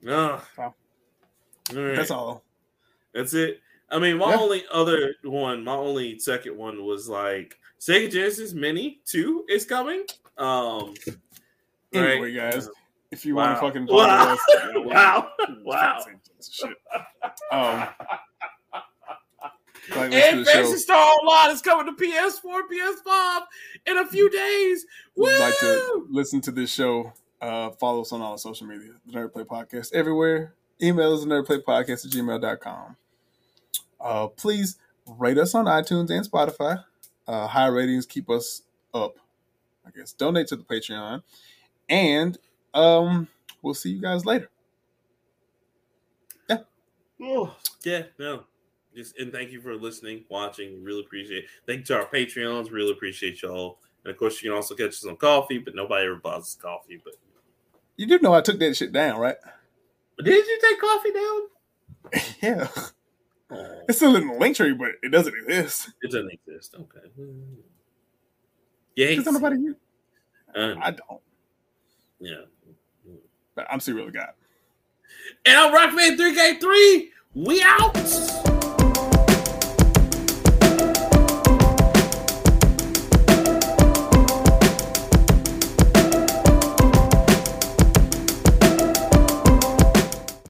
No, 0.00 0.40
all 0.58 0.74
right. 1.70 1.96
That's 1.96 2.10
all. 2.10 2.42
That's 3.14 3.34
it. 3.34 3.60
I 3.90 3.98
mean, 3.98 4.18
my 4.18 4.34
only 4.34 4.64
other 4.72 5.14
one, 5.22 5.64
my 5.64 5.74
only 5.74 6.18
second 6.18 6.56
one 6.56 6.84
was 6.84 7.08
like 7.08 7.58
Sega 7.80 8.10
Genesis 8.10 8.52
Mini 8.54 9.00
2 9.06 9.44
is 9.48 9.64
coming. 9.64 10.04
Um 10.38 10.94
Anyway, 11.92 12.34
right? 12.34 12.52
guys, 12.52 12.68
if 13.10 13.26
you 13.26 13.34
Wow. 13.34 13.60
want 13.60 13.76
to 13.76 13.80
fucking 13.80 13.86
Wow. 13.94 14.32
us, 14.32 14.40
wow. 14.76 15.28
Wow. 15.62 16.04
Shit. 16.50 16.76
Um, 17.50 17.88
like 19.90 20.10
listen 20.10 20.10
to 20.10 20.38
And. 20.38 20.46
Phantasy 20.46 20.78
Star 20.78 20.96
Online 20.96 21.54
is 21.54 21.60
coming 21.62 21.94
to 21.94 22.02
PS4, 22.02 22.60
PS5 22.72 23.40
in 23.86 23.98
a 23.98 24.06
few 24.06 24.30
days. 24.30 24.86
Woo! 25.16 25.24
would 25.24 25.40
like 25.40 25.58
to 25.58 26.06
listen 26.08 26.40
to 26.42 26.50
this 26.50 26.72
show, 26.72 27.12
uh, 27.40 27.70
follow 27.70 28.02
us 28.02 28.12
on 28.12 28.22
all 28.22 28.38
social 28.38 28.66
media, 28.66 28.92
the 29.06 29.12
Nerd 29.12 29.32
Plate 29.32 29.46
Podcast, 29.46 29.92
everywhere. 29.92 30.54
Email 30.82 31.14
us 31.14 31.22
at 31.22 31.28
nerdplatepodcast 31.28 32.06
at 32.06 32.12
gmail.com. 32.12 32.96
Uh, 34.00 34.26
please 34.28 34.78
rate 35.06 35.38
us 35.38 35.54
on 35.54 35.66
iTunes 35.66 36.10
and 36.10 36.28
Spotify. 36.28 36.84
Uh, 37.26 37.46
high 37.46 37.66
ratings 37.66 38.06
keep 38.06 38.28
us 38.28 38.62
up. 38.92 39.14
I 39.86 39.90
guess 39.90 40.12
donate 40.12 40.48
to 40.48 40.56
the 40.56 40.64
Patreon. 40.64 41.22
And 41.88 42.38
um, 42.74 43.28
we'll 43.62 43.74
see 43.74 43.90
you 43.90 44.00
guys 44.00 44.24
later. 44.24 44.48
Oh, 47.22 47.54
yeah, 47.84 48.02
no. 48.18 48.44
Just 48.94 49.16
and 49.18 49.32
thank 49.32 49.50
you 49.52 49.60
for 49.60 49.74
listening, 49.76 50.24
watching. 50.28 50.82
Really 50.84 51.00
appreciate 51.00 51.44
it. 51.44 51.50
Thank 51.66 51.80
you 51.80 51.84
to 51.86 51.96
our 51.98 52.06
Patreons. 52.06 52.70
Really 52.70 52.90
appreciate 52.92 53.40
y'all. 53.42 53.78
And 54.04 54.10
of 54.12 54.18
course, 54.18 54.42
you 54.42 54.50
can 54.50 54.56
also 54.56 54.74
catch 54.74 54.88
us 54.90 55.06
on 55.06 55.16
Ko-fi, 55.16 55.58
but 55.58 55.74
nobody 55.74 56.06
ever 56.06 56.16
buys 56.16 56.42
us 56.42 56.58
coffee. 56.60 57.00
But 57.02 57.14
You 57.96 58.06
do 58.06 58.18
know 58.18 58.34
I 58.34 58.40
took 58.42 58.58
that 58.58 58.76
shit 58.76 58.92
down, 58.92 59.18
right? 59.18 59.36
did 60.22 60.46
you 60.46 60.58
take 60.60 60.80
Ko-fi 60.80 61.10
down? 61.10 62.24
yeah. 62.42 62.68
Oh, 63.50 63.82
It's 63.88 63.98
still 63.98 64.16
in 64.16 64.26
the 64.28 64.34
Linktree, 64.34 64.76
but 64.78 64.90
it 65.02 65.10
doesn't 65.10 65.34
exist. 65.34 65.90
it 66.02 66.10
doesn't 66.10 66.30
exist. 66.32 66.74
Okay. 66.74 67.06
Yeah, 68.96 69.08
Because 69.16 69.32
nobody 69.32 69.56
uh, 70.54 70.74
I 70.82 70.90
don't. 70.90 71.20
yeah. 72.20 72.42
But 73.54 73.66
I'm 73.70 73.80
still 73.80 73.96
really 73.96 74.10
got. 74.12 74.34
And 75.44 75.56
I'm 75.56 75.72
Rockman 75.72 76.16
3K3. 76.16 77.08
We 77.34 77.62
out. 77.62 78.61